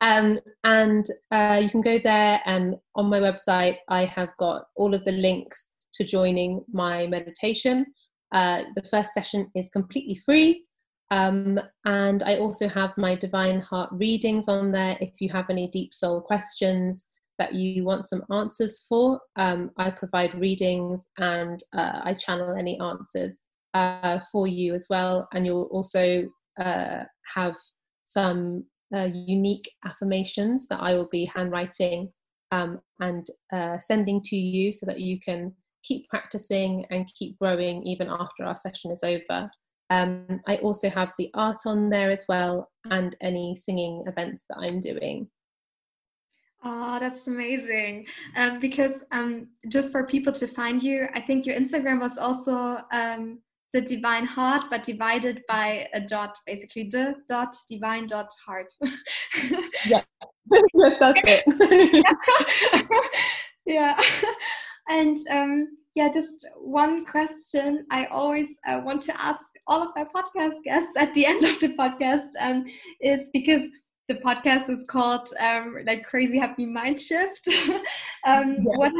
Um, 0.00 0.40
and 0.64 1.06
uh, 1.30 1.60
you 1.62 1.70
can 1.70 1.80
go 1.80 2.00
there, 2.02 2.40
and 2.44 2.74
on 2.96 3.06
my 3.08 3.20
website, 3.20 3.76
I 3.88 4.04
have 4.06 4.30
got 4.36 4.64
all 4.74 4.92
of 4.92 5.04
the 5.04 5.12
links 5.12 5.68
to 5.94 6.04
joining 6.04 6.64
my 6.72 7.06
meditation. 7.06 7.86
Uh, 8.32 8.64
the 8.74 8.82
first 8.82 9.14
session 9.14 9.48
is 9.54 9.68
completely 9.68 10.20
free. 10.26 10.64
Um, 11.12 11.60
and 11.84 12.24
I 12.24 12.36
also 12.38 12.66
have 12.66 12.90
my 12.96 13.14
Divine 13.14 13.60
Heart 13.60 13.90
readings 13.92 14.48
on 14.48 14.72
there. 14.72 14.98
If 15.00 15.20
you 15.20 15.28
have 15.30 15.48
any 15.50 15.68
deep 15.68 15.94
soul 15.94 16.20
questions 16.20 17.08
that 17.38 17.54
you 17.54 17.84
want 17.84 18.08
some 18.08 18.24
answers 18.32 18.84
for, 18.88 19.20
um, 19.36 19.70
I 19.76 19.90
provide 19.90 20.34
readings 20.34 21.06
and 21.18 21.60
uh, 21.76 22.00
I 22.02 22.14
channel 22.14 22.56
any 22.56 22.80
answers 22.80 23.44
uh, 23.74 24.20
for 24.32 24.46
you 24.46 24.74
as 24.74 24.86
well. 24.88 25.28
And 25.34 25.44
you'll 25.44 25.68
also 25.72 26.28
uh, 26.60 27.04
have 27.34 27.56
some 28.04 28.64
uh, 28.94 29.08
unique 29.12 29.68
affirmations 29.84 30.68
that 30.68 30.80
I 30.80 30.94
will 30.94 31.08
be 31.10 31.30
handwriting 31.34 32.12
um, 32.52 32.80
and 33.00 33.26
uh, 33.52 33.78
sending 33.78 34.22
to 34.22 34.36
you 34.36 34.70
so 34.72 34.86
that 34.86 35.00
you 35.00 35.18
can 35.20 35.52
keep 35.82 36.08
practicing 36.08 36.86
and 36.90 37.12
keep 37.14 37.38
growing 37.38 37.82
even 37.82 38.08
after 38.08 38.44
our 38.44 38.56
session 38.56 38.90
is 38.90 39.02
over. 39.02 39.50
Um, 39.90 40.40
I 40.46 40.56
also 40.56 40.88
have 40.88 41.12
the 41.18 41.30
art 41.34 41.62
on 41.66 41.90
there 41.90 42.10
as 42.10 42.24
well 42.28 42.70
and 42.90 43.14
any 43.20 43.54
singing 43.56 44.04
events 44.06 44.44
that 44.48 44.58
I'm 44.58 44.80
doing. 44.80 45.28
Oh, 46.66 46.98
that's 46.98 47.26
amazing. 47.26 48.06
Um, 48.36 48.58
because 48.58 49.04
um, 49.12 49.48
just 49.68 49.92
for 49.92 50.06
people 50.06 50.32
to 50.32 50.46
find 50.46 50.82
you, 50.82 51.06
I 51.12 51.20
think 51.20 51.44
your 51.44 51.56
Instagram 51.56 52.00
was 52.00 52.16
also 52.16 52.80
um, 52.90 53.40
the 53.74 53.80
divine 53.80 54.24
heart, 54.24 54.62
but 54.70 54.84
divided 54.84 55.42
by 55.48 55.88
a 55.94 56.00
dot, 56.00 56.38
basically 56.46 56.88
the 56.90 57.16
dot 57.28 57.54
divine 57.68 58.06
dot 58.06 58.30
heart. 58.46 58.72
yeah, 59.86 60.00
yes, 60.74 60.94
that's 61.00 61.20
it. 61.24 62.86
yeah, 63.66 64.00
and 64.88 65.18
um, 65.28 65.76
yeah, 65.96 66.08
just 66.08 66.46
one 66.56 67.04
question 67.04 67.84
I 67.90 68.06
always 68.06 68.60
uh, 68.66 68.80
want 68.84 69.02
to 69.02 69.20
ask 69.20 69.44
all 69.66 69.82
of 69.82 69.88
my 69.96 70.04
podcast 70.04 70.62
guests 70.64 70.92
at 70.96 71.12
the 71.14 71.26
end 71.26 71.44
of 71.44 71.58
the 71.58 71.74
podcast 71.76 72.30
um, 72.40 72.64
is 73.00 73.28
because 73.32 73.62
the 74.08 74.14
podcast 74.16 74.70
is 74.70 74.84
called 74.88 75.28
um, 75.40 75.78
like 75.84 76.04
crazy 76.04 76.38
happy 76.38 76.66
mind 76.66 77.00
shift 77.00 77.48
um, 78.26 78.58
yeah. 78.58 78.62
what 78.62 78.92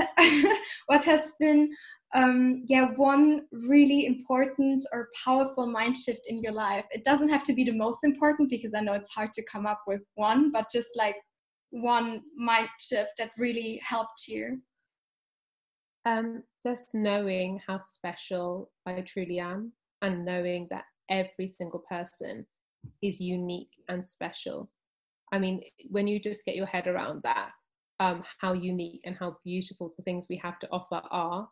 what 0.86 1.04
has 1.04 1.32
been 1.38 1.70
um, 2.14 2.62
yeah 2.66 2.90
one 2.94 3.42
really 3.50 4.06
important 4.06 4.84
or 4.92 5.08
powerful 5.24 5.66
mind 5.66 5.96
shift 5.96 6.22
in 6.28 6.40
your 6.40 6.52
life. 6.52 6.84
It 6.92 7.04
doesn't 7.04 7.28
have 7.28 7.42
to 7.44 7.52
be 7.52 7.64
the 7.64 7.76
most 7.76 8.04
important 8.04 8.48
because 8.50 8.72
i 8.74 8.80
know 8.80 8.92
it's 8.92 9.10
hard 9.10 9.34
to 9.34 9.44
come 9.44 9.66
up 9.66 9.82
with 9.86 10.00
one 10.14 10.52
but 10.52 10.66
just 10.72 10.88
like 10.96 11.16
one 11.70 12.22
mind 12.36 12.68
shift 12.78 13.10
that 13.18 13.32
really 13.36 13.80
helped 13.84 14.28
you. 14.28 14.60
Um, 16.06 16.44
just 16.62 16.94
knowing 16.94 17.60
how 17.66 17.80
special 17.80 18.70
i 18.86 19.00
truly 19.00 19.40
am 19.40 19.72
and 20.02 20.24
knowing 20.24 20.68
that 20.70 20.84
every 21.10 21.48
single 21.48 21.82
person 21.88 22.46
is 23.02 23.20
unique 23.20 23.70
and 23.88 24.06
special. 24.06 24.70
I 25.32 25.40
mean 25.40 25.62
when 25.90 26.06
you 26.06 26.20
just 26.20 26.44
get 26.44 26.54
your 26.54 26.66
head 26.66 26.86
around 26.86 27.22
that 27.24 27.50
um, 27.98 28.22
how 28.40 28.52
unique 28.52 29.00
and 29.04 29.16
how 29.18 29.38
beautiful 29.44 29.94
the 29.96 30.02
things 30.04 30.26
we 30.28 30.36
have 30.42 30.58
to 30.60 30.68
offer 30.70 31.00
are 31.10 31.48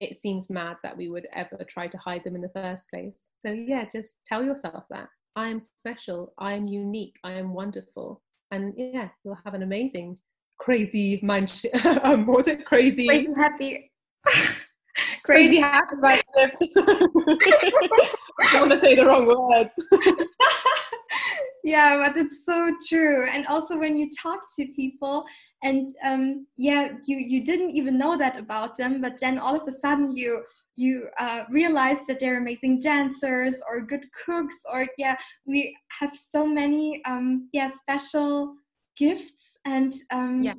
it 0.00 0.20
seems 0.20 0.50
mad 0.50 0.76
that 0.82 0.96
we 0.96 1.08
would 1.08 1.26
ever 1.34 1.58
try 1.68 1.88
to 1.88 1.98
hide 1.98 2.24
them 2.24 2.36
in 2.36 2.42
the 2.42 2.50
first 2.50 2.88
place. 2.88 3.26
So, 3.38 3.50
yeah, 3.50 3.84
just 3.92 4.16
tell 4.26 4.44
yourself 4.44 4.84
that 4.90 5.08
I 5.36 5.48
am 5.48 5.60
special, 5.60 6.32
I 6.38 6.52
am 6.52 6.66
unique, 6.66 7.16
I 7.24 7.32
am 7.32 7.52
wonderful. 7.52 8.22
And 8.50 8.72
yeah, 8.76 9.08
you'll 9.24 9.38
have 9.44 9.54
an 9.54 9.62
amazing, 9.62 10.18
crazy 10.58 11.20
mind. 11.22 11.50
Sh- 11.50 11.66
um, 12.02 12.26
what 12.26 12.38
was 12.38 12.48
it? 12.48 12.64
Crazy. 12.64 13.06
Crazy 13.06 13.34
happy. 13.36 13.92
crazy 15.24 15.58
happy 15.58 15.96
mind 16.00 16.22
shift. 16.36 16.56
I 16.76 18.52
don't 18.52 18.68
want 18.68 18.72
to 18.72 18.80
say 18.80 18.94
the 18.94 19.04
wrong 19.04 19.26
words. 19.26 19.74
Yeah, 21.68 22.02
but 22.02 22.16
it's 22.16 22.44
so 22.44 22.74
true. 22.88 23.26
And 23.26 23.46
also, 23.46 23.78
when 23.78 23.96
you 23.96 24.10
talk 24.22 24.40
to 24.56 24.66
people, 24.74 25.24
and 25.62 25.88
um, 26.04 26.46
yeah 26.56 26.90
you 27.04 27.16
you 27.16 27.44
didn't 27.44 27.70
even 27.70 27.98
know 27.98 28.16
that 28.16 28.36
about 28.38 28.76
them 28.76 29.00
but 29.00 29.18
then 29.20 29.38
all 29.38 29.56
of 29.56 29.66
a 29.66 29.72
sudden 29.72 30.16
you 30.16 30.42
you 30.76 31.08
uh, 31.18 31.42
realize 31.50 31.98
that 32.06 32.20
they're 32.20 32.38
amazing 32.38 32.80
dancers 32.80 33.56
or 33.68 33.80
good 33.80 34.04
cooks 34.24 34.60
or 34.72 34.86
yeah 34.96 35.16
we 35.46 35.76
have 35.88 36.12
so 36.14 36.46
many 36.46 37.02
um, 37.04 37.48
yeah 37.52 37.70
special 37.70 38.54
gifts 38.96 39.56
and 39.64 39.94
um, 40.12 40.42
yeah. 40.42 40.54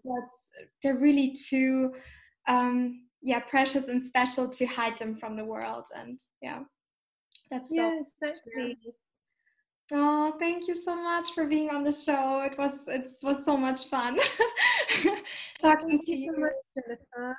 they're 0.83 0.97
really 0.97 1.35
too 1.49 1.93
um, 2.47 3.03
yeah 3.21 3.39
precious 3.39 3.87
and 3.87 4.03
special 4.03 4.49
to 4.49 4.65
hide 4.65 4.97
them 4.97 5.15
from 5.15 5.37
the 5.37 5.45
world 5.45 5.85
and 5.95 6.19
yeah 6.41 6.59
that's 7.49 7.71
yeah, 7.71 7.89
so 7.89 8.05
exactly. 8.21 8.77
True. 8.83 8.93
Oh, 9.91 10.35
thank 10.39 10.67
you 10.67 10.79
so 10.79 10.93
much 10.95 11.33
for 11.33 11.47
being 11.47 11.71
on 11.71 11.83
the 11.83 11.91
show. 11.91 12.41
It 12.41 12.57
was 12.59 12.87
it 12.87 13.09
was 13.23 13.43
so 13.43 13.57
much 13.57 13.89
fun 13.89 14.19
talking 15.59 15.89
thank 15.89 16.05
to 16.05 16.15
you. 16.15 16.31
So 16.35 16.41
much, 16.41 17.35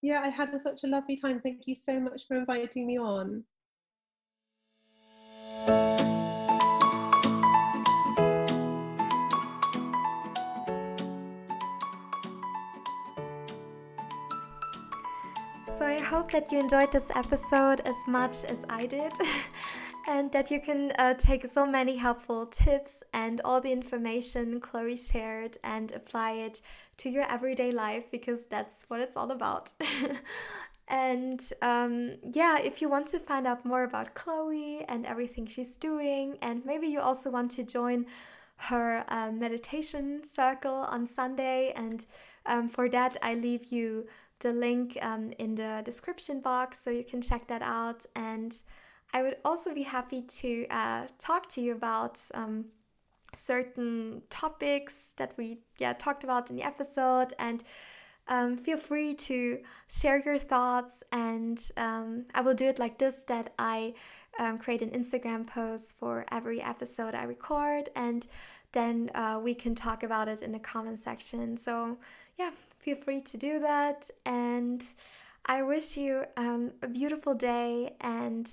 yeah, 0.00 0.22
I 0.22 0.30
had 0.30 0.58
such 0.58 0.84
a 0.84 0.86
lovely 0.86 1.16
time. 1.16 1.40
Thank 1.40 1.66
you 1.66 1.74
so 1.74 2.00
much 2.00 2.22
for 2.26 2.38
inviting 2.38 2.86
me 2.86 2.98
on. 2.98 3.44
So 15.76 15.84
I 15.84 16.00
hope 16.00 16.30
that 16.30 16.50
you 16.50 16.58
enjoyed 16.58 16.90
this 16.90 17.10
episode 17.14 17.82
as 17.84 17.96
much 18.06 18.44
as 18.44 18.64
I 18.70 18.86
did. 18.86 19.12
and 20.06 20.30
that 20.32 20.50
you 20.50 20.60
can 20.60 20.92
uh, 20.98 21.14
take 21.14 21.46
so 21.46 21.66
many 21.66 21.96
helpful 21.96 22.46
tips 22.46 23.02
and 23.12 23.40
all 23.44 23.60
the 23.60 23.72
information 23.72 24.60
Chloe 24.60 24.96
shared 24.96 25.58
and 25.64 25.90
apply 25.92 26.32
it 26.32 26.60
to 26.98 27.10
your 27.10 27.24
everyday 27.24 27.72
life 27.72 28.04
because 28.10 28.46
that's 28.46 28.84
what 28.88 29.00
it's 29.00 29.16
all 29.16 29.32
about. 29.32 29.72
and 30.88 31.40
um, 31.60 32.16
yeah, 32.32 32.58
if 32.58 32.80
you 32.80 32.88
want 32.88 33.08
to 33.08 33.18
find 33.18 33.46
out 33.46 33.64
more 33.64 33.82
about 33.82 34.14
Chloe 34.14 34.84
and 34.88 35.04
everything 35.04 35.46
she's 35.46 35.74
doing, 35.74 36.38
and 36.40 36.64
maybe 36.64 36.86
you 36.86 37.00
also 37.00 37.28
want 37.28 37.50
to 37.52 37.64
join 37.64 38.06
her 38.58 39.04
um, 39.08 39.38
meditation 39.38 40.22
circle 40.24 40.86
on 40.88 41.06
Sunday, 41.06 41.72
and 41.74 42.06
um, 42.46 42.68
for 42.68 42.88
that, 42.88 43.16
I 43.22 43.34
leave 43.34 43.72
you 43.72 44.06
the 44.38 44.52
link 44.52 44.96
um, 45.02 45.32
in 45.38 45.56
the 45.56 45.82
description 45.84 46.40
box 46.40 46.78
so 46.80 46.90
you 46.90 47.04
can 47.04 47.20
check 47.20 47.48
that 47.48 47.62
out 47.62 48.06
and 48.14 48.54
I 49.16 49.22
would 49.22 49.38
also 49.46 49.72
be 49.72 49.82
happy 49.82 50.20
to 50.20 50.66
uh, 50.68 51.06
talk 51.18 51.48
to 51.54 51.62
you 51.62 51.72
about 51.72 52.20
um, 52.34 52.66
certain 53.32 54.20
topics 54.28 55.14
that 55.16 55.32
we 55.38 55.60
yeah 55.78 55.94
talked 55.94 56.22
about 56.22 56.50
in 56.50 56.56
the 56.56 56.62
episode. 56.62 57.32
And 57.38 57.64
um, 58.28 58.58
feel 58.58 58.76
free 58.76 59.14
to 59.14 59.60
share 59.88 60.20
your 60.20 60.36
thoughts. 60.36 61.02
And 61.12 61.58
um, 61.78 62.26
i 62.34 62.42
will 62.42 62.52
do 62.52 62.66
it 62.66 62.78
like 62.78 62.98
this 62.98 63.22
that 63.22 63.54
i 63.58 63.94
um, 64.38 64.58
create 64.58 64.82
an 64.82 64.90
instagram 64.90 65.46
post 65.46 65.96
for 65.98 66.26
every 66.30 66.60
episode 66.60 67.14
i 67.14 67.24
record. 67.24 67.88
And 67.96 68.26
then 68.72 69.10
uh, 69.14 69.40
we 69.42 69.54
can 69.54 69.74
talk 69.74 70.02
about 70.02 70.28
it 70.28 70.42
in 70.42 70.52
the 70.52 70.58
comment 70.58 71.00
section. 71.00 71.56
So 71.56 71.96
yeah 72.38 72.50
feel 72.80 72.96
free 72.96 73.22
to 73.22 73.38
do 73.38 73.60
that. 73.60 74.10
And 74.26 74.84
i 75.46 75.62
wish 75.62 75.96
you 75.96 76.24
um, 76.36 76.72
a 76.82 76.88
beautiful 76.88 77.32
day. 77.32 77.96
And 78.02 78.46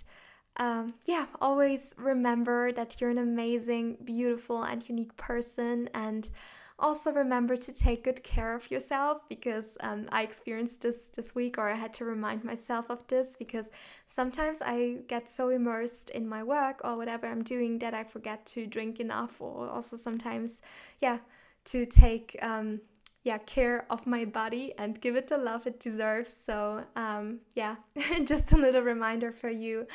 um, 0.57 0.93
yeah, 1.05 1.25
always 1.41 1.95
remember 1.97 2.71
that 2.73 3.01
you're 3.01 3.09
an 3.09 3.17
amazing, 3.17 3.97
beautiful, 4.03 4.63
and 4.63 4.87
unique 4.87 5.15
person. 5.17 5.89
And 5.93 6.29
also 6.77 7.11
remember 7.11 7.55
to 7.55 7.71
take 7.71 8.03
good 8.03 8.23
care 8.23 8.55
of 8.55 8.69
yourself 8.69 9.21
because 9.29 9.77
um, 9.81 10.05
I 10.11 10.23
experienced 10.23 10.81
this 10.81 11.07
this 11.07 11.33
week, 11.33 11.57
or 11.57 11.69
I 11.69 11.75
had 11.75 11.93
to 11.93 12.05
remind 12.05 12.43
myself 12.43 12.89
of 12.89 13.05
this 13.07 13.35
because 13.37 13.71
sometimes 14.07 14.61
I 14.61 14.97
get 15.07 15.29
so 15.29 15.49
immersed 15.49 16.11
in 16.11 16.27
my 16.27 16.43
work 16.43 16.81
or 16.83 16.97
whatever 16.97 17.25
I'm 17.25 17.43
doing 17.43 17.79
that 17.79 17.93
I 17.93 18.03
forget 18.03 18.45
to 18.47 18.67
drink 18.67 18.99
enough, 18.99 19.41
or 19.41 19.69
also 19.69 19.95
sometimes, 19.97 20.61
yeah, 21.01 21.19
to 21.65 21.85
take. 21.85 22.35
Um, 22.41 22.81
yeah 23.25 23.37
care 23.37 23.85
of 23.89 24.05
my 24.05 24.25
body 24.25 24.73
and 24.77 24.99
give 24.99 25.15
it 25.15 25.27
the 25.29 25.37
love 25.37 25.65
it 25.65 25.79
deserves 25.79 26.29
so 26.29 26.83
um, 26.97 27.39
yeah 27.55 27.77
just 28.25 28.51
a 28.51 28.57
little 28.57 28.81
reminder 28.81 29.31
for 29.31 29.49
you 29.49 29.87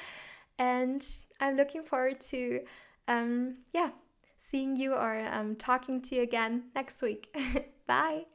and 0.58 1.04
I'm 1.40 1.56
looking 1.56 1.82
forward 1.82 2.20
to, 2.32 2.60
um, 3.06 3.58
yeah, 3.72 3.90
seeing 4.38 4.76
you 4.76 4.94
or 4.94 5.20
um, 5.30 5.56
talking 5.56 6.00
to 6.02 6.16
you 6.16 6.22
again 6.22 6.64
next 6.74 7.02
week. 7.02 7.34
Bye. 7.86 8.26